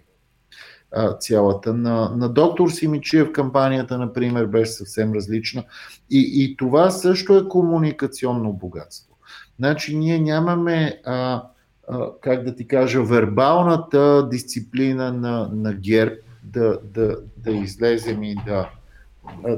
цялата. 1.20 1.74
На, 1.74 2.10
на 2.16 2.30
доктор 2.30 2.70
Симичиев 2.70 3.32
кампанията, 3.32 3.98
например, 3.98 4.46
беше 4.46 4.72
съвсем 4.72 5.14
различна. 5.14 5.64
И, 6.10 6.32
и 6.34 6.58
това 6.58 6.90
също 6.90 7.38
е 7.38 7.48
комуникационно 7.48 8.54
богатство. 8.54 9.16
Значи 9.60 9.98
ние 9.98 10.20
нямаме, 10.20 11.02
а, 11.06 11.44
а, 11.88 12.08
как 12.22 12.44
да 12.44 12.56
ти 12.56 12.68
кажа, 12.68 13.04
вербалната 13.04 14.30
дисциплина 14.30 15.14
на, 15.14 15.50
на 15.54 15.74
ГЕРБ 15.74 16.16
да, 16.44 16.80
да, 16.84 17.18
да 17.38 17.52
излезем 17.52 18.24
и 18.24 18.36
да 18.46 18.52
а, 18.52 18.70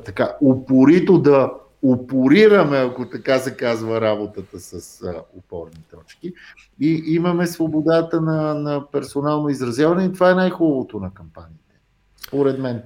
така 0.06 0.38
упорито 0.41 1.18
да 1.18 1.52
упорираме, 1.84 2.78
ако 2.78 3.10
така 3.10 3.40
се 3.40 3.58
казва, 3.58 4.02
работата 4.02 4.60
с 4.60 5.02
а, 5.02 5.24
упорни 5.38 5.84
точки. 5.91 6.34
И 6.80 7.04
имаме 7.08 7.48
свободата 7.48 8.22
на, 8.22 8.54
на 8.54 8.91
персонално 8.91 9.50
изразяване 9.50 10.06
и 10.06 10.14
това 10.14 10.32
е 10.32 10.36
най-хубавото 10.36 11.00
на 11.00 11.14
кампаниите. 11.14 11.80
Според 12.28 12.60
мен. 12.60 12.84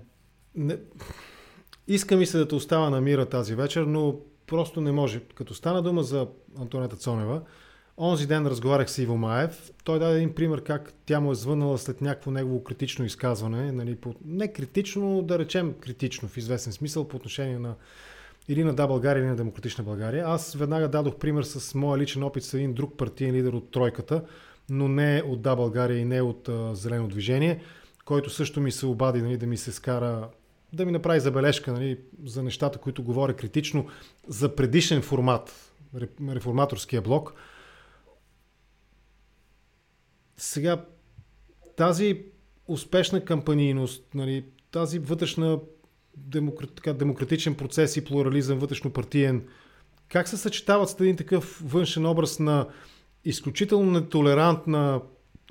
Не... 0.56 0.78
Иска 1.88 2.16
ми 2.16 2.26
се 2.26 2.38
да 2.38 2.48
те 2.48 2.56
остава 2.56 2.90
на 2.90 3.02
мира 3.02 3.26
тази 3.26 3.56
вечер, 3.56 3.84
но 3.84 4.16
просто 4.48 4.82
не 4.82 4.92
може. 4.92 5.20
Като 5.20 5.54
стана 5.54 5.82
дума 5.82 6.04
за 6.04 6.28
Антонета 6.60 6.96
Цонева, 6.96 7.42
онзи 7.98 8.28
ден 8.28 8.48
разговарях 8.48 8.92
с 8.92 8.98
Иво 8.98 9.18
Маев. 9.18 9.72
Той 9.84 10.00
даде 10.00 10.18
един 10.18 10.34
пример 10.34 10.64
как 10.64 10.94
тя 11.06 11.20
му 11.20 11.32
е 11.32 11.36
звънала 11.36 11.78
след 11.78 12.02
някакво 12.02 12.32
негово 12.32 12.64
критично 12.64 13.06
изказване. 13.06 13.72
Нали, 13.72 13.96
по... 13.96 14.16
Не 14.26 14.54
критично, 14.54 15.22
да 15.22 15.40
речем 15.40 15.74
критично 15.82 16.28
в 16.28 16.38
известен 16.38 16.74
смисъл 16.74 17.08
по 17.08 17.18
отношение 17.18 17.60
на 17.60 17.76
или 18.50 18.64
на 18.64 18.74
Да 18.74 18.88
България, 18.88 19.22
или 19.22 19.28
на 19.28 19.36
Демократична 19.36 19.84
България. 19.84 20.24
Аз 20.28 20.54
веднага 20.54 20.88
дадох 20.88 21.16
пример 21.16 21.44
с 21.44 21.76
моя 21.76 21.98
личен 21.98 22.24
опит 22.24 22.44
с 22.44 22.54
един 22.54 22.74
друг 22.74 22.98
партиен 22.98 23.36
лидер 23.36 23.54
от 23.54 23.72
тройката, 23.72 24.24
но 24.70 24.88
не 24.88 25.24
от 25.26 25.42
Да 25.42 25.56
България 25.56 25.98
и 25.98 26.06
не 26.06 26.22
от 26.22 26.50
а, 26.50 26.76
Зелено 26.76 27.08
движение, 27.08 27.62
който 28.06 28.30
също 28.30 28.62
ми 28.62 28.72
се 28.72 28.86
обади 28.86 29.22
нали, 29.22 29.38
да 29.38 29.48
ми 29.48 29.58
се 29.58 29.72
скара, 29.72 30.30
да 30.74 30.86
ми 30.86 30.92
направи 30.92 31.20
забележка 31.20 31.74
нали, 31.74 32.00
за 32.26 32.44
нещата, 32.44 32.80
които 32.80 33.04
говоря 33.04 33.34
критично 33.34 33.88
за 34.28 34.56
предишен 34.56 35.02
формат, 35.02 35.72
реформаторския 36.30 37.02
блок. 37.02 37.34
Сега 40.38 40.86
тази 41.76 42.26
успешна 42.68 43.26
кампанийност, 43.26 44.04
нали, 44.14 44.46
тази 44.72 45.00
вътрешна 45.00 45.60
демократ, 46.18 46.76
така, 46.76 46.94
демократичен 46.94 47.56
процес 47.56 47.98
и 47.98 48.06
плурализъм, 48.06 48.60
вътрешно 48.60 48.94
партиен, 48.94 49.48
как 50.10 50.28
се 50.28 50.38
съчетават 50.38 50.90
с 50.90 51.00
един 51.00 51.16
такъв 51.16 51.62
външен 51.66 52.06
образ 52.06 52.40
на 52.40 52.68
изключително 53.26 53.92
нетолерантна 53.92 55.02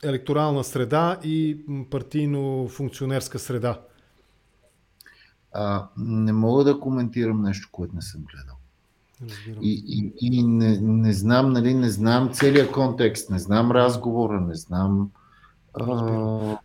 електорална 0.03 0.65
среда 0.65 1.21
и 1.25 1.65
партийно-функционерска 1.91 3.37
среда? 3.37 3.81
А, 5.53 5.89
не 5.97 6.33
мога 6.33 6.65
да 6.65 6.81
коментирам 6.81 7.43
нещо, 7.43 7.69
което 7.73 7.95
не 7.95 8.03
съм 8.03 8.25
гледал. 8.25 8.56
И, 9.63 9.85
и, 9.87 10.13
и 10.21 10.43
не, 10.43 10.79
не 10.81 11.13
знам, 11.13 11.53
нали, 11.53 11.75
не 11.75 11.91
знам 11.91 12.31
целият 12.33 12.71
контекст, 12.71 13.31
не 13.31 13.39
знам 13.39 13.73
разговора, 13.73 14.41
не 14.41 14.55
знам 14.55 15.11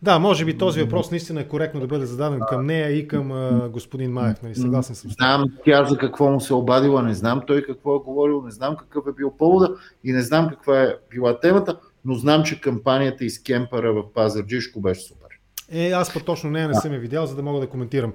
да, 0.02 0.18
може 0.18 0.44
би 0.44 0.58
този 0.58 0.82
въпрос 0.82 1.10
наистина 1.10 1.40
е 1.40 1.48
коректно 1.48 1.80
да 1.80 1.86
бъде 1.86 2.06
зададен 2.06 2.40
към 2.48 2.66
нея 2.66 2.90
и 2.90 3.08
към 3.08 3.32
а, 3.32 3.68
господин 3.68 4.12
Маев. 4.12 4.42
Нали? 4.42 4.54
Съгласен 4.54 4.94
съм. 4.94 5.10
Знам 5.10 5.44
тя 5.64 5.84
за 5.84 5.98
какво 5.98 6.30
му 6.30 6.40
се 6.40 6.54
обадила, 6.54 7.02
не 7.02 7.14
знам 7.14 7.42
той 7.46 7.62
какво 7.62 7.96
е 7.96 7.98
говорил, 7.98 8.42
не 8.44 8.50
знам 8.50 8.76
какъв 8.76 9.06
е 9.06 9.12
бил 9.12 9.30
повода 9.38 9.76
и 10.04 10.12
не 10.12 10.22
знам 10.22 10.48
каква 10.48 10.82
е 10.82 10.94
била 11.10 11.40
темата. 11.40 11.76
но 12.04 12.14
знам, 12.14 12.42
че 12.42 12.60
кампанията 12.60 13.24
из 13.24 13.42
кемпера 13.42 13.92
в 13.92 14.12
Пазарджишко 14.14 14.80
беше 14.80 15.02
супер. 15.02 15.21
Е, 15.70 15.90
аз 15.90 16.12
по-точно 16.12 16.50
нея 16.50 16.68
не 16.68 16.74
съм 16.74 16.92
я 16.92 16.98
видял, 16.98 17.26
за 17.26 17.36
да 17.36 17.42
мога 17.42 17.60
да 17.60 17.66
коментирам. 17.66 18.12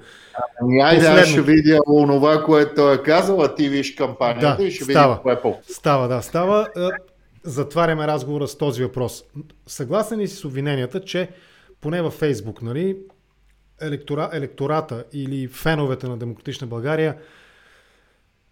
Ами, 0.62 0.82
айде, 0.82 0.98
Последно... 0.98 1.22
аз 1.22 1.28
ще 1.28 1.42
видя 1.42 1.80
онова, 1.88 2.44
което 2.44 2.92
е 2.92 3.04
казал, 3.04 3.42
а 3.42 3.56
ти 3.56 3.70
виж 3.70 3.96
кампанията 3.96 4.56
да, 4.60 4.64
и 4.64 4.72
ще 4.72 4.84
става, 4.84 5.22
видим 5.26 5.42
кое 5.42 5.52
е 5.52 5.72
Става, 5.72 6.08
да, 6.08 6.22
става. 6.22 6.68
Е, 6.78 6.82
затваряме 7.44 8.08
разговора 8.08 8.48
с 8.48 8.58
този 8.58 8.84
въпрос. 8.84 9.24
Съгласен 9.68 10.20
ли 10.20 10.28
си 10.28 10.36
с 10.36 10.46
обвиненията, 10.46 11.02
че 11.02 11.30
поне 11.82 12.02
във 12.02 12.14
Фейсбук, 12.14 12.62
нали, 12.62 12.98
електора, 13.82 14.30
електората 14.34 15.04
или 15.14 15.48
феновете 15.48 16.08
на 16.08 16.18
Демократична 16.18 16.68
България 16.68 17.16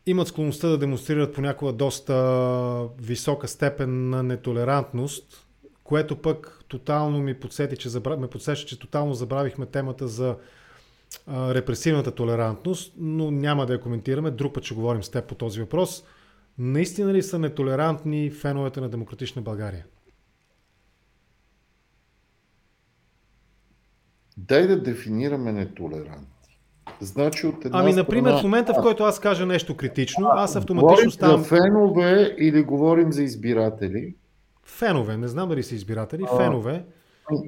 имат 0.06 0.28
склонността 0.28 0.68
да 0.68 0.78
демонстрират 0.78 1.34
понякога 1.34 1.72
доста 1.72 2.88
висока 3.02 3.48
степен 3.48 4.10
на 4.10 4.24
нетолерантност, 4.24 5.45
което 5.86 6.22
пък 6.22 6.64
тотално 6.68 7.20
ми 7.20 7.40
подсети, 7.40 7.78
че 7.78 7.90
забрав... 7.90 8.20
ме 8.20 8.28
подсеща, 8.28 8.68
че 8.68 8.80
тотално 8.80 9.14
забравихме 9.14 9.66
темата 9.66 10.08
за 10.08 10.36
а, 11.28 11.54
репресивната 11.54 12.12
толерантност, 12.12 12.94
но 12.98 13.32
няма 13.32 13.66
да 13.66 13.74
я 13.74 13.82
коментираме. 13.82 14.32
Друг 14.32 14.54
път 14.54 14.64
ще 14.64 14.76
говорим 14.76 15.04
с 15.04 15.10
теб 15.10 15.28
по 15.28 15.36
този 15.36 15.60
въпрос. 15.62 16.04
Наистина 16.58 17.14
ли 17.14 17.24
са 17.24 17.40
нетолерантни 17.40 18.32
феновете 18.32 18.82
на 18.82 18.90
Демократична 18.90 19.42
България? 19.42 19.86
Дай 24.38 24.68
да 24.68 24.82
дефинираме 24.82 25.52
нетолерантни. 25.52 26.28
Значи 27.00 27.48
от 27.48 27.66
една 27.66 27.80
ами, 27.80 27.94
например, 27.94 28.30
страна... 28.30 28.40
в 28.40 28.44
момента, 28.44 28.74
в 28.74 28.82
който 28.82 29.04
аз 29.04 29.20
кажа 29.20 29.46
нещо 29.46 29.78
критично, 29.78 30.28
аз 30.32 30.56
автоматично 30.56 31.12
ставам... 31.12 31.42
за 31.42 31.48
фенове 31.48 32.36
или 32.40 32.64
говорим 32.64 33.12
за 33.12 33.24
избиратели? 33.24 34.16
Фенове, 34.66 35.18
не 35.18 35.28
знам 35.28 35.50
дали 35.50 35.64
са 35.64 35.76
избиратели, 35.76 36.24
а, 36.32 36.38
фенове. 36.38 36.86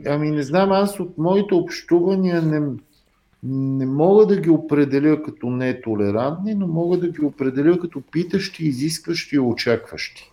Ами, 0.08 0.32
не 0.32 0.44
знам, 0.44 0.72
аз 0.72 1.00
от 1.00 1.18
моите 1.18 1.54
общувания 1.54 2.42
не, 2.42 2.78
не 3.44 3.86
мога 3.86 4.26
да 4.26 4.42
ги 4.42 4.50
определя 4.50 5.24
като 5.24 5.50
нетолерантни, 5.50 6.56
но 6.56 6.68
мога 6.68 6.98
да 6.98 7.10
ги 7.10 7.22
определя 7.22 7.80
като 7.80 8.02
питащи, 8.12 8.66
изискващи 8.66 9.36
и 9.36 9.40
очакващи. 9.40 10.32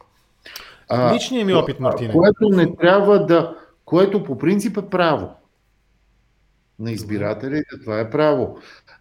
А, 0.88 1.14
Личният 1.14 1.46
ми 1.46 1.54
опит, 1.54 1.80
Мартине. 1.80 2.12
Което 2.12 2.48
не 2.48 2.76
трябва 2.76 3.26
да, 3.26 3.56
което 3.84 4.24
по 4.24 4.38
принцип 4.38 4.76
е 4.76 4.88
право 4.90 5.30
на 6.78 6.92
избирателите, 6.92 7.80
това 7.84 8.00
е 8.00 8.10
право. 8.10 8.58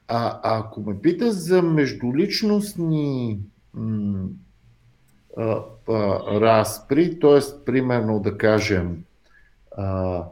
А, 0.07 0.39
а 0.43 0.59
ако 0.59 0.81
ме 0.81 1.01
пита 1.01 1.31
за 1.31 1.61
междуличностни 1.61 3.39
м- 3.73 4.27
а, 5.37 5.59
а, 5.89 6.41
разпри, 6.41 7.19
т.е. 7.19 7.65
примерно 7.65 8.19
да 8.19 8.37
кажем 8.37 8.97
а, 9.77 10.23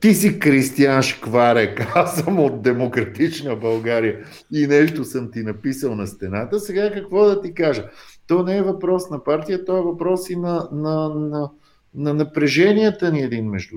ти 0.00 0.14
си 0.14 0.38
Кристиян 0.38 1.02
Шкварек, 1.02 1.86
аз 1.94 2.16
съм 2.16 2.38
от 2.40 2.62
Демократична 2.62 3.56
България 3.56 4.24
и 4.52 4.66
нещо 4.66 5.04
съм 5.04 5.30
ти 5.32 5.42
написал 5.42 5.94
на 5.94 6.06
стената, 6.06 6.60
сега 6.60 6.92
какво 6.92 7.24
да 7.24 7.42
ти 7.42 7.54
кажа? 7.54 7.88
То 8.26 8.42
не 8.42 8.56
е 8.56 8.62
въпрос 8.62 9.10
на 9.10 9.24
партия, 9.24 9.64
то 9.64 9.76
е 9.76 9.82
въпрос 9.82 10.30
и 10.30 10.36
на, 10.36 10.68
на, 10.72 11.08
на, 11.08 11.50
на 11.94 12.14
напреженията 12.14 13.12
ни 13.12 13.20
един 13.20 13.50
между, 13.50 13.76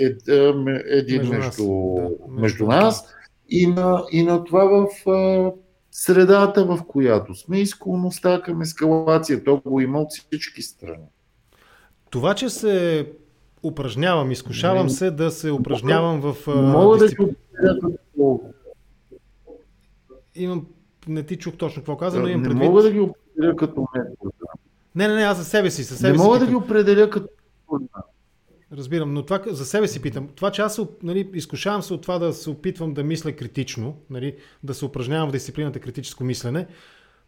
е, 0.00 0.06
е, 0.06 0.52
един 0.86 1.28
между, 1.28 1.30
между, 1.30 1.66
нас, 1.68 2.26
да, 2.26 2.40
между 2.40 2.66
нас 2.66 3.14
и 3.48 3.66
на, 3.66 4.04
и 4.12 4.22
на 4.22 4.44
това 4.44 4.64
в 4.64 4.86
средата, 5.90 6.64
в 6.64 6.78
която 6.88 7.34
сме 7.34 7.60
и 7.60 7.66
склонността 7.66 8.42
към 8.42 8.62
ескалация. 8.62 9.44
То 9.44 9.56
го 9.56 9.80
има 9.80 10.00
от 10.00 10.08
всички 10.10 10.62
страни. 10.62 11.06
Това, 12.10 12.34
че 12.34 12.48
се 12.48 13.06
упражнявам, 13.62 14.30
изкушавам 14.30 14.86
не, 14.86 14.92
се 14.92 15.10
да 15.10 15.30
се 15.30 15.50
упражнявам 15.50 16.20
в 16.20 16.46
Мога 16.46 16.98
дисциплина. 16.98 17.34
да 17.62 17.90
Имам, 20.34 20.66
не 21.08 21.22
ти 21.22 21.36
чух 21.36 21.56
точно 21.56 21.82
какво 21.82 21.96
каза, 21.96 22.20
но 22.20 22.28
имам 22.28 22.42
не 22.42 22.48
предвид... 22.48 22.68
мога 22.68 22.82
да 22.82 22.90
ги 22.92 23.00
определя 23.00 23.56
като 23.56 23.86
Не, 24.94 25.08
не, 25.08 25.14
не, 25.14 25.22
аз 25.22 25.38
за 25.38 25.44
себе 25.44 25.70
си. 25.70 25.82
За 25.82 25.96
себе 25.96 26.12
не 26.12 26.18
си 26.18 26.24
мога 26.24 26.36
питам. 26.36 26.46
да 26.46 26.50
ги 26.50 26.64
определя 26.64 27.10
като 27.10 27.28
Разбирам, 28.72 29.14
но 29.14 29.22
това 29.22 29.42
за 29.46 29.64
себе 29.64 29.88
си 29.88 30.02
питам. 30.02 30.28
Това, 30.36 30.50
че 30.50 30.62
аз 30.62 30.80
нали, 31.02 31.30
изкушавам 31.34 31.82
се 31.82 31.94
от 31.94 32.02
това 32.02 32.18
да 32.18 32.32
се 32.32 32.50
опитвам 32.50 32.94
да 32.94 33.04
мисля 33.04 33.32
критично, 33.32 33.96
нали, 34.10 34.36
да 34.62 34.74
се 34.74 34.84
упражнявам 34.84 35.28
в 35.28 35.32
дисциплината 35.32 35.80
критическо 35.80 36.24
мислене, 36.24 36.66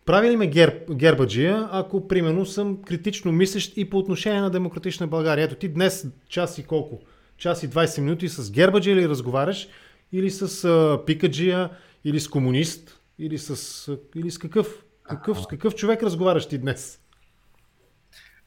прави 0.04 0.30
ли 0.30 0.36
ме 0.36 0.46
герб, 0.46 0.94
гербаджия, 0.94 1.68
ако 1.72 2.08
примерно 2.08 2.46
съм 2.46 2.82
критично 2.82 3.32
мислещ 3.32 3.76
и 3.76 3.90
по 3.90 3.98
отношение 3.98 4.40
на 4.40 4.50
демократична 4.50 5.06
България? 5.06 5.44
Ето 5.44 5.54
ти 5.54 5.68
днес 5.68 6.06
час 6.28 6.58
и 6.58 6.62
колко? 6.62 7.00
Час 7.36 7.62
и 7.62 7.68
20 7.68 8.00
минути 8.00 8.28
с 8.28 8.52
гербаджия 8.52 8.96
ли 8.96 9.08
разговаряш? 9.08 9.68
Или 10.12 10.30
с 10.30 10.64
а, 10.64 11.04
пикаджия? 11.06 11.70
Или 12.04 12.20
с 12.20 12.28
комунист? 12.28 12.98
Или 13.18 13.38
с, 13.38 13.96
или 14.16 14.30
с 14.30 14.38
какъв? 14.38 14.84
Какъв, 15.02 15.40
с 15.40 15.46
какъв 15.46 15.74
човек 15.74 16.02
разговаряш 16.02 16.48
ти 16.48 16.58
днес? 16.58 17.01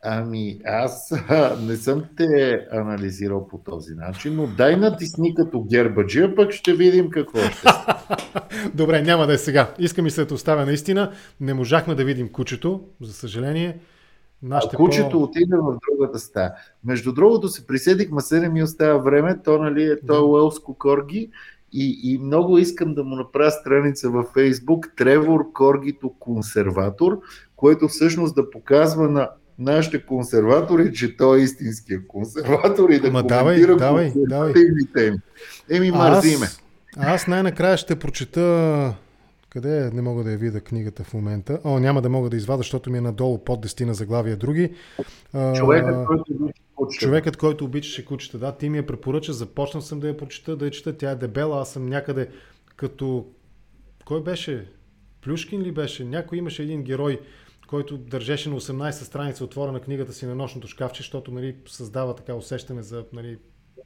Ами, 0.08 0.60
аз 0.66 1.14
не 1.62 1.76
съм 1.76 2.04
те 2.18 2.68
анализирал 2.72 3.48
по 3.48 3.58
този 3.58 3.94
начин, 3.94 4.36
но 4.36 4.48
дай 4.48 4.76
натисни 4.76 5.36
като 5.36 5.64
гербаджия, 5.64 6.36
пък 6.36 6.52
ще 6.52 6.74
видим 6.74 7.10
какво 7.10 7.40
ще 7.40 7.68
Добре, 8.74 9.02
няма 9.02 9.28
да 9.28 9.34
е 9.34 9.38
сега. 9.38 9.74
Искам 9.80 10.08
и 10.08 10.12
се 10.12 10.26
да 10.26 10.34
оставя 10.34 10.66
наистина. 10.66 11.12
Не 11.40 11.54
можахме 11.54 11.96
да 11.96 12.06
видим 12.06 12.30
кучето, 12.30 12.82
за 13.02 13.14
съжаление. 13.14 13.80
Нашите 14.44 14.76
а 14.76 14.78
кучето 14.78 15.10
по... 15.10 15.24
отиде 15.24 15.56
в 15.56 15.78
другата 15.90 16.20
стая. 16.20 16.54
Между 16.86 17.14
другото 17.14 17.48
се 17.48 17.68
приседих, 17.68 18.12
ма 18.12 18.22
7 18.22 18.52
ми 18.52 18.64
остава 18.64 18.98
време, 18.98 19.40
то, 19.44 19.58
нали, 19.58 19.84
е, 19.84 20.00
то 20.08 20.16
е 20.16 20.20
Уелско 20.20 20.74
Корги 20.74 21.30
и, 21.74 22.00
и 22.04 22.18
много 22.18 22.58
искам 22.58 22.94
да 22.94 23.04
му 23.04 23.16
направя 23.16 23.52
страница 23.52 24.10
във 24.10 24.28
Фейсбук 24.34 24.94
Тревор 24.98 25.52
Коргито 25.54 26.10
консерватор, 26.20 27.20
което 27.56 27.88
всъщност 27.88 28.36
да 28.36 28.50
показва 28.50 29.10
на 29.10 29.30
нашите 29.60 30.06
консерватори, 30.06 30.94
че 30.94 31.18
той 31.18 31.40
е 31.40 31.44
истинския 31.44 32.08
консерватор 32.08 32.90
и 32.90 33.00
да 33.00 33.08
Ама 33.08 33.28
коментира 33.28 33.78
давай, 33.78 34.12
давай, 34.16 34.54
теми. 34.94 35.18
Еми, 35.70 35.92
мързи 35.92 36.38
ме. 36.38 36.48
Аз 36.98 37.28
най-накрая 37.28 37.78
ще 37.78 37.96
прочета 37.96 38.94
къде 39.56 39.88
е? 39.88 39.90
Не 39.90 40.02
мога 40.02 40.24
да 40.24 40.32
я 40.32 40.38
видя 40.38 40.62
книгата 40.62 41.04
в 41.04 41.14
момента. 41.14 41.60
О, 41.64 41.80
няма 41.80 42.02
да 42.02 42.10
мога 42.10 42.30
да 42.30 42.38
извада, 42.38 42.58
защото 42.58 42.92
ми 42.92 42.98
е 42.98 43.02
надолу 43.02 43.44
под 43.44 43.66
10 43.66 43.86
на 43.86 43.94
заглавия 43.94 44.38
други. 44.38 44.74
Човекът, 45.56 46.06
който 46.06 46.34
обича 46.34 46.62
кучета. 46.76 47.06
Човекът, 47.06 47.38
който 47.38 47.66
обичаше 47.66 48.06
кучета. 48.06 48.38
Да, 48.38 48.58
ти 48.58 48.70
ми 48.70 48.78
я 48.78 48.86
препоръча, 48.86 49.34
започнал 49.34 49.82
съм 49.82 50.00
да 50.00 50.08
я 50.08 50.18
прочета, 50.18 50.56
да 50.56 50.66
я 50.66 50.72
чета. 50.72 50.98
Тя 50.98 51.12
е 51.12 51.16
дебела, 51.16 51.62
аз 51.62 51.70
съм 51.70 51.86
някъде 51.86 52.30
като... 52.76 53.26
Кой 54.06 54.24
беше? 54.24 54.68
Плюшкин 55.22 55.62
ли 55.62 55.72
беше? 55.72 56.06
Някой 56.06 56.38
имаше 56.38 56.64
един 56.64 56.84
герой, 56.84 57.20
който 57.68 57.98
държеше 57.98 58.50
на 58.50 58.56
18 58.62 58.92
страница 58.92 59.44
отворена 59.44 59.80
книгата 59.80 60.14
си 60.14 60.26
на 60.26 60.36
нощното 60.36 60.68
шкафче, 60.68 61.02
защото 61.02 61.32
нали, 61.32 61.56
създава 61.68 62.16
така 62.16 62.34
усещане 62.34 62.82
за 62.82 63.06
нали, 63.14 63.38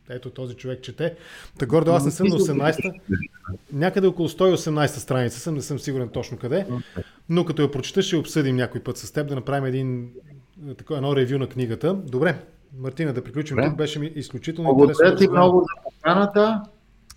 ето 0.09 0.29
този 0.29 0.55
човек 0.55 0.81
чете. 0.81 1.15
Та 1.59 1.65
гордо 1.65 1.91
аз 1.91 2.05
не 2.05 2.11
съм 2.11 2.27
на 2.27 2.35
18-та. 2.35 2.91
Някъде 3.73 4.07
около 4.07 4.29
118 4.29 4.87
страница 4.87 5.39
съм, 5.39 5.55
не 5.55 5.61
съм 5.61 5.79
сигурен 5.79 6.09
точно 6.09 6.37
къде. 6.37 6.67
Но 7.29 7.45
като 7.45 7.61
я 7.61 7.71
прочета, 7.71 8.01
ще 8.01 8.15
обсъдим 8.15 8.55
някой 8.55 8.83
път 8.83 8.97
с 8.97 9.11
теб, 9.11 9.27
да 9.27 9.35
направим 9.35 9.65
един, 9.65 10.09
тако, 10.77 10.95
едно 10.95 11.15
ревю 11.15 11.37
на 11.37 11.47
книгата. 11.47 11.93
Добре, 11.93 12.43
Мартина, 12.77 13.13
да 13.13 13.23
приключим. 13.23 13.57
Тук 13.63 13.75
беше 13.75 13.99
ми 13.99 14.11
изключително 14.15 14.69
интересно. 14.69 14.95
Благодаря 14.95 15.15
ти 15.15 15.27
много 15.27 15.59
за 15.59 15.83
поканата 15.83 16.63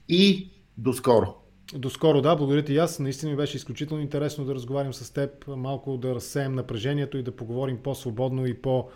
и 0.09 0.51
до 0.79 0.93
скоро. 0.93 1.42
До 1.75 1.91
скоро, 1.91 2.21
да, 2.21 2.37
благодаря 2.37 2.65
ти 2.65 2.73
и 2.75 2.79
аз. 2.79 2.99
Наистина 2.99 3.31
ми 3.31 3.37
беше 3.37 3.57
изключително 3.57 4.03
интересно 4.03 4.45
да 4.45 4.55
разговарям 4.55 4.95
с 4.95 5.11
теб, 5.11 5.31
малко 5.47 5.97
да 5.97 6.15
разсеем 6.15 6.53
напрежението 6.53 7.19
и 7.19 7.23
да 7.23 7.37
поговорим 7.37 7.79
по-свободно 7.79 8.47
и 8.47 8.63
по- 8.63 8.89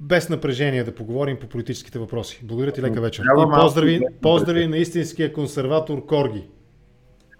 без 0.00 0.28
напрежение 0.28 0.84
да 0.84 0.94
поговорим 0.94 1.38
по 1.40 1.46
политическите 1.46 1.98
въпроси. 1.98 2.40
Благодаря 2.42 2.72
ти, 2.72 2.82
лека 2.82 3.00
вечер. 3.00 3.24
И 3.24 3.50
поздрави, 3.60 4.00
поздрави 4.22 4.66
на 4.66 4.76
истинския 4.76 5.32
консерватор 5.32 6.06
Корги. 6.06 6.48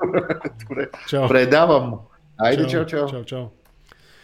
Чао. 1.08 1.28
Предавам. 1.28 1.98
Айде, 2.38 2.66
чао, 2.66 2.86
чао. 2.86 3.08
Чао, 3.08 3.24
чао. 3.24 3.46